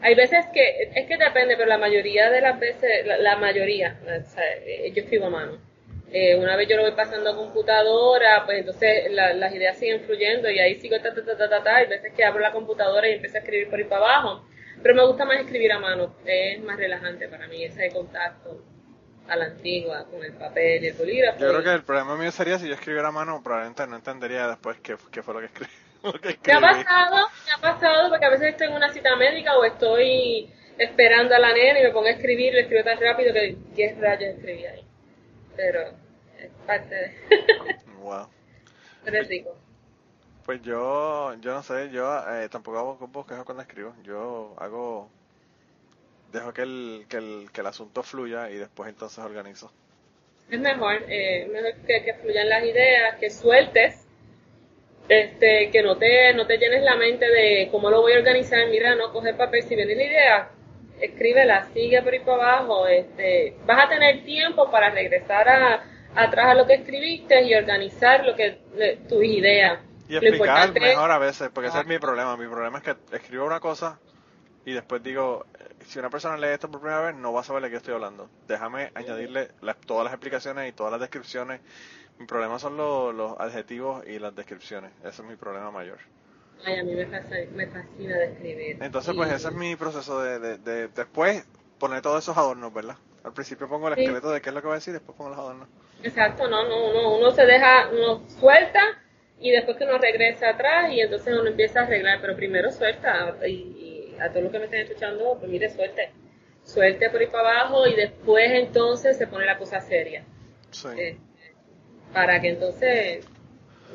Hay 0.00 0.14
veces 0.14 0.44
que, 0.52 0.90
es 0.94 1.06
que 1.06 1.16
depende, 1.16 1.56
pero 1.56 1.68
la 1.68 1.78
mayoría 1.78 2.30
de 2.30 2.40
las 2.40 2.60
veces, 2.60 3.06
la, 3.06 3.36
mayoría, 3.36 3.98
o 4.02 4.28
sea, 4.28 4.42
eh, 4.64 4.92
yo 4.94 5.02
escribo 5.02 5.26
a 5.26 5.30
mano. 5.30 5.58
Eh, 6.12 6.36
una 6.36 6.54
vez 6.56 6.68
yo 6.68 6.76
lo 6.76 6.82
voy 6.82 6.92
pasando 6.92 7.30
a 7.30 7.36
computadora, 7.36 8.44
pues 8.44 8.58
entonces 8.58 9.10
las 9.10 9.52
ideas 9.52 9.76
siguen 9.78 10.02
fluyendo 10.02 10.48
y 10.50 10.58
ahí 10.58 10.76
sigo 10.76 11.00
ta, 11.00 11.12
ta, 11.12 11.24
ta, 11.24 11.36
ta, 11.36 11.48
ta, 11.48 11.62
ta, 11.62 11.76
hay 11.76 11.86
veces 11.86 12.12
que 12.14 12.24
abro 12.24 12.40
la 12.40 12.52
computadora 12.52 13.08
y 13.08 13.14
empiezo 13.14 13.36
a 13.36 13.40
escribir 13.40 13.68
por 13.68 13.78
ahí 13.78 13.84
para 13.84 14.04
abajo. 14.04 14.46
Pero 14.82 14.94
me 14.94 15.06
gusta 15.06 15.24
más 15.24 15.40
escribir 15.40 15.72
a 15.72 15.80
mano, 15.80 16.14
es 16.24 16.62
más 16.62 16.76
relajante 16.76 17.28
para 17.28 17.48
mí 17.48 17.64
ese 17.64 17.90
contacto 17.90 18.62
a 19.28 19.36
la 19.36 19.46
antigua 19.46 20.04
con 20.10 20.22
el 20.22 20.32
papel 20.32 20.84
y 20.84 20.88
el 20.88 20.94
bolígrafo. 20.94 21.38
Yo 21.38 21.48
creo 21.48 21.62
que 21.62 21.72
el 21.72 21.82
problema 21.82 22.16
mío 22.16 22.30
sería 22.30 22.58
si 22.58 22.68
yo 22.68 22.74
escribiera 22.74 23.08
a 23.08 23.12
mano, 23.12 23.42
probablemente 23.42 23.86
no 23.86 23.96
entendería 23.96 24.48
después 24.48 24.78
qué, 24.82 24.96
qué 25.10 25.22
fue 25.22 25.34
lo 25.34 25.40
que 25.40 25.46
escribí. 25.46 25.72
¿Qué 26.42 26.52
ha 26.52 26.60
pasado? 26.60 27.28
¿Qué 27.44 27.50
ha 27.56 27.60
pasado? 27.60 28.10
Porque 28.10 28.26
a 28.26 28.30
veces 28.30 28.48
estoy 28.48 28.66
en 28.68 28.74
una 28.74 28.92
cita 28.92 29.16
médica 29.16 29.56
o 29.56 29.64
estoy 29.64 30.50
esperando 30.78 31.34
a 31.34 31.38
la 31.38 31.52
nena 31.52 31.80
y 31.80 31.84
me 31.84 31.90
pongo 31.90 32.06
a 32.06 32.10
escribir, 32.10 32.52
le 32.52 32.62
escribo 32.62 32.84
tan 32.84 33.00
rápido 33.00 33.32
que 33.32 33.56
10 33.74 33.98
rayos 34.00 34.34
escribí 34.36 34.66
ahí. 34.66 34.84
Pero 35.56 35.80
es 36.38 36.50
parte 36.66 36.94
de... 36.94 37.14
wow. 38.00 38.28
Pero 39.04 39.20
es 39.20 39.28
rico. 39.28 39.56
Pues 40.44 40.60
yo, 40.60 41.34
yo 41.40 41.54
no 41.54 41.62
sé, 41.62 41.90
yo 41.90 42.22
eh, 42.28 42.48
tampoco 42.50 42.78
hago 42.78 42.98
bosquejos 43.06 43.44
cuando 43.44 43.62
escribo. 43.62 43.94
Yo 44.02 44.54
hago, 44.58 45.08
dejo 46.34 46.52
que 46.52 46.62
el, 46.62 47.06
que 47.08 47.16
el, 47.16 47.48
que 47.52 47.60
el 47.60 47.66
asunto 47.66 48.02
fluya 48.02 48.50
y 48.50 48.56
después 48.56 48.88
entonces 48.88 49.18
organizo. 49.18 49.72
Es 50.50 50.60
mejor, 50.60 51.02
eh, 51.08 51.48
mejor 51.50 51.74
que, 51.86 52.04
que 52.04 52.14
fluyan 52.14 52.48
las 52.48 52.64
ideas, 52.64 53.16
que 53.18 53.30
sueltes 53.30 54.04
este, 55.08 55.70
que 55.70 55.82
no 55.82 55.96
te, 55.96 56.32
no 56.34 56.46
te 56.46 56.56
llenes 56.58 56.82
la 56.82 56.96
mente 56.96 57.26
de 57.26 57.68
cómo 57.70 57.90
lo 57.90 58.00
voy 58.00 58.12
a 58.14 58.18
organizar, 58.18 58.66
mira, 58.70 58.94
no 58.94 59.12
coge 59.12 59.34
papel, 59.34 59.62
si 59.62 59.76
viene 59.76 59.94
la 59.94 60.02
idea, 60.02 60.50
escríbela, 61.00 61.68
sigue 61.74 62.00
por 62.02 62.12
ahí 62.12 62.20
para 62.20 62.58
abajo, 62.58 62.86
este, 62.86 63.56
vas 63.66 63.84
a 63.84 63.88
tener 63.88 64.24
tiempo 64.24 64.70
para 64.70 64.90
regresar 64.90 65.48
a, 65.48 65.84
atrás 66.14 66.46
a 66.46 66.54
lo 66.54 66.66
que 66.66 66.74
escribiste 66.74 67.42
y 67.42 67.54
organizar 67.54 68.24
lo 68.24 68.34
que, 68.34 68.60
tus 69.08 69.22
ideas. 69.22 69.80
Y 70.08 70.16
explicar 70.16 70.72
mejor 70.72 71.10
a 71.10 71.18
veces, 71.18 71.50
porque 71.52 71.68
ese 71.68 71.80
es 71.80 71.86
mi 71.86 71.98
problema, 71.98 72.36
mi 72.36 72.46
problema 72.46 72.78
es 72.78 72.84
que 72.84 73.16
escribo 73.16 73.46
una 73.46 73.60
cosa 73.60 73.98
y 74.64 74.72
después 74.72 75.02
digo, 75.02 75.46
eh, 75.58 75.74
si 75.86 75.98
una 75.98 76.10
persona 76.10 76.36
lee 76.36 76.54
esto 76.54 76.70
por 76.70 76.80
primera 76.80 77.00
vez, 77.00 77.14
no 77.14 77.32
va 77.32 77.40
a 77.40 77.44
saber 77.44 77.62
de 77.62 77.70
qué 77.70 77.76
estoy 77.76 77.94
hablando. 77.94 78.28
Déjame 78.48 78.90
añadirle 78.94 79.50
todas 79.86 80.04
las 80.04 80.12
explicaciones 80.12 80.68
y 80.68 80.72
todas 80.72 80.92
las 80.92 81.00
descripciones 81.00 81.60
mi 82.18 82.26
problema 82.26 82.58
son 82.58 82.76
los, 82.76 83.38
adjetivos 83.40 84.06
y 84.06 84.18
las 84.18 84.34
descripciones. 84.34 84.92
Ese 85.00 85.22
es 85.22 85.28
mi 85.28 85.36
problema 85.36 85.70
mayor. 85.70 85.98
Ay, 86.64 86.78
a 86.78 86.84
mí 86.84 86.94
me, 86.94 87.06
fascina, 87.06 88.16
describir. 88.16 88.78
Entonces, 88.80 89.14
pues 89.14 89.32
ese 89.32 89.48
es 89.48 89.54
mi 89.54 89.76
proceso 89.76 90.22
de, 90.22 90.58
de, 90.58 90.88
después 90.88 91.44
poner 91.78 92.00
todos 92.00 92.22
esos 92.22 92.36
adornos, 92.36 92.72
¿verdad? 92.72 92.96
Al 93.24 93.32
principio 93.32 93.68
pongo 93.68 93.88
el 93.88 93.98
esqueleto 93.98 94.30
de 94.30 94.40
qué 94.40 94.50
es 94.50 94.54
lo 94.54 94.60
que 94.60 94.68
voy 94.68 94.74
a 94.74 94.76
decir, 94.76 94.92
después 94.92 95.16
pongo 95.16 95.30
los 95.30 95.38
adornos. 95.38 95.68
Exacto, 96.02 96.48
no, 96.48 96.66
no, 96.68 96.90
uno, 96.90 97.18
uno 97.18 97.30
se 97.32 97.44
deja, 97.44 97.88
uno 97.90 98.22
suelta 98.28 98.80
y 99.40 99.50
después 99.50 99.76
que 99.76 99.84
uno 99.84 99.98
regresa 99.98 100.50
atrás 100.50 100.90
y 100.92 101.00
entonces 101.00 101.34
uno 101.38 101.48
empieza 101.48 101.80
a 101.80 101.82
arreglar, 101.84 102.20
pero 102.20 102.36
primero 102.36 102.70
suelta 102.70 103.34
y, 103.46 103.83
a 104.20 104.28
todos 104.30 104.44
los 104.44 104.52
que 104.52 104.58
me 104.58 104.64
estén 104.66 104.82
escuchando, 104.82 105.36
pues 105.38 105.50
mire, 105.50 105.70
suelte. 105.70 106.10
Suelte 106.62 107.10
por 107.10 107.20
ahí 107.20 107.26
para 107.26 107.60
abajo 107.60 107.86
y 107.86 107.94
después 107.94 108.50
entonces 108.52 109.18
se 109.18 109.26
pone 109.26 109.44
la 109.44 109.58
cosa 109.58 109.80
seria. 109.80 110.24
Sí. 110.70 110.88
Eh, 110.96 111.18
para 112.12 112.40
que 112.40 112.50
entonces 112.50 113.26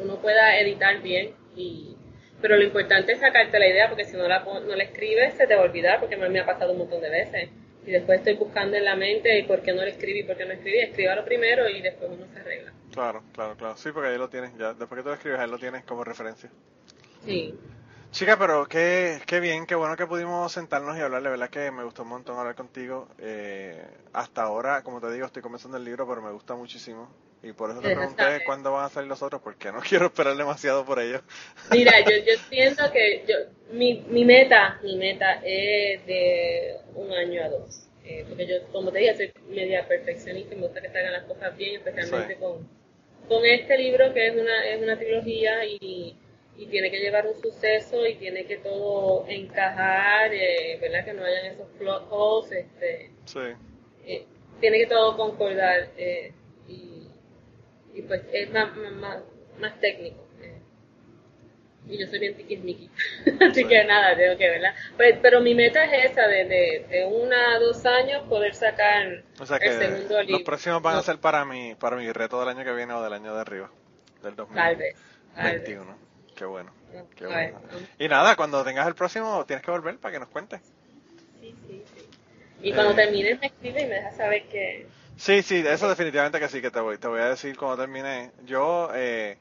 uno 0.01 0.17
pueda 0.17 0.59
editar 0.59 1.01
bien 1.01 1.31
y 1.55 1.95
pero 2.41 2.55
lo 2.55 2.63
importante 2.63 3.13
es 3.13 3.19
sacarte 3.19 3.59
la 3.59 3.67
idea 3.67 3.89
porque 3.89 4.05
si 4.05 4.15
no 4.15 4.27
la 4.27 4.43
no 4.43 4.75
la 4.75 4.83
escribes 4.83 5.33
se 5.35 5.47
te 5.47 5.55
va 5.55 5.61
a 5.61 5.65
olvidar 5.65 5.99
porque 5.99 6.15
me 6.15 6.39
ha 6.39 6.45
pasado 6.45 6.73
un 6.73 6.79
montón 6.79 7.01
de 7.01 7.09
veces 7.09 7.49
y 7.85 7.91
después 7.91 8.19
estoy 8.19 8.35
buscando 8.35 8.77
en 8.77 8.85
la 8.85 8.95
mente 8.95 9.43
por 9.47 9.61
qué 9.61 9.73
no 9.73 9.81
lo 9.81 9.87
escribí 9.87 10.23
por 10.23 10.37
qué 10.37 10.45
no 10.45 10.53
escribí 10.53 10.79
escríbalo 10.79 11.25
primero 11.25 11.67
y 11.67 11.81
después 11.81 12.11
uno 12.13 12.25
se 12.27 12.39
arregla 12.39 12.73
claro 12.91 13.23
claro 13.33 13.55
claro 13.57 13.77
sí 13.77 13.89
porque 13.93 14.09
ahí 14.09 14.17
lo 14.17 14.29
tienes 14.29 14.51
ya 14.57 14.73
después 14.73 14.99
que 14.99 15.03
tú 15.03 15.09
lo 15.09 15.15
escribes 15.15 15.39
ahí 15.39 15.49
lo 15.49 15.57
tienes 15.57 15.83
como 15.83 16.03
referencia 16.03 16.49
sí 17.25 17.55
Chica, 18.11 18.37
pero 18.39 18.67
qué, 18.67 19.19
qué 19.27 19.39
bien, 19.39 19.67
qué 19.67 19.75
bueno 19.75 19.95
que 19.95 20.07
pudimos 20.07 20.51
sentarnos 20.51 20.97
y 20.97 21.01
hablar. 21.01 21.21
La 21.21 21.29
verdad 21.29 21.49
que 21.49 21.69
me 21.69 21.83
gustó 21.83 22.01
un 22.01 22.09
montón 22.09 22.39
hablar 22.39 22.55
contigo. 22.55 23.07
Eh, 23.19 23.79
hasta 24.13 24.41
ahora, 24.41 24.81
como 24.81 24.99
te 24.99 25.11
digo, 25.11 25.27
estoy 25.27 25.43
comenzando 25.43 25.77
el 25.77 25.85
libro, 25.85 26.07
pero 26.07 26.21
me 26.21 26.31
gusta 26.31 26.55
muchísimo. 26.55 27.07
Y 27.43 27.53
por 27.53 27.69
eso 27.69 27.79
te 27.79 27.95
pregunté 27.95 28.43
cuándo 28.45 28.73
van 28.73 28.85
a 28.85 28.89
salir 28.89 29.07
los 29.07 29.21
otros, 29.21 29.41
porque 29.41 29.71
no 29.71 29.79
quiero 29.87 30.07
esperar 30.07 30.35
demasiado 30.35 30.83
por 30.85 30.99
ellos. 30.99 31.21
Mira, 31.71 31.99
yo, 32.01 32.17
yo 32.17 32.33
siento 32.49 32.91
que 32.91 33.23
yo, 33.27 33.35
mi, 33.71 34.03
mi 34.09 34.25
meta, 34.25 34.79
mi 34.83 34.97
meta 34.97 35.35
es 35.43 36.03
de 36.07 36.77
un 36.95 37.13
año 37.13 37.43
a 37.43 37.49
dos. 37.49 37.85
Eh, 38.03 38.25
porque 38.27 38.47
yo, 38.47 38.55
como 38.71 38.91
te 38.91 38.99
dije, 38.99 39.15
soy 39.15 39.33
media 39.49 39.87
perfeccionista 39.87 40.55
y 40.55 40.57
me 40.57 40.65
gusta 40.65 40.81
que 40.81 40.89
salgan 40.89 41.13
las 41.13 41.25
cosas 41.25 41.55
bien, 41.55 41.75
especialmente 41.75 42.37
con, 42.37 42.67
con 43.27 43.45
este 43.45 43.77
libro 43.77 44.11
que 44.15 44.27
es 44.27 44.33
una, 44.33 44.65
es 44.65 44.81
una 44.81 44.97
trilogía 44.97 45.63
y 45.63 46.17
y 46.59 46.67
tiene 46.67 46.91
que 46.91 46.99
llevar 46.99 47.25
un 47.25 47.41
suceso 47.41 48.05
y 48.05 48.15
tiene 48.15 48.45
que 48.45 48.57
todo 48.57 49.25
encajar, 49.29 50.33
eh, 50.33 50.77
¿verdad? 50.81 51.05
Que 51.05 51.13
no 51.13 51.23
hayan 51.23 51.45
esos 51.45 51.67
plot 51.77 52.07
holes, 52.09 52.51
este, 52.51 53.11
sí. 53.23 53.39
Eh, 54.05 54.25
tiene 54.59 54.79
que 54.79 54.87
todo 54.87 55.15
concordar 55.15 55.87
eh, 55.95 56.33
y, 56.67 57.07
y, 57.93 58.01
pues 58.01 58.23
es 58.33 58.51
más, 58.51 58.75
más, 58.75 59.19
más 59.57 59.79
técnico. 59.79 60.27
Eh. 60.41 60.59
y 61.87 61.97
yo 61.97 62.07
soy 62.07 62.19
bien 62.19 62.35
tiquismiqui, 62.35 62.89
así 63.49 63.63
que 63.65 63.85
nada, 63.85 64.17
tengo 64.17 64.37
que, 64.37 64.49
¿verdad? 64.49 64.75
Pues, 64.97 65.17
pero 65.21 65.39
mi 65.39 65.55
meta 65.55 65.85
es 65.85 66.11
esa, 66.11 66.27
de, 66.27 66.43
de, 66.43 66.85
de 66.89 67.05
una 67.05 67.55
a 67.55 67.59
dos 67.59 67.85
años 67.85 68.23
poder 68.27 68.53
sacar 68.53 69.05
el 69.07 69.47
segundo 69.47 70.21
libro. 70.23 70.39
Los 70.39 70.43
próximos 70.43 70.81
van 70.81 70.97
a 70.97 71.03
ser 71.03 71.19
para 71.19 71.45
mi, 71.45 71.75
para 71.75 71.95
mi 71.95 72.11
reto 72.11 72.37
del 72.37 72.49
año 72.49 72.65
que 72.65 72.73
viene 72.73 72.91
o 72.91 73.01
del 73.01 73.13
año 73.13 73.33
de 73.33 73.39
arriba, 73.39 73.71
del 74.21 74.35
2021. 74.35 76.08
Qué 76.39 76.45
bueno. 76.45 76.71
Qué 77.17 77.25
bueno. 77.25 77.59
Y 77.99 78.07
nada, 78.07 78.37
cuando 78.37 78.63
tengas 78.63 78.87
el 78.87 78.95
próximo 78.95 79.45
tienes 79.45 79.65
que 79.65 79.71
volver 79.71 79.97
para 79.97 80.13
que 80.13 80.19
nos 80.21 80.29
cuentes. 80.29 80.61
Sí, 81.41 81.53
sí, 81.67 81.83
sí. 81.93 82.09
Y 82.61 82.71
cuando 82.71 82.93
eh, 82.93 82.95
termines 82.95 83.41
me 83.41 83.47
escribes 83.47 83.83
y 83.83 83.87
me 83.87 83.95
dejas 83.95 84.15
saber 84.15 84.47
que... 84.47 84.87
Sí, 85.17 85.41
sí, 85.41 85.61
eso 85.67 85.89
definitivamente 85.89 86.39
que 86.39 86.47
sí, 86.47 86.61
que 86.61 86.71
te 86.71 86.79
voy, 86.79 86.97
te 86.97 87.09
voy 87.09 87.19
a 87.19 87.31
decir 87.31 87.57
cuando 87.57 87.75
termine. 87.75 88.31
Yo, 88.45 88.89
eh, 88.95 89.37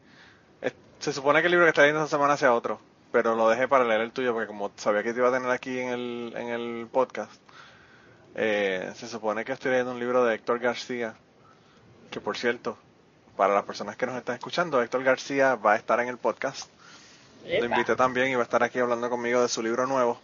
se 0.99 1.13
supone 1.13 1.41
que 1.41 1.47
el 1.47 1.53
libro 1.53 1.67
que 1.67 1.69
está 1.69 1.83
leyendo 1.83 2.03
esta 2.03 2.17
semana 2.17 2.37
sea 2.37 2.53
otro, 2.53 2.81
pero 3.13 3.37
lo 3.37 3.49
dejé 3.49 3.69
para 3.69 3.85
leer 3.85 4.01
el 4.01 4.11
tuyo 4.11 4.33
porque 4.33 4.49
como 4.49 4.73
sabía 4.75 5.05
que 5.05 5.13
te 5.13 5.21
iba 5.21 5.29
a 5.29 5.33
tener 5.33 5.51
aquí 5.51 5.79
en 5.79 5.91
el, 5.91 6.35
en 6.37 6.49
el 6.49 6.89
podcast, 6.91 7.41
eh, 8.35 8.91
se 8.97 9.07
supone 9.07 9.45
que 9.45 9.53
estoy 9.53 9.71
leyendo 9.71 9.93
un 9.93 10.01
libro 10.01 10.25
de 10.25 10.35
Héctor 10.35 10.59
García, 10.59 11.15
que 12.11 12.21
por 12.21 12.37
cierto, 12.37 12.77
para 13.37 13.55
las 13.55 13.63
personas 13.63 13.97
que 13.97 14.07
nos 14.07 14.17
están 14.17 14.35
escuchando, 14.35 14.83
Héctor 14.83 15.05
García 15.05 15.55
va 15.55 15.75
a 15.75 15.77
estar 15.77 16.01
en 16.01 16.09
el 16.09 16.19
podcast 16.19 16.69
lo 17.45 17.65
invité 17.65 17.97
también 17.97 18.29
y 18.29 18.35
va 18.35 18.43
a 18.43 18.45
estar 18.45 18.63
aquí 18.63 18.79
hablando 18.79 19.09
conmigo 19.09 19.43
de 19.43 19.49
su 19.49 19.63
libro 19.63 19.87
nuevo. 19.87 20.21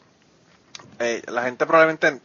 Eh, 0.99 1.23
la 1.29 1.43
gente 1.43 1.67
probablemente, 1.67 2.21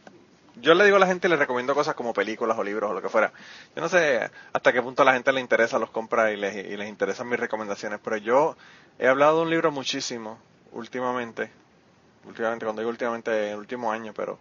yo 0.56 0.74
le 0.74 0.84
digo 0.84 0.96
a 0.96 1.00
la 1.00 1.06
gente, 1.06 1.28
le 1.28 1.36
recomiendo 1.36 1.74
cosas 1.74 1.94
como 1.94 2.12
películas 2.12 2.58
o 2.58 2.62
libros 2.62 2.90
o 2.90 2.94
lo 2.94 3.02
que 3.02 3.08
fuera. 3.08 3.32
Yo 3.74 3.82
no 3.82 3.88
sé 3.88 4.30
hasta 4.52 4.72
qué 4.72 4.82
punto 4.82 5.02
a 5.02 5.04
la 5.04 5.14
gente 5.14 5.32
le 5.32 5.40
interesa, 5.40 5.78
los 5.78 5.90
compra 5.90 6.32
y 6.32 6.36
les, 6.36 6.54
y 6.54 6.76
les 6.76 6.88
interesan 6.88 7.28
mis 7.28 7.40
recomendaciones, 7.40 8.00
pero 8.02 8.16
yo 8.16 8.56
he 8.98 9.08
hablado 9.08 9.38
de 9.38 9.42
un 9.44 9.50
libro 9.50 9.72
muchísimo 9.72 10.38
últimamente, 10.72 11.50
últimamente, 12.24 12.64
cuando 12.64 12.82
digo 12.82 12.90
últimamente, 12.90 13.48
en 13.48 13.52
el 13.54 13.58
último 13.58 13.90
año, 13.90 14.12
pero 14.14 14.38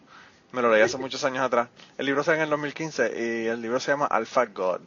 me 0.52 0.62
lo 0.62 0.72
leí 0.72 0.82
hace 0.82 0.98
muchos 0.98 1.24
años 1.24 1.44
atrás. 1.44 1.70
El 1.98 2.06
libro 2.06 2.24
sale 2.24 2.38
en 2.38 2.44
el 2.44 2.50
2015 2.50 3.14
y 3.16 3.48
el 3.48 3.62
libro 3.62 3.80
se 3.80 3.92
llama 3.92 4.06
Alpha 4.06 4.46
God, 4.46 4.82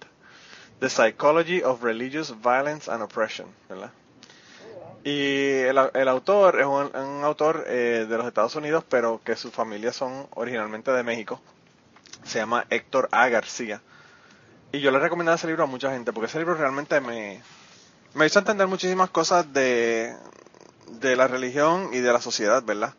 The 0.81 0.91
Psychology 0.91 1.63
of 1.63 1.83
Religious 1.83 2.35
Violence 2.43 2.91
and 2.91 3.03
Oppression, 3.03 3.49
¿verdad? 3.69 3.91
Y 5.05 5.59
el, 5.62 5.79
el 5.95 6.09
autor 6.09 6.61
es 6.61 6.66
un, 6.66 7.24
autor 7.24 7.65
eh, 7.66 8.07
de 8.09 8.16
los 8.16 8.27
Estados 8.27 8.55
Unidos, 8.55 8.85
pero 8.89 9.20
que 9.24 9.37
sus 9.37 9.53
familias 9.53 9.97
son 9.97 10.29
originalmente 10.35 10.93
de 10.93 11.03
México. 11.03 11.41
Se 12.24 12.39
llama 12.39 12.66
Héctor 12.70 13.09
A. 13.11 13.29
García. 13.29 13.81
Y 14.70 14.81
yo 14.81 14.91
le 14.91 15.01
recomiendo 15.01 15.33
ese 15.33 15.49
libro 15.49 15.65
a 15.65 15.66
mucha 15.66 15.91
gente, 15.91 16.12
porque 16.12 16.27
ese 16.27 16.39
libro 16.39 16.55
realmente 16.55 17.01
me, 17.01 17.43
me 18.15 18.27
hizo 18.27 18.39
entender 18.39 18.66
muchísimas 18.69 19.11
cosas 19.11 19.53
de, 19.53 20.15
de 20.87 21.16
la 21.16 21.27
religión 21.27 21.91
y 21.93 21.99
de 21.99 22.12
la 22.12 22.20
sociedad, 22.20 22.62
¿verdad? 22.62 22.95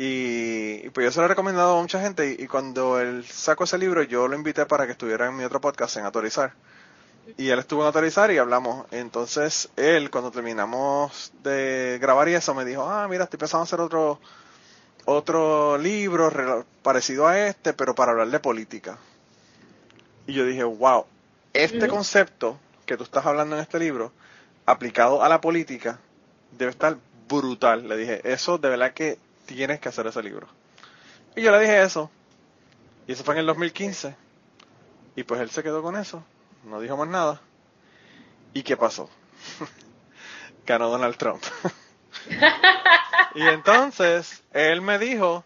Y, 0.00 0.88
pues 0.90 1.06
yo 1.06 1.10
se 1.10 1.18
lo 1.18 1.24
he 1.24 1.28
recomendado 1.28 1.76
a 1.76 1.80
mucha 1.80 2.00
gente 2.00 2.36
y, 2.38 2.46
cuando 2.46 3.00
él 3.00 3.24
sacó 3.26 3.64
ese 3.64 3.78
libro 3.78 4.04
yo 4.04 4.28
lo 4.28 4.36
invité 4.36 4.64
para 4.64 4.86
que 4.86 4.92
estuviera 4.92 5.26
en 5.26 5.36
mi 5.36 5.42
otro 5.42 5.60
podcast 5.60 5.96
en 5.96 6.04
Autorizar. 6.04 6.54
Y 7.36 7.50
él 7.50 7.58
estuvo 7.58 7.82
en 7.82 7.86
Autorizar 7.86 8.30
y 8.30 8.38
hablamos. 8.38 8.86
Entonces 8.90 9.68
él 9.76 10.10
cuando 10.10 10.30
terminamos 10.30 11.32
de 11.42 11.98
grabar 12.00 12.28
y 12.28 12.34
eso 12.34 12.54
me 12.54 12.64
dijo, 12.64 12.88
ah, 12.88 13.06
mira, 13.08 13.24
estoy 13.24 13.38
pensando 13.38 13.64
hacer 13.64 13.80
otro, 13.80 14.18
otro 15.04 15.76
libro 15.78 16.64
parecido 16.82 17.26
a 17.26 17.38
este, 17.46 17.72
pero 17.72 17.94
para 17.94 18.12
hablar 18.12 18.28
de 18.28 18.40
política. 18.40 18.98
Y 20.26 20.32
yo 20.32 20.44
dije, 20.44 20.64
wow, 20.64 21.04
este 21.52 21.88
concepto 21.88 22.58
que 22.86 22.96
tú 22.96 23.04
estás 23.04 23.26
hablando 23.26 23.56
en 23.56 23.62
este 23.62 23.78
libro, 23.78 24.12
aplicado 24.66 25.22
a 25.22 25.28
la 25.28 25.40
política, 25.40 25.98
debe 26.52 26.70
estar 26.70 26.96
brutal. 27.28 27.88
Le 27.88 27.96
dije, 27.96 28.20
eso 28.24 28.58
de 28.58 28.68
verdad 28.70 28.92
que 28.92 29.18
tienes 29.46 29.80
que 29.80 29.88
hacer 29.88 30.06
ese 30.06 30.22
libro. 30.22 30.46
Y 31.36 31.42
yo 31.42 31.50
le 31.50 31.60
dije 31.60 31.82
eso. 31.82 32.10
Y 33.06 33.12
eso 33.12 33.24
fue 33.24 33.34
en 33.34 33.40
el 33.40 33.46
2015. 33.46 34.14
Y 35.16 35.22
pues 35.24 35.40
él 35.40 35.50
se 35.50 35.62
quedó 35.62 35.82
con 35.82 35.96
eso. 35.96 36.22
No 36.64 36.80
dijo 36.80 36.96
más 36.96 37.08
nada. 37.08 37.40
¿Y 38.54 38.62
qué 38.62 38.76
pasó? 38.76 39.08
Ganó 40.66 40.88
Donald 40.90 41.16
Trump. 41.16 41.42
y 43.34 43.42
entonces 43.42 44.42
él 44.52 44.80
me 44.80 44.98
dijo 44.98 45.44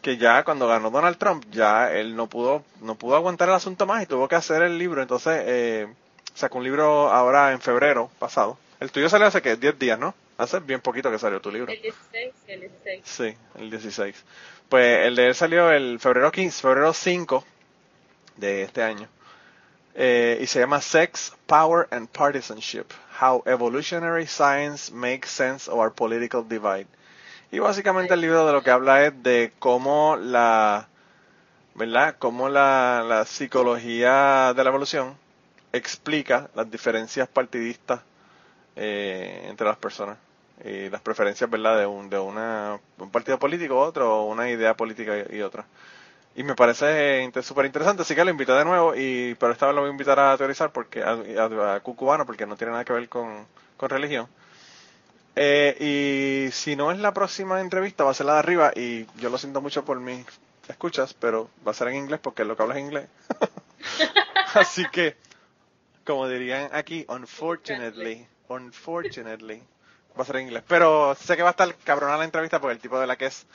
que 0.00 0.16
ya 0.16 0.42
cuando 0.44 0.66
ganó 0.66 0.90
Donald 0.90 1.16
Trump, 1.16 1.44
ya 1.50 1.92
él 1.92 2.16
no 2.16 2.26
pudo, 2.26 2.64
no 2.80 2.96
pudo 2.96 3.14
aguantar 3.16 3.48
el 3.48 3.54
asunto 3.54 3.86
más 3.86 4.02
y 4.02 4.06
tuvo 4.06 4.26
que 4.28 4.34
hacer 4.34 4.62
el 4.62 4.76
libro. 4.76 5.00
Entonces 5.00 5.42
eh, 5.46 5.86
sacó 6.34 6.58
un 6.58 6.64
libro 6.64 7.10
ahora 7.10 7.52
en 7.52 7.60
febrero 7.60 8.10
pasado. 8.18 8.58
El 8.80 8.90
tuyo 8.90 9.08
salió 9.08 9.28
hace 9.28 9.40
que 9.40 9.56
10 9.56 9.78
días, 9.78 9.98
¿no? 9.98 10.14
Hace 10.38 10.58
bien 10.58 10.80
poquito 10.80 11.10
que 11.10 11.18
salió 11.18 11.40
tu 11.40 11.52
libro. 11.52 11.70
El 11.70 11.80
16, 11.80 12.34
el 12.48 12.60
16. 12.60 13.00
Sí, 13.04 13.36
el 13.58 13.70
16. 13.70 14.24
Pues 14.68 15.06
el 15.06 15.14
de 15.14 15.28
él 15.28 15.34
salió 15.36 15.70
el 15.70 16.00
febrero 16.00 16.32
15, 16.32 16.60
febrero 16.62 16.92
5 16.92 17.44
de 18.36 18.62
este 18.62 18.82
año. 18.82 19.08
Eh, 19.94 20.38
y 20.40 20.46
se 20.46 20.60
llama 20.60 20.80
Sex, 20.80 21.34
Power 21.46 21.88
and 21.90 22.08
Partisanship. 22.08 22.86
How 23.20 23.42
Evolutionary 23.46 24.26
Science 24.26 24.92
Makes 24.92 25.28
Sense 25.30 25.70
of 25.70 25.78
Our 25.78 25.92
Political 25.92 26.48
Divide. 26.48 26.86
Y 27.50 27.58
básicamente 27.58 28.14
el 28.14 28.20
libro 28.22 28.46
de 28.46 28.52
lo 28.52 28.62
que 28.62 28.70
habla 28.70 29.04
es 29.04 29.22
de 29.22 29.52
cómo 29.58 30.16
la, 30.16 30.88
¿verdad? 31.74 32.16
Cómo 32.18 32.48
la, 32.48 33.24
psicología 33.26 34.54
de 34.54 34.64
la 34.64 34.70
evolución 34.70 35.16
explica 35.72 36.48
las 36.54 36.70
diferencias 36.70 37.28
partidistas 37.28 38.00
eh, 38.76 39.46
entre 39.48 39.66
las 39.66 39.76
personas 39.76 40.16
y 40.64 40.88
las 40.88 41.00
preferencias 41.00 41.48
verdad 41.50 41.78
de 41.78 41.86
un 41.86 42.08
de 42.08 42.18
una, 42.18 42.78
un 42.98 43.10
partido 43.10 43.38
político 43.38 43.78
otro 43.78 44.22
o 44.22 44.26
una 44.26 44.48
idea 44.48 44.74
política 44.76 45.12
y, 45.30 45.40
otra 45.42 45.64
y 46.34 46.42
me 46.42 46.54
parece 46.54 47.30
súper 47.42 47.66
interesante 47.66 48.02
así 48.02 48.14
que 48.14 48.24
lo 48.24 48.30
invito 48.30 48.54
de 48.56 48.64
nuevo 48.64 48.94
y 48.94 49.34
pero 49.38 49.52
esta 49.52 49.66
vez 49.66 49.74
lo 49.74 49.82
voy 49.82 49.88
a 49.88 49.92
invitar 49.92 50.18
a 50.18 50.36
teorizar 50.36 50.72
porque 50.72 51.02
a, 51.02 51.80
Cucubano 51.80 52.26
porque 52.26 52.46
no 52.46 52.56
tiene 52.56 52.72
nada 52.72 52.84
que 52.84 52.92
ver 52.92 53.08
con, 53.08 53.46
con 53.76 53.90
religión 53.90 54.28
eh, 55.36 55.76
y 56.48 56.52
si 56.52 56.76
no 56.76 56.92
es 56.92 56.98
la 56.98 57.12
próxima 57.12 57.60
entrevista 57.60 58.04
va 58.04 58.10
a 58.10 58.14
ser 58.14 58.26
la 58.26 58.34
de 58.34 58.38
arriba 58.38 58.72
y 58.74 59.06
yo 59.16 59.30
lo 59.30 59.38
siento 59.38 59.60
mucho 59.60 59.84
por 59.84 60.00
mis 60.00 60.24
escuchas 60.68 61.14
pero 61.14 61.50
va 61.66 61.72
a 61.72 61.74
ser 61.74 61.88
en 61.88 61.96
inglés 61.96 62.20
porque 62.22 62.44
lo 62.44 62.56
que 62.56 62.62
hablo 62.62 62.74
es 62.74 62.80
inglés 62.80 63.08
así 64.54 64.84
que 64.90 65.16
como 66.04 66.28
dirían 66.28 66.70
aquí 66.72 67.04
unfortunately 67.08 68.26
Unfortunately. 68.52 69.62
Va 70.18 70.22
a 70.22 70.26
ser 70.26 70.36
en 70.36 70.42
inglés. 70.42 70.62
Pero 70.68 71.14
sé 71.14 71.36
que 71.36 71.42
va 71.42 71.50
a 71.50 71.52
estar 71.52 71.74
cabrona 71.84 72.16
la 72.16 72.24
entrevista 72.24 72.60
porque 72.60 72.74
el 72.74 72.80
tipo 72.80 73.00
de 73.00 73.06
la 73.06 73.16
que 73.16 73.26
es 73.26 73.46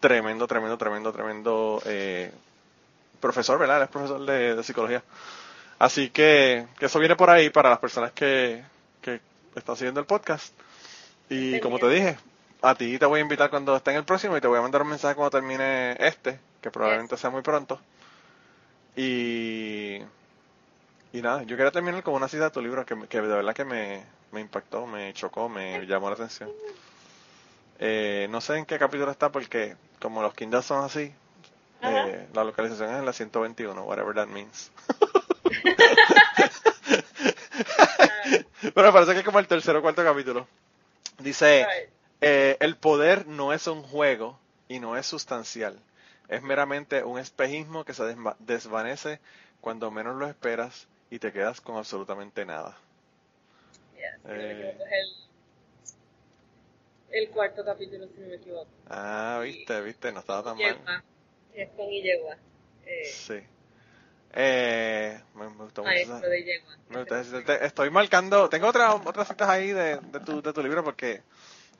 tremendo, 0.00 0.46
tremendo, 0.46 0.76
tremendo, 0.78 1.12
tremendo 1.12 1.82
eh, 1.84 2.32
profesor, 3.20 3.58
¿verdad? 3.58 3.82
es 3.82 3.88
profesor 3.88 4.24
de, 4.24 4.62
psicología. 4.62 5.02
Así 5.78 6.10
que, 6.10 6.66
que, 6.78 6.86
eso 6.86 6.98
viene 6.98 7.16
por 7.16 7.30
ahí 7.30 7.50
para 7.50 7.70
las 7.70 7.78
personas 7.78 8.12
que, 8.12 8.62
que 9.02 9.20
están 9.54 9.76
siguiendo 9.76 10.00
el 10.00 10.06
podcast. 10.06 10.54
Y 11.28 11.60
como 11.60 11.78
te 11.78 11.88
dije, 11.88 12.16
a 12.62 12.74
ti 12.74 12.98
te 12.98 13.06
voy 13.06 13.18
a 13.18 13.22
invitar 13.22 13.50
cuando 13.50 13.76
esté 13.76 13.90
en 13.90 13.98
el 13.98 14.04
próximo 14.04 14.36
y 14.36 14.40
te 14.40 14.48
voy 14.48 14.58
a 14.58 14.62
mandar 14.62 14.82
un 14.82 14.88
mensaje 14.88 15.14
cuando 15.14 15.30
termine 15.30 15.96
este, 15.98 16.38
que 16.60 16.70
probablemente 16.70 17.16
sea 17.16 17.30
muy 17.30 17.42
pronto. 17.42 17.80
Y, 18.94 19.96
y 21.12 21.20
nada, 21.22 21.42
yo 21.42 21.56
quería 21.56 21.70
terminar 21.70 22.02
con 22.02 22.14
una 22.14 22.28
cita 22.28 22.44
de 22.44 22.50
tu 22.50 22.62
libro 22.62 22.86
que, 22.86 22.96
que 23.08 23.20
de 23.20 23.28
verdad 23.28 23.54
que 23.54 23.64
me, 23.64 24.04
me 24.32 24.40
impactó, 24.40 24.86
me 24.86 25.12
chocó, 25.12 25.48
me 25.48 25.86
llamó 25.86 26.08
la 26.08 26.14
atención. 26.14 26.50
Eh, 27.78 28.26
no 28.30 28.40
sé 28.40 28.56
en 28.56 28.64
qué 28.64 28.78
capítulo 28.78 29.10
está 29.10 29.30
porque 29.30 29.76
como 30.00 30.22
los 30.22 30.34
Kindles 30.34 30.64
son 30.64 30.84
así, 30.84 31.12
eh, 31.82 32.26
la 32.32 32.44
localización 32.44 32.90
es 32.90 32.98
en 32.98 33.04
la 33.04 33.12
121, 33.12 33.84
whatever 33.84 34.14
that 34.14 34.28
means. 34.28 34.70
Pero 38.74 38.88
me 38.88 38.92
parece 38.92 39.12
que 39.12 39.20
es 39.20 39.24
como 39.24 39.38
el 39.38 39.46
tercer 39.46 39.76
o 39.76 39.82
cuarto 39.82 40.02
capítulo. 40.02 40.46
Dice, 41.18 41.66
eh, 42.20 42.56
el 42.60 42.76
poder 42.76 43.26
no 43.26 43.52
es 43.52 43.66
un 43.66 43.82
juego 43.82 44.38
y 44.68 44.80
no 44.80 44.96
es 44.96 45.06
sustancial. 45.06 45.78
Es 46.28 46.42
meramente 46.42 47.04
un 47.04 47.18
espejismo 47.18 47.84
que 47.84 47.94
se 47.94 48.16
desvanece 48.40 49.20
cuando 49.60 49.90
menos 49.90 50.16
lo 50.16 50.26
esperas 50.26 50.88
y 51.10 51.18
te 51.18 51.32
quedas 51.32 51.60
con 51.60 51.76
absolutamente 51.76 52.44
nada. 52.44 52.76
Eh. 54.28 54.76
El, 57.18 57.30
cuarto 57.30 57.64
capítulo, 57.64 58.06
si 58.08 58.20
no 58.20 58.28
me 58.28 58.34
equivoco. 58.36 58.68
Ah, 58.88 59.40
viste, 59.42 59.80
viste, 59.80 60.12
no 60.12 60.20
estaba 60.20 60.42
tan 60.42 60.58
mal. 60.58 61.02
Es 61.54 61.70
con 61.70 61.88
Yegua. 61.88 62.36
Eh, 62.84 63.04
sí. 63.04 63.40
Eh, 64.38 65.18
me, 65.34 65.46
gustó 65.46 65.82
mucho. 65.82 66.20
De 66.20 67.58
estoy 67.62 67.90
marcando, 67.90 68.50
tengo 68.50 68.68
otras 68.68 68.94
otras 69.06 69.28
citas 69.28 69.48
ahí 69.48 69.72
de, 69.72 69.96
de, 69.96 70.20
tu, 70.20 70.42
de 70.42 70.52
tu 70.52 70.62
libro 70.62 70.84
porque 70.84 71.22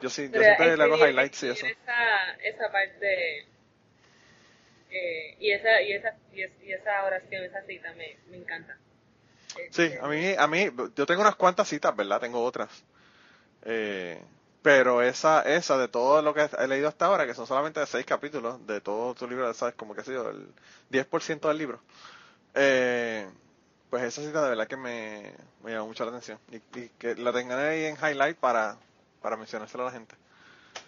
yo 0.01 0.09
sí, 0.09 0.31
yo 0.33 0.41
siempre 0.41 0.77
le 0.77 0.83
hago 0.83 0.97
highlights 0.97 1.43
y 1.43 1.49
eso. 1.49 1.67
Esa, 1.67 2.35
esa 2.43 2.73
parte 2.73 3.47
eh, 4.91 5.37
y 5.39 5.51
esa 5.51 5.83
y 5.83 5.93
esa 5.93 6.17
y, 6.33 6.73
esa 6.73 7.05
oración, 7.05 7.45
esa 7.45 7.63
cita 7.63 7.93
me, 7.93 8.17
me 8.31 8.39
encanta. 8.39 8.79
Sí, 9.71 9.93
a 10.01 10.09
mí, 10.09 10.35
a 10.37 10.47
mí, 10.47 10.71
yo 10.95 11.07
tengo 11.07 11.21
unas 11.21 11.37
cuantas 11.37 11.69
citas, 11.69 11.95
¿verdad? 11.95 12.21
Tengo 12.21 12.43
otras. 12.43 12.71
Eh, 13.65 14.19
pero 14.67 15.01
esa, 15.01 15.43
esa 15.43 15.79
de 15.79 15.87
todo 15.87 16.21
lo 16.23 16.35
que 16.35 16.49
he 16.59 16.67
leído 16.67 16.89
hasta 16.89 17.07
ahora, 17.07 17.25
que 17.25 17.35
son 17.35 17.47
solamente 17.47 17.87
seis 17.87 18.05
capítulos 18.05 18.67
de 18.67 18.81
todo 18.81 19.15
tu 19.15 19.29
libro, 19.29 19.55
¿sabes? 19.55 19.77
Como 19.77 19.95
que 19.95 20.01
ha 20.01 20.05
sido 20.05 20.29
el 20.29 20.49
10% 20.91 21.47
del 21.47 21.57
libro. 21.57 21.81
Eh, 22.53 23.29
pues 23.89 24.03
esa 24.03 24.23
cita 24.23 24.43
de 24.43 24.49
verdad 24.51 24.67
que 24.67 24.77
me, 24.77 25.31
me 25.63 25.71
llamó 25.71 25.87
mucho 25.87 26.05
la 26.05 26.11
atención. 26.11 26.41
Y, 26.51 26.89
que 26.99 27.15
la 27.15 27.33
tengan 27.33 27.61
ahí 27.61 27.85
en 27.85 27.95
highlight 27.97 28.39
para, 28.39 28.77
para 29.23 29.37
mencionárselo 29.37 29.85
a 29.85 29.87
la 29.87 29.93
gente. 29.93 30.17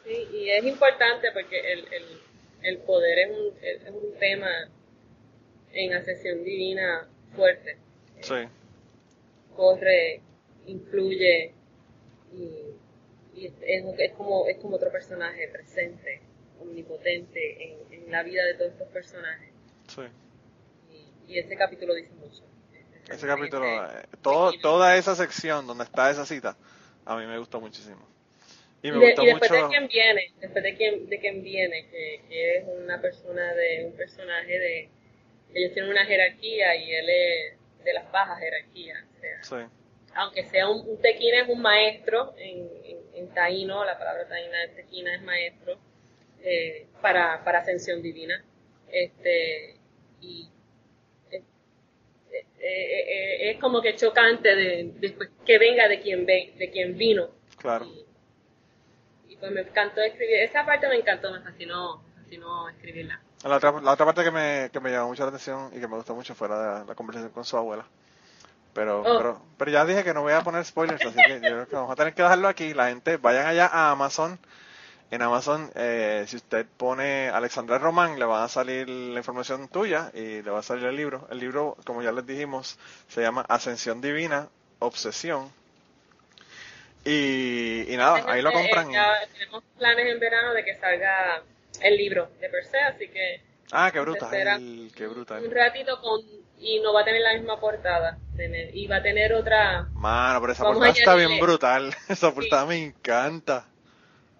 Sí, 0.04 0.28
y 0.32 0.50
es 0.50 0.64
importante 0.64 1.30
porque 1.32 1.72
el, 1.72 1.92
el, 1.92 2.20
el 2.62 2.78
poder 2.78 3.18
es 3.20 3.30
un, 3.30 3.54
es 3.62 3.90
un 3.90 4.18
tema 4.18 4.50
en 5.72 5.94
ascensión 5.94 6.42
divina 6.42 7.06
fuerte. 7.36 7.78
Sí 8.22 8.48
corre, 9.58 10.20
influye 10.66 11.52
y, 12.32 12.77
es, 13.46 14.12
como, 14.12 14.46
es 14.46 14.58
como 14.58 14.76
otro 14.76 14.90
personaje 14.90 15.48
presente, 15.48 16.20
omnipotente 16.60 17.76
en, 17.90 18.10
la 18.10 18.22
vida 18.22 18.42
de 18.44 18.54
todos 18.54 18.72
estos 18.72 18.88
personajes. 18.88 19.50
Sí. 19.86 20.02
Y, 21.28 21.38
ese 21.38 21.56
capítulo 21.56 21.94
dice 21.94 22.10
mucho. 22.14 22.42
Ese 23.06 23.26
capítulo, 23.26 23.66
eh, 23.66 24.06
todo, 24.22 24.52
toda 24.62 24.96
esa 24.96 25.14
sección 25.14 25.66
donde 25.66 25.84
está 25.84 26.10
esa 26.10 26.24
cita, 26.24 26.56
a 27.04 27.16
mí 27.16 27.26
me 27.26 27.38
gustó 27.38 27.60
muchísimo. 27.60 28.06
Y, 28.82 28.90
me 28.90 28.98
gustó 28.98 29.22
después 29.22 29.50
de 29.50 29.66
quién 29.68 29.88
viene, 29.88 30.32
después 30.40 30.64
de 30.64 30.74
quién, 30.74 31.08
de 31.08 31.18
quién 31.18 31.42
viene, 31.42 31.86
que, 31.90 32.22
que, 32.28 32.56
es 32.56 32.64
una 32.66 33.00
persona 33.00 33.52
de, 33.54 33.84
un 33.86 33.92
personaje 33.92 34.58
de, 34.58 34.88
ellos 35.54 35.72
tienen 35.72 35.90
una 35.90 36.04
jerarquía 36.04 36.76
y 36.76 36.92
él 36.92 37.08
es 37.08 37.84
de 37.84 37.92
las 37.92 38.10
bajas 38.12 38.38
jerarquías. 38.38 39.04
Aunque 40.14 40.44
sea 40.44 40.68
un, 40.68 40.88
un, 40.88 41.00
tequina 41.00 41.42
es 41.42 41.48
un 41.48 41.60
maestro, 41.60 42.34
en, 42.38 42.68
en, 42.84 42.97
taíno, 43.26 43.84
la 43.84 43.98
palabra 43.98 44.26
taína 44.28 44.58
de 44.58 44.68
tequina 44.68 45.14
es 45.14 45.22
maestro, 45.22 45.78
eh, 46.42 46.86
para, 47.02 47.42
para 47.44 47.60
ascensión 47.60 48.00
divina. 48.02 48.42
Este, 48.90 49.76
y 50.20 50.48
eh, 51.30 51.42
eh, 52.60 53.50
es 53.50 53.60
como 53.60 53.80
que 53.80 53.94
chocante 53.96 54.54
de, 54.54 55.14
que 55.44 55.58
venga 55.58 55.88
de 55.88 56.00
quien 56.00 56.24
ve, 56.26 56.54
de 56.56 56.70
quien 56.70 56.96
vino. 56.96 57.28
Claro. 57.58 57.86
Y, 59.28 59.36
pues 59.36 59.52
me 59.52 59.60
encantó 59.60 60.00
escribir, 60.00 60.36
esa 60.36 60.64
parte 60.64 60.88
me 60.88 60.96
encantó, 60.96 61.30
me 61.30 61.40
fascinó, 61.40 62.02
me 62.02 62.22
fascinó 62.22 62.68
escribirla. 62.68 63.20
La 63.44 63.56
otra, 63.56 63.80
la 63.80 63.92
otra 63.92 64.06
parte 64.06 64.24
que 64.24 64.32
me, 64.32 64.68
que 64.72 64.80
me 64.80 64.90
llamó 64.90 65.08
mucho 65.08 65.22
la 65.22 65.28
atención 65.28 65.70
y 65.72 65.80
que 65.80 65.86
me 65.86 65.94
gustó 65.94 66.14
mucho 66.14 66.34
fue 66.34 66.48
la, 66.48 66.84
la 66.84 66.94
conversación 66.96 67.30
con 67.32 67.44
su 67.44 67.56
abuela 67.56 67.86
Pero, 68.78 69.00
Oh. 69.00 69.18
pero, 69.18 69.42
pero 69.58 69.70
ya 69.72 69.84
dije 69.84 70.04
que 70.04 70.14
no 70.14 70.22
voy 70.22 70.32
a 70.34 70.42
poner 70.42 70.64
spoilers, 70.64 71.04
así 71.04 71.16
que 71.16 71.34
yo 71.34 71.40
creo 71.40 71.66
que 71.68 71.74
vamos 71.74 71.90
a 71.90 71.96
tener 71.96 72.14
que 72.14 72.22
dejarlo 72.22 72.46
aquí. 72.46 72.74
La 72.74 72.88
gente, 72.88 73.16
vayan 73.16 73.46
allá 73.46 73.66
a 73.66 73.90
Amazon. 73.90 74.38
En 75.10 75.20
Amazon, 75.22 75.68
eh, 75.74 76.24
si 76.28 76.36
usted 76.36 76.64
pone 76.76 77.28
Alexandra 77.30 77.78
Román, 77.78 78.18
le 78.20 78.24
va 78.24 78.44
a 78.44 78.48
salir 78.48 78.88
la 78.88 79.18
información 79.18 79.66
tuya 79.68 80.10
y 80.14 80.42
le 80.42 80.50
va 80.50 80.60
a 80.60 80.62
salir 80.62 80.84
el 80.84 80.94
libro. 80.94 81.26
El 81.30 81.40
libro, 81.40 81.76
como 81.84 82.02
ya 82.02 82.12
les 82.12 82.24
dijimos, 82.26 82.78
se 83.08 83.20
llama 83.22 83.44
Ascensión 83.48 84.00
Divina, 84.00 84.48
Obsesión. 84.78 85.50
Y, 87.04 87.92
y 87.92 87.96
nada, 87.96 88.22
ahí 88.30 88.42
lo 88.42 88.50
Eh, 88.50 88.52
compran. 88.52 88.90
ya 88.92 89.12
tenemos 89.32 89.64
planes 89.78 90.06
en 90.06 90.20
verano 90.20 90.52
de 90.52 90.64
que 90.64 90.74
salga 90.76 91.42
el 91.80 91.96
libro 91.96 92.28
de 92.40 92.48
per 92.50 92.64
se, 92.66 92.78
así 92.78 93.08
que 93.08 93.40
Ah, 93.70 93.90
qué 93.92 94.00
brutal, 94.00 94.28
espera 94.32 94.58
qué 94.96 95.06
brutal. 95.06 95.44
un 95.44 95.50
ratito 95.54 96.00
con 96.00 96.20
y 96.60 96.80
no 96.80 96.92
va 96.92 97.02
a 97.02 97.04
tener 97.04 97.20
la 97.22 97.34
misma 97.34 97.60
portada 97.60 98.18
y 98.72 98.86
va 98.86 98.96
a 98.96 99.02
tener 99.02 99.32
otra 99.34 99.88
Mano, 99.94 100.40
pero 100.40 100.52
esa 100.52 100.64
Vamos 100.64 100.78
portada 100.78 100.98
está 100.98 101.14
bien 101.14 101.38
brutal. 101.38 101.94
Esa 102.08 102.32
portada 102.34 102.66
me 102.66 102.76
encanta. 102.82 103.66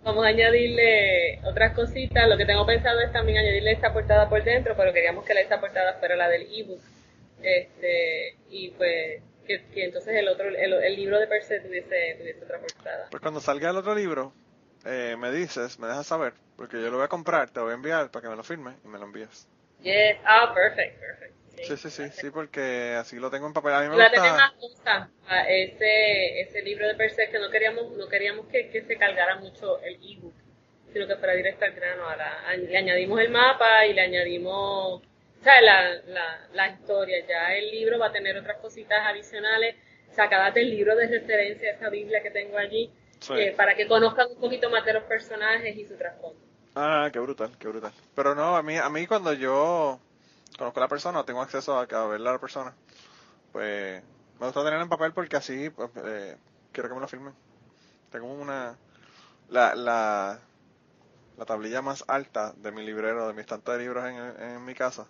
vamos 0.02 0.24
a 0.24 0.28
añadirle 0.28 1.40
otras 1.44 1.74
cositas 1.74 2.28
lo 2.28 2.36
que 2.36 2.46
tengo 2.46 2.64
pensado 2.66 3.00
es 3.00 3.12
también 3.12 3.38
añadirle 3.38 3.72
esta 3.72 3.92
portada 3.92 4.28
por 4.28 4.42
dentro 4.42 4.74
pero 4.76 4.92
queríamos 4.92 5.24
que 5.24 5.32
esta 5.34 5.60
portada 5.60 5.94
fuera 5.94 6.16
la 6.16 6.28
del 6.28 6.46
ebook 6.52 6.80
este 7.42 8.36
y 8.50 8.70
pues 8.70 9.22
que, 9.46 9.64
que 9.72 9.84
entonces 9.84 10.14
el 10.16 10.28
otro 10.28 10.48
el, 10.48 10.72
el 10.72 10.96
libro 10.96 11.18
de 11.20 11.26
per 11.26 11.42
se 11.42 11.60
tuviese, 11.60 12.16
tuviese 12.18 12.44
otra 12.44 12.59
portada 12.59 13.06
Pues 13.10 13.20
cuando 13.20 13.40
salga 13.40 13.70
el 13.70 13.76
otro 13.76 13.94
libro, 13.94 14.32
eh, 14.89 15.16
me 15.19 15.31
dices, 15.32 15.78
me 15.78 15.86
dejas 15.89 16.06
saber, 16.06 16.35
porque 16.56 16.81
yo 16.82 16.90
lo 16.90 16.97
voy 16.98 17.05
a 17.06 17.09
comprar, 17.09 17.51
te 17.51 17.60
voy 17.60 17.73
a 17.73 17.74
enviar 17.74 18.10
para 18.10 18.23
que 18.23 18.28
me 18.31 18.36
lo 18.36 18.44
firmes 18.44 18.77
y 18.85 18.89
me 18.89 18.98
lo 18.98 19.05
envíes. 19.06 19.48
yes 19.82 20.16
ah 20.24 20.52
perfect 20.55 21.01
perfect 21.01 21.35
Sí, 21.60 21.77
sí, 21.77 21.90
sí, 21.90 22.10
sí, 22.12 22.31
porque 22.31 22.94
así 22.98 23.16
lo 23.19 23.31
tengo 23.31 23.47
en 23.47 23.52
papel. 23.52 23.74
A 23.74 23.81
mí 23.82 23.89
me 23.89 23.97
Iba 23.97 24.06
a 24.06 24.10
tener 24.10 24.35
más 24.35 24.52
gusta. 24.60 25.10
a 25.27 25.48
ese, 25.48 26.40
ese 26.40 26.62
libro 26.62 26.86
de 26.89 26.94
per 26.94 27.10
se 27.10 27.28
que 27.31 27.39
no 27.39 27.51
queríamos, 27.51 27.90
no 27.93 28.09
queríamos 28.09 28.47
que, 28.48 28.70
que 28.70 28.82
se 28.82 28.97
cargara 28.97 29.36
mucho 29.36 29.81
el 29.82 29.94
ebook, 30.10 30.35
sino 30.93 31.06
que 31.06 31.16
fuera 31.16 31.35
directo 31.35 31.65
al 31.65 31.73
grano. 31.73 32.09
A 32.09 32.16
la, 32.16 32.48
a- 32.48 32.56
le 32.56 32.77
añadimos 32.77 33.20
el 33.20 33.31
mapa 33.31 33.86
y 33.86 33.94
le 33.94 34.01
añadimos, 34.02 35.02
¿sabes? 35.43 35.62
La, 35.62 35.93
la, 36.06 36.48
la 36.52 36.69
historia. 36.69 37.27
Ya 37.27 37.55
el 37.56 37.70
libro 37.70 37.98
va 37.98 38.06
a 38.09 38.12
tener 38.12 38.36
otras 38.36 38.59
cositas 38.59 39.01
adicionales 39.06 39.77
sacadas 40.10 40.55
del 40.55 40.70
libro 40.70 40.97
de 40.97 41.06
referencia, 41.09 41.73
esa 41.73 41.90
Biblia 41.90 42.23
que 42.23 42.31
tengo 42.31 42.56
allí, 42.59 42.90
Sí. 43.20 43.35
eh, 43.35 43.55
para 43.57 43.74
que 43.77 43.86
conozcan 43.89 44.28
un 44.31 44.40
poquito 44.40 44.70
más 44.70 44.85
de 44.85 44.93
los 44.95 45.05
personajes 45.05 45.77
y 45.77 45.85
su 45.86 45.97
trasfondo. 45.97 46.39
Ah, 46.74 47.11
qué 47.12 47.19
brutal, 47.19 47.57
qué 47.59 47.69
brutal. 47.69 47.93
Pero 48.15 48.35
no, 48.35 48.57
a 48.57 48.62
mí, 48.62 48.77
a 48.77 48.89
mí 48.89 49.07
cuando 49.07 49.32
yo 49.32 50.01
conozco 50.57 50.81
a 50.81 50.85
la 50.85 50.89
persona, 50.89 51.24
tengo 51.24 51.43
acceso 51.43 51.78
a, 51.78 51.82
a 51.82 52.07
verla 52.07 52.31
a 52.31 52.32
la 52.35 52.40
persona, 52.40 52.74
pues 53.53 54.03
me 54.39 54.47
gusta 54.47 54.62
tenerla 54.65 54.82
en 54.85 54.89
papel 54.89 55.12
porque 55.12 55.36
así 55.36 55.70
pues, 55.70 55.90
eh, 56.05 56.36
quiero 56.73 56.89
que 56.89 56.95
me 56.95 57.01
lo 57.01 57.09
firmen. 57.09 57.35
Tengo 58.11 58.32
una... 58.32 58.77
La, 59.49 59.74
la, 59.74 60.40
la 61.39 61.45
tablilla 61.47 61.82
más 61.82 62.05
alta 62.07 62.53
de 62.57 62.70
mi 62.73 62.85
librero, 62.85 63.27
de 63.28 63.32
mi 63.35 63.40
estante 63.40 63.73
de 63.73 63.78
libros 63.78 64.05
en, 64.05 64.43
en 64.43 64.65
mi 64.65 64.74
casa, 64.74 65.07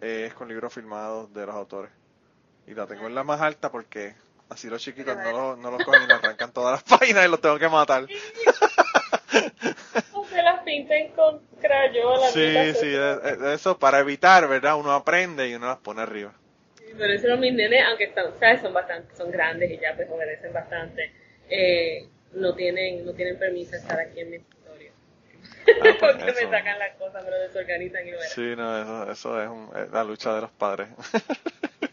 es 0.00 0.32
con 0.34 0.48
libros 0.48 0.72
firmados 0.72 1.32
de 1.34 1.46
los 1.46 1.54
autores. 1.54 1.90
Y 2.66 2.74
la 2.74 2.86
tengo 2.86 3.06
en 3.06 3.14
la 3.14 3.24
más 3.24 3.40
alta 3.40 3.70
porque 3.70 4.14
así 4.48 4.68
los 4.68 4.82
chiquitos 4.82 5.16
no 5.16 5.32
lo, 5.32 5.56
no 5.56 5.70
lo 5.70 5.82
cogen 5.84 6.02
y 6.04 6.06
le 6.06 6.14
arrancan 6.14 6.52
todas 6.52 6.72
las 6.72 6.82
páginas 6.98 7.26
y 7.26 7.28
los 7.28 7.40
tengo 7.40 7.58
que 7.58 7.68
matar. 7.68 8.06
O 10.12 10.24
se 10.26 10.42
las 10.42 10.60
pinten 10.62 11.08
con 11.12 11.40
crayola. 11.60 12.28
Sí, 12.28 12.40
sí, 12.74 12.86
eso. 12.86 12.86
eh, 12.86 13.20
eh, 13.24 13.54
eso 13.54 13.78
para 13.78 14.00
evitar, 14.00 14.48
¿verdad? 14.48 14.76
Uno 14.76 14.92
aprende 14.92 15.48
y 15.48 15.54
uno 15.54 15.66
las 15.66 15.78
pone 15.78 16.02
arriba. 16.02 16.32
Pero 16.96 17.12
eso 17.12 17.28
los 17.28 17.38
mis 17.38 17.52
nenes, 17.52 17.84
aunque 17.86 18.12
son, 18.14 18.32
¿sabes? 18.40 18.62
son 18.62 18.72
bastante, 18.72 19.14
son 19.16 19.30
grandes 19.30 19.70
y 19.70 19.78
ya 19.78 19.94
pues 19.94 20.08
obedecen 20.08 20.52
bastante, 20.52 21.12
eh, 21.50 22.08
no 22.32 22.54
tienen, 22.54 23.04
no 23.04 23.12
tienen 23.12 23.38
permiso 23.38 23.72
de 23.72 23.78
estar 23.78 24.00
aquí 24.00 24.20
en 24.20 24.30
mi 24.30 24.36
escritorio. 24.36 24.92
pues, 25.78 25.94
Porque 26.00 26.30
eso. 26.30 26.48
me 26.48 26.56
sacan 26.56 26.78
las 26.78 26.94
cosas, 26.96 27.22
me 27.24 27.30
lo 27.30 27.38
desorganizan 27.40 28.08
y 28.08 28.10
lo. 28.12 28.20
Sí, 28.22 28.54
no, 28.56 28.80
eso, 28.80 29.12
eso 29.12 29.42
es 29.42 29.48
un- 29.48 29.70
es 29.76 29.90
la 29.90 30.04
lucha 30.04 30.34
de 30.34 30.40
los 30.40 30.50
padres. 30.52 30.88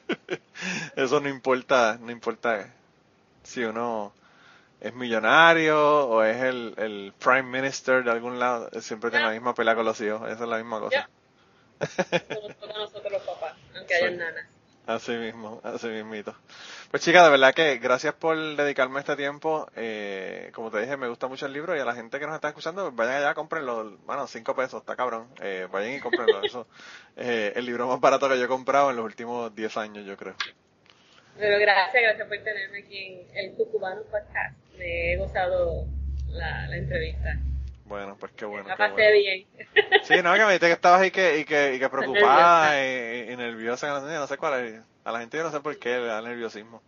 eso 0.95 1.20
no 1.20 1.30
importa, 1.30 1.98
no 2.00 2.12
importa 2.12 2.74
si 3.44 3.64
uno 3.64 4.14
es 4.80 4.94
millonario 4.94 6.08
o 6.08 6.24
es 6.24 6.41
el, 6.44 6.74
el 6.78 7.14
prime 7.18 7.44
minister 7.44 8.04
de 8.04 8.12
algún 8.12 8.40
lado, 8.40 8.70
siempre 8.82 9.10
tiene 9.10 9.26
la 9.26 9.32
misma 9.32 9.54
pelea 9.54 9.76
con 9.76 9.86
los 9.86 10.00
hijos, 10.02 10.30
esa 10.30 10.44
es 10.44 10.50
la 10.50 10.58
misma 10.58 10.80
cosa. 10.80 11.10
Como 11.80 12.50
todos 12.56 12.78
nosotros 12.78 13.12
los 13.12 13.22
papás, 13.24 13.56
aunque 13.76 13.95
hayan 13.95 14.18
nanas. 14.18 14.45
Así 14.86 15.14
mismo, 15.14 15.62
así 15.64 15.88
mismito. 15.88 16.36
Pues 16.91 17.02
chica, 17.02 17.24
de 17.24 17.30
verdad 17.30 17.54
que 17.54 17.78
gracias 17.78 18.14
por 18.16 18.38
dedicarme 18.38 19.00
este 19.00 19.16
tiempo. 19.16 19.68
Eh, 19.78 20.52
como 20.54 20.70
te 20.72 20.82
dije, 20.82 20.98
me 20.98 21.08
gusta 21.08 21.28
mucho 21.28 21.45
el 21.45 21.54
libro 21.54 21.76
y 21.76 21.80
a 21.80 21.86
la 21.86 21.95
gente 21.95 22.20
que 22.20 22.26
nos 22.26 22.36
está 22.36 22.50
escuchando, 22.50 22.91
vayan 22.91 23.16
allá, 23.16 23.34
cómprenlo. 23.34 23.98
Bueno, 24.06 24.28
cinco 24.28 24.54
pesos, 24.56 24.82
está 24.82 24.98
cabrón. 24.98 25.28
Eh, 25.41 25.70
vayan 25.72 25.94
y 25.94 26.00
cómprenlo. 26.02 26.44
Eso 26.44 26.68
eh, 27.16 27.54
el 27.56 27.66
libro 27.66 27.88
más 27.88 28.02
barato 28.02 28.28
que 28.28 28.38
yo 28.38 28.44
he 28.44 28.50
comprado 28.50 28.90
en 28.90 28.98
los 28.98 29.06
últimos 29.06 29.56
10 29.56 29.78
años, 29.78 30.06
yo 30.06 30.18
creo. 30.18 30.36
Pero 31.38 31.60
gracias, 31.60 32.03
gracias 32.03 32.27
por 32.27 32.38
tenerme 32.39 32.80
aquí 32.80 33.27
en 33.34 33.38
el 33.38 33.53
Cucubano 33.55 34.01
Podcast. 34.03 34.55
Me 34.77 35.14
he 35.14 35.18
gozado 35.18 35.85
la, 36.30 36.68
la 36.68 36.77
entrevista. 36.77 37.38
Bueno, 37.85 38.15
pues 38.19 38.31
qué 38.34 38.45
bueno. 38.45 38.68
la 38.68 38.77
pasé 38.77 38.93
bueno. 38.93 39.11
bien. 39.14 39.45
Sí, 40.03 40.15
no, 40.23 40.34
que 40.34 40.39
me 40.39 40.45
dijiste 40.45 40.68
que 40.68 40.73
estabas 40.73 41.01
ahí 41.01 41.11
que, 41.11 41.39
y 41.39 41.45
que, 41.45 41.76
y 41.76 41.80
que 41.80 41.89
preocupada 41.89 42.76
y, 42.81 43.31
y 43.31 43.35
nerviosa. 43.35 43.88
No 43.88 44.07
sé, 44.07 44.14
no 44.15 44.27
sé 44.27 44.38
cuál 44.38 44.65
es. 44.65 44.81
A 45.03 45.11
la 45.11 45.19
gente 45.19 45.38
yo 45.38 45.43
no 45.43 45.51
sé 45.51 45.60
por 45.60 45.77
qué 45.77 45.97
le 45.97 46.05
da 46.05 46.22
nerviosismo. 46.22 46.81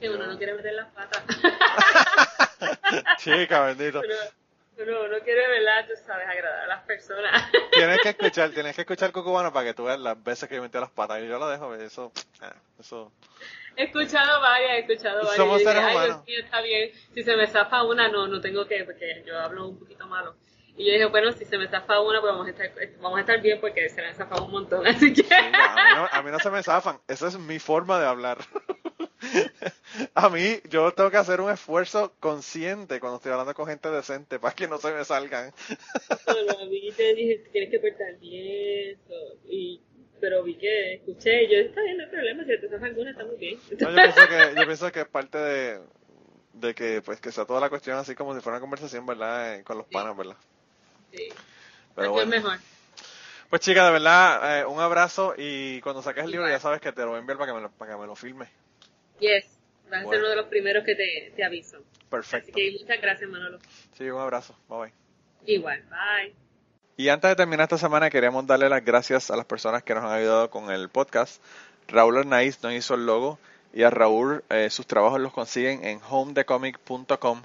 Que 0.00 0.10
uno 0.10 0.26
no 0.26 0.36
quiere 0.36 0.54
meter 0.54 0.74
las 0.74 0.88
patas. 0.88 1.22
Chica, 3.18 3.60
bendito. 3.60 4.02
Uno, 4.78 5.04
uno 5.04 5.16
quiere, 5.24 5.48
¿verdad? 5.48 5.86
Tú 5.86 5.94
sabes, 6.06 6.26
agradar 6.28 6.62
a 6.62 6.66
las 6.66 6.82
personas. 6.84 7.50
Tienes 7.72 7.98
que 8.00 8.08
escuchar, 8.10 8.50
tienes 8.54 8.74
que 8.74 8.82
escuchar 8.82 9.12
Cucubano 9.12 9.52
para 9.52 9.66
que 9.66 9.74
tú 9.74 9.84
veas 9.84 9.98
las 9.98 10.22
veces 10.22 10.48
que 10.48 10.56
yo 10.56 10.62
metí 10.62 10.78
las 10.78 10.90
patas. 10.90 11.22
Y 11.22 11.28
yo 11.28 11.38
lo 11.38 11.48
dejo, 11.48 11.74
eso, 11.74 12.12
ah, 12.40 12.54
eso. 12.78 13.12
He 13.76 13.84
escuchado 13.84 14.40
varias, 14.40 14.70
he 14.72 14.78
escuchado 14.80 15.18
varias. 15.18 15.36
Somos 15.36 15.58
dije, 15.58 15.70
seres 15.70 15.84
Ay, 15.86 15.96
humanos. 15.96 16.24
Mío, 16.26 16.40
está 16.40 16.60
bien. 16.60 16.90
Si 17.14 17.22
se 17.22 17.36
me 17.36 17.46
zafa 17.46 17.84
una, 17.84 18.08
no, 18.08 18.26
no 18.26 18.40
tengo 18.40 18.66
que, 18.66 18.84
porque 18.84 19.22
yo 19.26 19.38
hablo 19.38 19.68
un 19.68 19.78
poquito 19.78 20.06
malo. 20.06 20.34
Y 20.76 20.86
yo 20.86 20.92
dije, 20.92 21.06
bueno, 21.06 21.32
si 21.32 21.44
se 21.44 21.58
me 21.58 21.66
zafa 21.68 22.00
una, 22.00 22.20
pues 22.20 22.32
vamos 22.32 22.46
a 22.46 22.50
estar, 22.50 22.70
vamos 23.00 23.18
a 23.18 23.20
estar 23.20 23.40
bien 23.40 23.60
porque 23.60 23.88
se 23.88 24.00
me 24.00 24.08
ha 24.08 24.14
zafado 24.14 24.44
un 24.44 24.52
montón. 24.52 24.86
Así 24.86 25.12
que. 25.12 25.22
Sí, 25.22 25.34
a, 25.34 25.42
mí 25.42 25.50
no, 25.96 26.08
a 26.10 26.22
mí 26.22 26.30
no 26.30 26.38
se 26.38 26.50
me 26.50 26.62
zafan. 26.62 27.00
Esa 27.08 27.28
es 27.28 27.38
mi 27.38 27.58
forma 27.58 27.98
de 27.98 28.06
hablar. 28.06 28.38
A 30.14 30.28
mí, 30.28 30.60
yo 30.68 30.92
tengo 30.92 31.10
que 31.10 31.16
hacer 31.16 31.40
un 31.40 31.50
esfuerzo 31.50 32.12
consciente 32.20 33.00
cuando 33.00 33.16
estoy 33.16 33.32
hablando 33.32 33.54
con 33.54 33.66
gente 33.66 33.90
decente 33.90 34.38
para 34.38 34.54
que 34.54 34.68
no 34.68 34.78
se 34.78 34.92
me 34.92 35.04
salgan. 35.04 35.52
Bueno, 36.26 36.68
vi 36.68 36.88
y 36.88 36.92
te 36.92 37.14
dije, 37.14 37.44
tienes 37.52 37.70
que 37.70 37.78
portar 37.78 38.18
bien. 38.18 38.98
Y, 39.48 39.80
pero 40.20 40.42
vi 40.42 40.56
que 40.56 40.94
escuché, 40.94 41.48
yo, 41.48 41.58
está 41.58 41.82
bien, 41.82 41.96
no 41.96 42.04
hay 42.04 42.10
problema, 42.10 42.44
si 42.44 42.60
te 42.60 42.68
zafa 42.68 42.86
alguna, 42.86 43.10
está 43.10 43.24
muy 43.24 43.36
bien. 43.36 43.58
No, 43.80 43.90
yo, 43.90 43.96
pienso 43.96 44.28
que, 44.28 44.60
yo 44.60 44.66
pienso 44.66 44.92
que 44.92 45.00
es 45.00 45.08
parte 45.08 45.38
de, 45.38 45.80
de 46.54 46.74
que, 46.74 47.02
pues, 47.02 47.20
que 47.20 47.32
sea 47.32 47.44
toda 47.44 47.60
la 47.60 47.70
cuestión 47.70 47.96
así 47.98 48.14
como 48.14 48.34
si 48.34 48.40
fuera 48.40 48.56
una 48.56 48.60
conversación, 48.60 49.06
¿verdad? 49.06 49.56
Eh, 49.56 49.64
con 49.64 49.78
los 49.78 49.86
Sí. 49.86 49.92
panas, 49.94 50.16
¿verdad? 50.16 50.36
Sí. 51.12 51.28
Pero 51.94 52.20
es 52.20 52.26
mejor. 52.26 52.58
Pues 53.50 53.62
chica, 53.62 53.86
de 53.86 53.92
verdad, 53.92 54.60
eh, 54.60 54.66
un 54.66 54.78
abrazo 54.78 55.34
y 55.36 55.80
cuando 55.80 56.02
saques 56.02 56.24
el 56.24 56.30
libro 56.30 56.48
ya 56.48 56.60
sabes 56.60 56.82
que 56.82 56.92
te 56.92 57.00
lo 57.00 57.08
voy 57.08 57.16
a 57.16 57.20
enviar 57.20 57.38
para 57.38 57.50
que 57.50 57.56
me 57.56 57.62
lo, 57.62 57.70
para 57.70 57.92
que 57.92 57.98
me 57.98 58.06
lo 58.06 58.14
filmes. 58.14 58.48
Yes, 59.20 59.58
vas 59.90 60.04
a 60.04 60.08
ser 60.08 60.18
uno 60.20 60.28
de 60.28 60.36
los 60.36 60.46
primeros 60.46 60.84
que 60.84 60.94
te, 60.94 61.32
te 61.34 61.44
aviso. 61.44 61.78
Así 61.78 62.06
Perfecto. 62.08 62.52
que 62.54 62.76
muchas 62.80 63.00
gracias, 63.00 63.30
Manolo. 63.30 63.58
Sí, 63.96 64.08
un 64.08 64.20
abrazo. 64.20 64.56
Bye 64.68 64.78
bye. 64.78 64.92
Igual, 65.46 65.82
bye. 65.90 66.34
Y 66.96 67.08
antes 67.10 67.30
de 67.30 67.36
terminar 67.36 67.64
esta 67.64 67.78
semana, 67.78 68.10
queríamos 68.10 68.46
darle 68.46 68.68
las 68.68 68.84
gracias 68.84 69.30
a 69.30 69.36
las 69.36 69.46
personas 69.46 69.82
que 69.82 69.94
nos 69.94 70.04
han 70.04 70.12
ayudado 70.12 70.50
con 70.50 70.70
el 70.70 70.88
podcast. 70.88 71.42
Raúl 71.86 72.18
Arnaiz 72.18 72.62
nos 72.62 72.72
hizo 72.72 72.94
el 72.94 73.06
logo 73.06 73.38
y 73.72 73.82
a 73.82 73.90
Raúl 73.90 74.42
eh, 74.50 74.68
sus 74.70 74.86
trabajos 74.86 75.20
los 75.20 75.32
consiguen 75.32 75.84
en 75.84 76.00
homedecomic.com. 76.08 77.42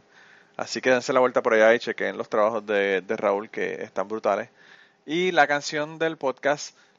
Así 0.57 0.81
que 0.81 0.91
dense 0.91 1.13
la 1.13 1.19
vuelta 1.19 1.41
por 1.41 1.53
allá 1.53 1.73
y 1.73 1.79
chequen 1.79 2.17
los 2.17 2.29
trabajos 2.29 2.65
de, 2.65 3.01
de 3.01 3.17
Raúl 3.17 3.49
que 3.49 3.83
están 3.83 4.07
brutales. 4.07 4.49
Y 5.05 5.31
la 5.31 5.47
canción 5.47 5.99
del 5.99 6.17
podcast 6.17 6.75